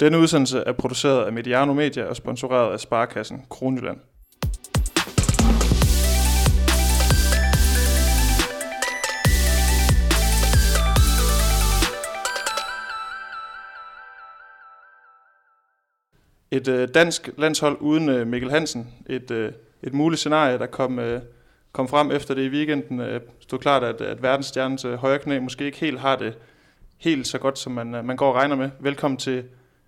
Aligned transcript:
Denne 0.00 0.18
udsendelse 0.18 0.58
er 0.58 0.72
produceret 0.72 1.24
af 1.24 1.32
Mediano 1.32 1.72
Media 1.72 2.04
og 2.04 2.16
sponsoreret 2.16 2.72
af 2.72 2.80
Sparkassen 2.80 3.42
Kronjylland. 3.50 3.98
Et 16.50 16.68
øh, 16.68 16.88
dansk 16.94 17.30
landshold 17.38 17.76
uden 17.80 18.08
øh, 18.08 18.26
Mikkel 18.26 18.50
Hansen. 18.50 18.94
Et, 19.06 19.30
øh, 19.30 19.52
et 19.82 19.94
muligt 19.94 20.18
scenarie, 20.18 20.58
der 20.58 20.66
kom, 20.66 20.98
øh, 20.98 21.20
kom 21.72 21.88
frem 21.88 22.10
efter 22.10 22.34
det 22.34 22.42
i 22.42 22.48
weekenden. 22.48 23.00
Øh, 23.00 23.20
stod 23.40 23.58
klart, 23.58 23.84
at, 23.84 24.00
at 24.00 24.22
verdensstjernens 24.22 24.84
øh, 24.84 24.94
højre 24.94 25.18
knæ 25.18 25.38
måske 25.38 25.64
ikke 25.64 25.78
helt 25.78 26.00
har 26.00 26.16
det 26.16 26.38
helt 26.98 27.26
så 27.26 27.38
godt, 27.38 27.58
som 27.58 27.72
man, 27.72 27.94
øh, 27.94 28.04
man 28.04 28.16
går 28.16 28.28
og 28.28 28.34
regner 28.34 28.56
med. 28.56 28.70
Velkommen 28.80 29.18
til 29.18 29.44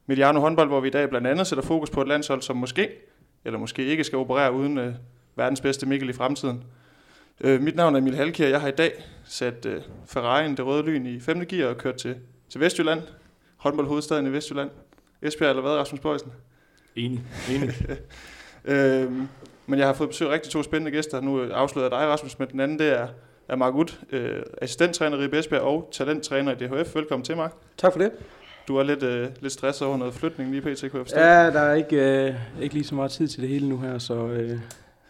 Mediano 0.09 0.41
håndbold, 0.41 0.69
hvor 0.69 0.81
vi 0.81 0.89
i 0.89 0.91
dag 0.91 1.09
blandt 1.09 1.27
andet 1.27 1.47
sætter 1.47 1.65
fokus 1.65 1.91
på 1.91 2.03
et 2.03 2.09
landshold, 2.09 2.43
som 2.43 2.57
måske, 2.57 2.91
eller 3.45 3.59
måske 3.59 3.85
ikke 3.85 4.05
skal 4.05 4.19
operere 4.19 4.53
uden 4.53 4.79
øh, 4.79 4.95
verdens 5.37 5.61
bedste 5.61 5.87
Mikkel 5.87 6.09
i 6.09 6.13
fremtiden. 6.13 6.65
Øh, 7.41 7.61
mit 7.61 7.77
navn 7.77 7.95
er 7.95 7.99
Emil 7.99 8.17
Halkier, 8.17 8.49
jeg 8.49 8.61
har 8.61 8.69
i 8.69 8.73
dag 8.79 9.05
sat 9.25 9.67
øh, 9.67 9.83
Ferrari'en, 10.17 10.57
det 10.57 10.67
røde 10.67 10.83
lyn, 10.83 11.07
i 11.07 11.21
5. 11.21 11.47
gear 11.47 11.69
og 11.69 11.79
kørt 11.79 11.95
til, 11.95 12.17
til 12.49 12.61
Vestjylland, 12.61 13.03
håndboldhovedstaden 13.57 14.27
i 14.27 14.33
Vestjylland. 14.33 14.71
Esbjerg 15.23 15.51
eller 15.51 15.63
hvad, 15.63 15.73
Rasmus 15.73 16.01
Bøjsen? 16.01 16.33
Enig, 16.97 17.21
enig. 17.51 17.75
øhm, 18.75 19.29
men 19.67 19.79
jeg 19.79 19.87
har 19.87 19.95
fået 19.95 20.09
besøg 20.09 20.29
af 20.29 20.33
rigtig 20.33 20.53
to 20.53 20.63
spændende 20.63 20.91
gæster. 20.91 21.21
Nu 21.21 21.43
afslører 21.43 21.85
jeg 21.85 21.91
dig, 21.91 22.09
Rasmus, 22.09 22.39
men 22.39 22.49
den 22.49 22.61
anden 22.61 22.79
det 22.79 22.89
er, 22.89 23.09
er 23.49 23.57
Mark 23.57 23.75
Ud, 23.75 23.97
øh, 24.13 24.43
assistenttræner 24.63 25.35
i 25.35 25.39
Esbjerg 25.39 25.63
og 25.63 25.89
talenttræner 25.93 26.53
i 26.53 26.55
DHF. 26.55 26.95
Velkommen 26.95 27.25
til, 27.25 27.37
Mark. 27.37 27.53
Tak 27.77 27.93
for 27.93 27.99
det. 28.01 28.13
Du 28.69 28.77
er 28.77 28.83
lidt, 28.83 29.03
øh, 29.03 29.29
lidt 29.41 29.53
stresset 29.53 29.87
over 29.87 29.97
noget 29.97 30.15
flytning 30.15 30.51
lige 30.51 30.61
pt. 30.61 30.91
Kunne 30.91 31.05
jeg 31.15 31.17
Ja, 31.17 31.51
der 31.51 31.61
er 31.61 31.75
ikke, 31.75 32.27
øh, 32.27 32.35
ikke 32.61 32.75
lige 32.75 32.85
så 32.85 32.95
meget 32.95 33.11
tid 33.11 33.29
til 33.29 33.43
det 33.43 33.49
hele 33.49 33.69
nu 33.69 33.79
her, 33.79 33.99
så, 33.99 34.15
øh, 34.15 34.59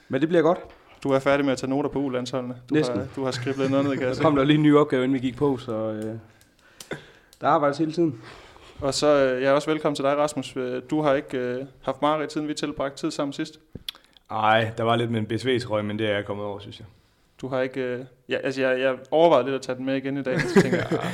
men 0.09 0.21
det 0.21 0.29
bliver 0.29 0.43
godt. 0.43 0.59
Du 1.03 1.11
er 1.11 1.19
færdig 1.19 1.45
med 1.45 1.53
at 1.53 1.59
tage 1.59 1.71
noter 1.71 1.91
på 1.91 1.99
ulandsholdene. 1.99 2.55
Du 2.69 2.75
Næsten. 2.75 2.99
Har, 2.99 3.07
du 3.17 3.25
har 3.25 3.31
skriblet 3.31 3.71
noget 3.71 3.87
ned, 3.87 3.97
kan 3.97 4.07
jeg 4.09 4.17
Der 4.17 4.23
kom 4.23 4.37
der 4.37 4.45
lige 4.45 4.57
en 4.57 4.63
ny 4.63 4.77
opgave, 4.77 5.05
inden 5.05 5.15
vi 5.15 5.27
gik 5.27 5.37
på, 5.37 5.57
så 5.57 5.73
øh, 5.73 6.15
der 7.41 7.49
arbejdes 7.49 7.79
hele 7.79 7.93
tiden. 7.93 8.23
Og 8.81 8.95
så 8.95 9.07
øh, 9.07 9.43
jeg 9.43 9.49
er 9.49 9.53
også 9.53 9.71
velkommen 9.71 9.97
til 9.97 10.05
dig, 10.05 10.17
Rasmus. 10.17 10.57
Øh, 10.57 10.83
du 10.91 11.03
har 11.03 11.15
ikke 11.15 11.39
øh, 11.39 11.65
haft 11.83 12.03
meget 12.03 12.25
i 12.25 12.27
tiden, 12.27 12.49
vi 12.49 12.55
tilbragt 12.55 12.95
tid 12.95 13.11
sammen 13.11 13.33
sidst. 13.33 13.61
Nej, 14.31 14.71
der 14.79 14.85
var 14.85 14.97
lidt 14.97 15.11
med 15.11 15.21
en 15.21 15.27
BSV-trøje, 15.27 15.83
men 15.83 15.99
det 15.99 16.07
er 16.07 16.15
jeg 16.15 16.25
kommet 16.25 16.47
over, 16.47 16.59
synes 16.59 16.79
jeg. 16.79 16.87
Du 17.41 17.49
har 17.49 17.61
ikke... 17.61 17.81
Øh, 17.81 18.05
ja, 18.29 18.37
altså 18.37 18.61
jeg, 18.61 18.81
jeg 18.81 18.95
overvejede 19.11 19.45
lidt 19.45 19.55
at 19.55 19.63
tage 19.63 19.77
den 19.77 19.87
med 19.87 19.97
igen 19.97 20.17
i 20.17 20.23
dag, 20.23 20.41
så 20.41 20.63
tænker 20.63 20.79
jeg, 20.79 20.87
ah, 20.93 21.13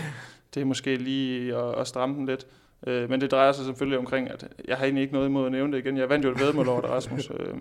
det 0.54 0.60
er 0.60 0.64
måske 0.64 0.96
lige 0.96 1.56
at, 1.56 1.80
at 1.80 1.86
stramme 1.86 2.14
den 2.14 2.26
lidt. 2.26 2.46
Øh, 2.86 3.10
men 3.10 3.20
det 3.20 3.30
drejer 3.30 3.52
sig 3.52 3.64
selvfølgelig 3.64 3.98
omkring, 3.98 4.30
at 4.30 4.48
jeg 4.68 4.76
har 4.76 4.84
egentlig 4.84 5.02
ikke 5.02 5.14
noget 5.14 5.28
imod 5.28 5.46
at 5.46 5.52
nævne 5.52 5.72
det 5.72 5.78
igen. 5.78 5.96
Jeg 5.96 6.08
vandt 6.08 6.24
jo 6.24 6.30
et 6.30 6.40
vedmål 6.40 6.68
over 6.68 6.80
det, 6.80 6.90
Rasmus, 6.90 7.30
øh, 7.38 7.54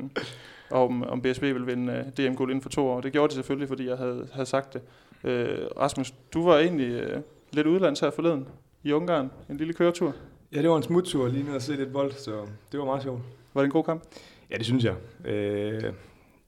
om, 0.71 1.03
om 1.03 1.21
BSB 1.21 1.41
ville 1.41 1.65
vinde 1.65 2.05
uh, 2.07 2.25
DM-guld 2.25 2.51
inden 2.51 2.61
for 2.61 2.69
to 2.69 2.87
år. 2.87 3.01
Det 3.01 3.11
gjorde 3.11 3.29
de 3.29 3.35
selvfølgelig, 3.35 3.67
fordi 3.67 3.87
jeg 3.87 3.97
havde, 3.97 4.27
havde 4.33 4.45
sagt 4.45 4.73
det. 4.73 4.81
Øh, 5.23 5.57
Rasmus, 5.77 6.13
du 6.33 6.45
var 6.45 6.57
egentlig 6.59 6.91
øh, 6.91 7.21
lidt 7.51 7.67
udlands 7.67 7.99
her 7.99 8.11
forleden 8.11 8.47
i 8.83 8.91
Ungarn. 8.91 9.31
En 9.49 9.57
lille 9.57 9.73
køretur. 9.73 10.15
Ja, 10.53 10.61
det 10.61 10.69
var 10.69 10.77
en 10.77 10.83
smuttur 10.83 11.27
lige 11.27 11.43
ned 11.43 11.55
og 11.55 11.61
se 11.61 11.75
lidt 11.75 11.93
bold, 11.93 12.11
så 12.11 12.31
det 12.71 12.79
var 12.79 12.85
meget 12.85 13.03
sjovt. 13.03 13.21
Var 13.53 13.61
det 13.61 13.65
en 13.65 13.71
god 13.71 13.83
kamp? 13.83 14.03
Ja, 14.51 14.57
det 14.57 14.65
synes 14.65 14.83
jeg. 14.83 14.95
Øh, 15.25 15.93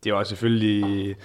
det 0.04 0.14
var 0.14 0.24
selvfølgelig 0.24 1.16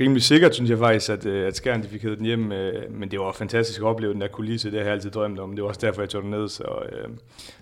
rimelig 0.00 0.22
sikkert, 0.22 0.54
synes 0.54 0.70
jeg 0.70 0.78
faktisk, 0.78 1.10
at, 1.10 1.26
øh, 1.26 1.46
at 1.46 1.56
Skjern 1.56 1.82
de 1.82 1.88
fik 1.88 2.02
den 2.02 2.24
hjem, 2.24 2.52
øh, 2.52 2.92
men 2.92 3.10
det 3.10 3.20
var 3.20 3.32
fantastisk 3.32 3.80
at 3.80 3.86
opleve 3.86 4.12
den 4.12 4.20
der 4.20 4.28
kulisse, 4.28 4.70
det 4.70 4.78
har 4.78 4.84
jeg 4.84 4.92
altid 4.92 5.10
drømt 5.10 5.40
om. 5.40 5.54
Det 5.54 5.62
var 5.62 5.68
også 5.68 5.80
derfor, 5.86 6.02
jeg 6.02 6.08
tog 6.08 6.22
den 6.22 6.30
ned, 6.30 6.48
så 6.48 6.64
øh, 6.92 7.08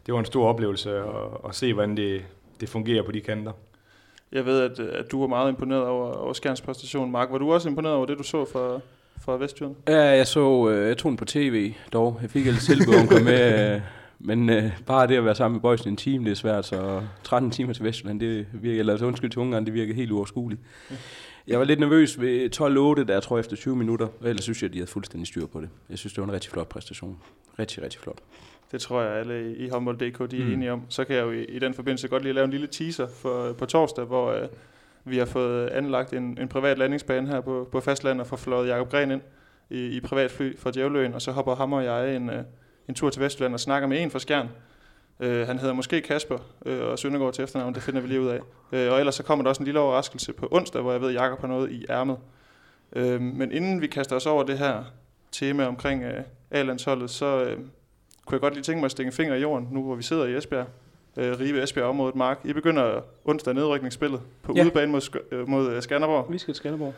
det 0.06 0.14
var 0.14 0.18
en 0.18 0.26
stor 0.26 0.48
oplevelse 0.48 0.90
at, 0.96 1.04
at 1.48 1.54
se, 1.54 1.72
hvordan 1.72 1.96
det, 1.96 2.22
det 2.60 2.68
fungerer 2.68 3.02
på 3.02 3.12
de 3.12 3.20
kanter. 3.20 3.52
Jeg 4.32 4.46
ved, 4.46 4.60
at, 4.60 4.80
at 4.80 5.12
du 5.12 5.20
var 5.20 5.26
meget 5.26 5.48
imponeret 5.48 5.84
over, 5.84 6.12
over 6.12 6.32
Skjerns 6.32 6.60
præstation. 6.60 7.10
Mark, 7.10 7.28
var 7.30 7.38
du 7.38 7.52
også 7.52 7.68
imponeret 7.68 7.96
over 7.96 8.06
det, 8.06 8.18
du 8.18 8.22
så 8.22 8.44
fra, 8.44 8.80
fra 9.24 9.36
Vestjylland? 9.36 9.74
Ja, 9.88 10.02
jeg 10.02 10.26
så, 10.26 10.68
øh, 10.68 10.88
jeg 10.88 10.98
tog 10.98 11.10
den 11.10 11.16
på 11.16 11.24
tv 11.24 11.72
dog. 11.92 12.18
Jeg 12.22 12.30
fik 12.30 12.46
et 12.46 12.58
tilbud 12.58 12.94
om 12.94 13.16
at 13.16 13.24
med, 13.24 13.74
øh, 13.74 13.80
men 14.18 14.50
øh, 14.50 14.64
bare 14.86 15.06
det 15.06 15.16
at 15.16 15.24
være 15.24 15.34
sammen 15.34 15.54
med 15.54 15.60
boys 15.60 15.86
i 15.86 15.88
en 15.88 15.96
time, 15.96 16.24
det 16.24 16.30
er 16.30 16.34
svært, 16.34 16.66
så 16.66 17.02
13 17.24 17.50
timer 17.50 17.72
til 17.72 17.84
Vestjylland, 17.84 18.20
det 18.20 18.46
virker, 18.52 18.80
eller 18.80 18.92
altså 18.92 19.06
undskyld 19.06 19.30
til 19.30 19.40
Ungarn, 19.40 19.66
det 19.66 19.74
virker 19.74 19.94
helt 19.94 20.10
uoverskueligt. 20.10 20.60
Ja. 20.90 20.96
Jeg 21.46 21.58
var 21.58 21.64
lidt 21.64 21.80
nervøs 21.80 22.20
ved 22.20 22.56
12-8, 23.00 23.04
der 23.04 23.20
tror 23.20 23.36
jeg 23.36 23.40
efter 23.40 23.56
20 23.56 23.76
minutter, 23.76 24.08
ellers 24.24 24.42
synes 24.42 24.62
jeg, 24.62 24.68
at 24.68 24.72
de 24.72 24.78
havde 24.78 24.90
fuldstændig 24.90 25.26
styr 25.26 25.46
på 25.46 25.60
det. 25.60 25.68
Jeg 25.90 25.98
synes, 25.98 26.12
det 26.12 26.20
var 26.20 26.26
en 26.26 26.32
rigtig 26.32 26.50
flot 26.50 26.68
præstation. 26.68 27.18
Rigtig, 27.58 27.82
rigtig 27.82 28.00
flot. 28.00 28.18
Det 28.72 28.80
tror 28.80 29.02
jeg 29.02 29.12
alle 29.12 29.56
i 29.56 29.68
håndbold.dk 29.68 30.30
de 30.30 30.40
er 30.40 30.44
mm. 30.44 30.52
enige 30.52 30.72
om. 30.72 30.82
Så 30.88 31.04
kan 31.04 31.16
jeg 31.16 31.22
jo 31.22 31.30
i, 31.30 31.44
i 31.44 31.58
den 31.58 31.74
forbindelse 31.74 32.08
godt 32.08 32.22
lige 32.22 32.32
lave 32.32 32.44
en 32.44 32.50
lille 32.50 32.66
teaser 32.66 33.08
for, 33.08 33.52
på 33.52 33.66
torsdag, 33.66 34.04
hvor 34.04 34.34
uh, 34.34 34.48
vi 35.04 35.18
har 35.18 35.24
fået 35.24 35.66
anlagt 35.66 36.12
en, 36.12 36.38
en 36.40 36.48
privat 36.48 36.78
landingsbane 36.78 37.28
her 37.28 37.40
på, 37.40 37.68
på 37.72 37.80
fastlandet 37.80 38.20
og 38.20 38.26
får 38.26 38.36
flået 38.36 38.68
Jacob 38.68 38.90
Gren 38.90 39.10
ind 39.10 39.20
i, 39.70 39.86
i 39.86 40.00
privatfly 40.00 40.58
fra 40.58 40.70
Djævløen, 40.70 41.14
og 41.14 41.22
så 41.22 41.32
hopper 41.32 41.54
ham 41.54 41.72
og 41.72 41.84
jeg 41.84 42.16
en, 42.16 42.28
uh, 42.28 42.36
en 42.88 42.94
tur 42.94 43.10
til 43.10 43.22
Vestjylland 43.22 43.54
og 43.54 43.60
snakker 43.60 43.88
med 43.88 44.02
en 44.02 44.10
fra 44.10 44.18
Skjern. 44.18 44.48
Uh, 45.18 45.26
han 45.26 45.58
hedder 45.58 45.74
måske 45.74 46.00
Kasper 46.00 46.38
uh, 46.66 46.72
og 46.72 46.98
Søndergaard 46.98 47.34
til 47.34 47.44
efternavn, 47.44 47.74
det 47.74 47.82
finder 47.82 48.00
vi 48.00 48.08
lige 48.08 48.20
ud 48.20 48.28
af. 48.28 48.38
Uh, 48.72 48.92
og 48.92 48.98
ellers 48.98 49.14
så 49.14 49.22
kommer 49.22 49.42
der 49.42 49.48
også 49.48 49.62
en 49.62 49.64
lille 49.64 49.80
overraskelse 49.80 50.32
på 50.32 50.48
onsdag, 50.50 50.82
hvor 50.82 50.92
jeg 50.92 51.00
ved, 51.00 51.08
at 51.08 51.14
Jacob 51.14 51.40
har 51.40 51.48
noget 51.48 51.70
i 51.70 51.86
ærmet. 51.90 52.16
Uh, 52.96 53.20
men 53.20 53.52
inden 53.52 53.80
vi 53.80 53.86
kaster 53.86 54.16
os 54.16 54.26
over 54.26 54.42
det 54.42 54.58
her 54.58 54.84
tema 55.32 55.66
omkring 55.66 56.04
uh, 56.04 56.10
A-landsholdet, 56.50 57.10
så 57.10 57.42
uh, 57.42 57.52
kunne 58.26 58.34
jeg 58.34 58.40
godt 58.40 58.54
lige 58.54 58.64
tænke 58.64 58.80
mig 58.80 58.84
at 58.84 58.90
stikke 58.90 59.08
en 59.08 59.12
finger 59.12 59.34
i 59.34 59.40
jorden, 59.40 59.68
nu 59.70 59.82
hvor 59.82 59.94
vi 59.94 60.02
sidder 60.02 60.24
i 60.24 60.36
Esbjerg. 60.36 60.66
Uh, 61.16 61.22
Ribe 61.22 61.62
Esbjerg-området, 61.62 62.16
Mark. 62.16 62.40
I 62.44 62.52
begynder 62.52 63.00
onsdag 63.24 63.54
nedrykningsspillet 63.54 64.20
på 64.42 64.52
ja. 64.56 64.64
udebane 64.64 64.92
mod, 64.92 65.46
mod 65.46 65.80
Skanderborg. 65.80 66.32
Vi 66.32 66.38
skal 66.38 66.54
til 66.54 66.58
Skanderborg. 66.58 66.94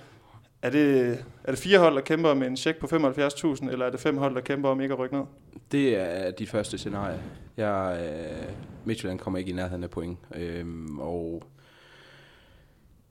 Er 0.62 0.70
det, 0.70 1.10
er 1.44 1.52
det 1.52 1.58
fire 1.58 1.78
hold, 1.78 1.94
der 1.94 2.00
kæmper 2.00 2.34
med 2.34 2.46
en 2.46 2.56
check 2.56 2.78
på 2.78 2.86
75.000, 2.86 3.70
eller 3.70 3.86
er 3.86 3.91
det 3.91 4.00
fem 4.00 4.16
hold, 4.16 4.34
der 4.34 4.41
kæmper 4.41 4.69
om 4.69 4.80
ikke 4.80 4.92
at 4.92 4.98
rykke 4.98 5.16
ned? 5.16 5.24
Det 5.72 5.96
er 5.96 6.30
de 6.30 6.46
første 6.46 6.78
scenarie. 6.78 7.20
Jeg, 7.56 7.98
øh, 8.00 8.54
Midtjylland 8.84 9.18
kommer 9.18 9.38
ikke 9.38 9.50
i 9.50 9.54
nærheden 9.54 9.84
af 9.84 9.91
point. 9.91 10.18
Øhm, 10.34 10.98
og 10.98 11.42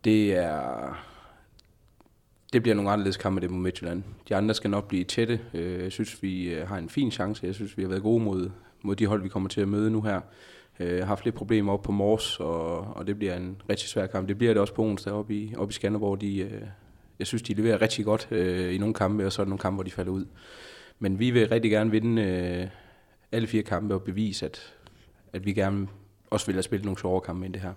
det 0.03 0.35
er... 0.35 1.03
Det 2.53 2.61
bliver 2.61 2.75
nogle 2.75 2.91
anderledes 2.91 3.17
kampe, 3.17 3.41
det 3.41 3.51
mod 3.51 3.59
Midtjylland. 3.59 4.03
De 4.29 4.35
andre 4.35 4.55
skal 4.55 4.69
nok 4.69 4.87
blive 4.87 5.03
tætte. 5.03 5.39
Øh, 5.53 5.83
jeg 5.83 5.91
synes, 5.91 6.23
vi 6.23 6.53
øh, 6.53 6.67
har 6.67 6.77
en 6.77 6.89
fin 6.89 7.11
chance. 7.11 7.45
Jeg 7.45 7.55
synes, 7.55 7.77
vi 7.77 7.81
har 7.81 7.89
været 7.89 8.01
gode 8.01 8.23
mod, 8.23 8.49
mod 8.81 8.95
de 8.95 9.05
hold, 9.05 9.21
vi 9.21 9.29
kommer 9.29 9.49
til 9.49 9.61
at 9.61 9.67
møde 9.67 9.91
nu 9.91 10.01
her. 10.01 10.21
Jeg 10.79 10.97
har 10.97 11.05
haft 11.05 11.25
lidt 11.25 11.35
problemer 11.35 11.73
op 11.73 11.81
på 11.81 11.91
Mors, 11.91 12.39
og, 12.39 12.77
og 12.77 13.07
det 13.07 13.17
bliver 13.17 13.35
en 13.35 13.61
rigtig 13.69 13.89
svær 13.89 14.07
kamp. 14.07 14.27
Det 14.27 14.37
bliver 14.37 14.53
det 14.53 14.61
også 14.61 14.73
på 14.73 14.83
onsdag 14.83 15.13
oppe 15.13 15.35
i, 15.35 15.53
oppe 15.57 15.71
i 15.71 15.73
Skanderborg. 15.73 16.21
De, 16.21 16.39
øh, 16.39 16.61
jeg 17.19 17.27
synes, 17.27 17.41
de 17.41 17.53
leverer 17.53 17.81
rigtig 17.81 18.05
godt 18.05 18.27
øh, 18.31 18.75
i 18.75 18.77
nogle 18.77 18.93
kampe, 18.93 19.25
og 19.25 19.31
så 19.31 19.41
er 19.41 19.43
der 19.43 19.49
nogle 19.49 19.59
kampe, 19.59 19.75
hvor 19.75 19.83
de 19.83 19.91
falder 19.91 20.11
ud. 20.11 20.25
Men 20.99 21.19
vi 21.19 21.31
vil 21.31 21.49
rigtig 21.49 21.71
gerne 21.71 21.91
vinde 21.91 22.21
øh, 22.21 22.67
alle 23.31 23.47
fire 23.47 23.63
kampe 23.63 23.93
og 23.93 24.03
bevise, 24.03 24.45
at, 24.45 24.73
at 25.33 25.45
vi 25.45 25.53
gerne 25.53 25.87
også 26.29 26.45
vil 26.45 26.55
have 26.55 26.63
spillet 26.63 26.85
nogle 26.85 26.99
sjove 26.99 27.21
kampe 27.21 27.45
ind 27.45 27.53
det 27.53 27.61
her. 27.61 27.73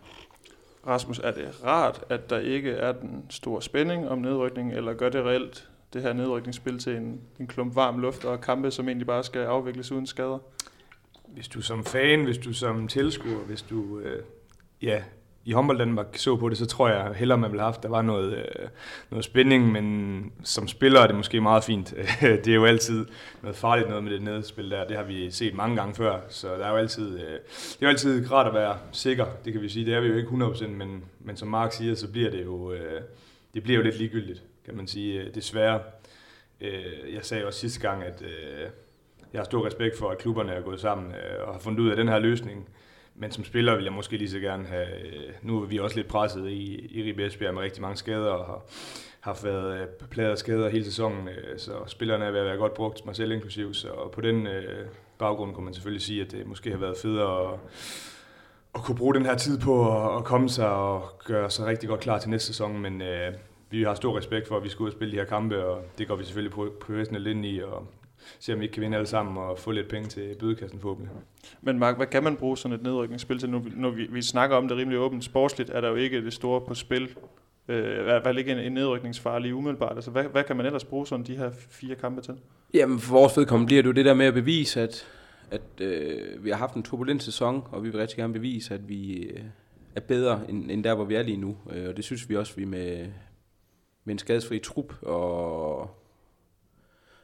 Rasmus, 0.87 1.19
er 1.19 1.31
det 1.31 1.65
rart, 1.65 2.05
at 2.09 2.31
der 2.31 2.39
ikke 2.39 2.71
er 2.71 2.93
den 2.93 3.25
store 3.31 3.63
spænding 3.63 4.09
om 4.09 4.19
nedrykning, 4.19 4.73
eller 4.73 4.95
gør 4.95 5.09
det 5.09 5.25
reelt 5.25 5.69
det 5.93 6.03
her 6.03 6.13
nedrykningsspil 6.13 6.79
til 6.79 6.97
en, 6.97 7.21
en 7.41 7.47
klump 7.47 7.77
varm 7.77 7.99
luft 7.99 8.25
og 8.25 8.41
kampe, 8.41 8.71
som 8.71 8.89
egentlig 8.89 9.07
bare 9.07 9.25
skal 9.25 9.41
afvikles 9.41 9.93
uden 9.93 10.07
skader? 10.07 10.39
Hvis 11.29 11.49
du 11.49 11.63
som 11.63 11.85
fan, 11.85 12.25
hvis 12.25 12.39
du 12.39 12.53
som 12.53 12.89
tilskuer, 12.89 13.39
hvis 13.39 13.63
du 13.63 13.99
øh, 13.99 14.23
ja, 14.83 15.03
i 15.45 15.53
håndbold 15.53 15.79
Danmark 15.79 16.07
så 16.17 16.37
på 16.37 16.49
det, 16.49 16.59
så 16.59 16.67
tror 16.67 16.89
jeg 16.89 17.15
hellere, 17.15 17.39
man 17.39 17.51
ville 17.51 17.61
have 17.61 17.73
haft, 17.73 17.83
der 17.83 17.89
var 17.89 18.03
noget, 18.03 18.33
øh, 18.33 18.69
noget 19.11 19.25
spænding, 19.25 19.73
men 19.73 20.33
som 20.45 20.69
spiller 20.69 21.01
er 21.01 21.07
det 21.07 21.17
måske 21.17 21.41
meget 21.41 21.65
fint. 21.65 21.95
det 22.45 22.49
er 22.49 22.55
jo 22.55 22.65
altid 22.65 23.07
noget 23.43 23.57
farligt 23.57 23.89
noget 23.89 24.05
med 24.05 24.13
det 24.13 24.23
nedspil 24.23 24.71
der, 24.71 24.87
det 24.87 24.97
har 24.97 25.05
vi 25.05 25.31
set 25.31 25.55
mange 25.55 25.77
gange 25.77 25.95
før, 25.95 26.21
så 26.29 26.49
der 26.49 26.65
er 26.65 26.71
jo 26.71 26.77
altid, 26.77 27.19
øh, 27.19 27.31
det 27.31 27.81
er 27.81 27.87
jo 27.87 27.89
altid 27.89 28.33
rart 28.33 28.47
at 28.47 28.55
være 28.55 28.79
sikker, 28.93 29.27
det 29.45 29.53
kan 29.53 29.63
vi 29.63 29.69
sige, 29.69 29.87
det 29.87 29.95
er 29.95 30.01
vi 30.01 30.09
jo 30.09 30.17
ikke 30.17 30.29
100%, 30.29 30.67
men, 30.67 31.05
men 31.21 31.37
som 31.37 31.49
Mark 31.49 31.73
siger, 31.73 31.95
så 31.95 32.11
bliver 32.13 32.31
det 32.31 32.45
jo, 32.45 32.73
øh, 32.73 33.01
det 33.55 33.63
bliver 33.63 33.79
jo 33.79 33.85
lidt 33.85 33.99
ligegyldigt, 33.99 34.43
kan 34.65 34.77
man 34.77 34.87
sige, 34.87 35.21
øh, 35.21 35.35
desværre. 35.35 35.81
Øh, 36.61 37.15
jeg 37.15 37.25
sagde 37.25 37.47
også 37.47 37.61
sidste 37.61 37.81
gang, 37.81 38.03
at 38.03 38.23
øh, 38.23 38.69
jeg 39.33 39.39
har 39.39 39.45
stor 39.45 39.67
respekt 39.67 39.99
for, 39.99 40.11
at 40.11 40.19
klubberne 40.19 40.53
er 40.53 40.61
gået 40.61 40.81
sammen 40.81 41.13
øh, 41.13 41.49
og 41.49 41.53
har 41.55 41.61
fundet 41.61 41.81
ud 41.81 41.91
af 41.91 41.97
den 41.97 42.09
her 42.09 42.19
løsning, 42.19 42.69
men 43.21 43.31
som 43.31 43.45
spiller 43.45 43.75
vil 43.75 43.85
jeg 43.85 43.93
måske 43.93 44.17
lige 44.17 44.31
så 44.31 44.39
gerne 44.39 44.67
have... 44.67 45.01
Øh, 45.07 45.33
nu 45.43 45.63
er 45.63 45.67
vi 45.67 45.79
også 45.79 45.97
lidt 45.97 46.09
presset 46.09 46.49
i, 46.49 46.89
i 46.91 47.03
Ribe 47.03 47.27
Esbjerg 47.27 47.55
med 47.55 47.63
rigtig 47.63 47.83
mange 47.83 47.97
skader, 47.97 48.31
og 48.31 48.47
har 48.47 48.63
haft 49.21 49.45
været 49.45 49.81
øh, 49.81 49.87
plader 50.11 50.31
og 50.31 50.39
skader 50.39 50.69
hele 50.69 50.85
sæsonen, 50.85 51.29
øh, 51.29 51.59
så 51.59 51.73
spillerne 51.87 52.25
er 52.25 52.31
ved 52.31 52.41
at 52.41 52.47
være 52.47 52.57
godt 52.57 52.75
brugt, 52.75 53.07
mig 53.07 53.17
selv 53.17 53.33
inklusiv. 53.33 53.75
Så 53.75 53.89
på 54.13 54.21
den 54.21 54.49
baggrund 55.19 55.55
kunne 55.55 55.65
man 55.65 55.75
selvfølgelig 55.75 56.03
sige, 56.03 56.23
at 56.23 56.31
det 56.31 56.47
måske 56.47 56.71
har 56.71 56.79
været 56.79 56.97
federe 57.03 57.53
at, 57.53 57.59
at 58.75 58.81
kunne 58.81 58.97
bruge 58.97 59.15
den 59.15 59.27
her 59.27 59.37
tid 59.37 59.59
på 59.59 59.97
at, 59.97 60.17
at 60.17 60.25
komme 60.25 60.49
sig 60.49 60.71
og 60.71 61.19
gøre 61.25 61.51
sig 61.51 61.67
rigtig 61.67 61.89
godt 61.89 62.01
klar 62.01 62.19
til 62.19 62.31
næste 62.31 62.47
sæson, 62.47 62.79
men 62.79 63.03
vi 63.71 63.83
har 63.83 63.95
stor 63.95 64.19
respekt 64.19 64.49
for, 64.49 64.57
at 64.57 64.65
vi 64.65 64.69
skal 64.69 64.83
ud 64.83 64.89
og 64.89 64.93
spille 64.93 65.13
de 65.13 65.19
her 65.19 65.25
kampe, 65.25 65.65
og 65.65 65.83
det 65.99 66.09
går 66.09 66.17
vi 66.17 66.25
selvfølgelig 66.25 66.71
professionelt 66.81 67.27
ind 67.27 67.47
i, 67.47 67.63
og 67.63 67.87
se 68.39 68.53
om 68.53 68.59
vi 68.59 68.65
ikke 68.65 68.73
kan 68.73 68.83
vinde 68.83 68.97
alle 68.97 69.07
sammen 69.07 69.37
og 69.37 69.59
få 69.59 69.71
lidt 69.71 69.89
penge 69.89 70.09
til 70.09 70.37
bødekassen 70.41 70.81
forhåbentlig. 70.81 71.13
Men 71.61 71.79
Mark, 71.79 71.97
hvad 71.97 72.07
kan 72.07 72.25
man 72.25 72.37
bruge 72.37 72.59
sådan 72.59 72.75
et 72.75 72.83
nedrykningsspil 72.83 73.39
til? 73.39 73.51
Nu, 73.51 73.65
når 73.77 73.91
vi, 73.91 74.07
vi 74.11 74.23
snakker 74.23 74.57
om 74.57 74.69
det 74.69 74.77
rimelig 74.77 74.99
åbent 74.99 75.25
sportsligt, 75.25 75.71
er 75.71 75.81
der 75.81 75.89
jo 75.89 75.95
ikke 75.95 76.25
det 76.25 76.33
store 76.33 76.61
på 76.61 76.75
spil. 76.75 77.09
Øh, 77.69 78.01
I 78.01 78.03
hvert 78.03 78.39
ikke 78.39 78.53
en, 78.53 78.59
en 78.59 78.73
nedrykningsfar 78.73 79.39
lige 79.39 79.55
umiddelbart. 79.55 79.97
Altså, 79.97 80.11
hvad, 80.11 80.25
hvad 80.25 80.45
kan 80.45 80.57
man 80.57 80.67
ellers 80.67 80.85
bruge 80.85 81.07
sådan 81.07 81.27
de 81.27 81.37
her 81.37 81.51
fire 81.71 81.95
kampe 81.95 82.21
til? 82.21 82.35
Jamen, 82.75 82.99
for 82.99 83.13
vores 83.13 83.37
vedkommende 83.37 83.67
bliver 83.67 83.83
det 83.83 83.89
jo 83.89 83.93
det 83.93 84.05
der 84.05 84.15
med 84.15 84.27
at 84.27 84.35
bevise, 84.35 84.81
at, 84.81 85.07
at 85.51 85.81
øh, 85.81 86.45
vi 86.45 86.51
har 86.51 86.57
haft 86.57 86.75
en 86.75 86.83
turbulent 86.83 87.23
sæson, 87.23 87.63
og 87.71 87.85
vi 87.85 87.89
vil 87.89 88.01
rigtig 88.01 88.17
gerne 88.17 88.33
bevise, 88.33 88.75
at 88.75 88.89
vi 88.89 89.23
øh, 89.23 89.41
er 89.97 90.01
bedre 90.01 90.41
end, 90.49 90.71
end 90.71 90.85
der, 90.85 90.95
hvor 90.95 91.05
vi 91.05 91.15
er 91.15 91.23
lige 91.23 91.37
nu. 91.37 91.57
Øh, 91.73 91.89
og 91.89 91.97
det 91.97 92.05
synes 92.05 92.29
vi 92.29 92.37
også, 92.37 92.57
vi 92.57 92.65
med, 92.65 93.07
med 94.05 94.15
en 94.15 94.19
skadesfri 94.19 94.59
trup, 94.59 94.95
og 95.03 95.91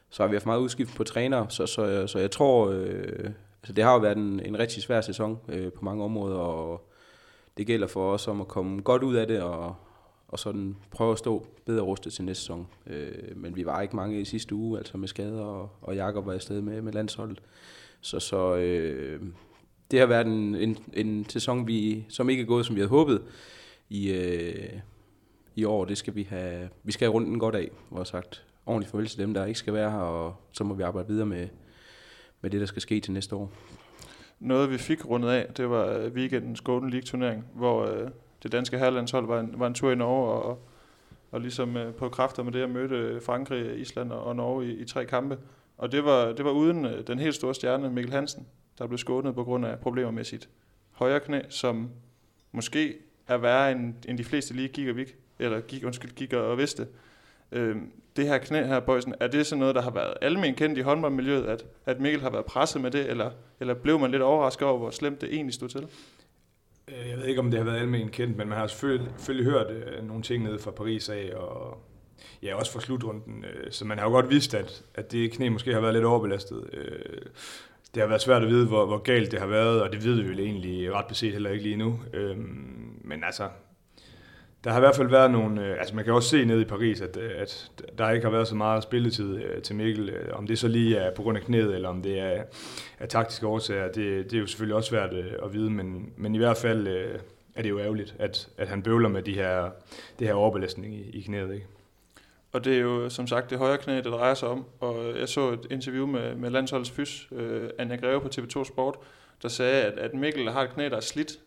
så 0.09 0.23
har 0.23 0.27
vi 0.27 0.35
haft 0.35 0.45
meget 0.45 0.59
udskift 0.59 0.95
på 0.95 1.03
træner, 1.03 1.47
så, 1.47 1.65
så, 1.65 2.07
så 2.07 2.19
jeg 2.19 2.31
tror, 2.31 2.69
øh, 2.69 3.29
altså 3.61 3.73
det 3.73 3.83
har 3.83 3.93
jo 3.93 3.99
været 3.99 4.17
en, 4.17 4.39
en 4.39 4.59
rigtig 4.59 4.83
svær 4.83 5.01
sæson 5.01 5.39
øh, 5.49 5.71
på 5.71 5.85
mange 5.85 6.03
områder, 6.03 6.37
og 6.37 6.89
det 7.57 7.67
gælder 7.67 7.87
for 7.87 8.13
os 8.13 8.27
om 8.27 8.41
at 8.41 8.47
komme 8.47 8.81
godt 8.81 9.03
ud 9.03 9.15
af 9.15 9.27
det, 9.27 9.41
og, 9.41 9.75
og 10.27 10.39
sådan 10.39 10.75
prøve 10.91 11.11
at 11.11 11.17
stå 11.17 11.45
bedre 11.65 11.81
rustet 11.81 12.13
til 12.13 12.25
næste 12.25 12.41
sæson. 12.41 12.67
Øh, 12.87 13.37
men 13.37 13.55
vi 13.55 13.65
var 13.65 13.81
ikke 13.81 13.95
mange 13.95 14.21
i 14.21 14.25
sidste 14.25 14.55
uge, 14.55 14.77
altså 14.77 14.97
med 14.97 15.07
skader, 15.07 15.41
og, 15.41 15.69
og 15.81 15.95
Jakob 15.95 16.25
var 16.25 16.33
afsted 16.33 16.61
med, 16.61 16.81
med 16.81 16.93
landsholdet. 16.93 17.41
Så, 18.01 18.19
så 18.19 18.55
øh, 18.55 19.21
det 19.91 19.99
har 19.99 20.07
været 20.07 20.27
en, 20.27 20.55
en, 20.55 20.77
en 20.93 21.29
sæson, 21.29 21.67
vi, 21.67 22.05
som 22.09 22.29
ikke 22.29 22.43
er 22.43 22.47
gået, 22.47 22.65
som 22.65 22.75
vi 22.75 22.81
havde 22.81 22.89
håbet 22.89 23.23
i, 23.89 24.11
øh, 24.11 24.79
i 25.55 25.63
år. 25.63 25.85
Det 25.85 25.97
skal 25.97 26.15
vi 26.15 26.23
have, 26.23 26.69
vi 26.83 26.91
skal 26.91 27.05
have 27.05 27.13
runden 27.13 27.39
godt 27.39 27.55
af, 27.55 27.69
hvor 27.89 28.03
sagt 28.03 28.46
ordentligt 28.67 28.91
farvel 28.91 29.07
til 29.07 29.19
dem, 29.19 29.33
der 29.33 29.45
ikke 29.45 29.59
skal 29.59 29.73
være 29.73 29.91
her, 29.91 29.97
og 29.97 30.35
så 30.51 30.63
må 30.63 30.73
vi 30.73 30.83
arbejde 30.83 31.07
videre 31.07 31.25
med, 31.25 31.47
med 32.41 32.49
det, 32.49 32.59
der 32.59 32.65
skal 32.65 32.81
ske 32.81 32.99
til 32.99 33.13
næste 33.13 33.35
år. 33.35 33.51
Noget 34.39 34.71
vi 34.71 34.77
fik 34.77 35.05
rundet 35.05 35.29
af, 35.29 35.53
det 35.57 35.69
var 35.69 35.85
øh, 35.85 36.13
weekendens 36.13 36.61
Golden 36.61 36.89
League 36.89 37.05
turnering, 37.05 37.45
hvor 37.53 37.85
øh, 37.85 38.09
det 38.43 38.51
danske 38.51 38.77
herrelandshold 38.77 39.27
var 39.27 39.39
en, 39.39 39.53
var 39.57 39.67
en 39.67 39.73
tur 39.73 39.91
i 39.91 39.95
Norge, 39.95 40.43
og, 40.43 40.67
og 41.31 41.41
ligesom 41.41 41.77
øh, 41.77 41.93
på 41.93 42.09
kræfter 42.09 42.43
med 42.43 42.51
det 42.51 42.61
at 42.61 42.69
møde 42.69 42.95
øh, 42.95 43.21
Frankrig, 43.21 43.79
Island 43.79 44.11
og, 44.11 44.23
og 44.23 44.35
Norge 44.35 44.65
i, 44.65 44.71
i 44.71 44.85
tre 44.85 45.05
kampe. 45.05 45.37
Og 45.77 45.91
det 45.91 46.05
var, 46.05 46.33
det 46.33 46.45
var 46.45 46.51
uden 46.51 46.85
øh, 46.85 47.07
den 47.07 47.19
helt 47.19 47.35
store 47.35 47.55
stjerne, 47.55 47.89
Mikkel 47.89 48.13
Hansen, 48.13 48.47
der 48.77 48.87
blev 48.87 48.97
skånet 48.97 49.35
på 49.35 49.43
grund 49.43 49.65
af 49.65 49.79
problemer 49.79 50.11
med 50.11 50.23
sit 50.23 50.49
højre 50.91 51.19
knæ, 51.19 51.41
som 51.49 51.89
måske 52.51 52.95
er 53.27 53.37
værre 53.37 53.71
end, 53.71 53.93
end 54.07 54.17
de 54.17 54.23
fleste 54.23 54.53
lige 54.53 54.67
gik 54.67 54.87
og, 54.87 54.95
vik, 54.95 55.15
eller 55.39 55.61
gik, 55.61 55.83
undskyld, 55.85 56.11
gik 56.11 56.33
og 56.33 56.57
vidste. 56.57 56.87
Øh, 57.51 57.75
det 58.15 58.27
her 58.27 58.37
knæ 58.37 58.63
her, 58.63 58.79
Bøjsen, 58.79 59.15
er 59.19 59.27
det 59.27 59.45
sådan 59.45 59.59
noget, 59.59 59.75
der 59.75 59.81
har 59.81 59.91
været 59.91 60.13
almen 60.21 60.55
kendt 60.55 60.77
i 60.77 60.81
håndboldmiljøet, 60.81 61.45
at, 61.45 61.65
at 61.85 61.99
Mikkel 61.99 62.21
har 62.21 62.29
været 62.29 62.45
presset 62.45 62.81
med 62.81 62.91
det, 62.91 63.09
eller, 63.09 63.31
eller 63.59 63.73
blev 63.73 63.99
man 63.99 64.11
lidt 64.11 64.21
overrasket 64.21 64.67
over, 64.67 64.77
hvor 64.77 64.89
slemt 64.89 65.21
det 65.21 65.33
egentlig 65.33 65.53
stod 65.53 65.69
til? 65.69 65.87
Øh, 66.87 67.09
jeg 67.09 67.17
ved 67.17 67.25
ikke, 67.25 67.41
om 67.41 67.51
det 67.51 67.59
har 67.59 67.65
været 67.65 67.79
almen 67.79 68.09
kendt, 68.09 68.37
men 68.37 68.49
man 68.49 68.57
har 68.57 68.67
selvfølgelig, 68.67 69.11
selvfølgelig 69.17 69.51
hørt 69.51 69.71
øh, 69.71 70.07
nogle 70.07 70.23
ting 70.23 70.43
nede 70.43 70.59
fra 70.59 70.71
Paris 70.71 71.09
af, 71.09 71.31
og 71.35 71.77
ja, 72.43 72.55
også 72.55 72.71
fra 72.71 72.79
slutrunden. 72.79 73.45
Øh, 73.45 73.71
så 73.71 73.85
man 73.85 73.97
har 73.97 74.05
jo 74.05 74.11
godt 74.11 74.29
vidst, 74.29 74.53
at, 74.53 74.83
at 74.95 75.11
det 75.11 75.31
knæ 75.31 75.49
måske 75.49 75.73
har 75.73 75.81
været 75.81 75.93
lidt 75.93 76.05
overbelastet. 76.05 76.69
Øh, 76.73 77.21
det 77.93 78.01
har 78.01 78.07
været 78.07 78.21
svært 78.21 78.43
at 78.43 78.49
vide, 78.49 78.67
hvor, 78.67 78.85
hvor 78.85 78.97
galt 78.97 79.31
det 79.31 79.39
har 79.39 79.47
været, 79.47 79.81
og 79.81 79.91
det 79.91 80.05
ved 80.05 80.21
vi 80.21 80.27
jo 80.27 80.33
egentlig 80.33 80.93
ret 80.93 81.05
beset 81.07 81.33
heller 81.33 81.49
ikke 81.49 81.63
lige 81.63 81.77
nu. 81.77 81.99
Øh, 82.13 82.37
men 83.01 83.23
altså, 83.23 83.49
der 84.67 84.73
har 84.73 84.79
i 84.79 84.85
hvert 84.85 84.95
fald 84.95 85.09
været 85.09 85.31
nogle, 85.31 85.65
øh, 85.65 85.79
altså 85.79 85.95
man 85.95 86.05
kan 86.05 86.13
også 86.13 86.29
se 86.29 86.45
nede 86.45 86.61
i 86.61 86.65
Paris, 86.65 87.01
at, 87.01 87.17
øh, 87.17 87.31
at 87.37 87.71
der 87.97 88.09
ikke 88.09 88.25
har 88.25 88.31
været 88.31 88.47
så 88.47 88.55
meget 88.55 88.83
spilletid 88.83 89.35
øh, 89.35 89.61
til 89.61 89.75
Mikkel. 89.75 90.09
Øh, 90.09 90.37
om 90.37 90.47
det 90.47 90.59
så 90.59 90.67
lige 90.67 90.97
er 90.97 91.11
på 91.15 91.21
grund 91.21 91.37
af 91.37 91.43
knæet, 91.43 91.75
eller 91.75 91.89
om 91.89 92.01
det 92.01 92.19
er 92.19 92.43
af 92.99 93.09
taktiske 93.09 93.47
årsager, 93.47 93.85
det, 93.85 94.31
det 94.31 94.33
er 94.33 94.39
jo 94.39 94.47
selvfølgelig 94.47 94.75
også 94.75 94.89
svært 94.89 95.13
øh, 95.13 95.31
at 95.43 95.53
vide, 95.53 95.69
men, 95.69 96.13
men 96.17 96.35
i 96.35 96.37
hvert 96.37 96.57
fald 96.57 96.87
øh, 96.87 97.19
er 97.55 97.61
det 97.61 97.69
jo 97.69 97.79
ærgerligt, 97.79 98.15
at, 98.19 98.49
at 98.57 98.67
han 98.67 98.83
bøvler 98.83 99.09
med 99.09 99.21
de 99.21 99.33
her, 99.33 99.69
det 100.19 100.27
her 100.27 100.33
overbelastning 100.33 100.95
i, 100.95 101.09
i 101.13 101.21
knæet. 101.21 101.53
Ikke? 101.53 101.67
Og 102.51 102.65
det 102.65 102.75
er 102.75 102.81
jo 102.81 103.09
som 103.09 103.27
sagt 103.27 103.49
det 103.49 103.57
højre 103.57 103.77
knæ, 103.77 103.95
det 103.95 104.05
drejer 104.05 104.33
sig 104.33 104.49
om. 104.49 104.65
Og 104.79 105.19
jeg 105.19 105.29
så 105.29 105.49
et 105.49 105.67
interview 105.71 106.05
med, 106.05 106.35
med 106.35 106.49
landsholdets 106.49 106.91
fys, 106.91 107.27
øh, 107.31 107.69
Anja 107.77 107.95
Greve 107.95 108.21
på 108.21 108.27
TV2 108.27 108.63
Sport, 108.63 108.95
der 109.41 109.47
sagde, 109.47 109.83
at, 109.83 109.99
at 109.99 110.13
Mikkel 110.13 110.49
har 110.49 110.63
et 110.63 110.69
knæ, 110.69 110.89
der 110.89 110.97
er 110.97 111.01
slidt, 111.01 111.39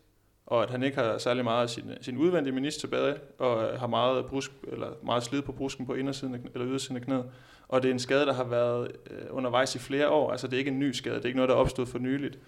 og 0.51 0.63
at 0.63 0.69
han 0.69 0.83
ikke 0.83 0.97
har 0.97 1.17
særlig 1.17 1.43
meget 1.43 1.63
af 1.63 1.69
sin, 1.69 1.83
sin 2.01 2.17
udvendige 2.17 2.53
minister 2.53 2.79
tilbage, 2.81 3.15
og 3.39 3.79
har 3.79 3.87
meget, 3.87 4.25
brusk, 4.25 4.51
eller 4.71 4.87
meget 5.03 5.23
slid 5.23 5.41
på 5.41 5.51
brusken 5.51 5.85
på 5.85 5.93
indersiden 5.93 6.35
af, 6.35 6.39
eller 6.53 6.67
ydersiden 6.67 6.95
af 6.95 7.01
knæet. 7.01 7.25
Og 7.67 7.83
det 7.83 7.89
er 7.89 7.93
en 7.93 7.99
skade, 7.99 8.25
der 8.25 8.33
har 8.33 8.43
været 8.43 8.91
øh, 9.11 9.17
undervejs 9.29 9.75
i 9.75 9.79
flere 9.79 10.09
år, 10.09 10.31
altså 10.31 10.47
det 10.47 10.53
er 10.53 10.57
ikke 10.57 10.71
en 10.71 10.79
ny 10.79 10.91
skade, 10.91 11.15
det 11.15 11.21
er 11.21 11.27
ikke 11.27 11.37
noget, 11.37 11.49
der 11.49 11.55
er 11.55 11.59
opstået 11.59 11.87
for 11.87 11.99
nyligt. 11.99 12.39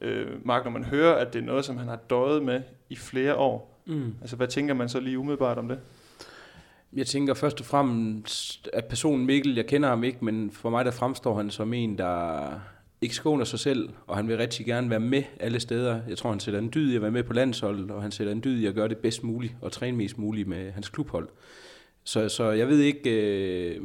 Øh, 0.00 0.46
Mark, 0.46 0.64
når 0.64 0.70
man 0.70 0.84
hører, 0.84 1.14
at 1.14 1.32
det 1.32 1.38
er 1.38 1.46
noget, 1.46 1.64
som 1.64 1.76
han 1.76 1.88
har 1.88 1.96
døjet 1.96 2.42
med 2.42 2.62
i 2.88 2.96
flere 2.96 3.34
år, 3.34 3.82
mm. 3.86 4.14
altså 4.20 4.36
hvad 4.36 4.48
tænker 4.48 4.74
man 4.74 4.88
så 4.88 5.00
lige 5.00 5.18
umiddelbart 5.18 5.58
om 5.58 5.68
det? 5.68 5.78
Jeg 6.92 7.06
tænker 7.06 7.34
først 7.34 7.60
og 7.60 7.66
fremmest, 7.66 8.68
at 8.72 8.84
personen 8.84 9.26
Mikkel, 9.26 9.54
jeg 9.54 9.66
kender 9.66 9.88
ham 9.88 10.04
ikke, 10.04 10.24
men 10.24 10.50
for 10.50 10.70
mig 10.70 10.84
der 10.84 10.90
fremstår 10.90 11.36
han 11.36 11.50
som 11.50 11.72
en, 11.72 11.98
der 11.98 12.50
ikke 13.02 13.14
skåner 13.14 13.44
sig 13.44 13.58
selv, 13.58 13.88
og 14.06 14.16
han 14.16 14.28
vil 14.28 14.36
rigtig 14.36 14.66
gerne 14.66 14.90
være 14.90 15.00
med 15.00 15.22
alle 15.40 15.60
steder. 15.60 16.00
Jeg 16.08 16.18
tror, 16.18 16.30
han 16.30 16.40
sætter 16.40 16.60
en 16.60 16.70
dyd 16.74 16.92
i 16.92 16.96
at 16.96 17.02
være 17.02 17.10
med 17.10 17.22
på 17.22 17.32
landsholdet, 17.32 17.90
og 17.90 18.02
han 18.02 18.10
sætter 18.10 18.32
en 18.32 18.40
dyd 18.44 18.60
i 18.60 18.66
at 18.66 18.74
gøre 18.74 18.88
det 18.88 18.98
bedst 18.98 19.24
muligt, 19.24 19.54
og 19.60 19.72
træne 19.72 19.96
mest 19.96 20.18
muligt 20.18 20.48
med 20.48 20.72
hans 20.72 20.88
klubhold. 20.88 21.28
Så, 22.04 22.28
så 22.28 22.50
jeg 22.50 22.68
ved 22.68 22.78
ikke, 22.78 23.10
øh, 23.10 23.80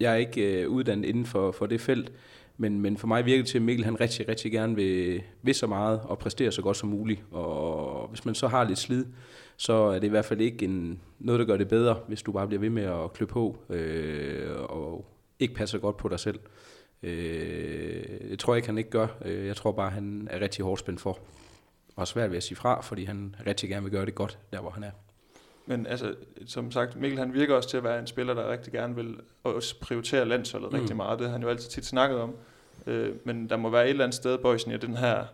jeg 0.00 0.12
er 0.12 0.16
ikke 0.16 0.62
øh, 0.62 0.68
uddannet 0.68 1.08
inden 1.08 1.26
for, 1.26 1.52
for 1.52 1.66
det 1.66 1.80
felt, 1.80 2.12
men, 2.56 2.80
men 2.80 2.96
for 2.96 3.06
mig 3.06 3.26
virker 3.26 3.42
det 3.42 3.50
til, 3.50 3.58
at 3.58 3.62
Mikkel 3.62 3.84
han 3.84 4.00
rigtig, 4.00 4.28
rigtig 4.28 4.52
gerne 4.52 4.74
vil, 4.74 5.22
vil 5.42 5.54
så 5.54 5.66
meget 5.66 6.00
og 6.04 6.18
præstere 6.18 6.52
så 6.52 6.62
godt 6.62 6.76
som 6.76 6.88
muligt. 6.88 7.22
Og 7.30 8.08
hvis 8.08 8.24
man 8.24 8.34
så 8.34 8.48
har 8.48 8.64
lidt 8.64 8.78
slid, 8.78 9.04
så 9.56 9.72
er 9.72 9.98
det 9.98 10.06
i 10.06 10.10
hvert 10.10 10.24
fald 10.24 10.40
ikke 10.40 10.64
en, 10.64 11.00
noget, 11.18 11.38
der 11.38 11.46
gør 11.46 11.56
det 11.56 11.68
bedre, 11.68 12.00
hvis 12.08 12.22
du 12.22 12.32
bare 12.32 12.46
bliver 12.46 12.60
ved 12.60 12.70
med 12.70 12.82
at 12.82 13.12
klø 13.12 13.26
på 13.26 13.58
øh, 13.70 14.50
og 14.58 15.06
ikke 15.38 15.54
passer 15.54 15.78
godt 15.78 15.96
på 15.96 16.08
dig 16.08 16.20
selv. 16.20 16.38
Øh, 17.02 18.30
det 18.30 18.38
tror 18.38 18.54
jeg 18.54 18.58
ikke, 18.58 18.68
han 18.68 18.78
ikke 18.78 18.90
gør. 18.90 19.06
Øh, 19.24 19.46
jeg 19.46 19.56
tror 19.56 19.72
bare, 19.72 19.90
han 19.90 20.28
er 20.30 20.40
rigtig 20.40 20.64
hårdt 20.64 20.80
spændt 20.80 21.00
for. 21.00 21.18
Og 21.96 22.08
svært 22.08 22.30
ved 22.30 22.36
at 22.36 22.42
sige 22.42 22.56
fra, 22.56 22.80
fordi 22.80 23.04
han 23.04 23.36
rigtig 23.46 23.68
gerne 23.68 23.82
vil 23.82 23.92
gøre 23.92 24.06
det 24.06 24.14
godt, 24.14 24.38
der 24.52 24.60
hvor 24.60 24.70
han 24.70 24.82
er. 24.84 24.90
Men 25.66 25.86
altså, 25.86 26.14
som 26.46 26.70
sagt, 26.70 26.96
Mikkel 26.96 27.18
han 27.18 27.34
virker 27.34 27.54
også 27.54 27.68
til 27.68 27.76
at 27.76 27.84
være 27.84 27.98
en 27.98 28.06
spiller, 28.06 28.34
der 28.34 28.50
rigtig 28.50 28.72
gerne 28.72 28.94
vil 28.94 29.16
også 29.44 29.80
prioritere 29.80 30.24
landsholdet 30.24 30.72
mm. 30.72 30.78
rigtig 30.78 30.96
meget. 30.96 31.18
Det 31.18 31.26
har 31.26 31.32
han 31.32 31.42
jo 31.42 31.48
altid 31.48 31.70
tit 31.70 31.86
snakket 31.86 32.18
om. 32.18 32.34
Øh, 32.86 33.14
men 33.24 33.48
der 33.48 33.56
må 33.56 33.70
være 33.70 33.84
et 33.84 33.90
eller 33.90 34.04
andet 34.04 34.14
sted, 34.14 34.38
Bøjsen, 34.38 34.72
i 34.72 34.76
den 34.76 34.96
her, 34.96 35.24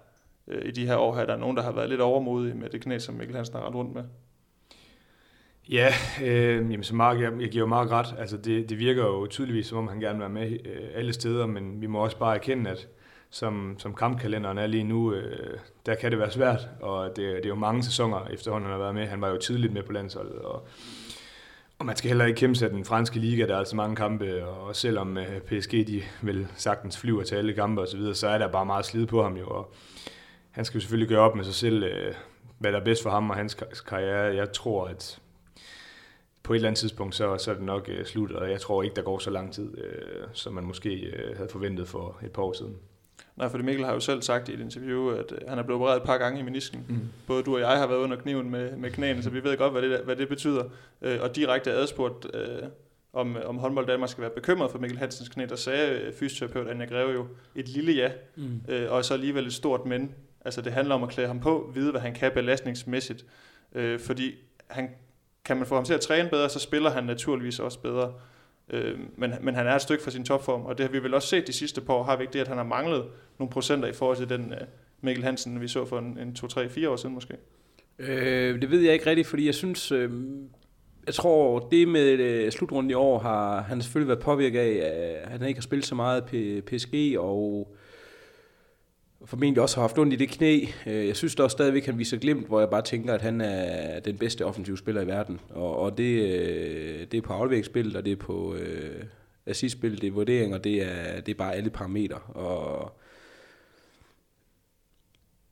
øh, 0.47 0.69
i 0.69 0.71
de 0.71 0.87
her 0.87 0.97
år 0.97 1.17
her, 1.17 1.27
der 1.27 1.33
er 1.33 1.39
nogen, 1.39 1.57
der 1.57 1.63
har 1.63 1.73
været 1.73 1.89
lidt 1.89 2.01
overmodige 2.01 2.55
med 2.55 2.69
det 2.69 2.81
knæ, 2.81 2.99
som 2.99 3.15
Mikkel 3.15 3.37
Hansen 3.37 3.57
har 3.57 3.71
rundt 3.71 3.95
med. 3.95 4.05
Ja, 5.71 5.93
øh, 6.23 6.57
jamen, 6.57 6.83
så 6.83 6.95
Mark, 6.95 7.21
jeg, 7.21 7.33
jeg 7.41 7.51
giver 7.51 7.63
jo 7.63 7.67
meget 7.67 7.91
ret. 7.91 8.15
Altså, 8.19 8.37
det, 8.37 8.69
det 8.69 8.79
virker 8.79 9.03
jo 9.03 9.27
tydeligvis, 9.27 9.67
som 9.67 9.79
om 9.79 9.89
han 9.89 10.01
gerne 10.01 10.15
vil 10.15 10.21
være 10.21 10.29
med 10.29 10.51
øh, 10.51 10.89
alle 10.95 11.13
steder, 11.13 11.47
men 11.47 11.81
vi 11.81 11.87
må 11.87 12.05
også 12.05 12.19
bare 12.19 12.35
erkende, 12.35 12.71
at 12.71 12.89
som, 13.31 13.75
som 13.79 13.95
kampkalenderen 13.95 14.59
er 14.59 14.67
lige 14.67 14.85
nu, 14.85 15.13
øh, 15.13 15.59
der 15.87 15.95
kan 15.95 16.11
det 16.11 16.19
være 16.19 16.31
svært, 16.31 16.69
og 16.81 17.09
det, 17.09 17.17
det 17.17 17.45
er 17.45 17.49
jo 17.49 17.55
mange 17.55 17.83
sæsoner 17.83 18.27
efterhånden, 18.27 18.71
han 18.71 18.73
har 18.73 18.83
været 18.83 18.95
med. 18.95 19.07
Han 19.07 19.21
var 19.21 19.29
jo 19.29 19.37
tidligt 19.37 19.73
med 19.73 19.83
på 19.83 19.93
landsholdet, 19.93 20.39
og, 20.39 20.69
og 21.79 21.87
man 21.87 21.97
skal 21.97 22.09
heller 22.09 22.25
ikke 22.25 22.39
kæmpe 22.39 22.55
sig 22.55 22.71
den 22.71 22.85
franske 22.85 23.19
liga, 23.19 23.47
der 23.47 23.55
er 23.55 23.59
altså 23.59 23.77
mange 23.77 23.97
kampe, 23.97 24.47
og 24.47 24.77
selvom 24.77 25.19
øh, 25.19 25.41
PSG 25.41 25.73
de 25.73 26.03
vel 26.23 26.47
sagtens 26.57 26.99
flyver 26.99 27.23
til 27.23 27.35
alle 27.35 27.53
kampe 27.53 27.83
osv., 27.83 27.91
så, 27.91 27.97
videre, 27.97 28.15
så 28.15 28.29
er 28.29 28.39
der 28.39 28.49
bare 28.49 28.67
meget 28.67 28.85
slid 28.85 29.07
på 29.07 29.23
ham 29.23 29.37
jo, 29.37 29.47
og 29.47 29.75
han 30.51 30.65
skal 30.65 30.79
jo 30.79 30.81
selvfølgelig 30.81 31.09
gøre 31.09 31.21
op 31.21 31.37
med 31.37 31.45
sig 31.45 31.55
selv, 31.55 31.83
øh, 31.83 32.15
hvad 32.59 32.73
der 32.73 32.81
er 32.81 32.85
bedst 32.85 33.03
for 33.03 33.11
ham 33.11 33.31
og 33.31 33.37
hans 33.37 33.55
karriere. 33.89 34.37
Jeg 34.37 34.53
tror, 34.53 34.85
at 34.85 35.21
på 36.49 36.55
et 36.55 36.57
eller 36.57 36.69
andet 36.69 36.79
tidspunkt, 36.79 37.15
så, 37.15 37.39
så 37.39 37.51
er 37.51 37.55
det 37.55 37.65
nok 37.65 37.89
øh, 37.89 38.05
slut, 38.05 38.33
og 38.33 38.51
jeg 38.51 38.61
tror 38.61 38.83
ikke, 38.83 38.97
der 38.97 39.03
går 39.03 39.19
så 39.19 39.31
lang 39.31 39.53
tid, 39.53 39.79
øh, 39.79 40.27
som 40.33 40.55
man 40.55 40.65
måske 40.65 40.95
øh, 40.95 41.37
havde 41.37 41.49
forventet 41.49 41.89
for 41.89 42.19
et 42.25 42.33
par 42.33 42.43
år 42.43 42.53
siden. 42.53 42.77
Nej, 43.37 43.49
for 43.49 43.59
Mikkel 43.59 43.85
har 43.85 43.93
jo 43.93 44.01
selv 44.01 44.23
sagt 44.23 44.49
i 44.49 44.55
et 44.55 44.61
interview, 44.61 45.11
at 45.11 45.33
øh, 45.33 45.39
han 45.49 45.59
er 45.59 45.63
blevet 45.63 45.81
opereret 45.81 45.97
et 45.97 46.03
par 46.03 46.19
gange 46.19 46.41
i 46.41 46.43
menisken. 46.43 46.85
Mm. 46.89 46.99
Både 47.27 47.43
du 47.43 47.55
og 47.55 47.61
jeg 47.61 47.79
har 47.79 47.87
været 47.87 47.99
under 47.99 48.17
kniven 48.17 48.51
med, 48.51 48.77
med 48.77 48.91
knæene, 48.91 49.23
så 49.23 49.31
vi 49.31 49.45
ved 49.45 49.57
godt, 49.57 49.73
hvad 49.73 49.83
det, 49.83 50.01
hvad 50.05 50.17
det 50.17 50.29
betyder. 50.29 50.65
Øh, 51.03 51.19
og 51.21 51.37
direkte 51.37 51.73
adspurgt, 51.73 52.27
øh, 52.35 52.69
om, 53.13 53.37
om 53.45 53.59
håndbold 53.59 53.87
Danmark 53.87 54.11
skal 54.11 54.23
være 54.23 54.31
bekymret 54.31 54.71
for 54.71 54.79
Mikkel 54.79 54.99
Hansens 54.99 55.29
knæ, 55.29 55.47
der 55.47 55.57
sagde 55.57 56.01
øh, 56.01 56.15
fysioterapeut 56.15 56.69
Anja 56.69 56.87
Greve 56.87 57.13
jo 57.13 57.27
et 57.55 57.69
lille 57.69 57.93
ja, 57.93 58.11
mm. 58.37 58.61
øh, 58.69 58.93
og 58.93 59.05
så 59.05 59.15
alligevel 59.15 59.47
et 59.47 59.53
stort 59.53 59.87
men. 59.87 60.15
Altså 60.45 60.63
det 60.63 60.73
handler 60.73 60.95
om 60.95 61.03
at 61.03 61.09
klæde 61.09 61.29
ham 61.29 61.41
på, 61.41 61.71
vide 61.75 61.91
hvad 61.91 62.01
han 62.01 62.15
kan 62.15 62.31
belastningsmæssigt, 62.35 63.25
øh, 63.75 64.01
fordi 64.01 64.35
han 64.67 64.89
kan 65.45 65.57
man 65.57 65.67
få 65.67 65.75
ham 65.75 65.85
til 65.85 65.95
at 65.95 66.01
træne 66.01 66.29
bedre, 66.29 66.49
så 66.49 66.59
spiller 66.59 66.91
han 66.91 67.05
naturligvis 67.05 67.59
også 67.59 67.81
bedre. 67.81 68.13
Øh, 68.71 68.99
men, 69.17 69.35
men 69.41 69.55
han 69.55 69.67
er 69.67 69.75
et 69.75 69.83
stykke 69.83 70.05
fra 70.05 70.11
sin 70.11 70.25
topform, 70.25 70.67
og 70.67 70.79
det 70.79 70.87
har 70.87 70.93
vi 70.93 71.03
vel 71.03 71.15
også 71.15 71.29
set 71.29 71.47
de 71.47 71.53
sidste 71.53 71.81
par 71.81 71.95
år, 71.95 72.03
har 72.03 72.17
vi 72.17 72.23
ikke 72.23 72.33
det, 72.33 72.41
at 72.41 72.49
han 72.49 72.57
har 72.57 72.65
manglet 72.65 73.05
nogle 73.39 73.51
procenter 73.51 73.89
i 73.89 73.93
forhold 73.93 74.17
til 74.17 74.29
den 74.29 74.53
øh, 74.53 74.67
Mikkel 75.01 75.25
Hansen, 75.25 75.61
vi 75.61 75.69
så 75.69 75.85
for 75.85 75.99
en, 75.99 76.19
en 76.19 76.37
2-3-4 76.39 76.89
år 76.89 76.97
siden 76.97 77.15
måske? 77.15 77.35
Øh, 77.99 78.61
det 78.61 78.71
ved 78.71 78.81
jeg 78.81 78.93
ikke 78.93 79.07
rigtigt, 79.07 79.29
fordi 79.29 79.47
jeg 79.47 79.55
synes, 79.55 79.93
øh, 79.93 80.11
jeg 81.07 81.15
tror, 81.15 81.59
det 81.59 81.89
med 81.89 82.03
øh, 82.03 82.53
slutrunden 82.53 82.91
i 82.91 82.95
år 82.95 83.19
har 83.19 83.61
han 83.61 83.83
selvfølgelig 83.83 84.09
været 84.09 84.21
påvirket 84.21 84.61
af, 84.61 85.21
at 85.25 85.41
han 85.41 85.49
ikke 85.49 85.59
har 85.59 85.63
spillet 85.63 85.87
så 85.87 85.95
meget 85.95 86.23
P- 86.23 86.61
PSG, 86.61 87.19
og 87.19 87.75
formentlig 89.29 89.63
også 89.63 89.77
har 89.77 89.83
haft 89.83 89.99
ondt 89.99 90.13
i 90.13 90.17
det 90.17 90.29
knæ. 90.29 90.67
Øh, 90.87 91.07
jeg 91.07 91.17
synes 91.17 91.35
da 91.35 91.43
også 91.43 91.55
stadigvæk, 91.55 91.87
han 91.87 91.99
viser 91.99 92.17
glimt, 92.17 92.47
hvor 92.47 92.61
jeg 92.61 92.71
bare 92.71 92.83
tænker, 92.83 93.15
at 93.15 93.23
han 93.23 93.41
er 93.41 94.01
den 94.01 94.19
bedste 94.19 94.45
offensive 94.45 94.79
spiller 94.79 95.03
i 95.03 95.07
verden. 95.07 95.41
Og, 95.51 95.79
og 95.79 95.99
det, 95.99 96.23
øh, 96.23 97.07
det 97.11 97.15
er 97.15 97.23
på 97.23 97.33
afleveringsspillet, 97.33 97.97
og 97.97 98.05
det 98.05 98.13
er 98.13 98.17
på 98.17 98.55
øh, 98.55 99.05
assistspillet, 99.47 100.01
det 100.01 100.07
er 100.07 100.13
vurdering, 100.13 100.55
og 100.55 100.65
det 100.65 100.83
er, 100.83 101.21
det 101.21 101.33
er 101.33 101.39
bare 101.39 101.55
alle 101.55 101.71
parametre. 101.71 102.19
Og 102.19 102.93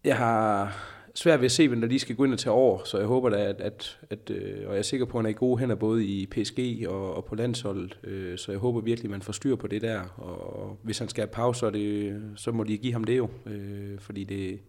jeg 0.04 0.16
har 0.16 0.76
svært 1.16 1.40
ved 1.40 1.44
at 1.44 1.52
se, 1.52 1.68
hvem 1.68 1.80
der 1.80 1.88
lige 1.88 1.98
skal 1.98 2.16
gå 2.16 2.24
ind 2.24 2.32
og 2.32 2.38
tage 2.38 2.52
over, 2.52 2.84
så 2.84 2.98
jeg 2.98 3.06
håber 3.06 3.28
da, 3.28 3.36
at, 3.36 3.60
at, 3.60 3.98
at 4.10 4.30
øh, 4.30 4.66
og 4.66 4.72
jeg 4.72 4.78
er 4.78 4.82
sikker 4.82 5.06
på, 5.06 5.18
at 5.18 5.24
han 5.24 5.26
er 5.26 5.30
i 5.30 5.38
gode 5.38 5.58
hænder 5.58 5.74
både 5.74 6.04
i 6.04 6.26
PSG 6.26 6.88
og, 6.88 7.14
og 7.16 7.24
på 7.24 7.34
landsholdet, 7.34 7.98
øh, 8.04 8.38
så 8.38 8.52
jeg 8.52 8.58
håber 8.58 8.80
virkelig, 8.80 9.08
at 9.08 9.10
man 9.10 9.22
får 9.22 9.32
styr 9.32 9.56
på 9.56 9.66
det 9.66 9.82
der, 9.82 10.00
og 10.16 10.78
hvis 10.82 10.98
han 10.98 11.08
skal 11.08 11.22
have 11.22 11.32
pause, 11.32 11.60
så, 11.60 11.70
det, 11.70 12.22
så 12.36 12.52
må 12.52 12.64
de 12.64 12.78
give 12.78 12.92
ham 12.92 13.04
det 13.04 13.16
jo, 13.16 13.28
øh, 13.46 13.98
fordi 13.98 14.24
det, 14.24 14.60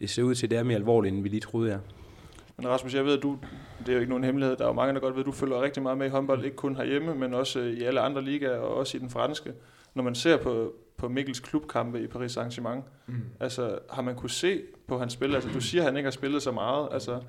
det 0.00 0.10
ser 0.10 0.22
ud 0.22 0.34
til, 0.34 0.46
at 0.46 0.50
det 0.50 0.58
er 0.58 0.62
mere 0.62 0.76
alvorligt, 0.76 1.14
end 1.14 1.22
vi 1.22 1.28
lige 1.28 1.40
troede, 1.40 1.70
ja. 1.70 1.78
Men 2.56 2.68
Rasmus, 2.68 2.94
jeg 2.94 3.04
ved, 3.04 3.16
at 3.16 3.22
du, 3.22 3.38
det 3.78 3.88
er 3.88 3.92
jo 3.92 3.98
ikke 3.98 4.10
nogen 4.10 4.24
hemmelighed, 4.24 4.56
der 4.56 4.64
er 4.64 4.68
jo 4.68 4.74
mange, 4.74 4.94
der 4.94 5.00
godt 5.00 5.14
ved, 5.14 5.20
at 5.20 5.26
du 5.26 5.32
følger 5.32 5.62
rigtig 5.62 5.82
meget 5.82 5.98
med 5.98 6.06
i 6.06 6.10
håndbold, 6.10 6.44
ikke 6.44 6.56
kun 6.56 6.76
herhjemme, 6.76 7.14
men 7.14 7.34
også 7.34 7.60
øh, 7.60 7.72
i 7.72 7.82
alle 7.82 8.00
andre 8.00 8.24
ligaer, 8.24 8.58
og 8.58 8.74
også 8.74 8.96
i 8.96 9.00
den 9.00 9.10
franske. 9.10 9.52
Når 9.94 10.02
man 10.02 10.14
ser 10.14 10.36
på, 10.36 10.72
på 11.00 11.08
Mikkels 11.08 11.40
klubkampe 11.40 12.00
i 12.02 12.06
Paris 12.06 12.36
Saint-Germain, 12.36 12.80
Mm. 13.06 13.22
altså 13.40 13.78
har 13.90 14.02
man 14.02 14.14
kunne 14.16 14.30
se 14.30 14.62
på 14.88 14.98
hans 14.98 15.12
spil, 15.12 15.34
altså 15.34 15.50
du 15.54 15.60
siger, 15.60 15.82
at 15.82 15.86
han 15.86 15.96
ikke 15.96 16.06
har 16.06 16.10
spillet 16.10 16.42
så 16.42 16.52
meget, 16.52 16.88
altså 16.92 17.20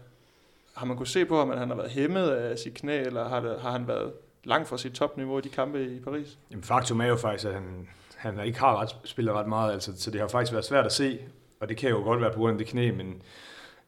har 0.76 0.86
man 0.86 0.98
kunne 0.98 1.08
se 1.08 1.26
på 1.26 1.38
ham, 1.38 1.52
at 1.52 1.60
han 1.60 1.68
har 1.70 1.76
været 1.76 1.92
hæmmet 1.92 2.30
af 2.30 2.60
sit 2.60 2.74
knæ, 2.74 3.02
eller 3.02 3.30
har, 3.30 3.40
det, 3.40 3.62
har 3.62 3.72
han 3.72 3.88
været 3.88 4.12
langt 4.44 4.68
fra 4.70 4.78
sit 4.78 4.92
topniveau 4.94 5.38
i 5.38 5.42
de 5.42 5.50
kampe 5.50 5.86
i 5.86 6.00
Paris? 6.00 6.38
Jamen, 6.52 6.64
faktum 6.64 7.02
er 7.02 7.06
jo 7.06 7.16
faktisk, 7.16 7.46
at 7.48 7.54
han, 7.54 7.88
han 8.16 8.40
ikke 8.46 8.60
har 8.60 8.82
ret, 8.82 8.96
spillet 9.04 9.34
ret 9.34 9.48
meget, 9.48 9.74
altså, 9.74 9.92
så 10.02 10.12
det 10.12 10.22
har 10.22 10.28
faktisk 10.28 10.52
været 10.54 10.66
svært 10.66 10.86
at 10.86 10.92
se, 10.94 11.20
og 11.60 11.70
det 11.70 11.78
kan 11.78 11.90
jo 11.90 11.98
godt 11.98 12.22
være 12.22 12.32
på 12.32 12.40
grund 12.40 12.52
af 12.52 12.58
det 12.58 12.68
knæ, 12.68 12.92
men 12.92 13.22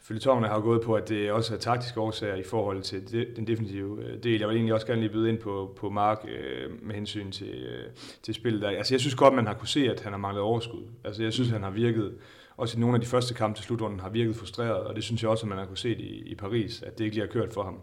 følgetongene 0.04 0.48
har 0.48 0.60
gået 0.60 0.82
på, 0.82 0.94
at 0.94 1.10
det 1.10 1.32
også 1.32 1.54
er 1.54 1.58
taktiske 1.58 2.00
årsager 2.00 2.36
i 2.36 2.44
forhold 2.44 2.82
til 2.82 3.36
den 3.36 3.48
definitive 3.48 4.04
øh, 4.04 4.24
del. 4.24 4.40
Jeg 4.40 4.48
vil 4.48 4.56
egentlig 4.56 4.74
også 4.74 4.88
gerne 4.88 5.02
lige 5.02 5.12
byde 5.12 5.30
ind 5.30 5.38
på, 5.38 5.74
på 5.78 5.90
Mark 5.90 6.26
øh, 6.28 6.72
med 6.82 6.96
hensyn 6.96 7.32
til, 7.32 7.66
øh, 7.66 7.92
til 8.24 8.34
spillet 8.34 8.62
der. 8.62 8.70
Altså, 8.70 8.94
jeg 8.94 9.02
synes 9.02 9.16
godt, 9.16 9.34
man 9.34 9.48
har 9.48 9.54
kunne 9.54 9.68
se, 9.68 9.92
at 9.92 10.02
han 10.02 10.12
har 10.14 10.20
manglet 10.20 10.44
overskud. 10.44 10.84
Altså, 11.04 11.24
jeg 11.24 11.34
synes, 11.34 11.50
han 11.50 11.64
har 11.64 11.72
virket, 11.72 12.16
også 12.58 12.78
i 12.78 12.80
nogle 12.80 12.96
af 12.96 13.02
de 13.02 13.08
første 13.08 13.34
kampe 13.34 13.58
til 13.58 13.66
slutrunden, 13.66 14.00
har 14.00 14.10
virket 14.10 14.36
frustreret, 14.36 14.84
og 14.84 14.96
det 14.96 15.04
synes 15.04 15.22
jeg 15.22 15.30
også, 15.30 15.46
at 15.46 15.50
man 15.50 15.58
har 15.58 15.66
kunne 15.66 15.78
se 15.78 15.96
i, 15.96 16.24
i 16.26 16.36
Paris, 16.36 16.82
at 16.82 16.98
det 16.98 17.04
ikke 17.04 17.16
lige 17.16 17.28
har 17.28 17.34
kørt 17.34 17.54
for 17.54 17.64
ham. 17.64 17.80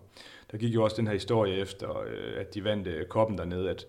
Der 0.53 0.59
gik 0.59 0.75
jo 0.75 0.85
også 0.85 0.97
den 0.97 1.07
her 1.07 1.15
historie 1.15 1.57
efter, 1.57 1.99
øh, 2.00 2.41
at 2.41 2.55
de 2.55 2.65
vandt 2.65 2.87
øh, 2.87 3.07
koppen 3.07 3.39
dernede, 3.39 3.71
at 3.71 3.87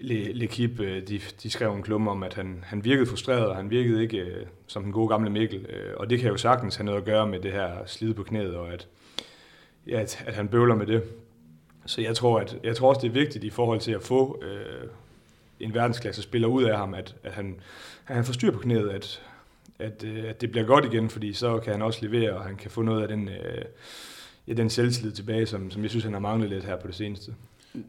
L'Equipe, 0.00 0.82
øh, 0.82 1.08
de, 1.08 1.20
de 1.42 1.50
skrev 1.50 1.72
en 1.72 1.82
klumme 1.82 2.10
om, 2.10 2.22
at 2.22 2.34
han, 2.34 2.64
han 2.66 2.84
virkede 2.84 3.06
frustreret, 3.06 3.46
og 3.46 3.56
han 3.56 3.70
virkede 3.70 4.02
ikke 4.02 4.18
øh, 4.18 4.46
som 4.66 4.82
den 4.82 4.92
gode 4.92 5.08
gamle 5.08 5.30
Mikkel. 5.30 5.66
Øh, 5.68 5.94
og 5.96 6.10
det 6.10 6.20
kan 6.20 6.30
jo 6.30 6.36
sagtens 6.36 6.76
have 6.76 6.84
noget 6.84 6.98
at 6.98 7.04
gøre 7.04 7.26
med 7.26 7.40
det 7.40 7.52
her 7.52 7.70
slid 7.86 8.14
på 8.14 8.22
knæet, 8.22 8.56
og 8.56 8.72
at, 8.72 8.88
ja, 9.86 10.00
at, 10.00 10.24
at 10.26 10.34
han 10.34 10.48
bøvler 10.48 10.74
med 10.74 10.86
det. 10.86 11.02
Så 11.86 12.00
jeg 12.00 12.16
tror, 12.16 12.40
at, 12.40 12.56
jeg 12.64 12.76
tror 12.76 12.88
også, 12.88 13.00
det 13.00 13.08
er 13.08 13.12
vigtigt 13.12 13.44
i 13.44 13.50
forhold 13.50 13.80
til 13.80 13.92
at 13.92 14.02
få 14.02 14.42
øh, 14.42 14.88
en 15.60 15.74
verdensklasse 15.74 16.22
spiller 16.22 16.48
ud 16.48 16.64
af 16.64 16.76
ham, 16.76 16.94
at, 16.94 17.14
at 17.22 17.32
han, 17.32 17.56
at 18.06 18.14
han 18.14 18.24
får 18.24 18.32
styr 18.32 18.50
på 18.50 18.58
knæet, 18.58 18.90
at, 18.90 19.22
at, 19.78 20.04
øh, 20.04 20.24
at 20.28 20.40
det 20.40 20.50
bliver 20.50 20.66
godt 20.66 20.84
igen, 20.84 21.10
fordi 21.10 21.32
så 21.32 21.58
kan 21.58 21.72
han 21.72 21.82
også 21.82 22.06
levere, 22.06 22.32
og 22.32 22.44
han 22.44 22.56
kan 22.56 22.70
få 22.70 22.82
noget 22.82 23.02
af 23.02 23.08
den, 23.08 23.28
øh, 23.28 23.64
ja, 24.48 24.52
den 24.52 24.70
selvtillid 24.70 25.12
tilbage, 25.12 25.46
som, 25.46 25.70
som 25.70 25.82
jeg 25.82 25.90
synes, 25.90 26.04
han 26.04 26.12
har 26.12 26.20
manglet 26.20 26.50
lidt 26.50 26.64
her 26.64 26.76
på 26.76 26.86
det 26.86 26.94
seneste. 26.94 27.34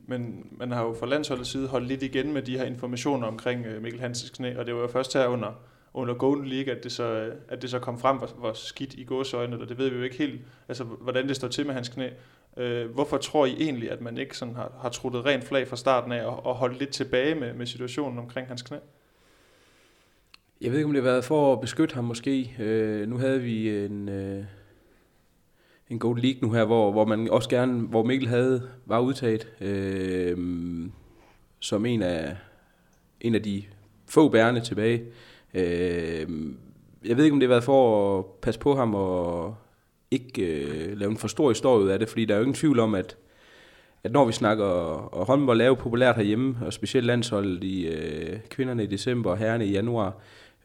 Men 0.07 0.47
man 0.51 0.71
har 0.71 0.83
jo 0.83 0.93
fra 0.93 1.05
landsholdets 1.05 1.49
side 1.49 1.67
holdt 1.67 1.87
lidt 1.87 2.03
igen 2.03 2.33
med 2.33 2.41
de 2.41 2.57
her 2.57 2.65
informationer 2.65 3.27
omkring 3.27 3.65
øh, 3.65 3.81
Mikkel 3.81 4.01
Hansens 4.01 4.29
knæ, 4.29 4.57
og 4.57 4.65
det 4.65 4.75
var 4.75 4.81
jo 4.81 4.87
først 4.87 5.13
her 5.13 5.27
under, 5.27 5.61
under 5.93 6.13
Golden 6.13 6.47
League, 6.47 6.73
at 6.73 6.83
det, 6.83 6.91
så, 6.91 7.03
øh, 7.03 7.35
at 7.49 7.61
det 7.61 7.69
så 7.69 7.79
kom 7.79 7.99
frem, 7.99 8.17
hvor, 8.17 8.27
hvor 8.27 8.53
skidt 8.53 8.93
i 8.93 9.03
gåsøjne, 9.03 9.61
og 9.61 9.69
det 9.69 9.77
ved 9.77 9.89
vi 9.89 9.97
jo 9.97 10.03
ikke 10.03 10.17
helt, 10.17 10.41
altså 10.67 10.83
hvordan 10.83 11.27
det 11.27 11.35
står 11.35 11.47
til 11.47 11.65
med 11.65 11.73
hans 11.73 11.89
knæ. 11.89 12.09
Øh, 12.57 12.89
hvorfor 12.89 13.17
tror 13.17 13.45
I 13.45 13.55
egentlig, 13.59 13.91
at 13.91 14.01
man 14.01 14.17
ikke 14.17 14.37
sådan 14.37 14.55
har, 14.55 14.71
har 14.81 14.89
truttet 14.89 15.25
rent 15.25 15.43
flag 15.43 15.67
fra 15.67 15.75
starten 15.75 16.11
af, 16.11 16.25
og, 16.25 16.45
og 16.45 16.55
holdt 16.55 16.79
lidt 16.79 16.89
tilbage 16.89 17.35
med, 17.35 17.53
med 17.53 17.65
situationen 17.65 18.19
omkring 18.19 18.47
hans 18.47 18.61
knæ? 18.61 18.77
Jeg 20.61 20.71
ved 20.71 20.77
ikke, 20.77 20.87
om 20.87 20.93
det 20.93 21.03
har 21.03 21.11
været 21.11 21.23
for 21.23 21.53
at 21.53 21.61
beskytte 21.61 21.95
ham 21.95 22.03
måske. 22.03 22.55
Øh, 22.59 23.09
nu 23.09 23.17
havde 23.17 23.41
vi 23.41 23.85
en, 23.85 24.09
øh, 24.09 24.43
en 25.89 25.99
god 25.99 26.17
League 26.17 26.39
nu 26.41 26.51
her, 26.51 26.65
hvor, 26.65 26.91
hvor 26.91 27.05
man 27.05 27.29
også 27.29 27.49
gerne, 27.49 27.81
hvor 27.81 28.03
Mikkel 28.03 28.29
havde, 28.29 28.69
var 28.85 28.99
udtaget 28.99 29.47
øh, 29.61 30.37
som 31.59 31.85
en 31.85 32.01
af, 32.01 32.37
en 33.21 33.35
af 33.35 33.43
de 33.43 33.63
få 34.07 34.29
bærende 34.29 34.61
tilbage. 34.61 35.03
Øh, 35.53 36.27
jeg 37.05 37.17
ved 37.17 37.23
ikke, 37.23 37.33
om 37.33 37.39
det 37.39 37.49
har 37.49 37.53
været 37.53 37.63
for 37.63 38.19
at 38.19 38.25
passe 38.25 38.59
på 38.59 38.75
ham 38.75 38.95
og 38.95 39.55
ikke 40.11 40.41
øh, 40.41 40.97
lave 40.97 41.11
en 41.11 41.17
for 41.17 41.27
stor 41.27 41.49
historie 41.49 41.83
ud 41.83 41.89
af 41.89 41.99
det, 41.99 42.09
fordi 42.09 42.25
der 42.25 42.33
er 42.33 42.37
jo 42.37 42.43
ingen 42.43 42.55
tvivl 42.55 42.79
om, 42.79 42.95
at, 42.95 43.17
at 44.03 44.11
når 44.11 44.25
vi 44.25 44.31
snakker 44.31 44.65
og 44.65 45.25
håndbold 45.25 45.61
er 45.61 45.65
jo 45.65 45.73
populært 45.73 46.15
herhjemme, 46.15 46.57
og 46.61 46.73
specielt 46.73 47.07
landsholdet 47.07 47.63
i 47.63 47.87
øh, 47.87 48.39
kvinderne 48.49 48.83
i 48.83 48.87
december 48.87 49.31
og 49.31 49.37
herrerne 49.37 49.65
i 49.65 49.71
januar, 49.71 50.13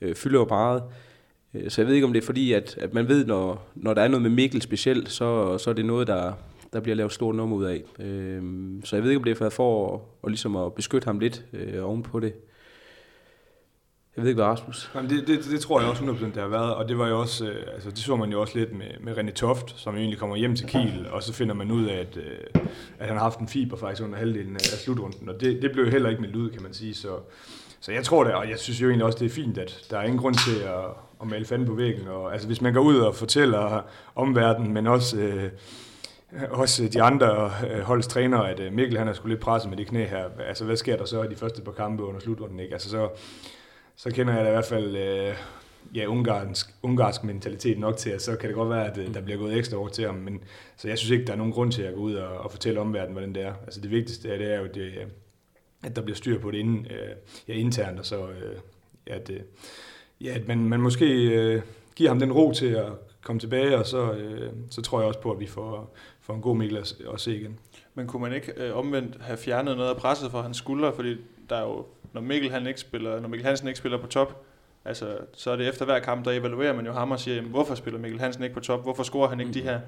øh, 0.00 0.14
fylder 0.14 0.38
jo 0.38 0.46
meget. 0.50 0.82
Øh, 0.82 1.09
Øh, 1.54 1.70
så 1.70 1.80
jeg 1.80 1.88
ved 1.88 1.94
ikke, 1.94 2.06
om 2.06 2.12
det 2.12 2.22
er 2.22 2.26
fordi, 2.26 2.52
at, 2.52 2.76
at 2.80 2.94
man 2.94 3.08
ved, 3.08 3.24
når, 3.26 3.70
når 3.74 3.94
der 3.94 4.02
er 4.02 4.08
noget 4.08 4.22
med 4.22 4.30
Mikkel 4.30 4.62
specielt, 4.62 5.10
så, 5.10 5.58
så 5.58 5.70
er 5.70 5.74
det 5.74 5.84
noget, 5.84 6.06
der, 6.06 6.32
der 6.72 6.80
bliver 6.80 6.96
lavet 6.96 7.12
stort 7.12 7.34
nummer 7.34 7.56
ud 7.56 7.64
af. 7.64 7.82
Øh, 7.98 8.42
Så 8.84 8.96
jeg 8.96 9.02
ved 9.02 9.10
ikke, 9.10 9.18
om 9.18 9.24
det 9.24 9.40
er 9.40 9.50
for 9.50 9.94
at, 9.94 10.00
at, 10.24 10.30
ligesom 10.30 10.56
at 10.56 10.74
beskytte 10.74 11.06
ham 11.06 11.18
lidt 11.18 11.44
øh, 11.52 11.84
ovenpå 11.84 12.20
det. 12.20 12.32
Jeg 14.16 14.22
ved 14.24 14.30
ikke, 14.30 14.42
hvad 14.42 14.50
Rasmus... 14.50 14.90
Jamen, 14.94 15.10
det, 15.10 15.26
det, 15.26 15.44
det 15.50 15.60
tror 15.60 15.80
jeg 15.80 15.90
også 15.90 16.04
100% 16.04 16.24
det 16.24 16.36
har 16.36 16.48
været, 16.48 16.74
og 16.74 16.88
det 16.88 16.98
var 16.98 17.08
jo 17.08 17.20
også, 17.20 17.48
øh, 17.48 17.66
altså 17.74 17.90
det 17.90 17.98
så 17.98 18.16
man 18.16 18.30
jo 18.30 18.40
også 18.40 18.58
lidt 18.58 18.72
med, 18.72 18.86
med 19.00 19.18
René 19.18 19.30
Toft, 19.30 19.80
som 19.80 19.96
egentlig 19.96 20.18
kommer 20.18 20.36
hjem 20.36 20.56
til 20.56 20.66
Kiel, 20.66 21.06
og 21.10 21.22
så 21.22 21.32
finder 21.32 21.54
man 21.54 21.70
ud 21.70 21.86
af, 21.86 21.96
at, 21.96 22.16
øh, 22.16 22.62
at 22.98 23.06
han 23.06 23.16
har 23.16 23.22
haft 23.22 23.38
en 23.38 23.48
fiber 23.48 23.76
faktisk 23.76 24.02
under 24.02 24.18
halvdelen 24.18 24.54
af, 24.54 24.72
af 24.72 24.78
slutrunden, 24.78 25.28
og 25.28 25.40
det, 25.40 25.62
det 25.62 25.72
blev 25.72 25.84
jo 25.84 25.90
heller 25.90 26.08
ikke 26.10 26.22
meldt 26.22 26.36
ud, 26.36 26.50
kan 26.50 26.62
man 26.62 26.74
sige, 26.74 26.94
så, 26.94 27.08
så 27.80 27.92
jeg 27.92 28.04
tror 28.04 28.24
det, 28.24 28.32
og 28.32 28.50
jeg 28.50 28.58
synes 28.58 28.82
jo 28.82 28.88
egentlig 28.88 29.04
også, 29.06 29.18
det 29.18 29.26
er 29.26 29.30
fint, 29.30 29.58
at 29.58 29.86
der 29.90 29.98
er 29.98 30.02
ingen 30.02 30.18
grund 30.18 30.34
til 30.34 30.60
at, 30.62 30.84
og 31.20 31.26
male 31.26 31.44
fanden 31.44 31.66
på 31.66 31.74
væggen, 31.74 32.08
og 32.08 32.32
altså 32.32 32.46
hvis 32.46 32.60
man 32.60 32.72
går 32.72 32.80
ud 32.80 32.98
og 32.98 33.14
fortæller 33.14 33.82
omverdenen, 34.14 34.72
men 34.72 34.86
også... 34.86 35.16
Øh, 35.16 35.50
også 36.50 36.88
de 36.88 37.02
andre 37.02 37.52
øh, 37.70 37.80
holds 37.80 38.06
trænere, 38.06 38.50
at 38.50 38.60
øh, 38.60 38.72
Mikkel 38.72 38.98
han 38.98 39.08
er 39.08 39.12
sgu 39.12 39.28
lidt 39.28 39.40
presset 39.40 39.70
med 39.70 39.78
det 39.78 39.86
knæ 39.86 40.06
her. 40.06 40.24
Altså, 40.48 40.64
hvad 40.64 40.76
sker 40.76 40.96
der 40.96 41.04
så 41.04 41.22
i 41.22 41.28
de 41.28 41.36
første 41.36 41.62
par 41.62 41.72
kampe 41.72 42.02
under 42.02 42.20
slutrunden? 42.20 42.60
Ikke? 42.60 42.72
Altså, 42.72 42.90
så, 42.90 43.08
så 43.96 44.10
kender 44.10 44.34
jeg 44.34 44.44
da 44.44 44.48
i 44.48 44.52
hvert 44.52 44.64
fald 44.64 44.96
øh, 44.96 45.34
ja, 45.94 46.06
ungarsk, 46.06 46.74
ungarsk 46.82 47.24
mentalitet 47.24 47.78
nok 47.78 47.96
til, 47.96 48.10
at 48.10 48.22
så 48.22 48.36
kan 48.36 48.48
det 48.48 48.56
godt 48.56 48.70
være, 48.70 48.90
at 48.90 48.98
øh, 48.98 49.14
der 49.14 49.20
bliver 49.20 49.38
gået 49.38 49.56
ekstra 49.56 49.76
over 49.76 49.88
til 49.88 50.06
ham. 50.06 50.14
Men, 50.14 50.42
så 50.76 50.88
jeg 50.88 50.98
synes 50.98 51.10
ikke, 51.10 51.24
der 51.24 51.32
er 51.32 51.36
nogen 51.36 51.52
grund 51.52 51.72
til 51.72 51.82
at 51.82 51.94
gå 51.94 52.00
ud 52.00 52.14
og, 52.14 52.38
og 52.38 52.50
fortælle 52.50 52.80
omverdenen, 52.80 53.12
hvordan 53.12 53.34
det 53.34 53.42
er. 53.42 53.54
Altså 53.64 53.80
det 53.80 53.90
vigtigste 53.90 54.28
er, 54.28 54.38
det 54.38 54.54
er 54.54 54.60
jo, 54.60 54.66
det, 54.66 54.80
øh, 54.80 55.06
at 55.84 55.96
der 55.96 56.02
bliver 56.02 56.16
styr 56.16 56.40
på 56.40 56.50
det 56.50 56.58
inden, 56.58 56.86
øh, 56.90 57.16
ja, 57.48 57.52
internt, 57.52 57.98
og 57.98 58.06
så 58.06 58.28
øh, 58.28 58.58
at, 59.06 59.30
øh, 59.30 59.40
ja, 60.20 60.34
at 60.34 60.48
man, 60.48 60.68
man 60.68 60.80
måske 60.80 61.26
øh, 61.28 61.62
giver 61.96 62.10
ham 62.10 62.18
den 62.18 62.32
ro 62.32 62.52
til 62.52 62.66
at 62.66 62.92
komme 63.22 63.40
tilbage, 63.40 63.78
og 63.78 63.86
så, 63.86 64.12
øh, 64.12 64.50
så 64.70 64.82
tror 64.82 65.00
jeg 65.00 65.08
også 65.08 65.20
på, 65.20 65.30
at 65.30 65.40
vi 65.40 65.46
får, 65.46 65.94
får 66.20 66.34
en 66.34 66.40
god 66.40 66.56
Mikkel 66.56 66.78
at, 66.78 66.94
at 67.14 67.20
se 67.20 67.36
igen. 67.36 67.58
Men 67.94 68.06
kunne 68.06 68.22
man 68.22 68.32
ikke 68.32 68.52
øh, 68.56 68.76
omvendt 68.76 69.16
have 69.20 69.36
fjernet 69.36 69.76
noget 69.76 69.90
af 69.90 69.96
presset 69.96 70.30
fra 70.30 70.42
hans 70.42 70.56
skuldre, 70.56 70.92
fordi 70.94 71.16
der 71.50 71.56
er 71.56 71.62
jo, 71.62 71.86
når 72.12 72.20
Mikkel, 72.20 72.50
han 72.50 72.66
ikke 72.66 72.80
spiller, 72.80 73.20
når 73.20 73.28
Mikkel 73.28 73.46
Hansen 73.46 73.68
ikke 73.68 73.78
spiller 73.78 73.98
på 73.98 74.06
top, 74.06 74.44
altså, 74.84 75.18
så 75.32 75.50
er 75.50 75.56
det 75.56 75.68
efter 75.68 75.84
hver 75.84 75.98
kamp, 75.98 76.24
der 76.24 76.30
evaluerer 76.30 76.72
man 76.72 76.86
jo 76.86 76.92
ham 76.92 77.10
og 77.10 77.20
siger, 77.20 77.34
jamen, 77.34 77.50
hvorfor 77.50 77.74
spiller 77.74 78.00
Mikkel 78.00 78.20
Hansen 78.20 78.42
ikke 78.42 78.54
på 78.54 78.60
top? 78.60 78.82
Hvorfor 78.82 79.02
scorer 79.02 79.28
han 79.28 79.40
ikke 79.40 79.52
de 79.52 79.62
her 79.62 79.80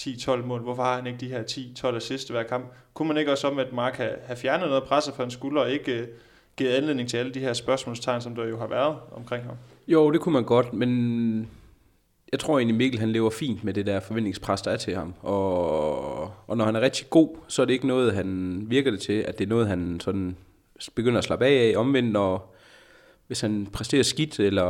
10-12 0.00 0.36
mål? 0.36 0.60
Hvorfor 0.60 0.82
har 0.82 0.96
han 0.96 1.06
ikke 1.06 1.18
de 1.18 1.28
her 1.28 1.42
10-12 1.92 1.96
assist 1.96 2.30
hver 2.30 2.42
kamp? 2.42 2.72
Kunne 2.94 3.08
man 3.08 3.16
ikke 3.16 3.32
også 3.32 3.48
om, 3.48 3.58
at 3.58 3.72
Mark 3.72 3.96
have, 3.96 4.14
have 4.24 4.36
fjernet 4.36 4.68
noget 4.68 4.80
af 4.80 4.88
presset 4.88 5.14
fra 5.14 5.22
hans 5.22 5.34
skuldre, 5.34 5.62
og 5.62 5.70
ikke 5.70 5.92
øh, 5.92 6.08
givet 6.56 6.70
anledning 6.70 7.08
til 7.08 7.16
alle 7.16 7.34
de 7.34 7.40
her 7.40 7.52
spørgsmålstegn, 7.52 8.20
som 8.20 8.34
der 8.34 8.46
jo 8.46 8.58
har 8.58 8.66
været 8.66 8.96
omkring 9.12 9.44
ham? 9.44 9.56
Jo, 9.88 10.10
det 10.10 10.20
kunne 10.20 10.32
man 10.32 10.44
godt, 10.44 10.72
men 10.72 11.48
jeg 12.32 12.40
tror 12.40 12.58
egentlig, 12.58 12.76
Mikkel 12.76 13.00
han 13.00 13.12
lever 13.12 13.30
fint 13.30 13.64
med 13.64 13.74
det 13.74 13.86
der 13.86 14.00
forventningspres, 14.00 14.62
der 14.62 14.70
er 14.70 14.76
til 14.76 14.94
ham. 14.94 15.14
Og, 15.20 16.22
og 16.46 16.56
når 16.56 16.64
han 16.64 16.76
er 16.76 16.80
rigtig 16.80 17.10
god, 17.10 17.36
så 17.48 17.62
er 17.62 17.66
det 17.66 17.72
ikke 17.72 17.86
noget, 17.86 18.14
han 18.14 18.62
virker 18.68 18.90
det 18.90 19.00
til, 19.00 19.12
at 19.12 19.38
det 19.38 19.44
er 19.44 19.48
noget, 19.48 19.68
han 19.68 20.00
sådan 20.00 20.36
begynder 20.94 21.18
at 21.18 21.24
slappe 21.24 21.46
af 21.46 21.70
af. 21.70 21.76
Omvendt, 21.76 22.12
når, 22.12 22.54
hvis 23.26 23.40
han 23.40 23.68
præsterer 23.72 24.02
skidt, 24.02 24.40
eller 24.40 24.64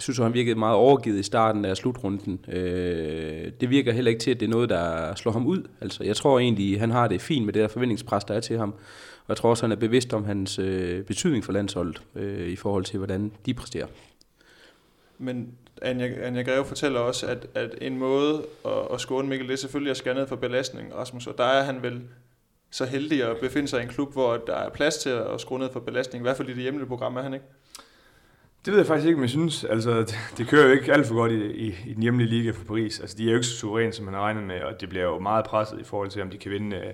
jeg 0.00 0.02
synes, 0.02 0.18
at 0.18 0.24
han 0.24 0.34
virkede 0.34 0.58
meget 0.58 0.76
overgivet 0.76 1.18
i 1.18 1.22
starten 1.22 1.64
af 1.64 1.76
slutrunden. 1.76 2.44
Øh, 2.48 3.52
det 3.60 3.70
virker 3.70 3.92
heller 3.92 4.08
ikke 4.08 4.20
til, 4.20 4.30
at 4.30 4.40
det 4.40 4.46
er 4.46 4.50
noget, 4.50 4.68
der 4.68 5.14
slår 5.14 5.32
ham 5.32 5.46
ud. 5.46 5.62
Altså, 5.80 6.04
jeg 6.04 6.16
tror 6.16 6.38
egentlig, 6.38 6.80
han 6.80 6.90
har 6.90 7.08
det 7.08 7.20
fint 7.20 7.44
med 7.44 7.52
det 7.52 7.62
der 7.62 7.68
forventningspres, 7.68 8.24
der 8.24 8.34
er 8.34 8.40
til 8.40 8.58
ham. 8.58 8.74
Og 9.20 9.28
jeg 9.28 9.36
tror 9.36 9.50
også, 9.50 9.62
han 9.62 9.72
er 9.72 9.76
bevidst 9.76 10.12
om 10.12 10.24
hans 10.24 10.58
øh, 10.58 11.04
betydning 11.04 11.44
for 11.44 11.52
landsholdet, 11.52 12.02
øh, 12.14 12.48
i 12.48 12.56
forhold 12.56 12.84
til, 12.84 12.98
hvordan 12.98 13.32
de 13.46 13.54
præsterer. 13.54 13.86
Men 15.18 15.54
Anja, 15.82 16.26
Anja 16.26 16.42
Greve 16.42 16.64
fortæller 16.64 17.00
også, 17.00 17.26
at, 17.26 17.46
at 17.54 17.74
en 17.80 17.98
måde 17.98 18.44
at, 18.64 18.72
at 18.92 19.00
skåne 19.00 19.28
Mikkel, 19.28 19.48
det 19.48 19.52
er 19.52 19.58
selvfølgelig 19.58 19.90
at 19.90 19.96
skære 19.96 20.14
ned 20.14 20.26
for 20.26 20.36
belastning, 20.36 20.94
Rasmus. 20.94 21.26
Og 21.26 21.38
der 21.38 21.44
er 21.44 21.62
han 21.62 21.82
vel 21.82 22.02
så 22.70 22.84
heldig 22.84 23.22
at 23.22 23.36
befinde 23.40 23.68
sig 23.68 23.80
i 23.80 23.82
en 23.82 23.88
klub, 23.88 24.12
hvor 24.12 24.36
der 24.36 24.54
er 24.54 24.70
plads 24.70 24.98
til 24.98 25.10
at 25.10 25.40
skrue 25.40 25.58
ned 25.58 25.72
for 25.72 25.80
belastning. 25.80 26.22
I 26.22 26.24
hvert 26.24 26.36
fald 26.36 26.48
i 26.48 26.54
det 26.54 26.62
hjemlige 26.62 26.86
program 26.86 27.16
er 27.16 27.22
han 27.22 27.34
ikke. 27.34 27.46
Det 28.64 28.72
ved 28.72 28.78
jeg 28.78 28.86
faktisk 28.86 29.06
ikke, 29.06 29.16
men 29.16 29.22
jeg 29.22 29.30
synes, 29.30 29.64
altså, 29.64 30.16
det, 30.38 30.48
kører 30.48 30.66
jo 30.66 30.72
ikke 30.72 30.92
alt 30.92 31.06
for 31.06 31.14
godt 31.14 31.32
i, 31.32 31.52
i, 31.52 31.74
i 31.86 31.94
den 31.94 32.02
hjemlige 32.02 32.28
liga 32.28 32.50
for 32.50 32.64
Paris. 32.64 33.00
Altså, 33.00 33.16
de 33.18 33.26
er 33.26 33.30
jo 33.30 33.34
ikke 33.34 33.46
så 33.46 33.56
suveræne, 33.56 33.92
som 33.92 34.04
man 34.04 34.14
har 34.14 34.20
regnet 34.20 34.42
med, 34.42 34.60
og 34.60 34.80
det 34.80 34.88
bliver 34.88 35.04
jo 35.04 35.18
meget 35.18 35.44
presset 35.44 35.80
i 35.80 35.84
forhold 35.84 36.10
til, 36.10 36.22
om 36.22 36.30
de 36.30 36.38
kan 36.38 36.50
vinde, 36.50 36.76
øh, 36.76 36.92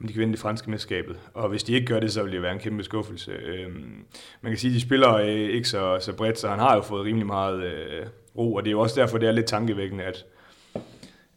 om 0.00 0.06
de 0.06 0.12
kan 0.12 0.20
vinde 0.20 0.32
det 0.32 0.40
franske 0.40 0.70
mesterskabet. 0.70 1.16
Og 1.34 1.48
hvis 1.48 1.62
de 1.62 1.72
ikke 1.72 1.86
gør 1.86 2.00
det, 2.00 2.12
så 2.12 2.22
vil 2.22 2.32
det 2.32 2.42
være 2.42 2.52
en 2.52 2.58
kæmpe 2.58 2.84
skuffelse. 2.84 3.32
Øhm, 3.32 4.04
man 4.40 4.52
kan 4.52 4.58
sige, 4.58 4.70
at 4.70 4.74
de 4.74 4.80
spiller 4.80 5.14
øh, 5.14 5.28
ikke 5.28 5.68
så, 5.68 5.98
så 6.00 6.12
bredt, 6.12 6.38
så 6.38 6.48
han 6.48 6.58
har 6.58 6.74
jo 6.74 6.82
fået 6.82 7.04
rimelig 7.04 7.26
meget 7.26 7.62
øh, 7.62 8.06
ro, 8.36 8.54
og 8.54 8.62
det 8.64 8.68
er 8.68 8.72
jo 8.72 8.80
også 8.80 9.00
derfor, 9.00 9.18
det 9.18 9.28
er 9.28 9.32
lidt 9.32 9.46
tankevækkende, 9.46 10.04
at, 10.04 10.24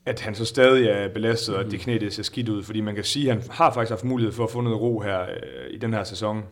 at 0.06 0.20
han 0.20 0.36
så 0.36 0.46
stadig 0.46 0.88
er 0.88 1.08
belastet, 1.08 1.56
og 1.56 1.66
at 1.66 1.72
det 1.72 1.80
knæ 1.80 1.98
det 1.98 2.14
ser 2.14 2.24
skidt 2.24 2.50
ud, 2.50 2.64
fordi 2.64 2.82
man 2.82 2.96
kan 2.96 3.04
sige, 3.04 3.32
at 3.32 3.38
han 3.38 3.52
har 3.52 3.74
faktisk 3.74 3.90
haft 3.90 4.04
mulighed 4.04 4.34
for 4.34 4.44
at 4.44 4.52
få 4.52 4.62
noget 4.62 4.82
ro 4.82 5.00
her 5.00 5.22
øh, 5.22 5.70
i 5.70 5.78
den 5.78 5.94
her 5.94 6.04
sæson 6.04 6.44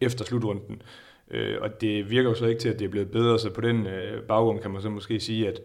efter 0.00 0.24
slutrunden. 0.24 0.82
Øh, 1.30 1.56
og 1.60 1.80
det 1.80 2.10
virker 2.10 2.28
jo 2.28 2.34
så 2.34 2.46
ikke 2.46 2.60
til, 2.60 2.68
at 2.68 2.78
det 2.78 2.84
er 2.84 2.88
blevet 2.88 3.10
bedre, 3.10 3.38
så 3.38 3.50
på 3.50 3.60
den 3.60 3.86
øh, 3.86 4.22
baggrund 4.22 4.60
kan 4.60 4.70
man 4.70 4.82
så 4.82 4.90
måske 4.90 5.20
sige, 5.20 5.48
at 5.48 5.60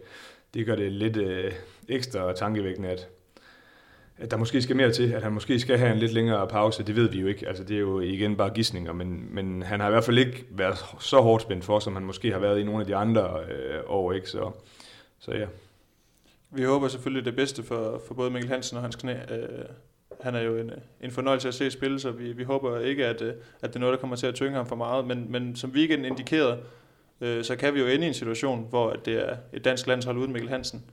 det 0.54 0.66
gør 0.66 0.76
det 0.76 0.92
lidt 0.92 1.16
øh, 1.16 1.52
ekstra 1.88 2.32
tankevækkende, 2.32 2.88
at, 2.88 3.08
at 4.18 4.30
der 4.30 4.36
måske 4.36 4.62
skal 4.62 4.76
mere 4.76 4.92
til, 4.92 5.12
at 5.12 5.22
han 5.22 5.32
måske 5.32 5.60
skal 5.60 5.78
have 5.78 5.92
en 5.92 5.98
lidt 5.98 6.12
længere 6.12 6.48
pause, 6.48 6.82
det 6.82 6.96
ved 6.96 7.08
vi 7.08 7.20
jo 7.20 7.26
ikke. 7.26 7.48
Altså 7.48 7.64
det 7.64 7.76
er 7.76 7.80
jo 7.80 8.00
igen 8.00 8.36
bare 8.36 8.50
gissninger, 8.50 8.92
men, 8.92 9.34
men 9.34 9.62
han 9.62 9.80
har 9.80 9.88
i 9.88 9.90
hvert 9.90 10.04
fald 10.04 10.18
ikke 10.18 10.44
været 10.50 10.78
så 11.00 11.20
hårdt 11.20 11.42
spændt 11.42 11.64
for, 11.64 11.78
som 11.78 11.94
han 11.94 12.04
måske 12.04 12.32
har 12.32 12.38
været 12.38 12.60
i 12.60 12.64
nogle 12.64 12.80
af 12.80 12.86
de 12.86 12.96
andre 12.96 13.40
øh, 13.50 13.80
år, 13.86 14.12
ikke? 14.12 14.30
Så, 14.30 14.50
så 15.18 15.32
ja. 15.32 15.46
Vi 16.50 16.64
håber 16.64 16.88
selvfølgelig 16.88 17.24
det 17.24 17.36
bedste 17.36 17.62
for, 17.62 18.02
for 18.06 18.14
både 18.14 18.30
Mikkel 18.30 18.50
Hansen 18.50 18.76
og 18.76 18.82
hans 18.82 18.96
knæ. 18.96 19.12
Øh, 19.12 19.64
han 20.22 20.34
er 20.34 20.40
jo 20.40 20.56
en, 20.56 20.70
en 21.00 21.10
fornøjelse 21.10 21.48
at 21.48 21.54
se 21.54 21.70
spille, 21.70 22.00
så 22.00 22.10
vi, 22.10 22.32
vi 22.32 22.44
håber 22.44 22.78
ikke, 22.78 23.06
at, 23.06 23.22
øh, 23.22 23.34
at 23.62 23.70
det 23.70 23.76
er 23.76 23.80
noget, 23.80 23.92
der 23.92 24.00
kommer 24.00 24.16
til 24.16 24.26
at 24.26 24.34
tynge 24.34 24.56
ham 24.56 24.66
for 24.66 24.76
meget. 24.76 25.06
Men, 25.06 25.32
men 25.32 25.56
som 25.56 25.70
weekenden 25.70 26.06
indikerede, 26.06 26.58
øh, 27.20 27.44
så 27.44 27.56
kan 27.56 27.74
vi 27.74 27.80
jo 27.80 27.86
ende 27.86 28.04
i 28.04 28.08
en 28.08 28.14
situation, 28.14 28.66
hvor 28.70 28.92
det 28.92 29.28
er 29.28 29.36
et 29.52 29.64
dansk 29.64 29.86
landshold 29.86 30.18
uden 30.18 30.32
Mikkel 30.32 30.50
Hansen. 30.50 30.84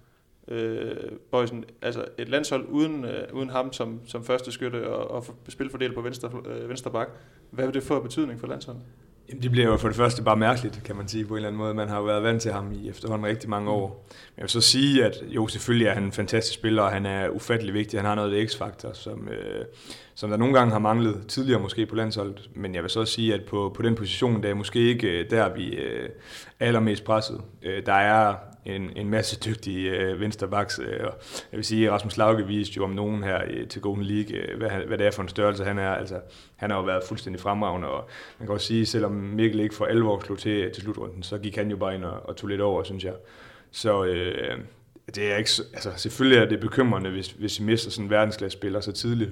Øh, 0.47 1.11
Bøjsen, 1.31 1.65
altså 1.81 2.05
et 2.17 2.29
landshold 2.29 2.65
uden, 2.69 3.05
øh, 3.05 3.33
uden 3.33 3.49
ham 3.49 3.73
som, 3.73 4.01
som 4.05 4.23
første 4.23 4.51
skytte 4.51 4.87
og, 4.87 5.11
og 5.11 5.25
spilfordel 5.49 5.93
på 5.93 6.01
venstre, 6.01 6.31
øh, 6.45 6.69
venstre 6.69 6.91
bak. 6.91 7.07
Hvad 7.51 7.65
vil 7.65 7.73
det 7.73 7.83
få 7.83 8.01
betydning 8.01 8.39
for 8.39 8.47
landsholdet? 8.47 8.83
Jamen, 9.29 9.43
det 9.43 9.51
bliver 9.51 9.67
jo 9.67 9.77
for 9.77 9.87
det 9.87 9.97
første 9.97 10.23
bare 10.23 10.37
mærkeligt, 10.37 10.81
kan 10.85 10.95
man 10.95 11.07
sige 11.07 11.25
på 11.25 11.33
en 11.33 11.35
eller 11.35 11.47
anden 11.47 11.57
måde. 11.57 11.73
Man 11.73 11.87
har 11.87 11.97
jo 11.97 12.03
været 12.03 12.23
vant 12.23 12.41
til 12.41 12.51
ham 12.51 12.71
i 12.71 12.89
efterhånden 12.89 13.27
rigtig 13.27 13.49
mange 13.49 13.71
år. 13.71 14.05
Men 14.09 14.37
jeg 14.37 14.43
vil 14.43 14.49
så 14.49 14.61
sige, 14.61 15.05
at 15.05 15.13
jo, 15.27 15.47
selvfølgelig 15.47 15.87
er 15.87 15.93
han 15.93 16.03
en 16.03 16.11
fantastisk 16.11 16.53
spiller, 16.53 16.83
og 16.83 16.91
han 16.91 17.05
er 17.05 17.29
ufattelig 17.29 17.73
vigtig. 17.73 17.99
Han 17.99 18.05
har 18.05 18.15
noget 18.15 18.33
af 18.33 18.47
x-faktor, 18.47 18.93
som, 18.93 19.27
øh, 19.27 19.65
som 20.15 20.29
der 20.29 20.37
nogle 20.37 20.53
gange 20.53 20.71
har 20.71 20.79
manglet 20.79 21.27
tidligere 21.27 21.61
måske 21.61 21.85
på 21.85 21.95
landsholdet. 21.95 22.49
Men 22.55 22.75
jeg 22.75 22.83
vil 22.83 22.89
så 22.89 23.05
sige, 23.05 23.33
at 23.33 23.41
på, 23.45 23.73
på 23.75 23.81
den 23.81 23.95
position, 23.95 24.43
der 24.43 24.49
er 24.49 24.53
måske 24.53 24.79
ikke 24.79 25.07
øh, 25.07 25.29
der, 25.29 25.53
vi 25.53 25.75
øh, 25.75 26.09
allermest 26.59 27.03
presset. 27.03 27.41
Øh, 27.63 27.85
der 27.85 27.93
er 27.93 28.35
en, 28.75 28.91
en 28.95 29.09
masse 29.09 29.39
dygtige 29.39 29.89
øh, 29.89 30.19
vensterbaks. 30.19 30.79
Øh, 30.79 30.99
og 31.03 31.13
jeg 31.51 31.57
vil 31.57 31.65
sige, 31.65 31.91
Rasmus 31.91 32.17
Lauke 32.17 32.47
viste 32.47 32.77
jo 32.77 32.83
om 32.83 32.89
nogen 32.89 33.23
her 33.23 33.41
øh, 33.47 33.67
til 33.67 33.81
Golden 33.81 34.05
League, 34.05 34.37
øh, 34.37 34.57
hvad, 34.57 34.69
hvad 34.69 34.97
det 34.97 35.07
er 35.07 35.11
for 35.11 35.21
en 35.23 35.29
størrelse 35.29 35.63
han 35.63 35.77
er. 35.77 35.89
Altså, 35.89 36.19
han 36.55 36.69
har 36.69 36.77
jo 36.77 36.83
været 36.83 37.03
fuldstændig 37.03 37.41
fremragende, 37.41 37.87
og 37.87 38.09
man 38.39 38.47
kan 38.47 38.53
også 38.53 38.67
sige, 38.67 38.85
selvom 38.85 39.11
Mikkel 39.11 39.59
ikke 39.59 39.75
for 39.75 39.85
alvor 39.85 40.19
slog 40.25 40.37
til, 40.37 40.51
øh, 40.51 40.71
til 40.71 40.83
slutrunden, 40.83 41.23
så 41.23 41.37
gik 41.37 41.55
han 41.55 41.69
jo 41.69 41.77
bare 41.77 41.95
ind 41.95 42.03
og, 42.03 42.29
og 42.29 42.35
tog 42.35 42.49
lidt 42.49 42.61
over, 42.61 42.83
synes 42.83 43.03
jeg. 43.03 43.13
Så 43.71 44.03
øh, 44.05 44.57
det 45.15 45.31
er 45.31 45.37
ikke, 45.37 45.49
altså, 45.73 45.91
selvfølgelig 45.95 46.41
er 46.41 46.45
det 46.45 46.59
bekymrende, 46.59 47.09
hvis, 47.09 47.31
hvis 47.31 47.59
vi 47.59 47.65
mister 47.65 47.91
sådan 47.91 48.05
en 48.05 48.09
verdensklasse 48.09 48.57
spiller 48.57 48.79
så 48.79 48.91
tidligt. 48.91 49.31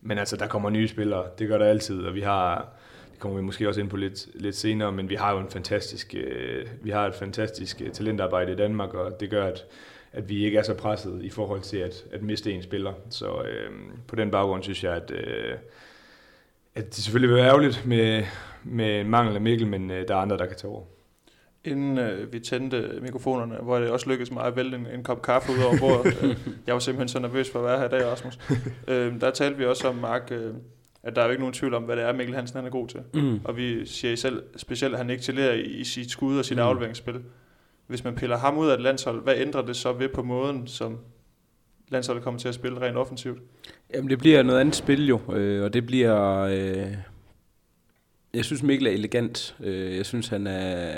Men 0.00 0.18
altså, 0.18 0.36
der 0.36 0.46
kommer 0.46 0.70
nye 0.70 0.88
spillere, 0.88 1.24
det 1.38 1.48
gør 1.48 1.58
der 1.58 1.66
altid, 1.66 2.02
og 2.02 2.14
vi 2.14 2.20
har, 2.20 2.74
kommer 3.24 3.38
vi 3.38 3.44
måske 3.44 3.68
også 3.68 3.80
ind 3.80 3.90
på 3.90 3.96
lidt, 3.96 4.28
lidt 4.34 4.56
senere, 4.56 4.92
men 4.92 5.08
vi 5.08 5.14
har 5.14 5.32
jo 5.32 5.38
en 5.38 5.50
fantastisk, 5.50 6.14
øh, 6.14 6.66
vi 6.82 6.90
har 6.90 7.06
et 7.06 7.14
fantastisk 7.14 7.82
øh, 7.84 7.90
talentarbejde 7.90 8.52
i 8.52 8.56
Danmark, 8.56 8.94
og 8.94 9.20
det 9.20 9.30
gør, 9.30 9.46
at, 9.46 9.64
at 10.12 10.28
vi 10.28 10.44
ikke 10.44 10.58
er 10.58 10.62
så 10.62 10.74
presset 10.74 11.22
i 11.22 11.30
forhold 11.30 11.60
til 11.60 11.76
at, 11.76 12.04
at 12.12 12.22
miste 12.22 12.52
en 12.52 12.62
spiller. 12.62 12.92
Så 13.10 13.42
øh, 13.42 13.70
på 14.06 14.16
den 14.16 14.30
baggrund 14.30 14.62
synes 14.62 14.84
jeg, 14.84 14.92
at, 14.92 15.10
øh, 15.10 15.54
at 16.74 16.86
det 16.86 16.94
selvfølgelig 16.94 17.28
vil 17.28 17.36
være 17.36 17.48
ærgerligt 17.48 17.86
med, 17.86 18.24
med 18.64 19.04
mangel 19.04 19.34
af 19.34 19.40
Mikkel, 19.40 19.66
men 19.66 19.90
øh, 19.90 20.08
der 20.08 20.14
er 20.14 20.18
andre, 20.18 20.38
der 20.38 20.46
kan 20.46 20.56
tage 20.56 20.70
over 20.70 20.82
inden 21.64 21.98
øh, 21.98 22.32
vi 22.32 22.40
tændte 22.40 22.98
mikrofonerne, 23.02 23.54
hvor 23.54 23.78
det 23.78 23.90
også 23.90 24.10
lykkedes 24.10 24.30
mig 24.30 24.44
at 24.44 24.56
vælge 24.56 24.76
en, 24.76 24.86
en 24.86 25.02
kop 25.02 25.22
kaffe 25.22 25.52
ud 25.52 25.64
over 25.64 25.78
bordet. 25.78 26.38
Jeg 26.66 26.74
var 26.74 26.78
simpelthen 26.78 27.08
så 27.08 27.18
nervøs 27.18 27.50
for 27.50 27.58
at 27.58 27.64
være 27.64 27.78
her 27.78 27.86
i 27.86 27.88
dag, 27.88 28.06
Rasmus. 28.10 28.38
øh, 28.88 29.20
der 29.20 29.30
talte 29.30 29.58
vi 29.58 29.64
også 29.64 29.88
om, 29.88 29.94
Mark, 29.94 30.28
øh, 30.30 30.54
at 31.04 31.16
der 31.16 31.22
er 31.22 31.26
jo 31.26 31.30
ikke 31.30 31.40
nogen 31.40 31.54
tvivl 31.54 31.74
om, 31.74 31.82
hvad 31.82 31.96
det 31.96 32.04
er, 32.04 32.12
Mikkel 32.12 32.36
Hansen 32.36 32.56
han 32.56 32.66
er 32.66 32.70
god 32.70 32.88
til. 32.88 33.00
Mm. 33.14 33.40
Og 33.44 33.56
vi 33.56 33.86
siger 33.86 34.16
selv, 34.16 34.42
specielt, 34.56 34.94
at 34.94 34.98
han 34.98 35.10
excellerer 35.10 35.52
i, 35.52 35.62
i 35.62 35.84
sit 35.84 36.10
skud 36.10 36.38
og 36.38 36.44
sit 36.44 36.56
mm. 36.56 36.62
afleveringsspil. 36.62 37.14
Hvis 37.86 38.04
man 38.04 38.14
piller 38.14 38.36
ham 38.36 38.58
ud 38.58 38.68
af 38.68 38.74
et 38.74 38.80
landshold, 38.80 39.22
hvad 39.22 39.34
ændrer 39.36 39.62
det 39.62 39.76
så 39.76 39.92
ved 39.92 40.08
på 40.08 40.22
måden, 40.22 40.66
som 40.66 40.98
landsholdet 41.88 42.24
kommer 42.24 42.40
til 42.40 42.48
at 42.48 42.54
spille 42.54 42.80
rent 42.80 42.96
offensivt? 42.96 43.38
Jamen 43.94 44.10
det 44.10 44.18
bliver 44.18 44.42
noget 44.42 44.60
andet 44.60 44.74
spil 44.74 45.08
jo, 45.08 45.20
øh, 45.32 45.64
og 45.64 45.74
det 45.74 45.86
bliver... 45.86 46.40
Øh 46.40 46.96
jeg 48.34 48.44
synes 48.44 48.62
Mikkel 48.62 48.86
er 48.86 48.90
elegant. 48.90 49.56
Øh, 49.60 49.96
jeg 49.96 50.06
synes, 50.06 50.28
han 50.28 50.46
er 50.46 50.94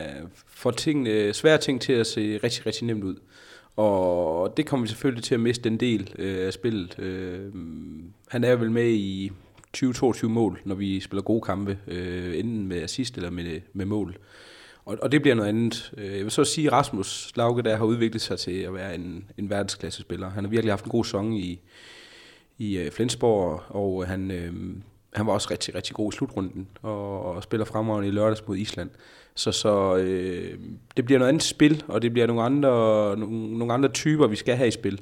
for 0.47 0.71
ting, 0.71 1.09
svære 1.35 1.59
ting 1.59 1.81
til 1.81 1.93
at 1.93 2.07
se 2.07 2.41
rigtig, 2.45 2.67
rigtig 2.67 2.87
nemt 2.87 3.05
ud. 3.05 3.17
Og 3.77 4.57
det 4.57 4.67
kommer 4.67 4.85
vi 4.85 4.89
selvfølgelig 4.89 5.25
til 5.25 5.35
at 5.35 5.41
miste 5.41 5.69
en 5.69 5.81
del 5.81 6.15
øh, 6.19 6.47
af 6.47 6.53
spillet. 6.53 6.99
Øh, 6.99 7.53
han 8.29 8.45
er 8.45 8.57
vel 8.57 8.71
med 8.71 8.91
i 8.91 9.33
20-22 9.77 10.27
mål, 10.27 10.61
når 10.65 10.75
vi 10.75 11.01
spiller 11.01 11.23
gode 11.23 11.41
kampe, 11.41 11.79
øh, 11.87 12.39
enten 12.39 12.67
med 12.67 12.83
assist 12.83 13.17
eller 13.17 13.31
med, 13.31 13.61
med 13.73 13.85
mål. 13.87 14.17
Og, 14.85 14.99
og 15.03 15.13
det 15.13 15.23
bliver 15.23 15.35
noget 15.35 15.49
andet. 15.49 15.93
Øh, 15.97 16.17
jeg 16.17 16.23
vil 16.23 16.31
så 16.31 16.45
sige, 16.45 16.67
at 16.67 16.73
Rasmus 16.73 17.33
Lauke 17.37 17.63
der 17.63 17.77
har 17.77 17.85
udviklet 17.85 18.23
sig 18.23 18.39
til 18.39 18.53
at 18.53 18.75
være 18.75 18.95
en, 18.95 19.31
en 19.39 19.51
verdensklasse 19.51 20.01
spiller. 20.01 20.31
Han 20.31 20.45
har 20.45 20.51
virkelig 20.51 20.73
haft 20.73 20.85
en 20.85 20.91
god 20.91 21.05
sæson 21.05 21.33
i, 21.33 21.61
i 22.59 22.79
øh, 22.79 22.91
Flensborg, 22.91 23.63
og 23.69 24.07
han, 24.07 24.31
øh, 24.31 24.53
han 25.13 25.27
var 25.27 25.33
også 25.33 25.49
rigtig, 25.51 25.75
rigtig 25.75 25.95
god 25.95 26.13
i 26.13 26.17
slutrunden, 26.17 26.69
og, 26.83 27.23
og 27.23 27.43
spiller 27.43 27.65
fremragende 27.65 28.09
i 28.09 28.13
lørdags 28.13 28.47
mod 28.49 28.57
Island. 28.57 28.91
Så, 29.35 29.53
så 29.53 29.97
øh, 29.97 30.59
det 30.97 31.05
bliver 31.05 31.19
noget 31.19 31.29
andet 31.29 31.43
spil, 31.43 31.85
og 31.89 32.03
det 32.03 32.13
bliver 32.13 32.27
nogle 32.27 32.43
andre, 32.43 32.69
nogle, 33.17 33.59
nogle 33.59 33.75
andre 33.75 33.89
typer, 33.89 34.27
vi 34.27 34.37
skal 34.37 34.57
have 34.57 34.69
i 34.69 34.71
spil. 34.71 35.01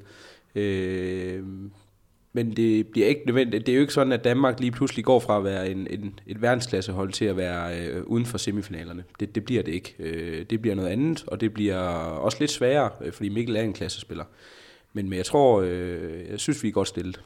Øh, 0.54 1.42
men 2.36 2.56
det 2.56 2.86
bliver 2.86 3.06
ikke 3.06 3.22
nødvendigt. 3.26 3.66
Det 3.66 3.72
er 3.72 3.76
jo 3.76 3.80
ikke 3.80 3.92
sådan, 3.92 4.12
at 4.12 4.24
Danmark 4.24 4.60
lige 4.60 4.70
pludselig 4.70 5.04
går 5.04 5.20
fra 5.20 5.36
at 5.36 5.44
være 5.44 5.70
en, 5.70 5.86
en, 5.90 6.18
et 6.26 6.42
verdensklassehold 6.42 7.12
til 7.12 7.24
at 7.24 7.36
være 7.36 7.80
øh, 7.80 8.02
uden 8.06 8.26
for 8.26 8.38
semifinalerne. 8.38 9.04
Det, 9.20 9.34
det 9.34 9.44
bliver 9.44 9.62
det 9.62 9.72
ikke. 9.72 9.94
Øh, 9.98 10.46
det 10.50 10.60
bliver 10.60 10.74
noget 10.74 10.88
andet, 10.88 11.24
og 11.26 11.40
det 11.40 11.54
bliver 11.54 11.78
også 11.98 12.36
lidt 12.40 12.50
sværere, 12.50 12.90
øh, 13.00 13.12
fordi 13.12 13.28
Mikkel 13.28 13.56
er 13.56 13.60
en 13.60 13.72
klassespiller. 13.72 14.24
Men, 14.92 15.08
men 15.08 15.16
jeg 15.16 15.26
tror, 15.26 15.60
øh, 15.60 16.30
jeg 16.30 16.40
synes, 16.40 16.62
vi 16.62 16.68
er 16.68 16.72
godt 16.72 16.88
stillet. 16.88 17.20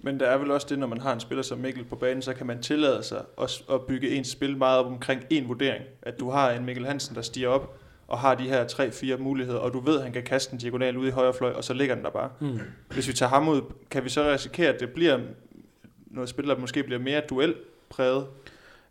Men 0.00 0.20
der 0.20 0.26
er 0.26 0.38
vel 0.38 0.50
også 0.50 0.66
det, 0.70 0.78
når 0.78 0.86
man 0.86 1.00
har 1.00 1.12
en 1.12 1.20
spiller 1.20 1.42
som 1.42 1.58
Mikkel 1.58 1.84
på 1.84 1.96
banen, 1.96 2.22
så 2.22 2.34
kan 2.34 2.46
man 2.46 2.62
tillade 2.62 3.02
sig 3.02 3.24
at, 3.42 3.62
at 3.72 3.82
bygge 3.82 4.10
ens 4.10 4.28
spil 4.28 4.56
meget 4.56 4.78
op 4.78 4.86
omkring 4.86 5.22
en 5.30 5.48
vurdering. 5.48 5.84
At 6.02 6.20
du 6.20 6.30
har 6.30 6.50
en 6.50 6.64
Mikkel 6.64 6.86
Hansen, 6.86 7.14
der 7.14 7.22
stiger 7.22 7.48
op 7.48 7.78
og 8.08 8.18
har 8.18 8.34
de 8.34 8.44
her 8.44 8.66
tre-fire 8.66 9.16
muligheder, 9.16 9.58
og 9.58 9.72
du 9.72 9.80
ved, 9.80 9.96
at 9.96 10.02
han 10.02 10.12
kan 10.12 10.22
kaste 10.22 10.52
en 10.52 10.58
diagonal 10.58 10.96
ud 10.96 11.08
i 11.08 11.10
højre 11.10 11.34
fløj, 11.34 11.50
og 11.50 11.64
så 11.64 11.74
ligger 11.74 11.94
den 11.94 12.04
der 12.04 12.10
bare. 12.10 12.30
Mm. 12.40 12.58
Hvis 12.90 13.08
vi 13.08 13.12
tager 13.12 13.30
ham 13.30 13.48
ud, 13.48 13.60
kan 13.90 14.04
vi 14.04 14.08
så 14.08 14.32
risikere, 14.32 14.68
at 14.74 14.80
det 14.80 14.90
bliver 14.90 15.18
noget 16.06 16.28
spil, 16.28 16.46
der 16.46 16.58
måske 16.58 16.82
bliver 16.82 17.00
mere 17.00 17.22
duelpræget? 17.30 18.26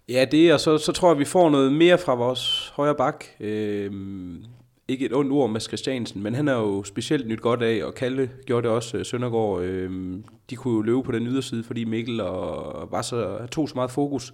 Ja, 0.10 0.26
det 0.32 0.54
og 0.54 0.60
så, 0.60 0.78
så 0.78 0.92
tror 0.92 1.08
jeg, 1.08 1.16
at 1.16 1.20
vi 1.20 1.26
får 1.26 1.50
noget 1.50 1.74
mere 1.74 1.98
fra 1.98 2.16
vores 2.16 2.74
højre 2.76 2.96
bak. 2.96 3.26
Øhm, 3.40 4.44
ikke 4.88 5.06
et 5.06 5.14
ondt 5.14 5.32
ord 5.32 5.50
med 5.50 5.62
Christiansen, 5.62 6.24
men 6.24 6.36
han 6.36 6.48
er 6.48 6.54
jo 6.54 6.84
specielt 6.84 7.28
nyt 7.28 7.42
godt 7.42 7.64
af, 7.64 7.86
og 7.86 7.96
Kalle 7.96 8.32
gjorde 8.46 8.68
det 8.68 8.76
også, 8.76 8.98
øh, 8.98 9.06
Søndergaard. 9.06 9.62
Øh, 9.62 10.20
de 10.50 10.56
kunne 10.56 10.76
jo 10.76 10.82
løbe 10.82 11.04
på 11.04 11.12
den 11.12 11.28
yderside, 11.28 11.64
fordi 11.64 11.84
Mikkel 11.84 12.22
og 12.22 12.92
var 12.92 13.02
så, 13.02 13.48
tog 13.52 13.70
så 13.70 13.76
meget 13.76 13.92
fokus. 13.92 14.34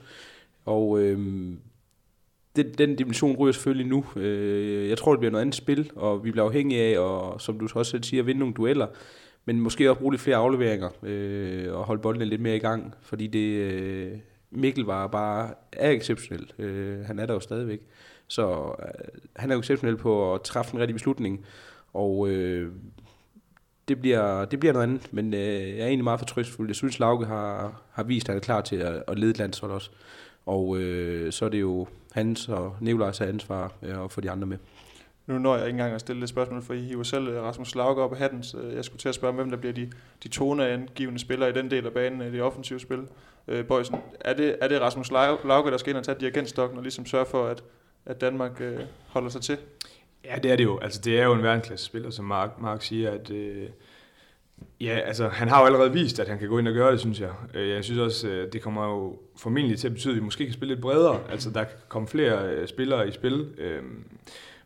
Og 0.65 0.99
øh, 0.99 1.19
det, 2.55 2.77
den 2.77 2.95
dimension 2.95 3.35
ryger 3.35 3.51
selvfølgelig 3.51 3.87
nu. 3.87 4.05
Øh, 4.15 4.89
jeg 4.89 4.97
tror, 4.97 5.11
det 5.11 5.19
bliver 5.19 5.31
noget 5.31 5.41
andet 5.41 5.55
spil, 5.55 5.91
og 5.95 6.25
vi 6.25 6.31
bliver 6.31 6.45
afhængige 6.45 6.81
af, 6.81 6.99
og 6.99 7.41
som 7.41 7.59
du 7.59 7.67
også 7.75 7.91
selv 7.91 8.03
siger, 8.03 8.21
at 8.21 8.27
vinde 8.27 8.39
nogle 8.39 8.53
dueller, 8.53 8.87
men 9.45 9.59
måske 9.59 9.89
også 9.89 9.99
bruge 9.99 10.13
lidt 10.13 10.21
flere 10.21 10.37
afleveringer, 10.37 10.89
øh, 11.03 11.73
og 11.73 11.83
holde 11.83 12.01
bolden 12.01 12.27
lidt 12.27 12.41
mere 12.41 12.55
i 12.55 12.59
gang, 12.59 12.95
fordi 13.01 13.27
det, 13.27 13.57
øh, 13.57 14.11
Mikkel 14.51 14.83
var 14.85 15.07
bare 15.07 15.53
er 15.71 15.91
exceptionel. 15.91 16.51
Øh, 16.59 17.05
han 17.05 17.19
er 17.19 17.25
der 17.25 17.33
jo 17.33 17.39
stadigvæk. 17.39 17.79
Så 18.27 18.75
øh, 18.79 19.21
han 19.35 19.51
er 19.51 19.55
jo 19.55 19.59
exceptionel 19.61 19.97
på 19.97 20.33
at 20.33 20.41
træffe 20.41 20.73
en 20.73 20.79
rigtig 20.79 20.95
beslutning, 20.95 21.45
og 21.93 22.29
øh, 22.29 22.71
det, 23.87 24.01
bliver, 24.01 24.45
det 24.45 24.59
bliver 24.59 24.73
noget 24.73 24.87
andet, 24.87 25.13
men 25.13 25.33
øh, 25.33 25.39
jeg 25.39 25.79
er 25.79 25.85
egentlig 25.85 26.03
meget 26.03 26.19
fortrystfuld. 26.19 26.69
Jeg 26.69 26.75
synes, 26.75 26.99
Lauke 26.99 27.25
har, 27.25 27.81
har 27.91 28.03
vist, 28.03 28.29
at 28.29 28.33
han 28.33 28.37
er 28.37 28.41
klar 28.41 28.61
til 28.61 28.75
at, 28.75 29.03
at 29.07 29.19
lede 29.19 29.31
et 29.31 29.37
landshold 29.37 29.71
også. 29.71 29.89
Og 30.45 30.77
øh, 30.79 31.31
så 31.31 31.45
er 31.45 31.49
det 31.49 31.61
jo 31.61 31.87
hans 32.11 32.49
og 32.49 32.75
Nikolajs 32.79 33.21
ansvar 33.21 33.73
øh, 33.83 34.03
at 34.03 34.11
få 34.11 34.21
de 34.21 34.31
andre 34.31 34.47
med. 34.47 34.57
nu 35.27 35.39
når 35.39 35.55
jeg 35.55 35.65
ikke 35.65 35.75
engang 35.75 35.93
at 35.93 36.01
stille 36.01 36.21
det 36.21 36.29
spørgsmål, 36.29 36.61
for 36.61 36.73
I 36.73 36.79
hiver 36.79 37.03
selv 37.03 37.27
øh, 37.27 37.43
Rasmus 37.43 37.75
Lauke 37.75 38.01
op 38.01 38.11
af 38.11 38.17
hatten, 38.17 38.43
så 38.43 38.61
jeg 38.61 38.85
skulle 38.85 38.99
til 38.99 39.09
at 39.09 39.15
spørge, 39.15 39.33
hvem 39.33 39.49
der 39.49 39.57
bliver 39.57 39.73
de, 39.73 39.91
de 40.23 40.27
toneangivende 40.27 41.19
spillere 41.19 41.49
i 41.49 41.53
den 41.53 41.71
del 41.71 41.85
af 41.85 41.91
banen 41.91 42.21
i 42.21 42.31
det 42.31 42.41
offensive 42.41 42.79
spil. 42.79 43.07
Øh, 43.47 43.65
Bøjsen, 43.65 43.95
er 44.19 44.33
det, 44.33 44.57
er 44.61 44.67
det 44.67 44.81
Rasmus 44.81 45.11
Lauke, 45.11 45.71
der 45.71 45.77
skal 45.77 45.89
ind 45.89 45.97
og 45.97 46.03
tage 46.03 46.19
dirigentstokken 46.19 46.77
og 46.77 46.83
ligesom 46.83 47.05
sørge 47.05 47.25
for, 47.25 47.47
at, 47.47 47.63
at 48.05 48.21
Danmark 48.21 48.61
øh, 48.61 48.79
holder 49.07 49.29
sig 49.29 49.41
til? 49.41 49.57
Ja, 50.25 50.35
det 50.43 50.51
er 50.51 50.55
det 50.55 50.63
jo. 50.63 50.79
Altså, 50.79 51.01
det 51.01 51.19
er 51.19 51.23
jo 51.23 51.33
en 51.33 51.43
verdensklasse 51.43 51.85
spiller, 51.85 52.09
som 52.09 52.25
Mark, 52.25 52.61
Mark 52.61 52.81
siger, 52.81 53.11
at 53.11 53.29
øh, 53.29 53.69
ja, 54.81 54.99
altså, 54.99 55.27
han 55.27 55.47
har 55.49 55.59
jo 55.59 55.65
allerede 55.65 55.93
vist, 55.93 56.19
at 56.19 56.27
han 56.27 56.39
kan 56.39 56.47
gå 56.47 56.59
ind 56.59 56.67
og 56.67 56.73
gøre 56.73 56.91
det, 56.91 56.99
synes 56.99 57.21
jeg. 57.21 57.29
Øh, 57.53 57.69
jeg 57.69 57.83
synes 57.83 57.99
også, 57.99 58.27
øh, 58.27 58.53
det 58.53 58.61
kommer 58.61 58.85
jo 58.85 59.19
formentlig 59.37 59.79
til 59.79 59.87
at 59.87 59.93
betyde, 59.93 60.13
at 60.13 60.15
vi 60.19 60.23
måske 60.23 60.45
kan 60.45 60.53
spille 60.53 60.73
lidt 60.73 60.81
bredere. 60.81 61.19
Altså, 61.29 61.49
der 61.49 61.63
kan 61.63 61.77
komme 61.89 62.07
flere 62.07 62.49
øh, 62.49 62.67
spillere 62.67 63.07
i 63.07 63.11
spil. 63.11 63.47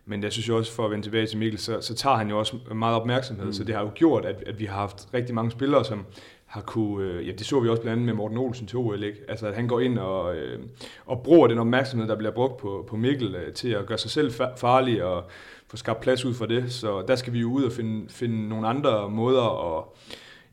Men 0.08 0.24
jeg 0.24 0.32
synes 0.32 0.48
jo 0.48 0.58
også, 0.58 0.72
for 0.72 0.86
at 0.86 0.92
vende 0.92 1.06
tilbage 1.06 1.28
til 1.28 1.38
Mikkel, 1.38 1.60
så, 1.60 1.82
så 1.82 1.96
tager 1.96 2.16
han 2.16 2.30
jo 2.30 2.40
også 2.40 2.56
meget 2.76 2.96
opmærksomhed, 2.96 3.46
mm. 3.46 3.54
så 3.54 3.64
det 3.64 3.76
har 3.76 3.82
jo 3.82 3.92
gjort, 3.96 4.26
at, 4.26 4.44
at 4.46 4.60
vi 4.60 4.66
har 4.66 4.76
haft 4.76 5.08
rigtig 5.14 5.36
mange 5.36 5.52
spillere, 5.52 5.86
som 5.86 6.06
har 6.46 6.62
kunne, 6.62 7.08
øh, 7.08 7.28
ja 7.28 7.32
det 7.32 7.46
så 7.46 7.60
vi 7.60 7.70
også 7.70 7.82
blandt 7.82 7.94
andet 7.94 8.06
med 8.06 8.14
Morten 8.14 8.38
Olsen 8.38 8.68
til 8.68 8.78
OL, 8.78 9.04
ikke? 9.04 9.20
Altså 9.28 9.48
at 9.48 9.56
han 9.56 9.68
går 9.68 9.80
ind 9.80 9.98
og, 9.98 10.36
øh, 10.36 10.60
og 11.06 11.24
bruger 11.24 11.48
den 11.48 11.60
opmærksomhed, 11.60 12.08
der 12.08 12.16
bliver 12.16 12.32
brugt 12.32 12.58
på, 12.58 12.86
på 12.90 12.96
Mikkel, 12.96 13.36
øh, 13.36 13.54
til 13.54 13.70
at 13.70 13.86
gøre 13.86 13.98
sig 13.98 14.12
selv 14.12 14.32
farlig 14.58 15.04
og 15.04 15.24
få 15.68 15.78
skabt 15.78 16.02
plads 16.02 16.26
ud 16.26 16.34
for 16.34 16.46
det. 16.46 16.72
Så 16.72 17.02
der 17.02 17.16
skal 17.16 17.34
vi 17.34 17.40
jo 17.40 17.52
ud 17.52 17.64
og 17.64 17.72
finde, 17.72 18.10
finde 18.10 18.50
nogle 18.50 18.68
andre 18.68 19.10
måder 19.10 19.78
at 19.78 19.84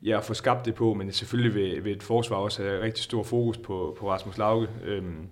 ja, 0.03 0.19
få 0.19 0.33
skabt 0.33 0.65
det 0.65 0.75
på, 0.75 0.93
men 0.93 1.11
selvfølgelig 1.11 1.55
vil, 1.55 1.83
vil 1.83 1.95
et 1.95 2.03
forsvar 2.03 2.37
også 2.37 2.63
have 2.63 2.81
rigtig 2.81 3.03
stor 3.03 3.23
fokus 3.23 3.57
på, 3.57 3.97
på 3.99 4.09
Rasmus 4.09 4.37
Lauke. 4.37 4.67
Øhm, 4.83 5.27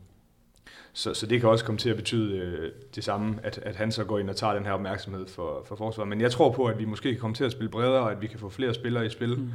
så, 0.94 1.13
så 1.13 1.26
det 1.26 1.39
kan 1.39 1.50
også 1.50 1.65
komme 1.65 1.80
til 1.80 1.89
at 1.89 1.96
betyde 1.96 2.38
øh, 2.38 2.72
det 2.96 3.04
samme, 3.04 3.39
at, 3.44 3.58
at 3.58 3.76
han 3.76 3.91
så 3.91 4.04
går 4.04 4.20
ind 4.20 4.30
og 4.30 4.36
tager 4.36 4.54
den 4.54 4.65
her 4.65 4.72
opmærksomhed 4.72 5.28
for, 5.28 5.63
for 5.65 5.76
forsvaret. 5.76 6.08
Men 6.08 6.22
jeg 6.22 6.32
tror 6.32 6.52
på, 6.52 6.65
at 6.65 6.80
vi 6.80 6.86
måske 6.86 7.12
kan 7.12 7.20
komme 7.20 7.36
til 7.36 7.44
at 7.44 7.52
spille 7.52 7.70
bredere, 7.70 8.02
og 8.02 8.12
at 8.12 8.22
vi 8.22 8.28
kan 8.28 8.39
få 8.39 8.50
flere 8.50 8.74
spillere 8.74 9.06
i 9.06 9.10
spil 9.10 9.38
mm. 9.38 9.50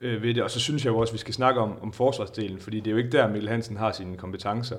øh, 0.00 0.22
ved 0.22 0.34
det. 0.34 0.42
Og 0.42 0.50
så 0.50 0.60
synes 0.60 0.84
jeg 0.84 0.90
jo 0.90 0.98
også, 0.98 1.10
at 1.10 1.14
vi 1.14 1.18
skal 1.18 1.34
snakke 1.34 1.60
om, 1.60 1.82
om 1.82 1.92
forsvarsdelen, 1.92 2.58
fordi 2.58 2.80
det 2.80 2.86
er 2.86 2.90
jo 2.90 2.96
ikke 2.96 3.10
der, 3.10 3.28
Mikkel 3.28 3.48
Hansen 3.48 3.76
har 3.76 3.92
sine 3.92 4.16
kompetencer. 4.16 4.76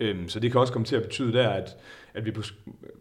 Øhm, 0.00 0.28
så 0.28 0.40
det 0.40 0.52
kan 0.52 0.60
også 0.60 0.72
komme 0.72 0.86
til 0.86 0.96
at 0.96 1.02
betyde 1.02 1.32
der, 1.32 1.48
at, 1.48 1.76
at 2.14 2.26
vi 2.26 2.32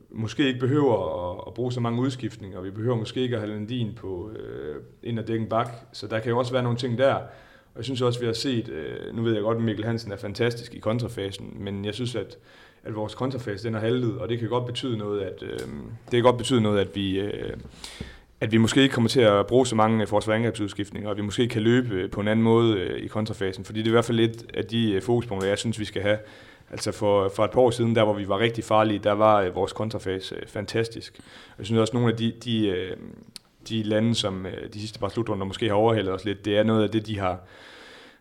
måske 0.09 0.47
ikke 0.47 0.59
behøver 0.59 1.31
at, 1.31 1.43
at 1.47 1.53
bruge 1.53 1.71
så 1.71 1.79
mange 1.79 2.01
udskiftninger, 2.01 2.57
og 2.57 2.65
vi 2.65 2.71
behøver 2.71 2.95
måske 2.95 3.21
ikke 3.21 3.35
at 3.35 3.41
have 3.41 3.53
Landin 3.53 3.93
på 3.95 4.31
øh, 4.31 4.75
ind 5.03 5.19
og 5.19 5.27
dække 5.27 5.43
en 5.43 5.49
bak. 5.49 5.69
Så 5.93 6.07
der 6.07 6.19
kan 6.19 6.29
jo 6.29 6.37
også 6.37 6.51
være 6.51 6.63
nogle 6.63 6.77
ting 6.77 6.97
der, 6.97 7.13
Og 7.13 7.77
jeg 7.77 7.83
synes 7.83 8.01
også, 8.01 8.19
vi 8.19 8.25
har 8.25 8.33
set, 8.33 8.69
øh, 8.69 9.15
nu 9.15 9.21
ved 9.21 9.33
jeg 9.33 9.41
godt, 9.41 9.57
at 9.57 9.63
Mikkel 9.63 9.85
Hansen 9.85 10.11
er 10.11 10.17
fantastisk 10.17 10.73
i 10.73 10.79
kontrafasen, 10.79 11.57
men 11.59 11.85
jeg 11.85 11.93
synes, 11.93 12.15
at, 12.15 12.37
at 12.83 12.95
vores 12.95 13.15
kontrafase 13.15 13.67
den 13.67 13.75
er 13.75 13.79
haltet, 13.79 14.17
og 14.17 14.29
det 14.29 14.39
kan 14.39 14.49
godt 14.49 14.65
betyde 14.65 14.97
noget, 14.97 15.21
at, 15.21 15.43
øh, 15.43 15.59
det 16.05 16.11
kan 16.11 16.23
godt 16.23 16.37
betyde 16.37 16.61
noget, 16.61 16.79
at 16.79 16.95
vi, 16.95 17.19
øh, 17.19 17.53
at 18.41 18.51
vi 18.51 18.57
måske 18.57 18.81
ikke 18.81 18.93
kommer 18.93 19.09
til 19.09 19.21
at 19.21 19.47
bruge 19.47 19.67
så 19.67 19.75
mange 19.75 20.07
forsvarsangrebsudskiftninger, 20.07 21.09
og 21.09 21.17
vi 21.17 21.21
måske 21.21 21.47
kan 21.47 21.61
løbe 21.61 22.07
på 22.07 22.21
en 22.21 22.27
anden 22.27 22.43
måde 22.43 22.77
øh, 22.77 23.03
i 23.03 23.07
kontrafasen, 23.07 23.65
fordi 23.65 23.79
det 23.79 23.85
er 23.85 23.91
i 23.91 23.91
hvert 23.91 24.05
fald 24.05 24.17
lidt 24.17 24.45
af 24.53 24.65
de 24.65 24.91
øh, 24.91 25.01
fokuspunkter, 25.01 25.47
jeg 25.47 25.57
synes, 25.57 25.79
vi 25.79 25.85
skal 25.85 26.01
have. 26.01 26.17
Altså 26.71 26.91
for, 26.91 27.29
for 27.35 27.45
et 27.45 27.51
par 27.51 27.61
år 27.61 27.69
siden, 27.69 27.95
der 27.95 28.03
hvor 28.03 28.13
vi 28.13 28.27
var 28.27 28.39
rigtig 28.39 28.63
farlige, 28.63 28.99
der 28.99 29.11
var 29.11 29.41
øh, 29.41 29.55
vores 29.55 29.73
kontrafase 29.73 30.35
øh, 30.35 30.47
fantastisk. 30.47 31.19
Jeg 31.57 31.65
synes 31.65 31.79
også, 31.79 31.91
at 31.91 31.93
nogle 31.93 32.11
af 32.11 32.17
de, 32.17 32.31
de, 32.31 32.67
øh, 32.67 32.97
de 33.69 33.83
lande, 33.83 34.15
som 34.15 34.45
øh, 34.45 34.73
de 34.73 34.79
sidste 34.79 34.99
par 34.99 35.09
slutrunder 35.09 35.45
måske 35.45 35.67
har 35.67 35.75
overhældet 35.75 36.13
os 36.13 36.25
lidt, 36.25 36.45
det 36.45 36.57
er 36.57 36.63
noget 36.63 36.83
af 36.83 36.89
det, 36.89 37.07
de 37.07 37.19
har, 37.19 37.39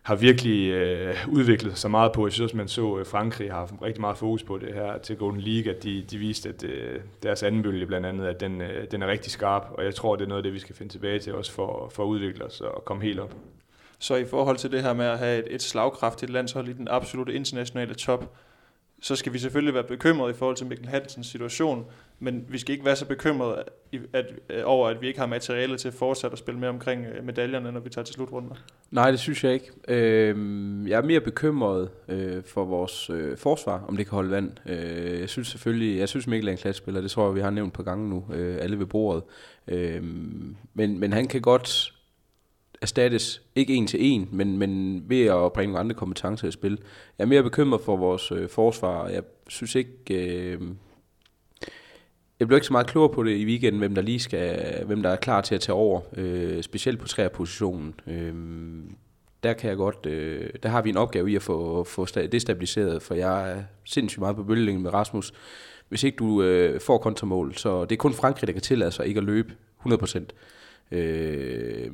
har 0.01 0.15
virkelig 0.15 0.69
øh, 0.69 1.15
udviklet 1.27 1.77
sig 1.77 1.91
meget 1.91 2.11
på. 2.11 2.25
Jeg 2.25 2.33
synes 2.33 2.43
også, 2.43 2.57
man 2.57 2.67
så, 2.67 2.97
øh, 2.97 3.05
Frankrig 3.05 3.51
har 3.51 3.59
haft 3.59 3.73
rigtig 3.81 4.01
meget 4.01 4.17
fokus 4.17 4.43
på 4.43 4.57
det 4.57 4.73
her 4.73 4.97
til 4.97 5.17
Golden 5.17 5.41
League, 5.41 5.73
at 5.73 5.83
de, 5.83 6.03
de 6.11 6.17
viste, 6.17 6.49
at 6.49 6.63
øh, 6.63 6.99
deres 7.23 7.43
anden 7.43 7.63
bølge 7.63 7.85
blandt 7.85 8.07
andet, 8.07 8.25
at 8.25 8.39
den, 8.39 8.61
øh, 8.61 8.87
den 8.91 9.01
er 9.01 9.07
rigtig 9.07 9.31
skarp, 9.31 9.67
og 9.73 9.85
jeg 9.85 9.95
tror, 9.95 10.15
det 10.15 10.23
er 10.23 10.27
noget 10.27 10.39
af 10.39 10.43
det, 10.43 10.53
vi 10.53 10.59
skal 10.59 10.75
finde 10.75 10.93
tilbage 10.93 11.19
til 11.19 11.35
også 11.35 11.51
for, 11.51 11.89
for 11.93 12.03
at 12.03 12.07
udvikle 12.07 12.45
os 12.45 12.61
og 12.61 12.85
komme 12.85 13.03
helt 13.03 13.19
op. 13.19 13.35
Så 13.99 14.15
i 14.15 14.25
forhold 14.25 14.57
til 14.57 14.71
det 14.71 14.83
her 14.83 14.93
med 14.93 15.05
at 15.05 15.19
have 15.19 15.39
et, 15.39 15.55
et 15.55 15.61
slagkraftigt 15.61 16.31
landshold 16.31 16.67
i 16.67 16.73
den 16.73 16.87
absolute 16.91 17.33
internationale 17.33 17.93
top, 17.93 18.35
så 19.01 19.15
skal 19.15 19.33
vi 19.33 19.39
selvfølgelig 19.39 19.73
være 19.73 19.83
bekymrede 19.83 20.31
i 20.31 20.33
forhold 20.33 20.55
til 20.55 20.67
Mikkel 20.67 20.87
Hansens 20.87 21.27
situation, 21.27 21.85
men 22.19 22.45
vi 22.49 22.57
skal 22.57 22.73
ikke 22.73 22.85
være 22.85 22.95
så 22.95 23.05
bekymrede 23.05 23.63
at, 24.13 24.33
at, 24.49 24.63
over, 24.63 24.87
at 24.87 25.01
vi 25.01 25.07
ikke 25.07 25.19
har 25.19 25.27
materiale 25.27 25.77
til 25.77 25.87
at 25.87 25.93
fortsætte 25.93 26.33
at 26.33 26.39
spille 26.39 26.59
med 26.59 26.69
omkring 26.69 27.05
øh, 27.05 27.25
medaljerne, 27.25 27.71
når 27.71 27.79
vi 27.79 27.89
tager 27.89 28.05
til 28.05 28.15
slutrunden. 28.15 28.51
Nej, 28.91 29.11
det 29.11 29.19
synes 29.19 29.43
jeg 29.43 29.53
ikke. 29.53 29.71
Øh, 29.87 30.89
jeg 30.89 30.97
er 30.97 31.01
mere 31.01 31.21
bekymret 31.21 31.89
øh, 32.07 32.43
for 32.43 32.65
vores 32.65 33.09
øh, 33.09 33.37
forsvar, 33.37 33.85
om 33.87 33.97
det 33.97 34.05
kan 34.05 34.15
holde 34.15 34.31
vand. 34.31 34.51
Øh, 34.65 35.19
jeg 35.19 35.29
synes 35.29 35.47
selvfølgelig, 35.47 35.99
jeg 35.99 36.09
synes 36.09 36.27
Mikkel 36.27 36.47
er 36.47 36.51
en 36.51 36.57
klassespiller, 36.57 37.01
det 37.01 37.11
tror 37.11 37.25
jeg, 37.25 37.35
vi 37.35 37.41
har 37.41 37.49
nævnt 37.49 37.73
på 37.73 37.83
gange 37.83 38.09
nu, 38.09 38.25
øh, 38.33 38.57
alle 38.61 38.79
ved 38.79 38.85
bordet. 38.85 39.23
Øh, 39.67 40.03
men, 40.73 40.99
men 40.99 41.13
han 41.13 41.27
kan 41.27 41.41
godt 41.41 41.93
erstattes, 42.81 43.41
ikke 43.55 43.73
en 43.73 43.87
til 43.87 43.99
en, 44.05 44.29
men, 44.31 44.57
men 44.57 45.03
ved 45.07 45.25
at 45.25 45.53
bringe 45.53 45.73
nogle 45.73 45.79
andre 45.79 45.95
kompetencer 45.95 46.47
i 46.47 46.51
spil. 46.51 46.79
Jeg 47.17 47.23
er 47.23 47.27
mere 47.27 47.43
bekymret 47.43 47.81
for 47.81 47.97
vores 47.97 48.31
øh, 48.31 48.49
forsvar. 48.49 49.07
Jeg 49.07 49.23
synes 49.47 49.75
ikke... 49.75 49.93
Øh, 50.09 50.61
jeg 52.39 52.47
blev 52.47 52.57
ikke 52.57 52.67
så 52.67 52.73
meget 52.73 52.87
klogere 52.87 53.13
på 53.13 53.23
det 53.23 53.37
i 53.37 53.45
weekenden, 53.45 53.79
hvem 53.79 53.95
der 53.95 54.01
lige 54.01 54.19
skal, 54.19 54.83
hvem 54.85 55.03
der 55.03 55.09
er 55.09 55.15
klar 55.15 55.41
til 55.41 55.55
at 55.55 55.61
tage 55.61 55.75
over, 55.75 56.01
øh, 56.17 56.63
specielt 56.63 56.99
på 56.99 57.07
træerpositionen. 57.07 57.95
Øh, 58.07 58.33
der 59.43 59.53
kan 59.53 59.69
jeg 59.69 59.77
godt, 59.77 60.05
øh, 60.05 60.49
der 60.63 60.69
har 60.69 60.81
vi 60.81 60.89
en 60.89 60.97
opgave 60.97 61.31
i 61.31 61.35
at 61.35 61.41
få, 61.41 61.83
få 61.83 62.05
destabiliseret, 62.05 63.01
for 63.01 63.15
jeg 63.15 63.51
er 63.51 63.63
sindssygt 63.85 64.19
meget 64.19 64.35
på 64.35 64.43
bølgelængen 64.43 64.83
med 64.83 64.93
Rasmus. 64.93 65.33
Hvis 65.89 66.03
ikke 66.03 66.15
du 66.15 66.43
øh, 66.43 66.81
får 66.81 66.97
kontramål, 66.97 67.55
så 67.55 67.85
det 67.85 67.91
er 67.91 67.97
kun 67.97 68.13
Frankrig, 68.13 68.47
der 68.47 68.53
kan 68.53 68.61
tillade 68.61 68.91
sig 68.91 69.07
ikke 69.07 69.17
at 69.17 69.23
løbe 69.23 69.53
100%. 69.85 70.25
Øh, 70.91 71.91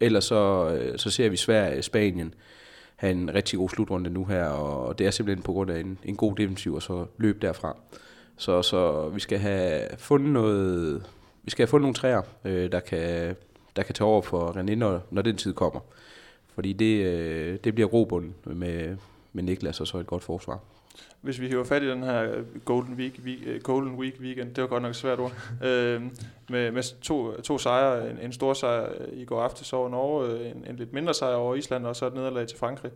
ellers 0.00 0.24
så, 0.24 0.70
øh, 0.78 0.98
så 0.98 1.10
ser 1.10 1.28
vi 1.28 1.36
Sverige 1.36 1.82
Spanien 1.82 2.34
have 2.96 3.10
en 3.10 3.34
rigtig 3.34 3.58
god 3.58 3.68
slutrunde 3.68 4.10
nu 4.10 4.24
her, 4.24 4.44
og 4.44 4.98
det 4.98 5.06
er 5.06 5.10
simpelthen 5.10 5.42
på 5.42 5.52
grund 5.52 5.70
af 5.70 5.80
en, 5.80 5.98
en 6.04 6.16
god 6.16 6.36
defensiv, 6.36 6.74
og 6.74 6.82
så 6.82 7.06
løb 7.18 7.42
derfra. 7.42 7.76
Så, 8.36 8.62
så 8.62 9.08
vi 9.08 9.20
skal 9.20 9.38
have 9.38 9.88
fundet 9.98 10.32
noget, 10.32 11.06
vi 11.42 11.50
skal 11.50 11.62
have 11.62 11.70
fundet 11.70 11.82
nogle 11.82 11.94
træer, 11.94 12.22
øh, 12.44 12.72
der, 12.72 12.80
kan, 12.80 13.36
der 13.76 13.82
kan 13.82 13.94
tage 13.94 14.08
over 14.08 14.22
for 14.22 14.50
René, 14.50 14.74
når, 14.74 15.00
når 15.10 15.22
den 15.22 15.36
tid 15.36 15.52
kommer. 15.52 15.80
Fordi 16.54 16.72
det, 16.72 17.04
øh, 17.04 17.58
det 17.64 17.74
bliver 17.74 17.88
grobunden 17.88 18.34
med, 18.44 18.96
med 19.32 19.42
Niklas 19.42 19.80
og 19.80 19.86
så 19.86 19.98
et 19.98 20.06
godt 20.06 20.22
forsvar 20.22 20.60
hvis 21.20 21.40
vi 21.40 21.48
hiver 21.48 21.64
fat 21.64 21.82
i 21.82 21.88
den 21.88 22.02
her 22.02 22.44
Golden 22.64 22.94
Week, 22.94 23.20
week 23.24 23.38
øh, 23.46 23.62
Golden 23.62 23.94
Week 23.94 24.20
weekend, 24.20 24.54
det 24.54 24.62
var 24.62 24.68
godt 24.68 24.82
nok 24.82 24.90
et 24.90 24.96
svært 24.96 25.20
ord, 25.20 25.32
øh, 25.64 26.02
med, 26.48 26.70
med 26.70 27.00
to, 27.00 27.40
to 27.40 27.58
sejre, 27.58 28.10
en, 28.10 28.18
en 28.18 28.32
stor 28.32 28.54
sejr 28.54 28.88
øh, 29.00 29.18
i 29.18 29.24
går 29.24 29.42
aftes 29.42 29.72
over 29.72 29.88
Norge, 29.88 30.28
øh, 30.28 30.50
en, 30.50 30.64
en 30.70 30.76
lidt 30.76 30.92
mindre 30.92 31.14
sejr 31.14 31.34
over 31.34 31.54
Island, 31.54 31.86
og 31.86 31.96
så 31.96 32.06
et 32.06 32.14
nederlag 32.14 32.48
til 32.48 32.58
Frankrig. 32.58 32.90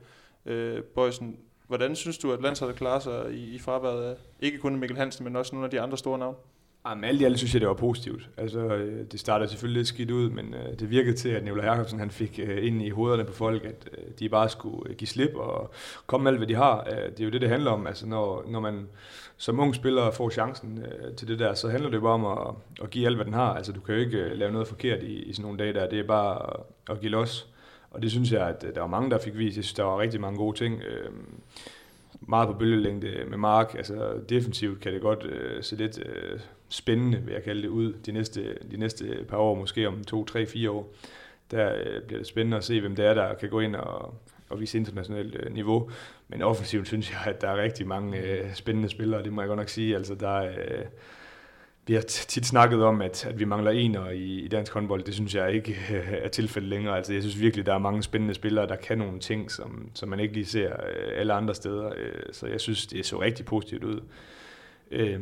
Øh, 0.46 0.82
Bøjsen, 0.82 1.36
hvordan 1.66 1.96
synes 1.96 2.18
du, 2.18 2.32
at 2.32 2.42
landsholdet 2.42 2.76
klarer 2.76 3.00
sig 3.00 3.34
i, 3.34 3.54
i 3.54 3.58
fraværet 3.58 4.04
af 4.04 4.16
ikke 4.40 4.58
kun 4.58 4.76
Mikkel 4.76 4.96
Hansen, 4.96 5.24
men 5.24 5.36
også 5.36 5.54
nogle 5.54 5.64
af 5.64 5.70
de 5.70 5.80
andre 5.80 5.98
store 5.98 6.18
navne? 6.18 6.36
Jamen, 6.88 7.04
alt 7.04 7.20
i 7.20 7.24
alt 7.24 7.38
synes 7.38 7.54
jeg, 7.54 7.60
det 7.60 7.68
var 7.68 7.74
positivt. 7.74 8.28
Altså, 8.36 8.58
øh, 8.58 9.04
det 9.12 9.20
startede 9.20 9.50
selvfølgelig 9.50 9.78
lidt 9.78 9.88
skidt 9.88 10.10
ud, 10.10 10.30
men 10.30 10.54
øh, 10.54 10.78
det 10.78 10.90
virkede 10.90 11.16
til, 11.16 11.28
at 11.28 11.44
Nicolai 11.44 11.66
Jacobsen 11.66 11.98
han 11.98 12.10
fik 12.10 12.40
øh, 12.42 12.66
ind 12.66 12.82
i 12.82 12.90
hovederne 12.90 13.24
på 13.24 13.32
folk, 13.32 13.64
at 13.64 13.88
øh, 13.98 14.04
de 14.18 14.28
bare 14.28 14.48
skulle 14.48 14.90
øh, 14.90 14.96
give 14.96 15.08
slip 15.08 15.34
og 15.34 15.70
komme 16.06 16.24
med 16.24 16.30
alt, 16.30 16.38
hvad 16.38 16.48
de 16.48 16.54
har. 16.54 16.84
Det 16.84 17.20
er 17.20 17.24
jo 17.24 17.30
det, 17.30 17.40
det 17.40 17.48
handler 17.48 17.70
om. 17.70 17.86
Altså, 17.86 18.06
når, 18.06 18.44
når 18.48 18.60
man 18.60 18.88
som 19.36 19.60
ung 19.60 19.74
spiller 19.74 20.10
får 20.10 20.30
chancen 20.30 20.84
til 21.16 21.28
det 21.28 21.38
der, 21.38 21.54
så 21.54 21.68
handler 21.68 21.90
det 21.90 22.02
bare 22.02 22.12
om 22.12 22.26
at, 22.26 22.54
at 22.82 22.90
give 22.90 23.06
alt, 23.06 23.16
hvad 23.16 23.24
den 23.24 23.34
har. 23.34 23.54
Altså, 23.54 23.72
du 23.72 23.80
kan 23.80 23.94
jo 23.94 24.00
ikke 24.00 24.34
lave 24.34 24.52
noget 24.52 24.68
forkert 24.68 25.02
i, 25.02 25.22
i 25.22 25.32
sådan 25.32 25.42
nogle 25.42 25.58
dage 25.58 25.72
der. 25.72 25.88
Det 25.88 25.98
er 25.98 26.06
bare 26.06 26.52
at, 26.52 26.60
at 26.90 27.00
give 27.00 27.10
los. 27.10 27.48
Og 27.90 28.02
det 28.02 28.10
synes 28.10 28.32
jeg, 28.32 28.48
at 28.48 28.64
der 28.74 28.80
var 28.80 28.86
mange, 28.86 29.10
der 29.10 29.18
fik 29.18 29.38
vist. 29.38 29.56
Jeg 29.56 29.64
synes, 29.64 29.74
der 29.74 29.82
var 29.82 29.98
rigtig 29.98 30.20
mange 30.20 30.38
gode 30.38 30.56
ting 30.56 30.82
meget 32.20 32.48
på 32.48 32.54
bølgelængde 32.54 33.24
med 33.28 33.38
Mark. 33.38 33.74
Altså 33.74 34.20
defensivt 34.28 34.80
kan 34.80 34.92
det 34.92 35.00
godt 35.00 35.24
øh, 35.24 35.62
se 35.62 35.76
lidt 35.76 35.98
øh, 35.98 36.40
spændende, 36.68 37.18
vil 37.18 37.32
jeg 37.32 37.42
kalde 37.42 37.62
det, 37.62 37.68
ud 37.68 37.92
de 37.92 38.12
næste, 38.12 38.58
de 38.70 38.76
næste 38.76 39.24
par 39.28 39.36
år, 39.36 39.54
måske 39.54 39.88
om 39.88 40.04
to, 40.04 40.24
tre, 40.24 40.46
fire 40.46 40.70
år. 40.70 40.94
Der 41.50 41.72
øh, 41.74 42.02
bliver 42.02 42.18
det 42.18 42.26
spændende 42.26 42.56
at 42.56 42.64
se, 42.64 42.80
hvem 42.80 42.96
det 42.96 43.04
er, 43.04 43.14
der 43.14 43.34
kan 43.34 43.50
gå 43.50 43.60
ind 43.60 43.76
og, 43.76 44.14
og 44.48 44.60
vise 44.60 44.78
internationalt 44.78 45.36
øh, 45.40 45.54
niveau. 45.54 45.90
Men 46.28 46.42
offensivt 46.42 46.86
synes 46.86 47.10
jeg, 47.10 47.34
at 47.34 47.40
der 47.40 47.48
er 47.48 47.62
rigtig 47.62 47.86
mange 47.86 48.18
øh, 48.18 48.54
spændende 48.54 48.88
spillere, 48.88 49.22
det 49.22 49.32
må 49.32 49.40
jeg 49.40 49.48
godt 49.48 49.58
nok 49.58 49.68
sige. 49.68 49.96
Altså 49.96 50.14
der 50.14 50.36
øh, 50.42 50.84
vi 51.88 51.94
har 51.94 52.00
tit 52.02 52.46
snakket 52.46 52.84
om, 52.84 53.00
at, 53.02 53.26
at 53.26 53.38
vi 53.38 53.44
mangler 53.44 53.70
ener 53.70 54.10
i, 54.10 54.40
i 54.40 54.48
dansk 54.48 54.72
håndbold. 54.72 55.02
Det 55.02 55.14
synes 55.14 55.34
jeg 55.34 55.52
ikke 55.52 55.78
øh, 55.92 56.12
er 56.12 56.28
tilfældet 56.28 56.70
længere. 56.70 56.96
Altså, 56.96 57.12
jeg 57.12 57.22
synes 57.22 57.40
virkelig, 57.40 57.66
der 57.66 57.74
er 57.74 57.78
mange 57.78 58.02
spændende 58.02 58.34
spillere, 58.34 58.66
der 58.66 58.76
kan 58.76 58.98
nogle 58.98 59.18
ting, 59.18 59.50
som, 59.50 59.90
som 59.94 60.08
man 60.08 60.20
ikke 60.20 60.34
lige 60.34 60.46
ser 60.46 60.72
øh, 60.72 61.12
alle 61.20 61.32
andre 61.32 61.54
steder. 61.54 61.92
Øh, 61.96 62.22
så 62.32 62.46
jeg 62.46 62.60
synes, 62.60 62.86
det 62.86 63.06
så 63.06 63.20
rigtig 63.20 63.46
positivt 63.46 63.84
ud. 63.84 64.00
Øh, 64.90 65.20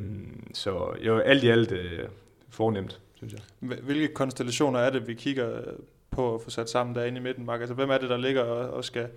så 0.55 0.97
jo, 1.01 1.19
alt 1.19 1.45
i 1.45 1.49
alt 1.49 1.73
øh, 1.73 2.09
fornemt, 2.49 3.01
synes 3.15 3.33
jeg. 3.33 3.41
Hvilke 3.83 4.15
konstellationer 4.15 4.79
er 4.79 4.91
det, 4.91 5.09
vi 5.09 5.15
kigger 5.15 5.63
på 6.11 6.35
at 6.35 6.43
få 6.43 6.51
sat 6.51 6.71
sammen 6.71 6.95
derinde 6.95 7.19
i 7.19 7.23
midten, 7.23 7.47
Mark? 7.47 7.61
Altså, 7.61 7.75
hvem 7.75 7.91
er 7.91 7.99
det, 7.99 8.11
der 8.11 8.17
ligger 8.17 8.43
og, 8.43 8.71
og 8.71 8.85
skal 8.85 9.09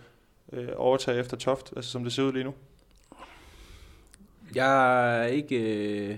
øh, 0.54 0.68
overtage 0.76 1.20
efter 1.20 1.38
Toft, 1.38 1.74
altså, 1.76 1.92
som 1.92 2.04
det 2.04 2.14
ser 2.14 2.24
ud 2.24 2.34
lige 2.34 2.44
nu? 2.44 2.54
Jeg 4.56 5.22
er 5.22 5.26
ikke... 5.26 5.56
Øh 6.10 6.18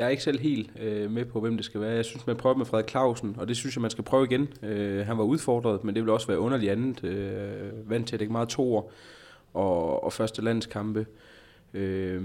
jeg 0.00 0.06
er 0.06 0.10
ikke 0.10 0.22
selv 0.22 0.40
helt 0.40 0.70
øh, 0.80 1.10
med 1.10 1.24
på, 1.24 1.40
hvem 1.40 1.56
det 1.56 1.64
skal 1.64 1.80
være. 1.80 1.90
Jeg 1.90 2.04
synes, 2.04 2.26
man 2.26 2.36
prøver 2.36 2.56
med 2.56 2.66
Frederik 2.66 2.90
Clausen, 2.90 3.36
og 3.38 3.48
det 3.48 3.56
synes 3.56 3.76
jeg, 3.76 3.82
man 3.82 3.90
skal 3.90 4.04
prøve 4.04 4.24
igen. 4.24 4.48
Øh, 4.62 5.06
han 5.06 5.18
var 5.18 5.24
udfordret, 5.24 5.84
men 5.84 5.94
det 5.94 6.02
vil 6.02 6.10
også 6.10 6.26
være 6.26 6.38
underligt 6.38 6.72
andet. 6.72 7.04
Øh, 7.04 7.90
vant 7.90 8.08
til 8.08 8.16
at 8.16 8.20
det 8.20 8.24
ikke 8.24 8.32
meget 8.32 8.48
to 8.48 8.76
år 8.76 8.92
og, 9.54 10.04
og 10.04 10.12
første 10.12 10.42
landskampe. 10.42 11.06
Øh, 11.74 12.22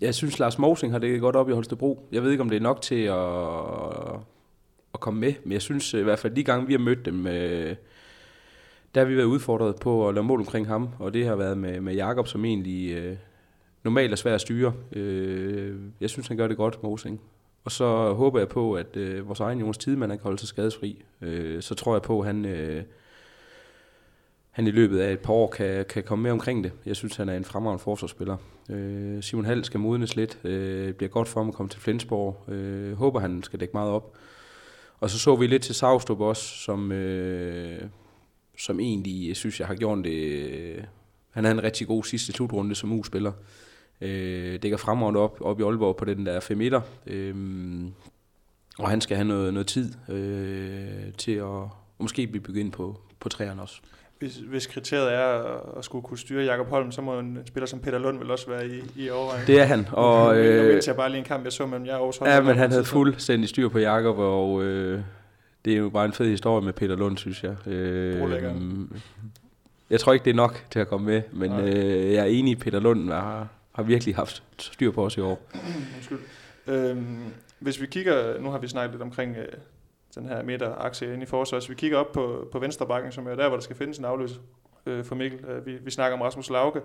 jeg 0.00 0.14
synes, 0.14 0.38
Lars 0.38 0.58
Mosing 0.58 0.92
har 0.92 0.98
det 0.98 1.20
godt 1.20 1.36
op 1.36 1.48
i 1.48 1.52
Holstebro. 1.52 2.08
Jeg 2.12 2.22
ved 2.22 2.30
ikke, 2.30 2.40
om 2.40 2.48
det 2.48 2.56
er 2.56 2.60
nok 2.60 2.82
til 2.82 3.02
at, 3.04 4.20
at 4.94 5.00
komme 5.00 5.20
med, 5.20 5.34
men 5.44 5.52
jeg 5.52 5.62
synes 5.62 5.94
i 5.94 6.02
hvert 6.02 6.18
fald, 6.18 6.34
de 6.34 6.44
gange 6.44 6.66
vi 6.66 6.72
har 6.72 6.78
mødt 6.78 7.04
dem, 7.04 7.26
øh, 7.26 7.76
der 8.94 9.00
har 9.00 9.04
vi 9.04 9.16
været 9.16 9.24
udfordret 9.24 9.76
på 9.76 10.08
at 10.08 10.14
lave 10.14 10.24
mål 10.24 10.40
omkring 10.40 10.66
ham, 10.66 10.88
og 10.98 11.14
det 11.14 11.26
har 11.26 11.36
været 11.36 11.58
med, 11.58 11.80
med 11.80 11.94
Jakob 11.94 12.28
som 12.28 12.44
egentlig 12.44 12.96
øh, 12.96 13.16
normalt 13.84 14.12
er 14.12 14.16
svært 14.16 14.34
at 14.34 14.40
styre. 14.40 14.72
Øh, 14.92 15.76
jeg 16.00 16.10
synes, 16.10 16.28
han 16.28 16.36
gør 16.36 16.48
det 16.48 16.56
godt, 16.56 16.82
Mosing. 16.82 17.20
Og 17.64 17.72
så 17.72 18.12
håber 18.12 18.38
jeg 18.38 18.48
på, 18.48 18.74
at 18.74 18.96
øh, 18.96 19.28
vores 19.28 19.40
egen 19.40 19.60
Jonas 19.60 19.78
Tidemand 19.78 20.10
kan 20.10 20.20
holde 20.22 20.38
sig 20.38 20.48
skadesfri. 20.48 21.04
Øh, 21.20 21.62
så 21.62 21.74
tror 21.74 21.94
jeg 21.94 22.02
på, 22.02 22.20
at 22.20 22.26
han, 22.26 22.44
øh, 22.44 22.82
han 24.50 24.66
i 24.66 24.70
løbet 24.70 25.00
af 25.00 25.12
et 25.12 25.20
par 25.20 25.32
år 25.32 25.50
kan, 25.50 25.84
kan 25.84 26.02
komme 26.02 26.22
med 26.22 26.30
omkring 26.30 26.64
det. 26.64 26.72
Jeg 26.86 26.96
synes, 26.96 27.16
han 27.16 27.28
er 27.28 27.36
en 27.36 27.44
fremragende 27.44 27.82
forsvarsspiller. 27.82 28.36
Øh, 28.70 29.22
Simon 29.22 29.44
Hall 29.44 29.64
skal 29.64 29.80
modnes 29.80 30.16
lidt. 30.16 30.38
Øh, 30.44 30.94
bliver 30.94 31.10
godt 31.10 31.28
for 31.28 31.40
ham 31.40 31.48
at 31.48 31.54
komme 31.54 31.70
til 31.70 31.80
Flensborg. 31.80 32.52
Øh, 32.52 32.92
håber, 32.96 33.20
han 33.20 33.42
skal 33.42 33.60
dække 33.60 33.72
meget 33.74 33.90
op. 33.90 34.14
Og 35.00 35.10
så 35.10 35.18
så 35.18 35.36
vi 35.36 35.46
lidt 35.46 35.62
til 35.62 35.74
Savstrup 35.74 36.20
også, 36.20 36.42
som, 36.42 36.92
øh, 36.92 37.82
som 38.58 38.80
egentlig, 38.80 39.28
jeg 39.28 39.36
synes, 39.36 39.60
jeg 39.60 39.68
har 39.68 39.74
gjort 39.74 40.04
det... 40.04 40.12
Øh, 40.12 40.84
han 41.30 41.44
havde 41.44 41.58
en 41.58 41.62
rigtig 41.62 41.86
god 41.86 42.04
sidste 42.04 42.32
slutrunde 42.32 42.74
som 42.74 42.92
U-spiller. 42.92 43.32
Øh, 44.00 44.62
dækker 44.62 44.76
fremragende 44.76 45.20
op, 45.20 45.38
op 45.40 45.60
i 45.60 45.62
Aalborg 45.62 45.96
på 45.96 46.04
den 46.04 46.26
der 46.26 46.40
5 46.40 46.58
meter. 46.58 46.80
Øh, 47.06 47.34
og 48.78 48.90
han 48.90 49.00
skal 49.00 49.16
have 49.16 49.28
noget, 49.28 49.54
noget 49.54 49.66
tid 49.66 49.92
øh, 50.08 51.12
til 51.18 51.32
at 51.32 51.68
måske 51.98 52.26
blive 52.26 52.42
begyndt 52.42 52.72
på, 52.72 53.00
på 53.20 53.28
træerne 53.28 53.62
også. 53.62 53.80
Hvis, 54.24 54.36
hvis 54.36 54.66
kriteriet 54.66 55.12
er 55.12 55.78
at 55.78 55.84
skulle 55.84 56.02
kunne 56.02 56.18
styre 56.18 56.44
Jakob 56.44 56.68
Holm, 56.68 56.92
så 56.92 57.00
må 57.00 57.18
en 57.18 57.38
spiller 57.46 57.66
som 57.66 57.78
Peter 57.80 57.98
Lund 57.98 58.18
vel 58.18 58.30
også 58.30 58.50
være 58.50 58.66
i, 58.66 58.82
i 58.96 59.10
overvejning. 59.10 59.46
Det 59.46 59.60
er 59.60 59.64
han. 59.64 59.88
Og, 59.92 60.38
øh, 60.38 60.82
jeg 60.86 60.96
bare 60.96 61.08
lige 61.08 61.18
en 61.18 61.24
kamp, 61.24 61.44
jeg 61.44 61.52
så 61.52 61.66
mellem 61.66 61.86
jer 61.86 61.96
og 61.96 62.14
Ja, 62.26 62.40
men 62.40 62.56
han 62.56 62.70
havde 62.70 62.84
fuldstændig 62.84 63.48
styr 63.48 63.68
på 63.68 63.78
Jakob, 63.78 64.18
og 64.18 64.62
øh, 64.62 65.00
det 65.64 65.72
er 65.72 65.76
jo 65.76 65.88
bare 65.88 66.04
en 66.04 66.12
fed 66.12 66.28
historie 66.28 66.64
med 66.64 66.72
Peter 66.72 66.96
Lund, 66.96 67.18
synes 67.18 67.44
jeg. 67.44 67.68
Øh, 67.68 68.22
jeg 69.90 70.00
tror 70.00 70.12
ikke, 70.12 70.24
det 70.24 70.30
er 70.30 70.34
nok 70.34 70.64
til 70.70 70.78
at 70.78 70.88
komme 70.88 71.06
med, 71.06 71.22
men 71.32 71.52
øh, 71.52 72.12
jeg 72.12 72.20
er 72.20 72.24
enig, 72.24 72.58
Peter 72.58 72.80
Lund 72.80 73.10
har, 73.10 73.48
har 73.72 73.82
virkelig 73.82 74.14
haft 74.16 74.42
styr 74.58 74.90
på 74.90 75.04
os 75.04 75.16
i 75.16 75.20
år. 75.20 75.50
Undskyld. 75.96 76.18
Øhm, 76.66 77.18
hvis 77.58 77.80
vi 77.80 77.86
kigger, 77.86 78.40
nu 78.40 78.50
har 78.50 78.58
vi 78.58 78.68
snakket 78.68 78.90
lidt 78.90 79.02
omkring 79.02 79.36
øh, 79.36 79.44
den 80.14 80.28
her 80.28 80.42
midterakse 80.42 81.12
inde 81.14 81.22
i 81.22 81.26
forsvaret, 81.26 81.62
så 81.62 81.68
vi 81.68 81.74
kigger 81.74 81.98
op 81.98 82.12
på, 82.12 82.48
på 82.52 82.58
venstre 82.58 82.86
bakken, 82.86 83.12
som 83.12 83.26
er 83.26 83.34
der, 83.34 83.48
hvor 83.48 83.56
der 83.56 83.62
skal 83.62 83.76
findes 83.76 83.98
en 83.98 84.04
afløser 84.04 84.40
øh, 84.86 85.04
for 85.04 85.14
Mikkel. 85.14 85.40
Øh, 85.48 85.66
vi, 85.66 85.76
vi 85.84 85.90
snakker 85.90 86.16
om 86.16 86.22
Rasmus 86.22 86.50
Lauke, 86.50 86.80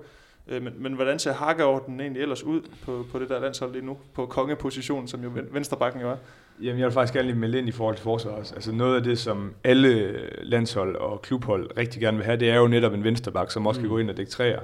øh, 0.48 0.64
men, 0.64 0.74
men 0.78 0.94
hvordan 0.94 1.20
ser 1.20 1.34
hakkeordenen 1.34 2.00
egentlig 2.00 2.22
ellers 2.22 2.44
ud 2.44 2.62
på, 2.86 3.06
på 3.12 3.20
det 3.20 3.30
der 3.30 3.40
landshold 3.40 3.72
lige 3.72 3.86
nu, 3.86 3.98
på 4.14 4.26
kongepositionen, 4.26 5.08
som 5.08 5.24
jo 5.24 5.32
venstre 5.52 5.78
bakken 5.78 6.02
jo 6.02 6.10
er? 6.10 6.16
Jamen, 6.62 6.80
jeg 6.80 6.86
vil 6.86 6.94
faktisk 6.94 7.14
gerne 7.14 7.28
lige 7.28 7.40
melde 7.40 7.58
ind 7.58 7.68
i 7.68 7.72
forhold 7.72 7.96
til 7.96 8.04
forsvaret. 8.04 8.54
Altså 8.56 8.72
noget 8.72 8.96
af 8.96 9.04
det, 9.04 9.20
som 9.20 9.54
alle 9.64 10.20
landshold 10.44 10.96
og 10.96 11.22
klubhold 11.22 11.78
rigtig 11.78 12.02
gerne 12.02 12.18
vil 12.18 12.26
have, 12.26 12.38
det 12.38 12.50
er 12.50 12.58
jo 12.58 12.68
netop 12.68 12.94
en 12.94 13.04
vensterbak, 13.04 13.52
som 13.52 13.68
også 13.68 13.82
mm. 13.82 13.84
kan 13.84 13.90
gå 13.90 13.98
ind 13.98 14.10
og 14.10 14.18
dække 14.18 14.32
træer. 14.32 14.60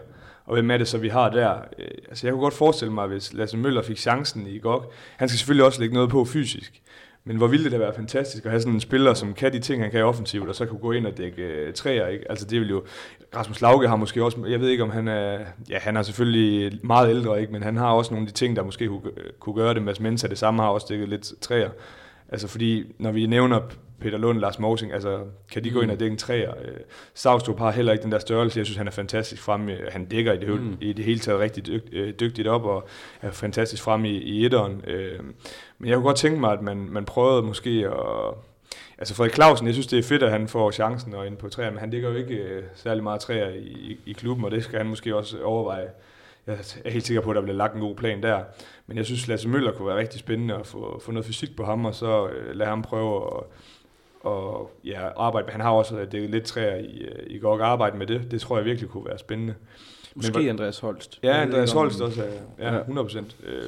Og 0.46 0.54
hvem 0.54 0.72
er 0.72 0.78
det 0.78 0.88
så, 0.88 0.98
vi 0.98 1.10
har 1.10 1.30
der? 1.30 1.54
Øh, 1.80 1.88
altså, 2.10 2.28
jeg 2.28 2.32
kunne 2.32 2.44
godt 2.44 2.54
forestille 2.54 2.94
mig, 2.94 3.08
hvis 3.08 3.34
Lasse 3.34 3.58
Møller 3.58 3.82
fik 3.82 3.98
chancen 3.98 4.48
i 4.48 4.60
GOG. 4.60 4.94
Han 5.18 5.30
skal 5.30 5.38
selvfølgelig 5.38 5.66
også 5.66 5.80
lægge 5.80 5.94
noget 5.94 6.10
på 6.10 6.26
fysisk. 6.26 6.82
Men 7.28 7.38
hvor 7.38 7.48
ville 7.48 7.64
det 7.64 7.72
da 7.72 7.78
være 7.78 7.94
fantastisk 7.94 8.46
at 8.46 8.52
have 8.52 8.62
sådan 8.62 8.74
en 8.74 8.80
spiller, 8.80 9.14
som 9.14 9.34
kan 9.34 9.54
de 9.54 9.60
ting, 9.60 9.82
han 9.82 9.92
kan 9.92 10.00
i 10.00 10.04
offensivt, 10.04 10.50
og 10.50 10.56
så 10.56 10.66
kunne 10.66 10.80
gå 10.80 10.92
ind 10.92 11.06
og 11.06 11.18
dække 11.18 11.42
øh, 11.42 11.74
træer. 11.74 12.08
Ikke? 12.08 12.26
Altså 12.30 12.46
det 12.46 12.62
vil 12.62 12.70
jo... 12.70 12.84
Rasmus 13.36 13.62
Lauke 13.62 13.88
har 13.88 13.96
måske 13.96 14.24
også... 14.24 14.38
Jeg 14.48 14.60
ved 14.60 14.70
ikke, 14.70 14.84
om 14.84 14.90
han 14.90 15.08
er... 15.08 15.40
Ja, 15.70 15.80
han 15.80 15.98
er 15.98 16.02
selvfølgelig 16.02 16.80
meget 16.84 17.10
ældre, 17.10 17.42
ikke? 17.42 17.54
men 17.54 17.64
han 17.64 17.78
har 17.78 17.92
også 17.92 18.14
nogle 18.14 18.24
af 18.24 18.28
de 18.28 18.34
ting, 18.34 18.56
der 18.56 18.64
måske 18.64 18.88
kunne, 18.88 19.02
kunne 19.40 19.56
gøre 19.56 19.74
det. 19.74 19.82
Mads 19.84 20.00
Mensa 20.00 20.28
det 20.28 20.38
samme 20.38 20.64
har 20.64 20.70
også 20.70 20.88
dækket 20.90 21.10
lidt 21.10 21.34
træer. 21.42 21.70
Altså 22.30 22.48
fordi, 22.48 22.94
når 23.00 23.12
vi 23.12 23.26
nævner 23.26 23.60
Peter 24.00 24.18
Lund, 24.18 24.40
Lars 24.40 24.60
Mosing, 24.60 24.94
altså 24.94 25.20
kan 25.52 25.64
de 25.64 25.70
gå 25.70 25.82
ind 25.82 25.92
og 25.92 26.00
dække 26.00 26.12
en 26.12 26.18
træer? 26.18 26.52
Øh, 26.66 26.78
Savstrup 27.14 27.60
har 27.60 27.72
heller 27.72 27.92
ikke 27.92 28.04
den 28.04 28.12
der 28.12 28.20
størrelse. 28.20 28.58
Jeg 28.60 28.66
synes, 28.66 28.78
han 28.78 28.88
er 28.88 28.92
fantastisk 28.92 29.42
frem. 29.42 29.70
Han 29.92 30.06
dækker 30.06 30.34
i 30.34 30.38
det, 30.38 30.62
mm. 30.62 30.78
i 30.82 30.94
det 30.94 31.06
hele 31.06 31.20
taget 31.20 31.40
rigtig 31.40 31.68
dygt, 31.68 31.94
øh, 31.94 32.14
dygtigt 32.20 32.48
op, 32.48 32.66
og 32.66 32.88
er 33.22 33.32
fantastisk 33.32 33.84
frem 33.84 34.06
i, 34.06 34.18
i 34.18 34.46
etteren. 34.46 34.82
Øh, 34.88 35.20
men 35.80 35.90
jeg 35.90 35.96
kunne 35.96 36.06
godt 36.06 36.18
tænke 36.18 36.40
mig, 36.40 36.52
at 36.52 36.62
man, 36.62 36.78
man 36.78 37.06
prøvede 37.06 37.44
måske 37.44 37.70
at... 37.70 38.34
Altså 38.98 39.16
Frederik 39.16 39.36
Clausen, 39.36 39.68
jeg 39.68 39.74
synes, 39.74 39.88
det 39.88 40.00
er 40.00 40.04
fedt, 40.04 40.24
at 40.24 40.32
han 40.32 40.48
får 40.48 40.72
chancen 40.72 41.14
og 41.14 41.28
ind 41.28 41.38
på 41.38 41.50
træer, 41.50 41.70
men 41.70 41.80
han 41.80 41.90
ligger 41.90 42.10
jo 42.10 42.16
ikke 42.16 42.36
øh, 42.36 42.64
særlig 42.76 43.04
meget 43.04 43.22
træer 43.22 43.50
i, 43.50 43.68
i, 43.68 44.00
i 44.06 44.14
klubben, 44.14 44.46
og 44.46 44.52
det 44.52 44.64
skal 44.64 44.78
han 44.78 44.88
måske 44.88 45.16
også 45.16 45.44
overveje 45.44 45.88
jeg 46.48 46.58
er 46.86 46.90
helt 46.90 47.06
sikker 47.06 47.22
på, 47.22 47.30
at 47.30 47.36
der 47.36 47.42
bliver 47.42 47.56
lagt 47.58 47.74
en 47.76 47.82
god 47.82 47.96
plan 47.96 48.24
der. 48.24 48.44
Men 48.88 48.98
jeg 48.98 49.06
synes, 49.06 49.28
Lasse 49.28 49.50
Møller 49.50 49.72
kunne 49.72 49.88
være 49.88 49.98
rigtig 49.98 50.20
spændende 50.20 50.56
at 50.56 50.68
få, 50.68 51.02
få 51.06 51.12
noget 51.12 51.26
fysik 51.26 51.56
på 51.56 51.66
ham, 51.66 51.86
og 51.86 51.96
så 51.96 52.28
øh, 52.28 52.56
lade 52.56 52.70
ham 52.70 52.82
prøve 52.82 53.38
at 53.38 53.44
og, 54.26 54.72
ja, 54.84 55.08
arbejde. 55.18 55.52
Han 55.52 55.62
har 55.62 55.72
også 55.72 56.06
det 56.12 56.30
lidt 56.30 56.44
træer 56.44 56.76
i, 56.76 56.98
øh, 56.98 57.24
i 57.28 57.40
går 57.40 57.62
arbejde 57.62 57.98
med 57.98 58.08
det. 58.08 58.32
Det 58.32 58.42
tror 58.42 58.58
jeg 58.58 58.66
virkelig 58.66 58.90
kunne 58.90 59.06
være 59.06 59.18
spændende. 59.18 59.56
Måske 60.16 60.38
Men, 60.38 60.50
Andreas 60.50 60.80
Holst. 60.80 61.20
Ja, 61.24 61.42
Andreas 61.42 61.72
Holst 61.72 62.02
også. 62.02 62.24
Ja, 62.60 62.78
100 62.78 63.06
procent. 63.06 63.36
Øh, 63.44 63.64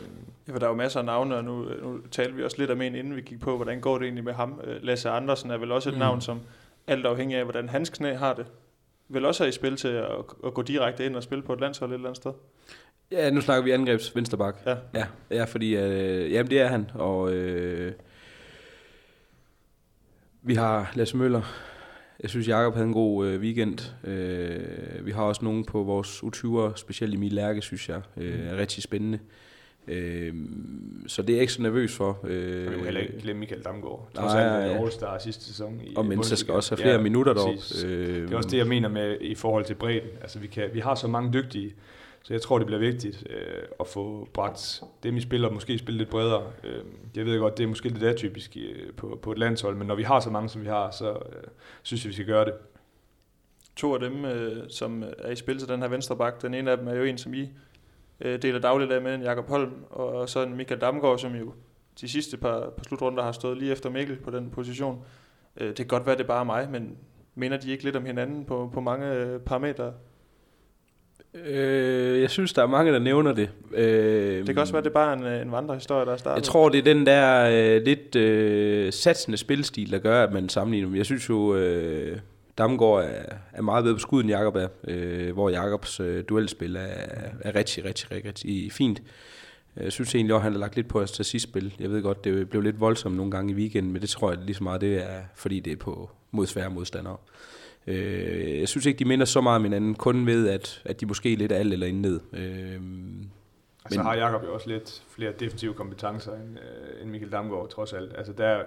Ja, 0.48 0.54
for 0.54 0.60
der 0.60 0.65
er 0.65 0.70
jo 0.70 0.76
masser 0.76 1.00
af 1.00 1.06
navne, 1.06 1.36
og 1.36 1.43
nu, 1.43 1.65
nu 1.82 2.00
talte 2.12 2.36
vi 2.36 2.43
også 2.43 2.58
lidt 2.60 2.72
om 2.72 2.82
en, 2.82 2.96
inden 2.96 3.15
vi 3.15 3.22
gik 3.22 3.39
på, 3.39 3.56
hvordan 3.56 3.80
går 3.80 3.98
det 3.98 4.06
egentlig 4.06 4.24
med 4.24 4.34
ham. 4.34 4.62
Øh, 4.63 4.84
Lasse 4.84 5.10
Andersen 5.10 5.52
er 5.52 5.58
vel 5.58 5.72
også 5.72 5.89
et 5.89 5.96
mm. 5.96 6.00
navn, 6.00 6.22
som 6.22 6.39
alt 6.88 7.06
afhængig 7.06 7.38
af, 7.38 7.43
hvordan 7.43 7.70
hans 7.70 7.89
knæ 7.89 8.13
har 8.13 8.34
det, 8.34 8.46
vel 9.10 9.26
også 9.26 9.43
er 9.43 9.48
i 9.48 9.52
spil 9.52 9.76
til 9.76 9.88
at, 9.88 10.06
at 10.46 10.54
gå 10.54 10.62
direkte 10.62 11.06
ind 11.06 11.15
og 11.15 11.24
spille 11.24 11.43
på 11.43 11.54
et 11.54 11.60
landshold 11.60 11.91
et 11.91 11.93
eller 11.93 12.08
andet 12.08 12.17
sted? 12.17 12.32
Ja, 13.12 13.30
nu 13.30 13.41
snakker 13.41 13.63
vi 13.63 13.72
angrebs 13.72 14.15
vensterbak. 14.15 14.56
Ja. 14.65 14.76
Ja, 14.93 15.06
ja 15.32 15.43
fordi 15.43 15.76
øh, 15.76 16.32
jamen, 16.32 16.50
det 16.50 16.62
er 16.62 16.67
han, 16.67 16.91
og 16.93 17.32
øh, 17.32 17.91
vi 20.41 20.54
har 20.56 20.91
Lasse 20.95 21.17
Møller. 21.17 21.41
Jeg 22.19 22.30
synes, 22.30 22.47
Jakob 22.47 22.73
havde 22.73 22.88
en 22.88 22.93
god 22.93 23.28
øh, 23.28 23.41
weekend. 23.41 23.93
Øh, 24.04 25.06
vi 25.06 25.12
har 25.12 25.23
også 25.23 25.45
nogen 25.45 25.65
på 25.65 25.84
vores 25.84 26.23
U20'er, 26.23 26.76
specielt 26.76 27.13
Emil 27.13 27.34
Lærke, 27.34 27.62
synes 27.62 27.89
jeg, 27.89 28.02
øh, 28.17 28.47
er 28.47 28.58
rigtig 28.58 28.84
spændende. 28.84 29.19
Øh, 29.88 30.34
så 31.08 31.21
det 31.21 31.30
er 31.30 31.34
jeg 31.34 31.41
ikke 31.41 31.54
så 31.54 31.62
nervøs 31.62 31.95
for. 31.95 32.19
Øh, 32.23 32.63
jeg 32.63 32.71
vil 32.71 32.84
heller 32.84 33.02
ikke 33.02 33.21
glemme 33.21 33.39
Michael 33.39 33.62
Damgaard. 33.62 34.10
Trods 34.15 34.34
alt 34.34 34.71
ja, 34.71 34.86
All-Star 34.86 35.19
sidste 35.19 35.45
sæson. 35.45 35.82
I 35.84 35.93
og 35.95 36.06
men 36.06 36.23
så 36.23 36.36
skal 36.36 36.54
også 36.54 36.76
have 36.76 36.82
flere 36.82 36.95
ja, 36.95 37.02
minutter 37.02 37.34
dog. 37.34 37.54
Øh, 37.86 38.21
det 38.21 38.34
er 38.34 38.38
også 38.38 38.50
det, 38.50 38.58
jeg 38.58 38.67
mener 38.67 38.89
med 38.89 39.17
i 39.21 39.36
forhold 39.36 39.65
til 39.65 39.76
bredden. 39.76 40.10
Altså, 40.21 40.39
vi, 40.39 40.47
kan, 40.47 40.69
vi 40.73 40.80
har 40.80 40.95
så 40.95 41.08
mange 41.08 41.34
dygtige, 41.34 41.73
så 42.27 42.33
jeg 42.33 42.41
tror, 42.41 42.57
det 42.57 42.67
bliver 42.67 42.79
vigtigt 42.79 43.27
øh, 43.29 43.63
at 43.79 43.87
få 43.87 44.27
bragt 44.33 44.83
dem, 45.03 45.15
vi 45.15 45.21
spiller, 45.21 45.51
måske 45.51 45.77
spille 45.77 45.97
lidt 45.97 46.09
bredere. 46.09 46.43
Øh, 46.63 46.83
jeg 47.15 47.25
ved 47.25 47.39
godt, 47.39 47.57
det 47.57 47.63
er 47.63 47.67
måske 47.67 47.89
lidt 47.89 48.03
atypisk 48.03 48.57
øh, 48.57 48.93
på, 48.93 49.19
på 49.21 49.31
et 49.31 49.37
landshold, 49.37 49.75
men 49.75 49.87
når 49.87 49.95
vi 49.95 50.03
har 50.03 50.19
så 50.19 50.29
mange, 50.29 50.49
som 50.49 50.61
vi 50.61 50.67
har, 50.67 50.91
så 50.91 51.11
øh, 51.11 51.43
synes 51.83 52.05
jeg, 52.05 52.09
vi 52.09 52.13
skal 52.13 52.25
gøre 52.25 52.45
det. 52.45 52.53
To 53.75 53.93
af 53.93 53.99
dem, 53.99 54.25
øh, 54.25 54.69
som 54.69 55.03
er 55.17 55.31
i 55.31 55.35
spil 55.35 55.59
til 55.59 55.67
den 55.67 55.81
her 55.81 55.87
venstre 55.87 56.17
bak, 56.17 56.41
den 56.41 56.53
ene 56.53 56.71
af 56.71 56.77
dem 56.77 56.87
er 56.87 56.93
jo 56.93 57.03
en, 57.03 57.17
som 57.17 57.33
I 57.33 57.49
øh, 58.21 58.41
deler 58.41 58.59
dagligt 58.59 59.03
med 59.03 59.15
en 59.15 59.21
Jakob 59.21 59.49
Holm, 59.49 59.83
og 59.89 60.29
så 60.29 60.43
en 60.43 60.55
Michael 60.55 60.81
Damgaard, 60.81 61.19
som 61.19 61.35
jo 61.35 61.53
de 62.01 62.09
sidste 62.09 62.37
par, 62.37 62.59
par 62.59 62.83
slutrunder 62.83 63.23
har 63.23 63.31
stået 63.31 63.57
lige 63.57 63.71
efter 63.71 63.89
Mikkel 63.89 64.17
på 64.17 64.31
den 64.31 64.49
position. 64.49 65.05
Øh, 65.57 65.67
det 65.67 65.75
kan 65.75 65.87
godt 65.87 66.05
være, 66.05 66.15
det 66.15 66.23
er 66.23 66.27
bare 66.27 66.45
mig, 66.45 66.69
men 66.71 66.97
mener 67.35 67.57
de 67.57 67.71
ikke 67.71 67.83
lidt 67.83 67.95
om 67.95 68.05
hinanden 68.05 68.45
på, 68.45 68.69
på 68.73 68.79
mange 68.79 69.13
øh, 69.13 69.39
parametre? 69.39 69.93
Øh, 71.45 72.21
jeg 72.21 72.30
synes, 72.30 72.54
der 72.54 72.63
er 72.63 72.67
mange, 72.67 72.93
der 72.93 73.00
nævner 73.00 73.34
det. 73.34 73.50
Øh, 73.73 74.38
det 74.38 74.45
kan 74.45 74.58
også 74.58 74.73
være, 74.73 74.84
det 74.84 74.89
er 74.89 74.93
bare 74.93 75.13
en, 75.13 75.23
øh, 75.23 75.41
en 75.41 75.52
vandrehistorie, 75.52 76.06
der 76.06 76.12
er 76.13 76.17
startet. 76.17 76.36
Jeg 76.36 76.43
tror, 76.43 76.69
det 76.69 76.78
er 76.78 76.93
den 76.93 77.06
der 77.06 77.50
øh, 77.52 77.84
lidt 77.86 78.15
øh, 78.15 78.93
satsende 78.93 79.38
spilstil, 79.38 79.91
der 79.91 80.00
gør, 80.00 80.23
at 80.23 80.34
man 80.34 80.50
sammenligner 80.50 80.88
dem. 80.88 80.95
Jeg 80.95 81.06
synes 81.06 81.30
jo, 81.30 81.56
øh, 81.56 82.17
Damgaard 82.58 83.04
er, 83.04 83.36
er 83.54 83.62
meget 83.62 83.84
bedre 83.84 83.95
på 83.95 84.00
skuden, 84.00 84.26
end 84.26 84.38
Jakob 84.38 84.56
er, 84.56 84.67
øh, 84.88 85.34
hvor 85.34 85.50
Jakobs 85.50 86.00
øh, 86.00 86.23
duelspil 86.30 86.76
er, 86.76 86.82
er 87.41 87.56
rigtig, 87.56 87.86
rigtig, 87.86 88.12
rigtig, 88.12 88.26
rigtig 88.28 88.71
fint. 88.71 89.02
Jeg 89.76 89.91
synes 89.91 90.15
egentlig 90.15 90.36
også, 90.36 90.43
han 90.43 90.52
har 90.52 90.60
lagt 90.60 90.76
lidt 90.76 90.88
på 90.88 91.06
sidst 91.06 91.43
spil. 91.43 91.73
Jeg 91.80 91.91
ved 91.91 92.02
godt, 92.02 92.23
det 92.23 92.50
blev 92.50 92.62
lidt 92.62 92.80
voldsomt 92.80 93.15
nogle 93.15 93.32
gange 93.32 93.54
i 93.54 93.56
weekenden, 93.56 93.93
men 93.93 94.02
det 94.02 94.10
tror 94.10 94.32
jeg 94.32 94.39
lige 94.45 94.56
så 94.56 94.63
meget, 94.63 94.82
det 94.82 94.97
er, 94.97 95.19
fordi 95.36 95.60
det 95.60 95.73
er 95.73 95.78
på 95.78 96.10
mod 96.32 96.47
svære 96.47 96.69
modstandere. 96.69 97.17
Øh, 97.88 98.60
jeg 98.60 98.67
synes 98.67 98.86
ikke, 98.86 99.00
de 99.00 99.06
minder 99.06 99.26
så 99.26 99.41
meget 99.41 99.56
om 99.56 99.63
hinanden, 99.63 99.95
kun 99.95 100.26
ved, 100.26 100.50
at, 100.50 100.82
at 100.86 101.02
de 101.02 101.06
måske 101.06 101.34
er 101.34 101.38
lidt 101.38 101.52
alt 101.52 101.73
eller 101.73 101.91
ned. 101.91 102.19
Øh, 102.34 102.82
Altså 103.88 104.02
har 104.02 104.15
Jakob 104.15 104.43
jo 104.43 104.54
også 104.54 104.69
lidt 104.69 105.04
flere 105.10 105.32
defensive 105.39 105.73
kompetencer 105.73 106.32
end, 106.32 106.58
øh, 106.60 107.02
end 107.02 107.10
Michael 107.10 107.32
Damgaard, 107.32 107.69
trods 107.69 107.93
alt. 107.93 108.13
Altså 108.17 108.34
der, 108.34 108.63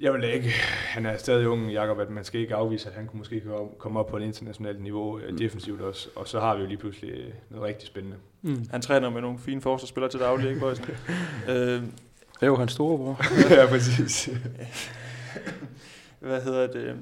Jeg 0.00 0.12
vil 0.12 0.24
ikke, 0.24 0.48
han 0.88 1.06
er 1.06 1.16
stadig 1.16 1.48
ung, 1.48 1.72
Jakob, 1.72 1.98
at 2.00 2.10
man 2.10 2.24
skal 2.24 2.40
ikke 2.40 2.54
afvise, 2.54 2.88
at 2.88 2.94
han 2.94 3.06
kunne 3.06 3.18
måske 3.18 3.42
komme 3.78 4.00
op 4.00 4.06
på 4.06 4.16
et 4.16 4.22
internationalt 4.22 4.82
niveau 4.82 5.20
mm. 5.30 5.38
defensivt 5.38 5.80
også. 5.80 6.08
Og 6.16 6.28
så 6.28 6.40
har 6.40 6.54
vi 6.56 6.60
jo 6.62 6.68
lige 6.68 6.78
pludselig 6.78 7.34
noget 7.50 7.64
rigtig 7.64 7.86
spændende. 7.86 8.16
Mm. 8.42 8.66
Han 8.70 8.82
træner 8.82 9.10
med 9.10 9.20
nogle 9.20 9.38
fine 9.38 9.60
forsvarsspillere 9.60 10.10
til 10.10 10.20
daglig, 10.20 10.48
ikke 10.48 10.60
Bøjsen? 10.60 10.84
øh, 11.48 11.56
det 11.56 11.82
er 12.40 12.46
jo 12.46 12.56
hans 12.56 12.72
storebror. 12.72 13.20
ja, 13.60 13.66
præcis. 13.66 14.30
Hvad 16.20 16.42
hedder 16.42 16.66
det? 16.66 16.96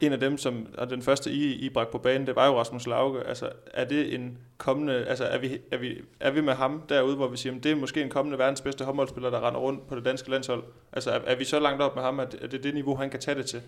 En 0.00 0.12
af 0.12 0.20
dem, 0.20 0.38
som 0.38 0.66
er 0.78 0.84
den 0.84 1.02
første, 1.02 1.30
I, 1.30 1.52
I 1.52 1.70
bragte 1.70 1.92
på 1.92 1.98
banen, 1.98 2.26
det 2.26 2.36
var 2.36 2.46
jo 2.46 2.58
Rasmus 2.58 2.86
Lauke. 2.86 3.20
Altså, 3.20 3.48
er 3.74 3.84
det 3.84 4.14
en 4.14 4.38
kommende, 4.58 5.04
altså 5.04 5.24
er 5.24 5.38
vi, 5.38 5.58
er 5.70 5.76
vi, 5.76 6.00
er 6.20 6.30
vi 6.30 6.40
med 6.40 6.54
ham 6.54 6.82
derude, 6.88 7.16
hvor 7.16 7.28
vi 7.28 7.36
siger, 7.36 7.56
at 7.56 7.64
det 7.64 7.72
er 7.72 7.76
måske 7.76 8.02
en 8.02 8.08
kommende 8.10 8.38
verdens 8.38 8.60
bedste 8.60 8.84
håndboldspiller, 8.84 9.30
der 9.30 9.46
render 9.46 9.60
rundt 9.60 9.88
på 9.88 9.96
det 9.96 10.04
danske 10.04 10.30
landshold? 10.30 10.62
Altså, 10.92 11.10
er, 11.10 11.20
er 11.26 11.36
vi 11.36 11.44
så 11.44 11.60
langt 11.60 11.82
op 11.82 11.94
med 11.94 12.02
ham, 12.02 12.20
at, 12.20 12.34
at 12.34 12.52
det 12.52 12.58
er 12.58 12.62
det 12.62 12.74
niveau, 12.74 12.94
han 12.94 13.10
kan 13.10 13.20
tage 13.20 13.38
det 13.38 13.46
til? 13.46 13.62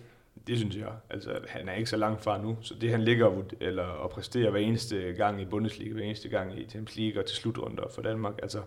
Det 0.47 0.57
synes 0.57 0.75
jeg. 0.75 0.87
Altså, 1.09 1.31
han 1.47 1.69
er 1.69 1.73
ikke 1.73 1.89
så 1.89 1.97
langt 1.97 2.23
fra 2.23 2.41
nu, 2.41 2.57
så 2.61 2.73
det 2.81 2.89
han 2.89 3.01
ligger 3.01 3.25
og, 3.25 3.45
eller, 3.61 3.83
og 3.83 4.09
præsterer 4.09 4.51
hver 4.51 4.59
eneste 4.59 4.97
gang 5.17 5.41
i 5.41 5.45
Bundesliga, 5.45 5.93
hver 5.93 6.03
eneste 6.03 6.29
gang 6.29 6.59
i 6.59 6.69
Champions 6.69 6.95
League 6.95 7.21
og 7.21 7.25
til 7.25 7.37
slutrunder 7.37 7.83
for 7.95 8.01
Danmark, 8.01 8.33
altså, 8.41 8.61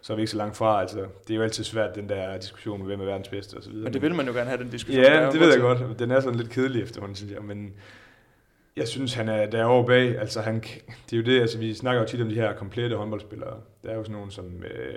så 0.00 0.12
er 0.12 0.16
vi 0.16 0.22
ikke 0.22 0.30
så 0.30 0.36
langt 0.36 0.56
fra. 0.56 0.80
Altså, 0.80 0.98
det 0.98 1.30
er 1.30 1.36
jo 1.36 1.42
altid 1.42 1.64
svært, 1.64 1.94
den 1.94 2.08
der 2.08 2.38
diskussion 2.38 2.78
med, 2.78 2.86
hvem 2.86 3.00
er 3.00 3.04
verdens 3.04 3.28
bedste 3.28 3.54
osv. 3.54 3.74
Men 3.74 3.92
det 3.92 4.02
vil 4.02 4.14
man 4.14 4.26
jo 4.26 4.32
gerne 4.32 4.50
have, 4.50 4.62
den 4.62 4.70
diskussion. 4.70 5.04
Ja, 5.04 5.30
det 5.30 5.40
ved 5.40 5.52
jeg 5.52 5.60
godt. 5.60 5.98
Den 5.98 6.10
er 6.10 6.20
sådan 6.20 6.38
lidt 6.38 6.50
kedelig 6.50 6.82
efterhånden, 6.82 7.16
synes 7.16 7.32
jeg, 7.32 7.42
men 7.42 7.74
jeg 8.76 8.88
synes, 8.88 9.14
han 9.14 9.28
er 9.28 9.46
derovre 9.46 9.86
bag. 9.86 10.18
Altså, 10.18 10.40
han, 10.40 10.54
det 11.10 11.12
er 11.12 11.16
jo 11.16 11.22
det, 11.22 11.40
altså, 11.40 11.58
vi 11.58 11.74
snakker 11.74 12.02
jo 12.02 12.08
tit 12.08 12.20
om 12.20 12.28
de 12.28 12.34
her 12.34 12.54
komplette 12.54 12.96
håndboldspillere. 12.96 13.56
Der 13.82 13.90
er 13.90 13.94
jo 13.96 14.02
sådan 14.02 14.16
nogen 14.16 14.30
som, 14.30 14.44
øh, 14.44 14.94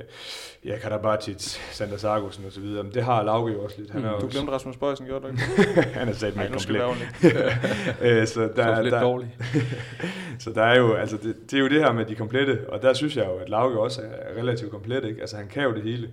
ja, 0.65 0.77
Karabatic, 0.77 1.57
Sander 1.71 1.97
Sargussen 1.97 2.45
og 2.45 2.51
så 2.51 2.61
videre. 2.61 2.83
Men 2.83 2.93
det 2.93 3.03
har 3.03 3.23
Lauke 3.23 3.53
jo 3.53 3.63
også 3.63 3.75
lidt. 3.79 3.91
Han 3.91 4.01
mm, 4.01 4.07
er 4.07 4.19
du 4.19 4.27
glemte 4.27 4.51
Rasmus 4.51 4.77
Bøjsen, 4.77 5.05
gjorde 5.05 5.23
du 5.23 5.27
ikke? 5.27 5.41
han 5.99 6.09
er 6.09 6.13
sat 6.13 6.35
med 6.35 6.49
komplet. 6.49 6.81
øh, 8.01 8.27
så 8.27 8.49
der, 8.55 8.65
er 8.65 8.81
lidt 8.81 8.93
der, 8.93 9.01
dårlig. 9.01 9.37
så 10.39 10.51
der 10.51 10.63
er 10.63 10.77
jo, 10.77 10.93
altså, 10.93 11.17
det, 11.17 11.35
det, 11.51 11.57
er 11.57 11.61
jo 11.61 11.67
det 11.67 11.79
her 11.79 11.91
med 11.91 12.05
de 12.05 12.15
komplette, 12.15 12.65
og 12.69 12.81
der 12.81 12.93
synes 12.93 13.17
jeg 13.17 13.25
jo, 13.25 13.35
at 13.35 13.49
Lauke 13.49 13.79
også 13.79 14.01
er 14.01 14.41
relativt 14.41 14.71
komplet, 14.71 15.03
ikke? 15.03 15.21
Altså, 15.21 15.37
han 15.37 15.47
kan 15.47 15.63
jo 15.63 15.73
det 15.73 15.83
hele. 15.83 16.09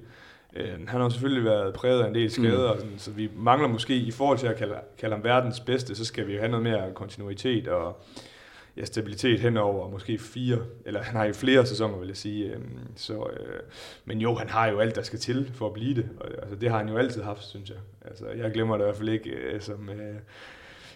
Øh, 0.56 0.88
han 0.88 1.00
har 1.00 1.08
selvfølgelig 1.08 1.44
været 1.44 1.74
præget 1.74 2.02
af 2.02 2.08
en 2.08 2.14
del 2.14 2.30
skader, 2.30 2.72
mm. 2.72 2.80
sådan, 2.80 2.98
så 2.98 3.10
vi 3.10 3.30
mangler 3.36 3.68
måske, 3.68 3.96
i 3.96 4.10
forhold 4.10 4.38
til 4.38 4.46
at 4.46 4.56
kalde, 4.56 4.74
kalde 4.98 5.14
ham 5.14 5.24
verdens 5.24 5.60
bedste, 5.60 5.94
så 5.94 6.04
skal 6.04 6.26
vi 6.26 6.36
have 6.36 6.48
noget 6.48 6.62
mere 6.62 6.92
kontinuitet 6.94 7.68
og 7.68 8.02
ja, 8.76 8.84
stabilitet 8.84 9.40
henover 9.40 9.90
måske 9.90 10.18
fire, 10.18 10.58
eller 10.86 11.02
han 11.02 11.16
har 11.16 11.24
jo 11.24 11.32
flere 11.32 11.66
sæsoner, 11.66 11.98
vil 11.98 12.08
jeg 12.08 12.16
sige. 12.16 12.46
Øh, 12.46 12.58
så, 12.96 13.12
øh, 13.12 13.60
men 14.04 14.20
jo, 14.20 14.34
han 14.34 14.48
har 14.48 14.66
jo 14.66 14.78
alt, 14.78 14.96
der 14.96 15.02
skal 15.02 15.18
til 15.18 15.50
for 15.54 15.66
at 15.66 15.72
blive 15.72 15.94
det. 15.94 16.08
Og, 16.20 16.28
altså, 16.42 16.56
det 16.56 16.70
har 16.70 16.78
han 16.78 16.88
jo 16.88 16.96
altid 16.96 17.22
haft, 17.22 17.44
synes 17.44 17.70
jeg. 17.70 17.78
Altså, 18.04 18.26
jeg 18.26 18.52
glemmer 18.52 18.76
det 18.76 18.84
i 18.84 18.86
hvert 18.86 18.96
fald 18.96 19.08
ikke 19.08 19.30
øh, 19.30 19.60
som... 19.60 19.88
Øh, 19.88 20.14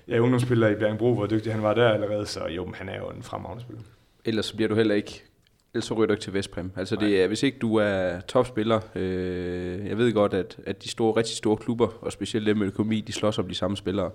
ja, 0.08 0.18
ungdomsspiller 0.18 0.68
i 0.68 0.74
Bjergbro, 0.74 1.14
hvor 1.14 1.26
dygtig 1.26 1.52
han 1.52 1.62
var 1.62 1.74
der 1.74 1.88
allerede, 1.88 2.26
så 2.26 2.46
jo, 2.46 2.72
han 2.74 2.88
er 2.88 2.96
jo 2.96 3.08
en 3.08 3.22
fremragende 3.22 3.62
spiller. 3.62 3.82
Ellers 4.24 4.52
bliver 4.52 4.68
du 4.68 4.74
heller 4.74 4.94
ikke 4.94 5.24
ellers 5.76 5.84
så 5.84 5.94
ryger 5.94 6.06
du 6.06 6.12
ikke 6.12 6.22
til 6.22 6.34
Vestpræm. 6.34 6.72
Altså 6.76 6.96
det 6.96 7.22
er, 7.22 7.26
hvis 7.26 7.42
ikke 7.42 7.58
du 7.58 7.76
er 7.76 8.20
topspiller, 8.20 8.80
øh, 8.94 9.86
jeg 9.86 9.98
ved 9.98 10.12
godt, 10.12 10.34
at, 10.34 10.56
at 10.66 10.82
de 10.82 10.88
store, 10.88 11.16
rigtig 11.16 11.36
store 11.36 11.56
klubber, 11.56 11.88
og 12.00 12.12
specielt 12.12 12.46
dem 12.46 12.56
med 12.56 12.66
økonomi, 12.66 13.00
de 13.00 13.12
slås 13.12 13.38
om 13.38 13.48
de 13.48 13.54
samme 13.54 13.76
spillere. 13.76 14.10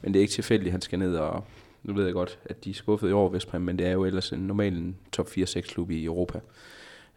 Men 0.00 0.14
det 0.14 0.20
er 0.20 0.22
ikke 0.22 0.32
tilfældigt, 0.32 0.68
at 0.68 0.72
han 0.72 0.80
skal 0.80 0.98
ned 0.98 1.16
og, 1.16 1.44
nu 1.82 1.94
ved 1.94 2.04
jeg 2.04 2.12
godt, 2.12 2.38
at 2.44 2.64
de 2.64 2.70
er 2.70 2.74
skuffet 2.74 3.08
i 3.08 3.12
år 3.12 3.28
Vestpræm, 3.28 3.60
men 3.60 3.78
det 3.78 3.86
er 3.86 3.92
jo 3.92 4.04
ellers 4.04 4.32
en 4.32 4.38
normal 4.38 4.76
en 4.76 4.96
top 5.12 5.26
4-6 5.26 5.60
klub 5.60 5.90
i 5.90 6.04
Europa. 6.04 6.40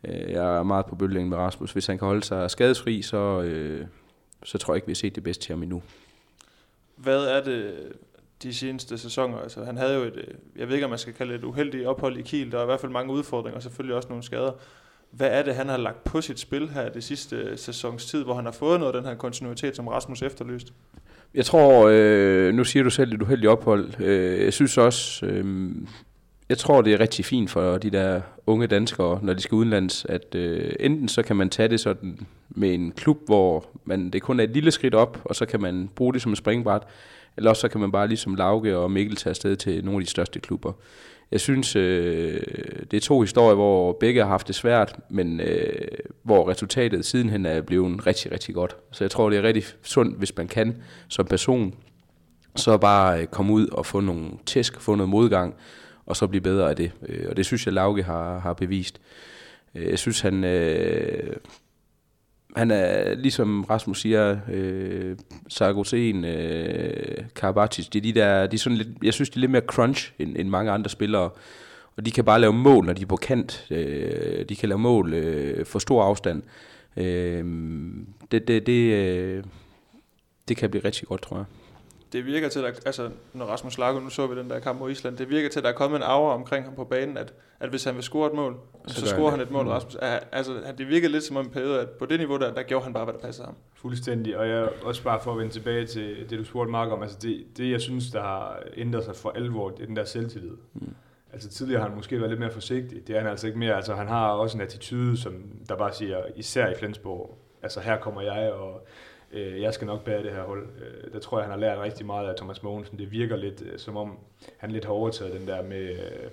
Øh, 0.04 0.32
jeg 0.32 0.58
er 0.58 0.64
meget 0.64 0.86
på 0.86 0.96
bølgen 0.96 1.30
med 1.30 1.38
Rasmus. 1.38 1.72
Hvis 1.72 1.88
han 1.88 1.98
kan 1.98 2.06
holde 2.06 2.24
sig 2.24 2.52
skadesfri, 2.52 3.02
så, 3.02 3.42
øh, 3.42 3.86
så 4.44 4.58
tror 4.58 4.74
jeg 4.74 4.78
ikke, 4.78 4.88
vi 4.88 4.92
har 4.92 4.96
set 4.96 5.16
det 5.16 5.24
bedste 5.24 5.44
til 5.44 5.54
ham 5.54 5.64
endnu. 5.64 5.82
Hvad 6.96 7.24
er 7.24 7.44
det, 7.44 7.74
de 8.44 8.54
seneste 8.54 8.98
sæsoner. 8.98 9.38
Altså, 9.38 9.64
han 9.64 9.78
havde 9.78 9.96
jo 9.96 10.02
et, 10.02 10.18
øh, 10.18 10.24
jeg 10.56 10.68
ved 10.68 10.76
ikke, 10.76 10.86
om 10.86 10.90
man 10.90 11.00
skal 11.00 11.14
kalde 11.14 11.34
det 11.34 11.40
et 11.40 11.46
uheldigt 11.46 11.86
ophold 11.86 12.18
i 12.18 12.22
Kiel. 12.22 12.52
Der 12.52 12.58
er 12.58 12.64
i 12.64 12.66
hvert 12.66 12.80
fald 12.80 12.92
mange 12.92 13.14
udfordringer, 13.14 13.56
og 13.56 13.64
selvfølgelig 13.64 13.96
også 13.96 14.10
nogle 14.10 14.24
skader. 14.24 14.52
Hvad 15.12 15.28
er 15.28 15.44
det, 15.44 15.56
han 15.56 15.70
har 15.70 15.78
lagt 15.78 16.04
på 16.04 16.22
sit 16.22 16.40
spil 16.40 16.70
her 16.70 16.90
det 16.90 17.04
sidste 17.04 17.36
øh, 17.36 17.58
sæsons 17.58 18.06
tid, 18.06 18.24
hvor 18.24 18.34
han 18.34 18.46
har 18.46 18.52
fået 18.52 18.80
noget 18.80 18.96
af 18.96 19.02
den 19.02 19.10
her 19.10 19.18
kontinuitet, 19.18 19.76
som 19.76 19.88
Rasmus 19.88 20.22
efterlyst? 20.22 20.74
Jeg 21.34 21.46
tror, 21.46 21.90
øh, 21.92 22.54
nu 22.54 22.64
siger 22.64 22.84
du 22.84 22.90
selv 22.90 23.14
et 23.14 23.22
uheldigt 23.22 23.50
ophold. 23.50 24.00
Øh, 24.00 24.44
jeg 24.44 24.54
synes 24.54 24.78
også, 24.78 25.26
øh, 25.26 25.72
jeg 26.50 26.58
tror, 26.58 26.82
det 26.82 26.94
er 26.94 27.00
rigtig 27.00 27.26
fint 27.26 27.50
for 27.50 27.78
de 27.78 27.90
der 27.90 28.22
unge 28.48 28.68
danskere, 28.68 29.20
når 29.24 29.34
de 29.34 29.42
skal 29.42 29.56
udenlands, 29.56 30.06
at 30.06 30.36
øh, 30.36 30.74
enten 30.80 31.08
så 31.08 31.24
kan 31.24 31.36
man 31.36 31.50
tage 31.50 31.70
det 31.70 31.80
sådan 31.80 32.20
med 32.50 32.74
en 32.74 32.92
klub, 32.92 33.18
hvor 33.26 33.66
man, 33.86 34.10
det 34.10 34.22
kun 34.22 34.40
er 34.40 34.44
et 34.44 34.50
lille 34.50 34.72
skridt 34.72 34.96
op, 34.96 35.22
og 35.26 35.36
så 35.36 35.46
kan 35.46 35.62
man 35.62 35.90
bruge 35.96 36.14
det 36.14 36.22
som 36.22 36.32
et 36.32 36.38
springbræt, 36.38 36.82
eller 37.38 37.54
så 37.54 37.67
kan 37.67 37.82
man 37.82 37.91
bare 37.91 38.08
ligesom 38.08 38.36
Lauke 38.36 38.78
og 38.78 38.91
Mikkel 38.91 39.15
tage 39.15 39.30
afsted 39.32 39.56
til 39.56 39.86
nogle 39.86 40.00
af 40.00 40.06
de 40.06 40.10
største 40.10 40.39
klubber. 40.39 40.74
Jeg 41.32 41.39
synes, 41.39 41.76
øh, 41.76 42.41
det 42.91 42.98
er 42.98 43.02
to 43.02 43.22
historier, 43.22 43.56
hvor 43.56 43.98
begge 44.00 44.22
har 44.22 44.28
haft 44.28 44.48
det 44.48 44.56
svært, 44.56 44.96
men 45.10 45.39
øh, 45.39 45.88
hvor 46.24 46.50
resultatet 46.50 47.06
sidenhen 47.06 47.46
er 47.46 47.62
blevet 47.62 48.08
rigtig, 48.08 48.32
rigtig 48.32 48.56
godt. 48.56 48.76
Så 48.91 49.04
jeg 49.04 49.12
tror, 49.12 49.30
det 49.30 49.38
er 49.38 49.44
rigtig 49.44 49.63
sundt, 49.82 50.17
hvis 50.17 50.38
man 50.38 50.48
kan 50.48 50.82
som 51.08 51.26
person, 51.26 51.76
så 52.56 52.78
bare 52.78 53.22
øh, 53.22 53.28
komme 53.28 53.54
ud 53.54 53.67
og 53.67 53.86
få 53.86 54.00
nogle 54.00 54.30
tæsk, 54.46 54.82
få 54.82 54.96
noget 54.96 55.10
modgang, 55.10 55.56
og 56.06 56.15
så 56.15 56.28
blive 56.28 56.41
bedre 56.41 56.70
af 56.70 56.76
det. 56.76 56.91
Øh, 57.08 57.26
og 57.30 57.38
det 57.38 57.46
synes 57.46 57.65
jeg, 57.65 57.74
Lauke 57.74 58.04
har, 58.04 58.39
har 58.39 58.54
bevist. 58.54 59.02
Øh, 59.76 59.89
jeg 59.89 60.00
synes, 60.00 60.22
han, 60.22 60.44
øh, 60.44 61.36
han 62.56 62.72
er, 62.72 63.16
ligesom 63.16 63.64
Rasmus 63.64 64.02
siger, 64.02 64.38
øh, 64.52 65.18
Sargosen, 65.48 66.26
øh, 66.26 67.18
Karabatic, 67.36 67.90
det 67.90 68.00
er 68.00 68.04
de 68.04 68.20
der, 68.20 68.48
de 68.48 68.56
er 68.56 68.60
sådan 68.60 68.78
lidt, 68.78 68.90
jeg 69.04 69.14
synes, 69.14 69.30
de 69.30 69.38
er 69.38 69.42
lidt 69.42 69.52
mere 69.52 69.62
crunch 69.62 70.14
end, 70.20 70.36
end 70.38 70.50
mange 70.50 70.72
andre 70.72 70.90
spillere. 70.90 71.30
Og 71.98 72.06
de 72.06 72.12
kan 72.12 72.26
bare 72.26 72.42
lave 72.42 72.54
mål, 72.54 72.86
når 72.86 72.94
de 72.94 73.02
er 73.02 73.06
på 73.06 73.16
kant. 73.16 73.68
Øh, 73.72 74.46
de 74.50 74.56
kan 74.56 74.70
lave 74.70 74.80
mål 74.80 75.14
øh, 75.14 75.66
for 75.66 75.80
stor 75.80 76.04
afstand. 76.04 76.44
Øh, 76.98 77.46
det, 78.32 78.48
det, 78.48 78.68
det, 78.68 78.94
øh, 78.94 79.44
det 80.48 80.58
kan 80.58 80.70
blive 80.70 80.86
rigtig 80.86 81.08
godt, 81.08 81.22
tror 81.22 81.38
jeg 81.38 81.46
det 82.13 82.26
virker 82.26 82.50
til, 82.50 82.60
at 82.60 82.82
altså, 82.86 83.10
når 83.34 83.45
Rasmus 83.45 83.78
Lago, 83.78 84.00
nu 84.00 84.10
så 84.10 84.28
vi 84.28 84.39
den 84.39 84.50
der 84.50 84.60
kamp 84.60 84.80
mod 84.80 84.91
Island, 84.91 85.17
det 85.17 85.30
virker 85.30 85.50
til, 85.50 85.60
at 85.60 85.63
der 85.63 85.69
er 85.69 85.74
kommet 85.74 85.97
en 85.97 86.04
aura 86.04 86.34
omkring 86.34 86.65
ham 86.65 86.76
på 86.76 86.84
banen, 86.84 87.17
at, 87.17 87.34
at 87.60 87.69
hvis 87.69 87.84
han 87.84 87.95
vil 87.95 88.04
score 88.04 88.28
et 88.28 88.34
mål, 88.34 88.58
så, 88.88 89.00
så 89.00 89.06
scorer 89.06 89.32
han 89.32 89.39
et 89.39 89.52
mål, 89.52 89.65
mm. 89.65 89.71
Rasmus. 89.71 89.95
Altså, 90.32 90.54
det 90.78 90.88
virkede 90.88 91.12
lidt 91.12 91.24
som 91.24 91.38
om 91.38 91.45
en 91.45 91.52
periode, 91.52 91.82
at 91.82 91.89
på 91.89 92.06
det 92.06 92.19
niveau, 92.19 92.38
der, 92.38 92.54
der 92.54 92.63
gjorde 92.63 92.84
han 92.84 92.93
bare, 92.93 93.04
hvad 93.04 93.13
der 93.13 93.19
passede 93.19 93.45
ham. 93.45 93.56
Fuldstændig, 93.76 94.38
og 94.38 94.50
jeg 94.50 94.69
også 94.84 95.04
bare 95.04 95.19
for 95.24 95.32
at 95.32 95.38
vende 95.38 95.54
tilbage 95.54 95.86
til 95.86 96.30
det, 96.30 96.39
du 96.39 96.43
spurgte 96.43 96.71
Mark 96.71 96.91
om, 96.91 97.02
altså 97.02 97.17
det, 97.21 97.45
det 97.58 97.71
jeg 97.71 97.82
synes, 97.82 98.12
der 98.12 98.21
har 98.21 98.60
ændret 98.78 99.04
sig 99.04 99.15
for 99.15 99.30
alvor, 99.30 99.69
det 99.69 99.82
er 99.82 99.86
den 99.86 99.95
der 99.95 100.06
selvtillid. 100.06 100.58
Mm. 100.74 100.95
Altså 101.34 101.50
tidligere 101.50 101.82
har 101.82 101.88
han 101.88 101.97
måske 101.97 102.17
været 102.17 102.30
lidt 102.30 102.39
mere 102.39 102.52
forsigtig, 102.52 103.08
det 103.08 103.15
er 103.15 103.19
han 103.19 103.30
altså 103.30 103.47
ikke 103.47 103.60
mere, 103.60 103.76
altså 103.76 103.95
han 103.95 104.08
har 104.08 104.28
også 104.28 104.58
en 104.58 104.62
attitude, 104.63 105.17
som 105.17 105.34
der 105.69 105.76
bare 105.76 105.93
siger, 105.93 106.24
især 106.36 106.67
i 106.67 106.76
Flensborg, 106.80 107.38
altså 107.63 107.80
her 107.80 107.97
kommer 107.97 108.21
jeg, 108.21 108.52
og 108.52 108.88
øh, 109.34 109.62
jeg 109.62 109.74
skal 109.74 109.88
nok 109.88 110.04
bære 110.04 110.24
det 110.24 110.32
her 110.32 110.44
hold. 110.44 110.67
Øh, 110.82 111.13
der 111.13 111.20
tror 111.20 111.38
jeg, 111.38 111.46
han 111.46 111.52
har 111.52 111.60
lært 111.60 111.80
rigtig 111.80 112.06
meget 112.06 112.30
af 112.30 112.36
Thomas 112.36 112.63
Mogensen. 112.63 113.00
Det 113.00 113.12
virker 113.12 113.36
lidt 113.36 113.62
øh, 113.62 113.80
som 113.80 113.98
om, 113.98 114.17
han 114.58 114.72
lidt 114.72 114.86
har 114.86 114.91
overtaget 114.91 115.39
den 115.39 115.48
der 115.48 115.63
med 115.63 115.89
øh, 115.89 116.30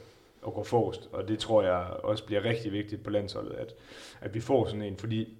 at 0.46 0.54
gå 0.54 0.64
forrest, 0.64 1.08
og 1.12 1.28
det 1.28 1.38
tror 1.38 1.62
jeg 1.62 1.87
også 2.02 2.24
bliver 2.24 2.44
rigtig 2.44 2.72
vigtigt 2.72 3.02
på 3.02 3.11
landsholdet, 3.11 3.52
at, 3.52 3.74
at 4.20 4.34
vi 4.34 4.40
får 4.40 4.66
sådan 4.66 4.82
en, 4.82 4.96
fordi 4.96 5.38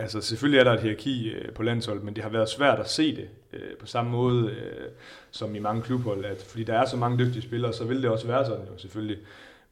Altså 0.00 0.20
selvfølgelig 0.20 0.58
er 0.60 0.64
der 0.64 0.72
et 0.72 0.80
hierarki 0.80 1.30
øh, 1.30 1.52
på 1.52 1.62
landsholdet, 1.62 2.04
men 2.04 2.16
det 2.16 2.22
har 2.22 2.30
været 2.30 2.48
svært 2.48 2.78
at 2.78 2.90
se 2.90 3.16
det 3.16 3.28
øh, 3.52 3.76
på 3.80 3.86
samme 3.86 4.10
måde 4.10 4.50
øh, 4.50 4.88
som 5.30 5.54
i 5.54 5.58
mange 5.58 5.82
klubhold, 5.82 6.24
at 6.24 6.42
fordi 6.42 6.64
der 6.64 6.78
er 6.78 6.86
så 6.86 6.96
mange 6.96 7.18
dygtige 7.18 7.42
spillere, 7.42 7.72
så 7.72 7.84
vil 7.84 8.02
det 8.02 8.10
også 8.10 8.26
være 8.26 8.46
sådan 8.46 8.66
jo 8.72 8.78
selvfølgelig. 8.78 9.18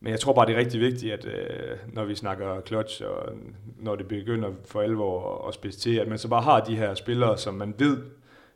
Men 0.00 0.10
jeg 0.10 0.20
tror 0.20 0.32
bare, 0.32 0.46
det 0.46 0.54
er 0.54 0.58
rigtig 0.58 0.80
vigtigt, 0.80 1.12
at 1.12 1.26
øh, 1.26 1.76
når 1.92 2.04
vi 2.04 2.14
snakker 2.14 2.60
clutch, 2.66 3.02
og 3.04 3.32
når 3.78 3.96
det 3.96 4.08
begynder 4.08 4.50
for 4.64 4.80
alvor 4.80 5.44
at 5.48 5.54
spidse 5.54 5.80
til, 5.80 5.96
at 5.96 6.08
man 6.08 6.18
så 6.18 6.28
bare 6.28 6.42
har 6.42 6.60
de 6.60 6.76
her 6.76 6.94
spillere, 6.94 7.38
som 7.38 7.54
man 7.54 7.74
ved, 7.78 7.98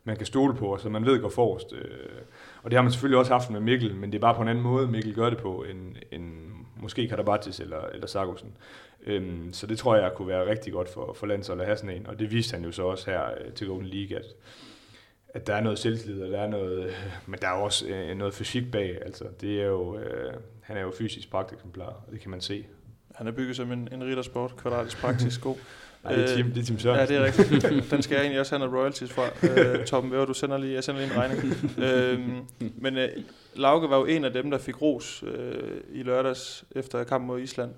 man 0.03 0.17
kan 0.17 0.25
stole 0.25 0.55
på, 0.55 0.65
og 0.65 0.79
som 0.79 0.91
man 0.91 1.05
ved 1.05 1.21
går 1.21 1.29
forrest. 1.29 1.73
Øh, 1.73 2.21
og 2.63 2.71
det 2.71 2.77
har 2.77 2.83
man 2.83 2.91
selvfølgelig 2.91 3.19
også 3.19 3.31
haft 3.31 3.49
med 3.49 3.59
Mikkel, 3.59 3.95
men 3.95 4.11
det 4.11 4.17
er 4.17 4.21
bare 4.21 4.35
på 4.35 4.41
en 4.41 4.47
anden 4.47 4.63
måde, 4.63 4.87
Mikkel 4.87 5.15
gør 5.15 5.29
det 5.29 5.37
på, 5.37 5.65
end, 5.69 5.95
end 6.11 6.33
måske 6.81 7.07
Karabatis 7.07 7.59
eller, 7.59 7.81
eller 7.93 8.07
Sargussen. 8.07 8.57
Øhm, 9.05 9.53
så 9.53 9.67
det 9.67 9.77
tror 9.77 9.95
jeg 9.95 10.11
kunne 10.15 10.27
være 10.27 10.49
rigtig 10.49 10.73
godt 10.73 10.89
for, 10.89 11.13
for 11.13 11.27
landsholdet 11.27 11.61
at 11.61 11.67
have 11.67 11.77
sådan 11.77 11.95
en, 11.95 12.07
og 12.07 12.19
det 12.19 12.31
viste 12.31 12.55
han 12.55 12.65
jo 12.65 12.71
så 12.71 12.83
også 12.83 13.11
her 13.11 13.21
øh, 13.25 13.53
til 13.53 13.67
Golden 13.67 13.89
League, 13.89 14.17
at, 14.17 14.25
at 15.33 15.47
der 15.47 15.55
er 15.55 15.61
noget 15.61 15.79
selvtillid, 15.79 16.21
og 16.21 16.31
der 16.31 16.39
er 16.39 16.47
noget, 16.47 16.93
men 17.27 17.39
der 17.41 17.47
er 17.47 17.51
også 17.51 17.87
øh, 17.87 18.17
noget 18.17 18.33
fysik 18.33 18.71
bag. 18.71 18.97
Altså, 19.05 19.23
det 19.41 19.61
er 19.61 19.65
jo, 19.65 19.97
øh, 19.97 20.33
han 20.61 20.77
er 20.77 20.81
jo 20.81 20.91
fysisk 20.97 21.31
pragteksemplar, 21.31 21.85
og 21.85 22.11
det 22.11 22.19
kan 22.19 22.31
man 22.31 22.41
se. 22.41 22.65
Han 23.15 23.27
er 23.27 23.31
bygget 23.31 23.55
som 23.55 23.71
en, 23.71 23.89
en 23.91 24.03
riddersport, 24.03 24.55
kvadratisk 24.57 24.97
praktisk 24.97 25.41
god. 25.41 25.55
Nej, 26.03 26.15
det 26.15 26.31
er 26.31 26.35
Tim, 26.35 26.51
det 26.51 26.61
er 26.61 26.65
Tim 26.65 26.79
Sørensen. 26.79 27.15
Ja, 27.15 27.23
det 27.23 27.33
er 27.35 27.41
rigtigt. 27.41 27.91
Den 27.91 28.01
skal 28.01 28.15
jeg 28.15 28.21
egentlig 28.21 28.39
også 28.39 28.57
have 28.57 28.59
noget 28.69 28.81
royalties 28.81 29.13
fra. 29.13 29.23
Øh, 29.59 29.85
Torben 29.85 30.11
Væver, 30.11 30.25
du 30.25 30.33
sender 30.33 30.57
lige, 30.57 30.73
jeg 30.73 30.83
sender 30.83 31.01
lige 31.01 31.13
en 31.13 31.19
regning. 31.19 31.43
øh, 31.77 32.19
men 32.77 32.97
øh, 32.97 33.09
Lauke 33.55 33.89
var 33.89 33.97
jo 33.97 34.05
en 34.05 34.25
af 34.25 34.33
dem, 34.33 34.51
der 34.51 34.57
fik 34.57 34.81
ros 34.81 35.23
øh, 35.27 35.81
i 35.91 36.03
lørdags 36.03 36.65
efter 36.71 37.03
kampen 37.03 37.27
mod 37.27 37.41
Island. 37.41 37.71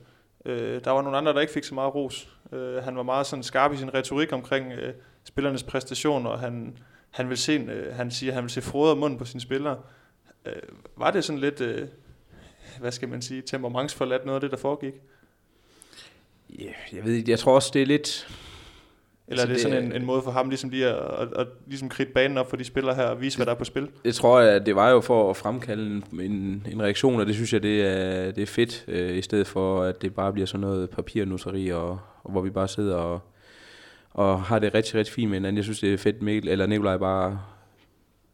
Øh, 0.46 0.84
der 0.84 0.92
var 0.92 1.02
nogle 1.02 1.18
andre, 1.18 1.34
der 1.34 1.42
ikke 1.42 1.54
fik 1.54 1.64
så 1.64 1.76
meget 1.76 1.96
ros. 1.96 2.30
Øh, 2.54 2.76
han 2.76 2.96
var 2.96 3.04
meget 3.04 3.28
sådan 3.28 3.44
skarp 3.44 3.74
i 3.74 3.78
sin 3.78 3.94
retorik 3.94 4.34
omkring 4.34 4.72
øh, 4.72 4.94
spillernes 5.24 5.64
præstationer, 5.64 6.30
og 6.30 6.40
han, 6.40 6.78
han, 7.16 7.30
vil 7.30 7.38
se, 7.38 7.52
øh, 7.54 7.96
han 7.96 8.12
siger, 8.12 8.34
han 8.34 8.44
vil 8.44 8.50
se 8.52 8.62
frode 8.62 8.92
og 8.92 8.98
mund 8.98 9.18
på 9.20 9.26
sine 9.26 9.42
spillere. 9.42 9.78
Øh, 10.46 10.54
var 10.98 11.12
det 11.12 11.24
sådan 11.24 11.40
lidt, 11.42 11.62
øh, 11.62 11.88
hvad 12.80 12.92
skal 12.92 13.10
man 13.10 13.22
sige, 13.22 13.42
temperamentsforladt 13.42 14.26
noget 14.26 14.36
af 14.36 14.42
det, 14.42 14.52
der 14.52 14.58
foregik? 14.58 14.94
Ja, 16.60 16.72
jeg 16.94 17.04
ved 17.06 17.14
ikke, 17.14 17.32
jeg 17.32 17.40
tror 17.40 17.56
også, 17.56 17.72
det 17.74 17.82
er 17.82 17.86
lidt... 17.86 18.28
Eller 19.28 19.44
er 19.44 19.48
det, 19.48 19.54
Altså, 19.54 19.68
det 19.68 19.74
det 19.74 19.82
sådan 19.82 19.92
er- 19.92 19.96
en, 19.96 20.02
en 20.02 20.06
måde 20.06 20.22
for 20.22 20.32
ham 20.32 20.50
ligesom 20.50 20.70
lige 20.70 20.88
at, 20.88 21.22
at, 21.22 21.28
at 21.38 21.48
ligesom 21.68 21.90
kridte 21.90 22.12
banen 22.14 22.38
op 22.38 22.50
for 22.50 22.58
de 22.58 22.64
spillere 22.64 22.96
her 22.96 23.04
og 23.04 23.22
vise, 23.22 23.38
hvad 23.38 23.46
der 23.46 23.52
er 23.52 23.56
på 23.58 23.64
spil? 23.66 23.90
Jeg 24.06 24.16
tror, 24.16 24.40
at 24.40 24.66
det 24.66 24.76
var 24.76 24.90
jo 24.90 25.02
for 25.02 25.30
at 25.30 25.38
fremkalde 25.38 25.86
en, 25.86 26.20
en, 26.22 26.68
en 26.72 26.82
reaktion, 26.82 27.20
og 27.20 27.26
det 27.26 27.36
synes 27.36 27.54
jeg, 27.54 27.64
det 27.64 27.86
er, 27.86 28.32
det 28.32 28.42
er 28.42 28.46
fedt, 28.46 28.86
øh, 28.88 29.18
i 29.18 29.22
stedet 29.22 29.48
for, 29.48 29.84
at 29.84 30.02
det 30.02 30.16
bare 30.16 30.34
bliver 30.34 30.46
sådan 30.46 30.60
noget 30.62 30.90
papirnusseri, 30.90 31.70
og, 31.70 32.00
og 32.24 32.32
hvor 32.32 32.42
vi 32.42 32.50
bare 32.50 32.68
sidder 32.68 32.96
og, 32.96 33.20
og 34.16 34.42
har 34.42 34.60
det 34.60 34.74
rigtig, 34.74 34.96
rigtig 34.96 35.14
fint 35.14 35.30
med 35.30 35.38
hinanden. 35.38 35.58
Jeg 35.58 35.64
synes, 35.64 35.80
det 35.80 35.94
er 35.94 35.98
fedt, 35.98 36.22
Mikkel, 36.22 36.50
eller 36.50 36.66
Nikolaj 36.66 36.98
bare 36.98 37.42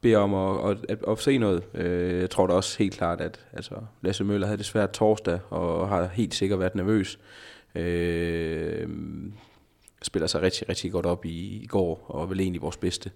beder 0.01 0.17
om 0.17 0.33
at, 0.33 0.71
at, 0.71 0.77
at, 0.89 0.99
at 1.07 1.19
se 1.19 1.37
noget. 1.37 1.63
Øh, 1.73 2.19
jeg 2.21 2.29
tror 2.29 2.47
da 2.47 2.53
også 2.53 2.77
helt 2.79 2.93
klart, 2.93 3.21
at 3.21 3.45
altså, 3.53 3.75
Lasse 4.01 4.23
Møller 4.23 4.47
havde 4.47 4.57
det 4.57 4.65
svært 4.65 4.91
torsdag, 4.91 5.39
og 5.49 5.89
har 5.89 6.07
helt 6.07 6.33
sikkert 6.33 6.59
været 6.59 6.75
nervøs. 6.75 7.19
Øh, 7.75 8.87
spiller 10.03 10.27
sig 10.27 10.41
rigtig, 10.41 10.69
rigtig 10.69 10.91
godt 10.91 11.05
op 11.05 11.25
i, 11.25 11.61
i 11.63 11.65
går, 11.65 12.05
og 12.07 12.29
vel 12.29 12.39
egentlig 12.39 12.61
vores 12.61 12.77
bedste. 12.77 13.11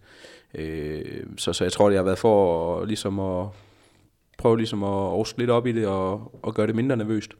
Øh, 0.56 1.24
så, 1.38 1.54
så 1.54 1.64
jeg 1.64 1.72
tror, 1.72 1.90
det 1.90 1.98
har 1.98 2.04
været 2.04 2.18
for 2.18 2.80
at, 2.82 2.88
ligesom 2.88 3.20
at 3.20 3.48
prøve 4.38 4.58
ligesom 4.58 4.84
at 4.84 4.90
overske 4.90 5.38
lidt 5.40 5.50
op 5.50 5.68
i 5.68 5.72
det, 5.72 5.88
og, 5.88 6.40
og 6.44 6.54
gøre 6.54 6.68
det 6.68 6.76
mindre 6.76 6.98
nervøst. 6.98 7.32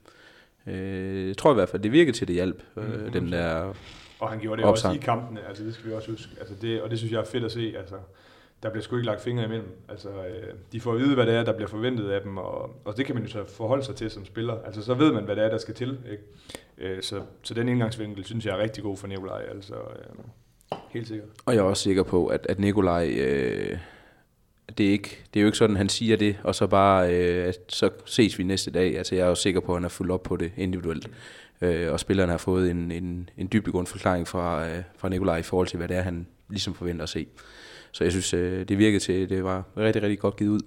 Øh, 0.66 1.28
jeg 1.28 1.36
tror 1.36 1.50
i 1.50 1.54
hvert 1.54 1.68
fald, 1.68 1.82
det 1.82 1.92
virkede 1.92 2.16
til 2.16 2.28
det 2.28 2.34
hjælp, 2.34 2.62
øh, 2.76 3.02
Mhm. 3.02 3.12
den 3.12 3.32
der 3.32 3.72
Og 4.20 4.30
han 4.30 4.38
gjorde 4.38 4.62
det 4.62 4.70
også 4.70 4.88
Opsang. 4.88 5.02
i 5.02 5.04
kampene, 5.04 5.40
altså 5.48 5.64
det 5.64 5.74
skal 5.74 5.90
vi 5.90 5.94
også 5.94 6.10
huske. 6.10 6.30
Altså 6.38 6.54
det, 6.62 6.82
og 6.82 6.90
det 6.90 6.98
synes 6.98 7.12
jeg 7.12 7.20
er 7.20 7.24
fedt 7.24 7.44
at 7.44 7.52
se. 7.52 7.74
Altså, 7.78 7.94
der 8.62 8.70
bliver 8.70 8.82
sgu 8.82 8.96
ikke 8.96 9.06
lagt 9.06 9.20
fingre 9.20 9.44
imellem. 9.44 9.68
Altså, 9.88 10.08
øh, 10.08 10.54
de 10.72 10.80
får 10.80 10.92
at 10.92 10.98
vide, 10.98 11.14
hvad 11.14 11.26
det 11.26 11.34
er, 11.34 11.44
der 11.44 11.52
bliver 11.52 11.68
forventet 11.68 12.10
af 12.10 12.20
dem, 12.20 12.36
og, 12.36 12.76
og 12.84 12.96
det 12.96 13.06
kan 13.06 13.14
man 13.14 13.24
jo 13.24 13.30
så 13.30 13.44
forholde 13.48 13.84
sig 13.84 13.96
til 13.96 14.10
som 14.10 14.24
spiller. 14.24 14.54
Altså, 14.64 14.82
så 14.82 14.94
ved 14.94 15.12
man, 15.12 15.24
hvad 15.24 15.36
det 15.36 15.44
er, 15.44 15.48
der 15.48 15.58
skal 15.58 15.74
til. 15.74 15.98
Ikke? 16.10 16.22
Øh, 16.78 17.02
så, 17.02 17.22
så 17.42 17.54
den 17.54 17.68
indgangsvinkel, 17.68 18.24
synes 18.24 18.46
jeg 18.46 18.58
er 18.58 18.62
rigtig 18.62 18.82
god 18.82 18.96
for 18.96 19.06
Nikolaj. 19.06 19.42
Altså, 19.50 19.74
øh, 19.74 20.24
helt 20.90 21.08
sikkert. 21.08 21.28
Og 21.46 21.54
jeg 21.54 21.60
er 21.60 21.64
også 21.64 21.82
sikker 21.82 22.02
på, 22.02 22.26
at, 22.26 22.46
at 22.48 22.58
Nikolaj, 22.58 23.08
øh, 23.18 23.78
det, 24.78 24.86
er 24.86 24.90
ikke, 24.90 25.24
det 25.34 25.40
er 25.40 25.42
jo 25.42 25.46
ikke 25.46 25.58
sådan, 25.58 25.76
han 25.76 25.88
siger 25.88 26.16
det, 26.16 26.36
og 26.42 26.54
så 26.54 26.66
bare, 26.66 27.14
øh, 27.14 27.52
så 27.68 27.90
ses 28.04 28.38
vi 28.38 28.44
næste 28.44 28.70
dag. 28.70 28.98
Altså 28.98 29.14
jeg 29.14 29.24
er 29.24 29.28
jo 29.28 29.34
sikker 29.34 29.60
på, 29.60 29.72
at 29.72 29.76
han 29.76 29.82
har 29.84 29.88
fulgt 29.88 30.12
op 30.12 30.22
på 30.22 30.36
det 30.36 30.52
individuelt. 30.56 31.08
Øh, 31.60 31.92
og 31.92 32.00
spillerne 32.00 32.32
har 32.32 32.38
fået 32.38 32.70
en, 32.70 32.92
en, 32.92 33.28
en 33.36 33.48
dybdegående 33.52 33.90
forklaring 33.90 34.28
fra, 34.28 34.68
øh, 34.68 34.82
fra 34.96 35.08
Nikolaj 35.08 35.36
i 35.36 35.42
forhold 35.42 35.66
til, 35.66 35.76
hvad 35.76 35.88
det 35.88 35.96
er, 35.96 36.02
han 36.02 36.26
ligesom 36.48 36.74
forventer 36.74 37.02
at 37.02 37.08
se. 37.08 37.26
Så 37.92 38.04
jeg 38.04 38.12
synes, 38.12 38.34
øh, 38.34 38.68
det 38.68 38.78
virkede 38.78 39.00
til, 39.00 39.28
det 39.28 39.44
var 39.44 39.64
rigtig, 39.76 40.02
rigtig 40.02 40.18
godt 40.18 40.36
givet 40.36 40.50
ud. 40.50 40.60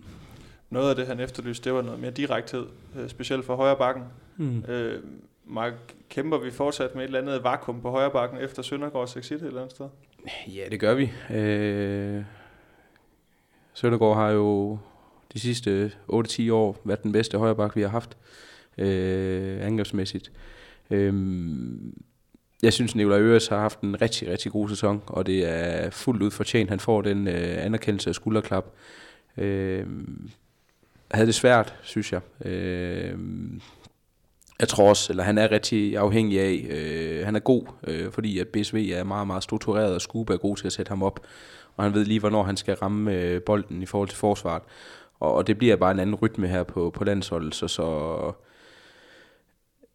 Noget 0.70 0.90
af 0.90 0.96
det, 0.96 1.08
han 1.08 1.20
efterlyste, 1.20 1.66
det 1.66 1.74
var 1.74 1.82
noget 1.82 2.00
mere 2.00 2.12
direkthed, 2.12 2.66
øh, 3.00 3.10
specielt 3.10 3.46
for 3.46 3.56
højre 3.56 3.76
bakken. 3.76 4.04
Mm. 4.38 4.64
Øh, 4.68 5.04
Mark, 5.46 5.74
kæmper 6.10 6.38
vi 6.38 6.52
fortsat 6.52 6.96
med 6.96 7.04
et 7.04 7.08
eller 7.08 7.22
andet 7.22 7.44
vakuum 7.44 7.82
på 7.82 7.90
højre 7.90 8.12
bakken 8.12 8.40
efter 8.40 8.62
Søndergaards 8.62 9.18
exit 9.18 9.42
et 9.42 9.48
eller 9.48 9.62
andet 9.62 9.76
sted? 9.76 9.86
Ja, 10.48 10.64
det 10.72 10.80
gør 10.80 10.94
vi. 10.94 11.12
Øh, 11.36 12.24
Søndergaard 13.74 14.16
har 14.16 14.30
jo 14.30 14.78
de 15.34 15.40
sidste 15.40 15.92
8-10 16.14 16.52
år 16.52 16.82
været 16.84 17.04
den 17.04 17.12
bedste 17.12 17.38
højreback, 17.38 17.76
vi 17.76 17.82
har 17.82 17.90
haft 17.90 18.18
øh, 18.78 19.66
angrebsmæssigt. 19.66 20.32
Øh, 20.36 20.59
Øhm, 20.90 21.94
jeg 22.64 22.74
synes, 22.74 22.96
Nikolaj 22.96 23.20
Øres 23.20 23.48
har 23.48 23.60
haft 23.60 23.82
en 23.82 24.02
rigtig, 24.02 24.30
rigtig 24.30 24.52
god 24.52 24.70
sæson, 24.70 25.04
og 25.08 25.26
det 25.26 25.50
er 25.50 25.90
fuldt 25.90 26.24
ud 26.24 26.32
fortjent. 26.32 26.70
Han 26.70 26.80
får 26.80 27.02
den 27.02 27.28
øh, 27.28 27.66
anerkendelse 27.66 28.10
af 28.10 28.16
skulderklap. 28.16 28.66
Øh, 29.38 29.86
havde 31.12 31.28
det 31.28 31.36
svært, 31.36 31.76
synes 31.82 32.14
jeg. 32.14 32.22
Øh, 32.46 33.18
jeg 34.60 34.68
tror 34.68 34.90
også, 34.90 35.14
eller 35.14 35.24
han 35.24 35.38
er 35.38 35.52
rigtig 35.52 35.98
afhængig 35.98 36.40
af, 36.40 36.68
øh, 36.70 37.26
han 37.26 37.36
er 37.36 37.40
god, 37.40 37.64
øh, 37.88 38.12
fordi 38.12 38.40
at 38.40 38.48
BSV 38.48 38.92
er 38.94 39.04
meget, 39.04 39.28
meget 39.28 39.44
struktureret, 39.44 39.96
og 39.96 40.02
Skube 40.02 40.34
er 40.34 40.38
god 40.38 40.58
til 40.58 40.68
at 40.68 40.74
sætte 40.74 40.90
ham 40.90 41.04
op, 41.04 41.20
og 41.76 41.84
han 41.84 41.94
ved 41.94 42.06
lige, 42.06 42.20
hvornår 42.20 42.44
han 42.44 42.58
skal 42.58 42.76
ramme 42.76 43.14
øh, 43.14 43.42
bolden 43.42 43.82
i 43.82 43.86
forhold 43.86 44.10
til 44.10 44.18
forsvaret. 44.18 44.64
Og, 45.20 45.34
og 45.34 45.48
det 45.48 45.58
bliver 45.58 45.76
bare 45.76 45.92
en 45.92 46.00
anden 46.00 46.16
rytme 46.16 46.48
her 46.48 46.64
på, 46.64 46.90
på 46.90 47.04
landsholdet, 47.04 47.56
så, 47.56 47.68
så 47.68 48.32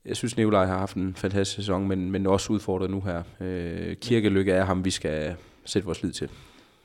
jeg 0.06 0.16
synes, 0.16 0.36
Nikolaj 0.36 0.66
har 0.66 0.78
haft 0.78 0.96
en 0.96 1.14
fantastisk 1.14 1.56
sæson, 1.56 1.88
men, 1.88 2.10
men 2.10 2.26
også 2.26 2.52
udfordret 2.52 2.90
nu 2.90 3.00
her. 3.00 3.22
Øh, 3.40 3.96
Kirkelykke 3.96 4.52
er 4.52 4.64
ham, 4.64 4.84
vi 4.84 4.90
skal 4.90 5.36
sætte 5.64 5.86
vores 5.86 6.02
lid 6.02 6.12
til. 6.12 6.28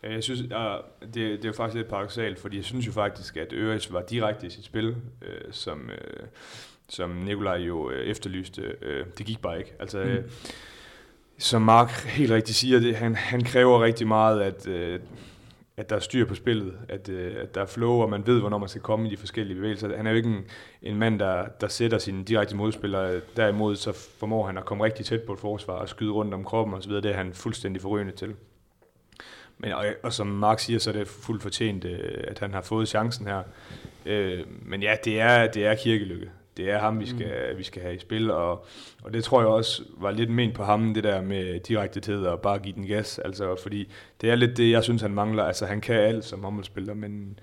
Ja, 0.04 0.14
Jeg 0.14 0.24
synes, 0.24 0.42
ja, 0.50 0.76
det, 1.02 1.14
det 1.16 1.46
er 1.46 1.50
jo 1.50 1.54
faktisk 1.54 1.76
lidt 1.76 1.88
paradoxalt, 1.88 2.40
fordi 2.40 2.58
jeg 2.58 2.66
synes 2.66 2.88
jo 2.88 2.92
faktisk, 2.92 3.38
at 3.38 3.54
Øres 3.54 3.94
var 3.94 4.02
direkte 4.02 4.48
i 4.48 4.50
sit 4.50 4.66
spil, 4.66 4.96
øh, 5.22 5.52
som, 5.52 5.90
øh, 5.90 6.28
som 6.90 7.10
Nikolaj 7.10 7.58
jo 7.58 7.90
øh, 7.92 8.06
efterlyste. 8.06 8.62
Øh, 8.82 9.06
det 9.18 9.26
gik 9.26 9.42
bare 9.42 9.58
ikke. 9.60 9.74
Altså, 9.80 10.00
øh, 10.00 10.24
som 11.38 11.62
Mark 11.62 11.92
helt 11.92 12.32
rigtigt 12.32 12.58
siger, 12.58 12.80
det, 12.80 12.96
han, 12.96 13.16
han 13.16 13.44
kræver 13.44 13.84
rigtig 13.84 14.08
meget, 14.08 14.42
at, 14.42 14.68
øh, 14.68 15.00
at 15.80 15.90
der 15.90 15.96
er 15.96 16.00
styr 16.00 16.26
på 16.26 16.36
spillet, 16.36 16.74
at, 16.90 17.10
øh, 17.10 17.36
at 17.42 17.56
der 17.56 17.62
er 17.62 17.66
flow, 17.66 17.92
og 17.92 18.10
man 18.10 18.28
ved, 18.28 18.40
hvornår 18.40 18.58
man 18.58 18.70
skal 18.70 18.82
komme 18.82 19.08
i 19.08 19.12
de 19.12 19.18
forskellige 19.18 19.56
bevægelser. 19.56 19.98
Han 19.98 20.08
er 20.08 20.12
jo 20.12 20.18
ikke 20.18 20.30
en, 20.30 20.46
en 20.82 20.96
mand, 20.96 21.20
der, 21.20 21.46
der 21.62 21.68
sætter 21.68 21.98
sine 21.98 22.24
direkte 22.24 22.56
modspillere. 22.56 23.22
Derimod 23.36 23.76
så 23.76 23.92
formår 24.20 24.46
han 24.46 24.58
at 24.58 24.66
komme 24.66 24.84
rigtig 24.84 25.06
tæt 25.06 25.22
på 25.22 25.34
et 25.34 25.40
forsvar 25.40 25.74
og 25.74 25.90
skyde 25.90 26.12
rundt 26.12 26.34
om 26.34 26.44
kroppen 26.44 26.76
osv. 26.76 26.92
Det 26.92 27.06
er 27.06 27.14
han 27.14 27.34
fuldstændig 27.34 27.82
forrygende 27.82 28.14
til. 28.16 28.36
Men, 29.58 29.74
og, 29.74 29.86
og 30.04 30.14
som 30.14 30.28
Mark 30.28 30.60
siger, 30.60 30.80
så 30.80 30.90
er 30.90 30.94
det 30.94 31.08
fuldt 31.08 31.42
fortjent, 31.42 31.86
øh, 31.86 32.24
at 32.28 32.40
han 32.40 32.54
har 32.54 32.62
fået 32.62 32.88
chancen 32.88 33.28
her. 33.28 33.44
Øh, 34.06 34.40
men 34.62 34.84
ja, 34.84 34.96
det 35.06 35.20
er, 35.20 35.48
det 35.48 35.66
er 35.66 35.76
kirkelykke. 35.76 36.30
Det 36.58 36.72
er 36.72 36.80
ham, 36.80 37.00
vi 37.00 37.06
skal, 37.06 37.52
mm. 37.52 37.58
vi 37.58 37.64
skal 37.64 37.82
have 37.82 37.96
i 37.96 38.00
spil, 38.00 38.32
og, 38.32 38.66
og 39.04 39.14
det 39.14 39.24
tror 39.24 39.42
jeg 39.42 39.48
også 39.48 39.84
var 39.98 40.12
lidt 40.12 40.30
ment 40.30 40.56
på 40.56 40.64
ham, 40.64 40.94
det 40.94 41.04
der 41.04 41.22
med 41.22 41.60
direktethed 41.60 42.26
og 42.26 42.40
bare 42.40 42.60
give 42.60 42.76
den 42.76 42.88
gas. 42.88 43.20
Altså, 43.20 43.56
fordi 43.62 43.92
det 44.22 44.30
er 44.30 44.36
lidt 44.36 44.58
det, 44.58 44.72
jeg 44.72 44.84
synes, 44.84 45.02
han 45.02 45.14
mangler. 45.14 45.44
Altså, 45.44 45.66
han 45.66 45.82
kan 45.82 45.96
alt 45.96 46.26
som 46.26 46.44
håndboldspiller, 46.44 46.94
men 46.94 47.40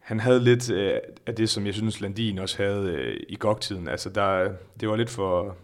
han 0.00 0.20
havde 0.20 0.40
lidt 0.40 0.70
øh, 0.70 0.98
af 1.26 1.34
det, 1.34 1.50
som 1.50 1.66
jeg 1.66 1.74
synes, 1.74 2.00
Landin 2.00 2.38
også 2.38 2.62
havde 2.62 2.88
øh, 2.88 3.16
i 3.28 3.36
GOG-tiden. 3.36 3.88
Altså, 3.88 4.10
der, 4.10 4.52
det 4.80 4.88
var 4.88 4.96
lidt 4.96 5.10
for, 5.10 5.56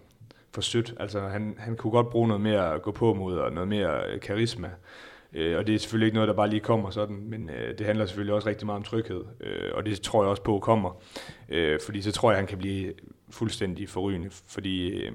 for 0.53 0.61
sødt. 0.61 0.95
Altså, 1.01 1.21
han, 1.21 1.55
han 1.59 1.77
kunne 1.77 1.91
godt 1.91 2.11
bruge 2.11 2.29
noget 2.29 2.41
mere 2.41 2.75
at 2.75 2.83
gå 2.83 2.91
på 2.91 3.15
mod, 3.15 3.39
og 3.39 3.53
noget 3.53 3.69
mere 3.69 4.07
øh, 4.07 4.21
karisma. 4.21 4.71
Øh, 5.33 5.59
og 5.59 5.67
det 5.67 5.75
er 5.75 5.79
selvfølgelig 5.79 6.07
ikke 6.07 6.15
noget, 6.15 6.29
der 6.29 6.35
bare 6.35 6.51
lige 6.51 6.61
kommer 6.61 6.91
sådan, 6.91 7.17
men 7.17 7.51
øh, 7.51 7.79
det 7.79 7.87
handler 7.87 8.07
selvfølgelig 8.07 8.35
også 8.35 8.49
rigtig 8.49 8.67
meget 8.67 8.77
om 8.77 8.83
tryghed, 8.83 9.25
øh, 9.41 9.71
og 9.75 9.87
det 9.87 10.01
tror 10.01 10.23
jeg 10.23 10.31
også 10.31 10.43
på 10.43 10.59
kommer. 10.59 11.03
Øh, 11.49 11.81
fordi 11.85 12.03
så 12.03 12.13
tror 12.13 12.31
jeg, 12.31 12.39
han 12.39 12.47
kan 12.47 12.59
blive 12.59 12.93
fuldstændig 13.31 13.89
forrygende, 13.89 14.29
fordi 14.31 14.89
øh, 14.89 15.13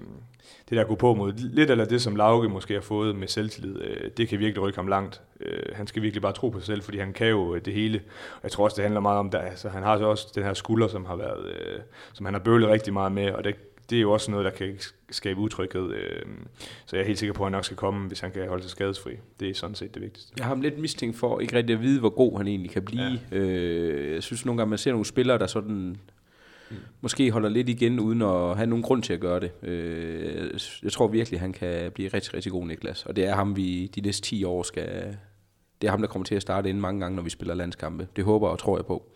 det 0.69 0.75
der 0.75 0.81
at 0.81 0.87
gå 0.87 0.95
på 0.95 1.13
mod, 1.13 1.33
lidt 1.33 1.71
eller 1.71 1.85
det, 1.85 2.01
som 2.01 2.15
Lauke 2.15 2.49
måske 2.49 2.73
har 2.73 2.81
fået 2.81 3.15
med 3.15 3.27
selvtillid, 3.27 3.81
øh, 3.81 4.11
det 4.17 4.27
kan 4.27 4.39
virkelig 4.39 4.61
rykke 4.63 4.77
ham 4.77 4.87
langt. 4.87 5.21
Øh, 5.39 5.75
han 5.75 5.87
skal 5.87 6.01
virkelig 6.01 6.21
bare 6.21 6.33
tro 6.33 6.49
på 6.49 6.59
sig 6.59 6.65
selv, 6.65 6.81
fordi 6.81 6.97
han 6.97 7.13
kan 7.13 7.27
jo 7.27 7.55
øh, 7.55 7.65
det 7.65 7.73
hele. 7.73 8.01
Og 8.35 8.39
jeg 8.43 8.51
tror 8.51 8.63
også, 8.63 8.75
det 8.75 8.83
handler 8.83 9.01
meget 9.01 9.19
om, 9.19 9.27
at 9.27 9.35
altså, 9.35 9.69
han 9.69 9.83
har 9.83 9.97
så 9.97 10.05
også 10.05 10.31
den 10.35 10.43
her 10.43 10.53
skulder, 10.53 10.87
som 10.87 11.05
har 11.05 11.15
været, 11.15 11.45
øh, 11.45 11.79
som 12.13 12.25
han 12.25 12.33
har 12.33 12.41
bøvlet 12.41 12.69
rigtig 12.69 12.93
meget 12.93 13.11
med, 13.11 13.31
og 13.31 13.43
det, 13.43 13.55
det 13.89 13.97
er 13.97 14.01
jo 14.01 14.11
også 14.11 14.31
noget, 14.31 14.45
der 14.45 14.51
kan 14.51 14.79
skabe 15.11 15.39
utryghed. 15.39 15.93
Øh, 15.93 16.25
så 16.85 16.95
jeg 16.95 17.01
er 17.01 17.07
helt 17.07 17.19
sikker 17.19 17.33
på, 17.33 17.43
at 17.43 17.47
han 17.47 17.51
nok 17.51 17.65
skal 17.65 17.77
komme, 17.77 18.07
hvis 18.07 18.19
han 18.19 18.31
kan 18.31 18.47
holde 18.47 18.63
sig 18.63 18.71
skadesfri. 18.71 19.11
Det 19.39 19.49
er 19.49 19.53
sådan 19.53 19.75
set 19.75 19.93
det 19.93 20.01
vigtigste. 20.01 20.33
Jeg 20.37 20.45
har 20.45 20.49
ham 20.49 20.61
lidt 20.61 20.79
mistænkt 20.79 21.17
for 21.17 21.39
ikke 21.39 21.55
rigtig 21.55 21.73
at 21.73 21.81
vide, 21.81 21.99
hvor 21.99 22.09
god 22.09 22.37
han 22.37 22.47
egentlig 22.47 22.71
kan 22.71 22.85
blive. 22.85 23.19
Ja. 23.31 23.37
Øh, 23.37 24.13
jeg 24.13 24.23
synes 24.23 24.45
nogle 24.45 24.57
gange, 24.57 24.69
man 24.69 24.79
ser 24.79 24.91
nogle 24.91 25.05
spillere, 25.05 25.37
der 25.37 25.47
sådan 25.47 25.97
mm. 26.69 26.75
måske 27.01 27.31
holder 27.31 27.49
lidt 27.49 27.69
igen, 27.69 27.99
uden 27.99 28.21
at 28.21 28.55
have 28.55 28.67
nogen 28.67 28.83
grund 28.83 29.03
til 29.03 29.13
at 29.13 29.19
gøre 29.19 29.39
det. 29.39 29.51
Øh, 29.63 30.59
jeg 30.83 30.91
tror 30.91 31.07
virkelig, 31.07 31.39
han 31.39 31.53
kan 31.53 31.91
blive 31.91 32.09
rigtig, 32.13 32.33
rigtig 32.33 32.51
god, 32.51 32.67
Niklas. 32.67 33.05
Og 33.05 33.15
det 33.15 33.25
er 33.25 33.35
ham, 33.35 33.55
vi 33.55 33.91
de 33.95 34.01
næste 34.01 34.21
10 34.21 34.43
år 34.43 34.63
skal... 34.63 35.17
Det 35.81 35.87
er 35.87 35.91
ham, 35.91 36.01
der 36.01 36.07
kommer 36.07 36.25
til 36.25 36.35
at 36.35 36.41
starte 36.41 36.69
ind 36.69 36.79
mange 36.79 37.01
gange, 37.01 37.15
når 37.15 37.23
vi 37.23 37.29
spiller 37.29 37.53
landskampe. 37.53 38.07
Det 38.15 38.23
håber 38.23 38.47
og 38.47 38.59
tror 38.59 38.77
jeg 38.77 38.85
på. 38.85 39.11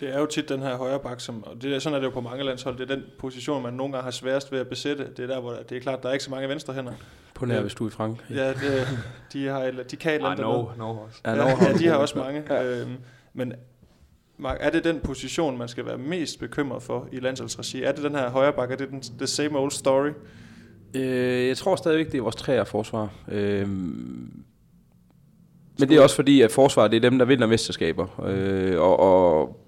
Det 0.00 0.14
er 0.14 0.20
jo 0.20 0.26
tit 0.26 0.48
den 0.48 0.62
her 0.62 0.76
højre 0.76 0.98
bak, 1.00 1.20
som, 1.20 1.44
og 1.44 1.62
det 1.62 1.74
er, 1.74 1.78
sådan 1.78 1.94
er 1.96 2.00
det 2.00 2.06
jo 2.06 2.10
på 2.10 2.20
mange 2.20 2.44
landshold, 2.44 2.78
det 2.78 2.90
er 2.90 2.94
den 2.94 3.04
position, 3.18 3.62
man 3.62 3.72
nogle 3.72 3.92
gange 3.92 4.04
har 4.04 4.10
sværest 4.10 4.52
ved 4.52 4.58
at 4.58 4.68
besætte. 4.68 5.06
Det 5.16 5.22
er 5.22 5.26
der, 5.26 5.40
hvor 5.40 5.50
der, 5.50 5.62
det 5.62 5.76
er 5.76 5.80
klart, 5.80 6.02
der 6.02 6.08
er 6.08 6.12
ikke 6.12 6.24
så 6.24 6.30
mange 6.30 6.48
venstre 6.48 6.74
hænder. 6.74 6.92
På 7.34 7.46
nær, 7.46 7.54
Ja. 7.54 7.60
hvis 7.60 7.74
du 7.74 7.84
er 7.84 7.88
i 7.88 7.90
Frank. 7.90 8.24
Ja, 8.30 8.48
det, 8.48 8.86
de, 9.32 9.46
har, 9.46 9.70
de 9.90 9.96
kan 9.96 10.10
et 10.10 10.14
eller 10.14 10.26
Ah, 10.26 10.32
andet 10.32 10.46
no, 10.78 10.78
no 10.78 10.88
også. 10.90 11.20
Ja, 11.24 11.30
Ja, 11.30 11.36
Norge 11.36 11.64
ja, 11.68 11.72
de 11.78 11.86
har 11.86 11.94
også 11.96 12.18
mange. 12.18 12.42
Ja. 12.50 12.80
Øhm, 12.80 12.96
men 13.34 13.52
Mark, 14.38 14.56
er 14.60 14.70
det 14.70 14.84
den 14.84 15.00
position, 15.00 15.58
man 15.58 15.68
skal 15.68 15.86
være 15.86 15.98
mest 15.98 16.40
bekymret 16.40 16.82
for 16.82 17.08
i 17.12 17.20
landsholdsregi? 17.20 17.82
Er 17.82 17.92
det 17.92 18.04
den 18.04 18.14
her 18.14 18.30
højre 18.30 18.52
bakke? 18.52 18.74
Er 18.74 18.78
det 18.78 18.88
den 18.90 19.02
the 19.18 19.26
same 19.26 19.58
old 19.58 19.70
story? 19.70 20.10
Øh, 20.94 21.48
jeg 21.48 21.56
tror 21.56 21.76
stadigvæk, 21.76 22.12
det 22.12 22.18
er 22.18 22.22
vores 22.22 22.36
træer 22.36 22.64
forsvar. 22.64 23.08
Øh, 23.28 23.68
men 23.68 24.44
det 25.88 25.92
er 25.96 26.02
også 26.02 26.16
fordi, 26.16 26.40
at 26.40 26.52
forsvaret 26.52 26.90
det 26.90 26.96
er 26.96 27.00
dem, 27.10 27.18
der 27.18 27.24
vinder 27.24 27.46
mesterskaber. 27.46 28.24
Øh, 28.26 28.80
og, 28.80 29.00
og 29.00 29.60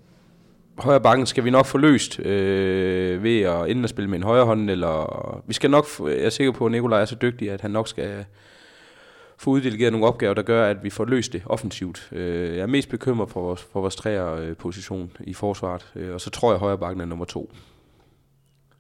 højre 0.78 1.00
bakken 1.00 1.26
skal 1.26 1.44
vi 1.44 1.50
nok 1.50 1.66
få 1.66 1.78
løst 1.78 2.20
øh, 2.20 3.22
ved 3.22 3.40
at 3.40 3.70
enten 3.70 3.84
at 3.84 3.90
spille 3.90 4.10
med 4.10 4.18
en 4.18 4.24
højre 4.24 4.44
hånd, 4.44 4.70
eller 4.70 5.42
vi 5.46 5.54
skal 5.54 5.70
nok, 5.70 5.86
jeg 6.00 6.24
er 6.24 6.30
sikker 6.30 6.52
på, 6.52 6.66
at 6.66 6.72
Nikolaj 6.72 7.00
er 7.00 7.04
så 7.04 7.16
dygtig, 7.22 7.50
at 7.50 7.60
han 7.60 7.70
nok 7.70 7.88
skal 7.88 8.24
få 9.36 9.50
uddelegeret 9.50 9.92
nogle 9.92 10.06
opgaver, 10.06 10.34
der 10.34 10.42
gør, 10.42 10.70
at 10.70 10.84
vi 10.84 10.90
får 10.90 11.04
løst 11.04 11.32
det 11.32 11.42
offensivt. 11.46 12.08
Øh, 12.12 12.56
jeg 12.56 12.62
er 12.62 12.66
mest 12.66 12.88
bekymret 12.88 13.30
for 13.30 13.40
vores, 13.40 13.62
for 13.72 13.80
vores 13.80 13.96
træer 13.96 14.54
position 14.54 15.10
i 15.20 15.34
forsvaret, 15.34 15.92
øh, 15.96 16.14
og 16.14 16.20
så 16.20 16.30
tror 16.30 16.52
jeg, 16.52 16.58
højre 16.58 16.78
bakken 16.78 17.00
er 17.00 17.04
nummer 17.04 17.24
to. 17.24 17.50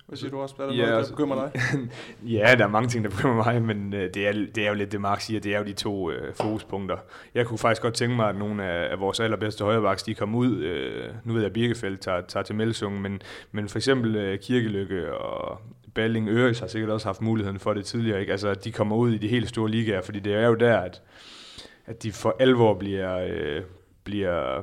Hvad 0.08 0.18
siger 0.18 0.30
du 0.30 0.40
også? 0.40 0.54
Er 0.58 0.66
der 0.66 0.72
ja, 0.72 0.76
noget, 0.76 0.92
der 0.92 0.98
altså- 0.98 1.12
bekymrer 1.12 1.50
dig? 1.52 1.62
ja, 2.38 2.54
der 2.58 2.64
er 2.64 2.68
mange 2.68 2.88
ting, 2.88 3.04
der 3.04 3.10
bekymrer 3.10 3.44
mig, 3.44 3.62
men 3.62 3.94
øh, 3.94 4.14
det, 4.14 4.28
er, 4.28 4.32
det 4.32 4.58
er 4.58 4.68
jo 4.68 4.74
lidt 4.74 4.92
det, 4.92 5.00
Mark 5.00 5.20
siger, 5.20 5.40
det 5.40 5.54
er 5.54 5.58
jo 5.58 5.64
de 5.64 5.72
to 5.72 6.10
øh, 6.10 6.34
fokuspunkter. 6.34 6.96
Jeg 7.34 7.46
kunne 7.46 7.58
faktisk 7.58 7.82
godt 7.82 7.94
tænke 7.94 8.16
mig, 8.16 8.28
at 8.28 8.36
nogle 8.36 8.64
af, 8.64 8.92
af 8.92 9.00
vores 9.00 9.20
allerbedste 9.20 9.64
højrebacks, 9.64 10.02
de 10.02 10.14
kommer 10.14 10.38
ud. 10.38 10.56
Øh, 10.56 11.08
nu 11.24 11.32
ved 11.32 11.40
jeg, 11.40 11.46
at 11.46 11.52
Birkefeldt 11.52 12.00
tager, 12.00 12.20
tager 12.20 12.44
til 12.44 12.54
Melsung, 12.54 13.02
men, 13.02 13.22
men 13.52 13.68
for 13.68 13.78
eksempel 13.78 14.16
øh, 14.16 14.38
Kirkelykke 14.38 15.14
og 15.14 15.60
Balling 15.94 16.28
Øres 16.28 16.58
har 16.58 16.66
sikkert 16.66 16.90
også 16.90 17.08
haft 17.08 17.22
muligheden 17.22 17.58
for 17.58 17.74
det 17.74 17.84
tidligere. 17.84 18.20
Ikke? 18.20 18.32
Altså, 18.32 18.48
at 18.48 18.64
de 18.64 18.72
kommer 18.72 18.96
ud 18.96 19.12
i 19.12 19.18
de 19.18 19.28
helt 19.28 19.48
store 19.48 19.70
ligaer, 19.70 20.02
fordi 20.02 20.18
det 20.18 20.34
er 20.34 20.46
jo 20.46 20.54
der, 20.54 20.78
at, 20.78 21.02
at 21.86 22.02
de 22.02 22.12
for 22.12 22.36
alvor 22.40 22.74
bliver, 22.74 23.18
øh, 23.18 23.62
bliver 24.04 24.62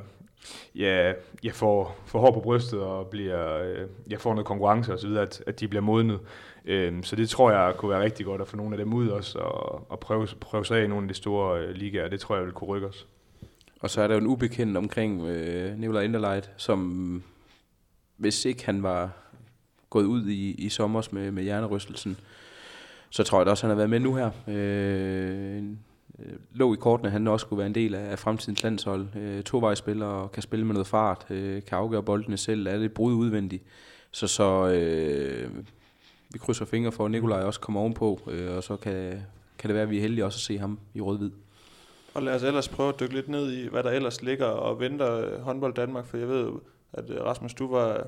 ja, 0.74 1.12
jeg 1.42 1.52
får, 1.52 1.96
får 2.06 2.20
hår 2.20 2.30
på 2.30 2.40
brystet 2.40 2.80
og 2.80 3.06
bliver, 3.06 3.62
øh, 3.62 3.88
jeg 4.10 4.20
får 4.20 4.34
noget 4.34 4.46
konkurrence 4.46 4.94
osv., 4.94 5.10
at, 5.10 5.42
at 5.46 5.60
de 5.60 5.68
bliver 5.68 5.82
modnet. 5.82 6.20
Øh, 6.64 7.02
så 7.02 7.16
det 7.16 7.28
tror 7.28 7.50
jeg 7.50 7.74
kunne 7.76 7.90
være 7.90 8.02
rigtig 8.02 8.26
godt 8.26 8.40
at 8.40 8.48
få 8.48 8.56
nogle 8.56 8.72
af 8.72 8.78
dem 8.78 8.94
ud 8.94 9.08
også, 9.08 9.38
og, 9.38 9.86
og 9.90 10.00
prøve, 10.00 10.28
prøve 10.40 10.64
sig 10.64 10.78
af 10.78 10.84
i 10.84 10.86
nogle 10.86 11.04
af 11.04 11.08
de 11.08 11.14
store 11.14 11.60
øh, 11.60 11.70
ligaer. 11.70 12.08
Det 12.08 12.20
tror 12.20 12.36
jeg 12.36 12.44
vil 12.44 12.52
kunne 12.52 12.68
rykke 12.68 12.86
os. 12.86 13.06
Og 13.80 13.90
så 13.90 14.02
er 14.02 14.06
der 14.06 14.14
jo 14.14 14.20
en 14.20 14.26
ubekendt 14.26 14.76
omkring 14.76 15.26
øh, 15.26 15.78
Nikolaj 15.78 16.02
Inderleit, 16.02 16.50
som 16.56 17.22
hvis 18.16 18.44
ikke 18.44 18.66
han 18.66 18.82
var 18.82 19.10
gået 19.90 20.04
ud 20.04 20.26
i, 20.26 20.50
i 20.50 20.68
sommer 20.68 21.08
med, 21.10 21.30
med 21.30 21.42
hjernerystelsen, 21.42 22.16
så 23.10 23.24
tror 23.24 23.38
jeg 23.38 23.46
da 23.46 23.50
også, 23.50 23.66
at 23.66 23.70
han 23.70 23.70
har 23.70 23.86
været 23.86 23.90
med 23.90 24.00
nu 24.00 24.14
her. 24.14 24.30
Øh, 24.48 25.64
øh, 26.18 26.32
lå 26.54 26.74
i 26.74 26.76
kortene, 26.76 27.08
at 27.08 27.12
han 27.12 27.26
også 27.26 27.44
skulle 27.44 27.58
være 27.58 27.66
en 27.66 27.74
del 27.74 27.94
af 27.94 28.18
fremtidens 28.18 28.62
landshold. 28.62 29.06
Øh, 29.16 29.42
tovejsspiller 29.42 30.06
og 30.06 30.32
kan 30.32 30.42
spille 30.42 30.66
med 30.66 30.74
noget 30.74 30.86
fart, 30.86 31.26
øh, 31.30 31.62
kan 31.62 31.78
afgøre 31.78 32.02
boldene 32.02 32.36
selv, 32.36 32.66
er 32.66 32.78
det 32.78 32.92
brud 32.92 33.14
udvendigt. 33.14 33.62
Så, 34.10 34.26
så 34.26 34.68
øh, 34.68 35.50
vi 36.32 36.38
krydser 36.38 36.64
fingre 36.64 36.92
for, 36.92 37.04
at 37.04 37.10
Nikolaj 37.10 37.42
også 37.42 37.60
kommer 37.60 37.80
ovenpå, 37.80 38.20
øh, 38.30 38.56
og 38.56 38.64
så 38.64 38.76
kan, 38.76 39.22
kan 39.58 39.68
det 39.68 39.74
være, 39.74 39.82
at 39.82 39.90
vi 39.90 39.96
er 39.96 40.02
heldige 40.02 40.24
også 40.24 40.36
at 40.36 40.40
se 40.40 40.58
ham 40.58 40.78
i 40.94 41.00
rød-hvid. 41.00 41.30
Og 42.14 42.22
lad 42.22 42.34
os 42.34 42.42
ellers 42.42 42.68
prøve 42.68 42.88
at 42.88 43.00
dykke 43.00 43.14
lidt 43.14 43.28
ned 43.28 43.52
i, 43.52 43.68
hvad 43.68 43.82
der 43.82 43.90
ellers 43.90 44.22
ligger 44.22 44.46
og 44.46 44.80
venter 44.80 45.12
øh, 45.12 45.40
håndbold 45.40 45.74
Danmark, 45.74 46.06
for 46.06 46.16
jeg 46.16 46.28
ved 46.28 46.52
at 46.92 47.10
øh, 47.10 47.24
Rasmus, 47.24 47.54
du 47.54 47.70
var 47.70 48.06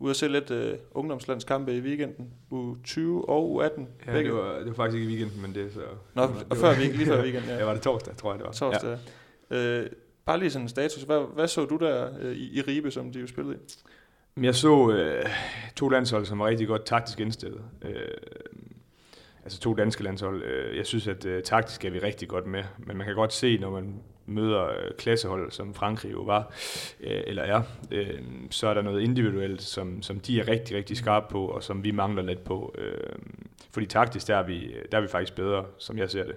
ude 0.00 0.10
at 0.10 0.16
se 0.16 0.28
lidt 0.28 0.50
uh, 0.50 0.78
ungdomslandskampe 0.90 1.76
i 1.76 1.80
weekenden. 1.80 2.30
U 2.50 2.76
20 2.84 3.28
og 3.28 3.52
U 3.52 3.60
18. 3.60 3.88
Ja, 4.06 4.12
begge. 4.12 4.30
Det, 4.30 4.38
var, 4.38 4.58
det 4.58 4.66
var 4.66 4.74
faktisk 4.74 5.00
ikke 5.00 5.12
i 5.12 5.16
weekenden, 5.16 5.42
men 5.42 5.54
det 5.54 5.66
er 5.66 5.70
så... 5.70 5.80
Nå, 6.14 6.22
det 6.22 6.34
var, 6.34 6.44
og 6.50 6.56
før 6.56 6.70
weekend, 6.76 6.96
lige 6.96 7.06
før 7.06 7.22
weekenden, 7.26 7.50
ja. 7.50 7.58
ja. 7.58 7.64
var 7.64 7.72
det 7.72 7.82
torsdag, 7.82 8.16
tror 8.16 8.32
jeg 8.32 8.38
det 8.38 8.46
var. 8.46 8.52
Torsdag. 8.52 8.98
Ja. 9.50 9.80
Uh, 9.80 9.86
bare 10.24 10.38
lige 10.38 10.50
sådan 10.50 10.64
en 10.64 10.68
status. 10.68 11.02
Hvad, 11.02 11.34
hvad 11.34 11.48
så 11.48 11.64
du 11.64 11.76
der 11.76 12.10
uh, 12.24 12.32
i, 12.32 12.58
i 12.58 12.60
Ribe, 12.60 12.90
som 12.90 13.12
de 13.12 13.20
jo 13.20 13.26
spillede 13.26 13.56
i? 13.56 14.44
Jeg 14.44 14.54
så 14.54 14.72
uh, 14.72 15.30
to 15.76 15.88
landshold, 15.88 16.26
som 16.26 16.38
var 16.38 16.46
rigtig 16.46 16.66
godt 16.66 16.84
taktisk 16.84 17.20
indstillet. 17.20 17.60
Uh, 17.84 17.90
altså 19.44 19.60
to 19.60 19.74
danske 19.74 20.02
landshold. 20.02 20.42
Uh, 20.42 20.76
jeg 20.76 20.86
synes, 20.86 21.08
at 21.08 21.24
uh, 21.24 21.32
taktisk 21.44 21.84
er 21.84 21.90
vi 21.90 21.98
rigtig 21.98 22.28
godt 22.28 22.46
med, 22.46 22.64
men 22.78 22.96
man 22.96 23.06
kan 23.06 23.14
godt 23.14 23.32
se, 23.32 23.58
når 23.58 23.70
man 23.70 24.02
møder 24.26 24.64
øh, 24.64 24.90
klassehold, 24.98 25.50
som 25.50 25.74
Frankrig 25.74 26.12
jo 26.12 26.20
var, 26.20 26.52
øh, 27.00 27.20
eller 27.26 27.42
er, 27.42 27.62
øh, 27.90 28.20
så 28.50 28.66
er 28.68 28.74
der 28.74 28.82
noget 28.82 29.02
individuelt, 29.02 29.62
som, 29.62 30.02
som 30.02 30.20
de 30.20 30.40
er 30.40 30.48
rigtig, 30.48 30.76
rigtig 30.76 30.96
skarpe 30.96 31.26
på, 31.30 31.46
og 31.46 31.62
som 31.62 31.84
vi 31.84 31.90
mangler 31.90 32.22
lidt 32.22 32.44
på. 32.44 32.74
fordi 33.70 33.86
taktisk, 33.86 34.28
der 34.28 34.36
er, 34.36 34.42
vi, 34.42 34.74
der 34.92 34.98
er 34.98 35.02
vi 35.02 35.08
faktisk 35.08 35.34
bedre, 35.34 35.64
som 35.78 35.98
jeg 35.98 36.10
ser 36.10 36.24
det. 36.24 36.36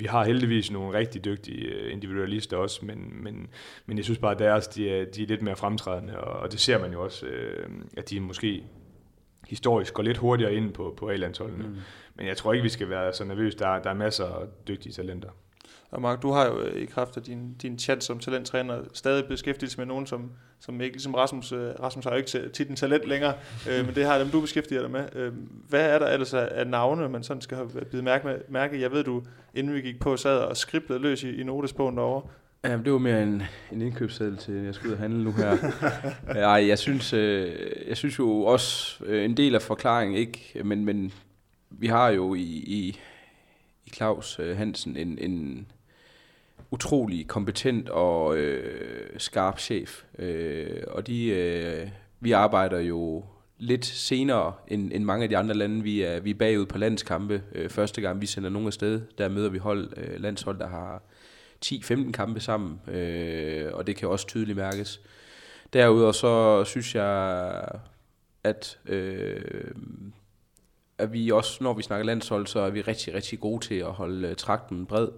vi 0.00 0.04
har 0.04 0.24
heldigvis 0.24 0.70
nogle 0.70 0.98
rigtig 0.98 1.24
dygtige 1.24 1.90
individualister 1.90 2.56
også, 2.56 2.84
men, 2.84 3.12
men, 3.22 3.48
men 3.86 3.96
jeg 3.96 4.04
synes 4.04 4.18
bare, 4.18 4.32
at 4.32 4.38
deres, 4.38 4.68
de 4.68 4.90
er, 4.90 5.04
de 5.04 5.22
er 5.22 5.26
lidt 5.26 5.42
mere 5.42 5.56
fremtrædende, 5.56 6.20
og, 6.20 6.40
og 6.40 6.52
det 6.52 6.60
ser 6.60 6.78
man 6.78 6.92
jo 6.92 7.04
også, 7.04 7.26
at 7.96 8.10
de 8.10 8.20
måske 8.20 8.62
historisk 9.48 9.94
går 9.94 10.02
lidt 10.02 10.16
hurtigere 10.16 10.54
ind 10.54 10.72
på, 10.72 10.94
på 10.96 11.08
A-landsholdene. 11.08 11.68
Mm. 11.68 11.76
Men 12.14 12.26
jeg 12.26 12.36
tror 12.36 12.52
ikke, 12.52 12.62
vi 12.62 12.68
skal 12.68 12.88
være 12.88 13.12
så 13.12 13.24
nervøse. 13.24 13.58
Der, 13.58 13.78
der 13.78 13.90
er 13.90 13.94
masser 13.94 14.24
af 14.24 14.46
dygtige 14.68 14.92
talenter. 14.92 15.28
Og 15.90 16.02
Mark, 16.02 16.22
du 16.22 16.30
har 16.30 16.46
jo 16.46 16.60
øh, 16.60 16.82
i 16.82 16.86
kraft 16.86 17.16
af 17.16 17.22
din, 17.22 17.54
din 17.54 17.78
chat 17.78 18.04
som 18.04 18.18
talenttræner 18.18 18.80
stadig 18.92 19.24
beskæftiget 19.24 19.78
med 19.78 19.86
nogen, 19.86 20.06
som, 20.06 20.30
som 20.60 20.80
ikke, 20.80 20.94
ligesom 20.94 21.14
Rasmus, 21.14 21.52
øh, 21.52 21.70
Rasmus 21.82 22.04
har 22.04 22.10
jo 22.10 22.16
ikke 22.16 22.48
tit 22.48 22.68
en 22.68 22.76
talent 22.76 23.08
længere, 23.08 23.34
øh, 23.70 23.86
men 23.86 23.94
det 23.94 24.04
har 24.04 24.18
dem, 24.18 24.28
du 24.28 24.40
beskæftiger 24.40 24.80
dig 24.80 24.90
med. 24.90 25.04
Øh, 25.14 25.32
hvad 25.68 25.90
er 25.90 25.98
der 25.98 26.06
ellers 26.06 26.34
af 26.34 26.66
navne, 26.66 27.08
man 27.08 27.22
sådan 27.22 27.40
skal 27.40 27.56
have 27.56 27.68
bidt 27.90 28.04
mærke, 28.04 28.26
med, 28.26 28.38
mærke? 28.48 28.80
Jeg 28.80 28.92
ved, 28.92 29.04
du 29.04 29.22
inden 29.54 29.74
vi 29.74 29.80
gik 29.80 30.00
på, 30.00 30.16
sad 30.16 30.38
og 30.38 30.56
skriblede 30.56 31.00
løs 31.00 31.22
i, 31.22 31.40
i 31.40 31.42
notesbogen 31.42 31.96
derovre. 31.96 32.28
Ja, 32.64 32.76
det 32.76 32.92
var 32.92 32.98
mere 32.98 33.22
en, 33.22 33.42
en 33.72 33.82
indkøbsseddel 33.82 34.36
til, 34.36 34.52
at 34.52 34.64
jeg 34.64 34.74
skulle 34.74 34.90
ud 34.90 34.94
og 34.94 35.02
handle 35.02 35.24
nu 35.24 35.32
her. 35.32 35.56
Ej, 36.28 36.68
jeg 36.68 36.78
synes, 36.78 37.12
øh, 37.12 37.54
jeg 37.88 37.96
synes 37.96 38.18
jo 38.18 38.40
også, 38.40 39.04
øh, 39.04 39.24
en 39.24 39.36
del 39.36 39.54
af 39.54 39.62
forklaringen, 39.62 40.16
ikke, 40.16 40.60
men, 40.64 40.84
men 40.84 41.12
vi 41.70 41.86
har 41.86 42.08
jo 42.08 42.34
i, 42.34 42.42
i, 42.66 43.00
i 43.86 43.90
Claus 43.90 44.38
øh, 44.38 44.56
Hansen 44.56 44.96
en, 44.96 45.18
en, 45.18 45.66
utrolig 46.70 47.28
kompetent 47.28 47.88
og 47.88 48.36
øh, 48.36 49.10
skarp 49.18 49.58
chef. 49.58 50.02
Øh, 50.18 50.82
og 50.88 51.06
de, 51.06 51.26
øh, 51.26 51.88
vi 52.20 52.32
arbejder 52.32 52.80
jo 52.80 53.24
lidt 53.58 53.86
senere 53.86 54.52
end, 54.68 54.92
end 54.92 55.04
mange 55.04 55.22
af 55.22 55.28
de 55.28 55.36
andre 55.36 55.54
lande. 55.54 55.82
Vi 55.82 56.02
er, 56.02 56.20
vi 56.20 56.30
er 56.30 56.34
bagud 56.34 56.66
på 56.66 56.78
landskampe. 56.78 57.42
Øh, 57.52 57.70
første 57.70 58.00
gang 58.00 58.20
vi 58.20 58.26
sender 58.26 58.50
nogen 58.50 58.66
afsted, 58.66 59.00
der 59.18 59.28
møder 59.28 59.48
vi 59.48 59.58
hold, 59.58 59.92
øh, 59.96 60.20
landshold, 60.20 60.58
der 60.58 60.68
har 60.68 61.02
10-15 61.64 62.12
kampe 62.12 62.40
sammen. 62.40 62.80
Øh, 62.94 63.70
og 63.72 63.86
det 63.86 63.96
kan 63.96 64.08
også 64.08 64.26
tydeligt 64.26 64.56
mærkes. 64.56 65.00
Derudover 65.72 66.12
så 66.12 66.64
synes 66.64 66.94
jeg, 66.94 67.62
at, 68.44 68.78
øh, 68.86 69.70
at 70.98 71.12
vi 71.12 71.30
også, 71.30 71.64
når 71.64 71.74
vi 71.74 71.82
snakker 71.82 72.06
landshold, 72.06 72.46
så 72.46 72.60
er 72.60 72.70
vi 72.70 72.80
rigtig, 72.80 73.14
rigtig 73.14 73.40
gode 73.40 73.64
til 73.64 73.74
at 73.74 73.92
holde 73.92 74.28
øh, 74.28 74.36
trakten 74.36 74.86
bred. 74.86 75.08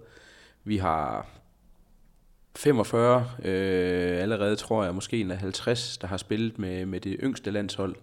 Vi 0.63 0.77
har 0.77 1.27
45 2.59 3.27
øh, 3.43 4.21
allerede, 4.21 4.55
tror 4.55 4.83
jeg, 4.83 4.95
måske 4.95 5.21
en 5.21 5.31
af 5.31 5.37
50, 5.37 5.97
der 5.97 6.07
har 6.07 6.17
spillet 6.17 6.59
med, 6.59 6.85
med 6.85 6.99
det 6.99 7.17
yngste 7.23 7.51
landshold. 7.51 7.95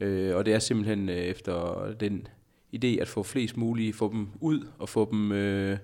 Øh, 0.00 0.36
og 0.36 0.46
det 0.46 0.54
er 0.54 0.58
simpelthen 0.58 1.08
øh, 1.08 1.16
efter 1.16 1.86
den 2.00 2.28
idé 2.76 2.86
at 3.00 3.08
få 3.08 3.22
flest 3.22 3.56
mulige, 3.56 3.92
få 3.92 4.12
dem 4.12 4.28
ud 4.40 4.66
og 4.78 4.88
få 4.88 5.08
dem, 5.10 5.32
øh, 5.32 5.78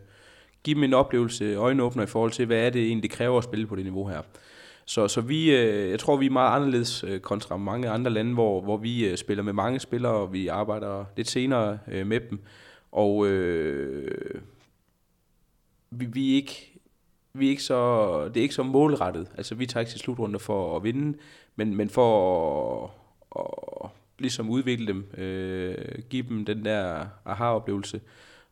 give 0.63 0.75
dem 0.75 0.85
en 0.85 0.95
oplevelse, 0.95 1.55
øjenåbner 1.55 2.03
i 2.03 2.07
forhold 2.07 2.31
til, 2.31 2.47
hvad 2.47 2.67
er 2.67 2.71
det 2.71 2.83
egentlig, 2.83 3.03
det 3.03 3.19
kræver 3.19 3.39
at 3.39 3.45
spille 3.45 3.67
på 3.67 3.77
det 3.77 3.85
niveau 3.85 4.09
her. 4.09 4.23
Så, 4.85 5.09
så 5.09 5.21
vi, 5.21 5.57
øh, 5.57 5.91
jeg 5.91 5.99
tror, 5.99 6.17
vi 6.17 6.27
er 6.27 6.31
meget 6.31 6.57
anderledes 6.57 7.05
øh, 7.05 7.21
kontra 7.21 7.57
mange 7.57 7.89
andre 7.89 8.11
lande, 8.11 8.35
hvor, 8.35 8.61
hvor 8.61 8.77
vi 8.77 9.09
øh, 9.09 9.17
spiller 9.17 9.45
med 9.45 9.53
mange 9.53 9.81
spillere, 9.81 10.13
og 10.13 10.33
vi 10.33 10.47
arbejder 10.47 11.05
lidt 11.17 11.29
senere 11.29 11.79
øh, 11.89 12.07
med 12.07 12.21
dem. 12.21 12.41
Og 12.93 13.27
øh, 13.27 14.41
vi, 15.91 16.05
vi 16.05 16.31
er 16.33 16.35
ikke 16.35 16.76
vi 17.39 17.47
er 17.47 17.51
ikke 17.51 17.63
så, 17.63 18.29
det 18.29 18.37
er 18.37 18.43
ikke 18.43 18.55
så 18.55 18.63
målrettet. 18.63 19.29
Altså, 19.37 19.55
vi 19.55 19.67
tager 19.67 19.81
ikke 19.81 19.91
til 19.91 20.01
slutrunder 20.01 20.39
for 20.39 20.77
at 20.77 20.85
vinde, 20.85 21.19
men, 21.57 21.77
men 21.77 21.91
for 21.91 22.85
at, 22.85 22.91
at 23.85 23.91
ligesom 24.19 24.51
udvikle 24.51 24.87
dem, 24.87 25.07
øh, 25.19 25.75
give 26.11 26.23
dem 26.29 26.45
den 26.45 26.65
der 26.65 27.07
aha-oplevelse. 27.25 28.01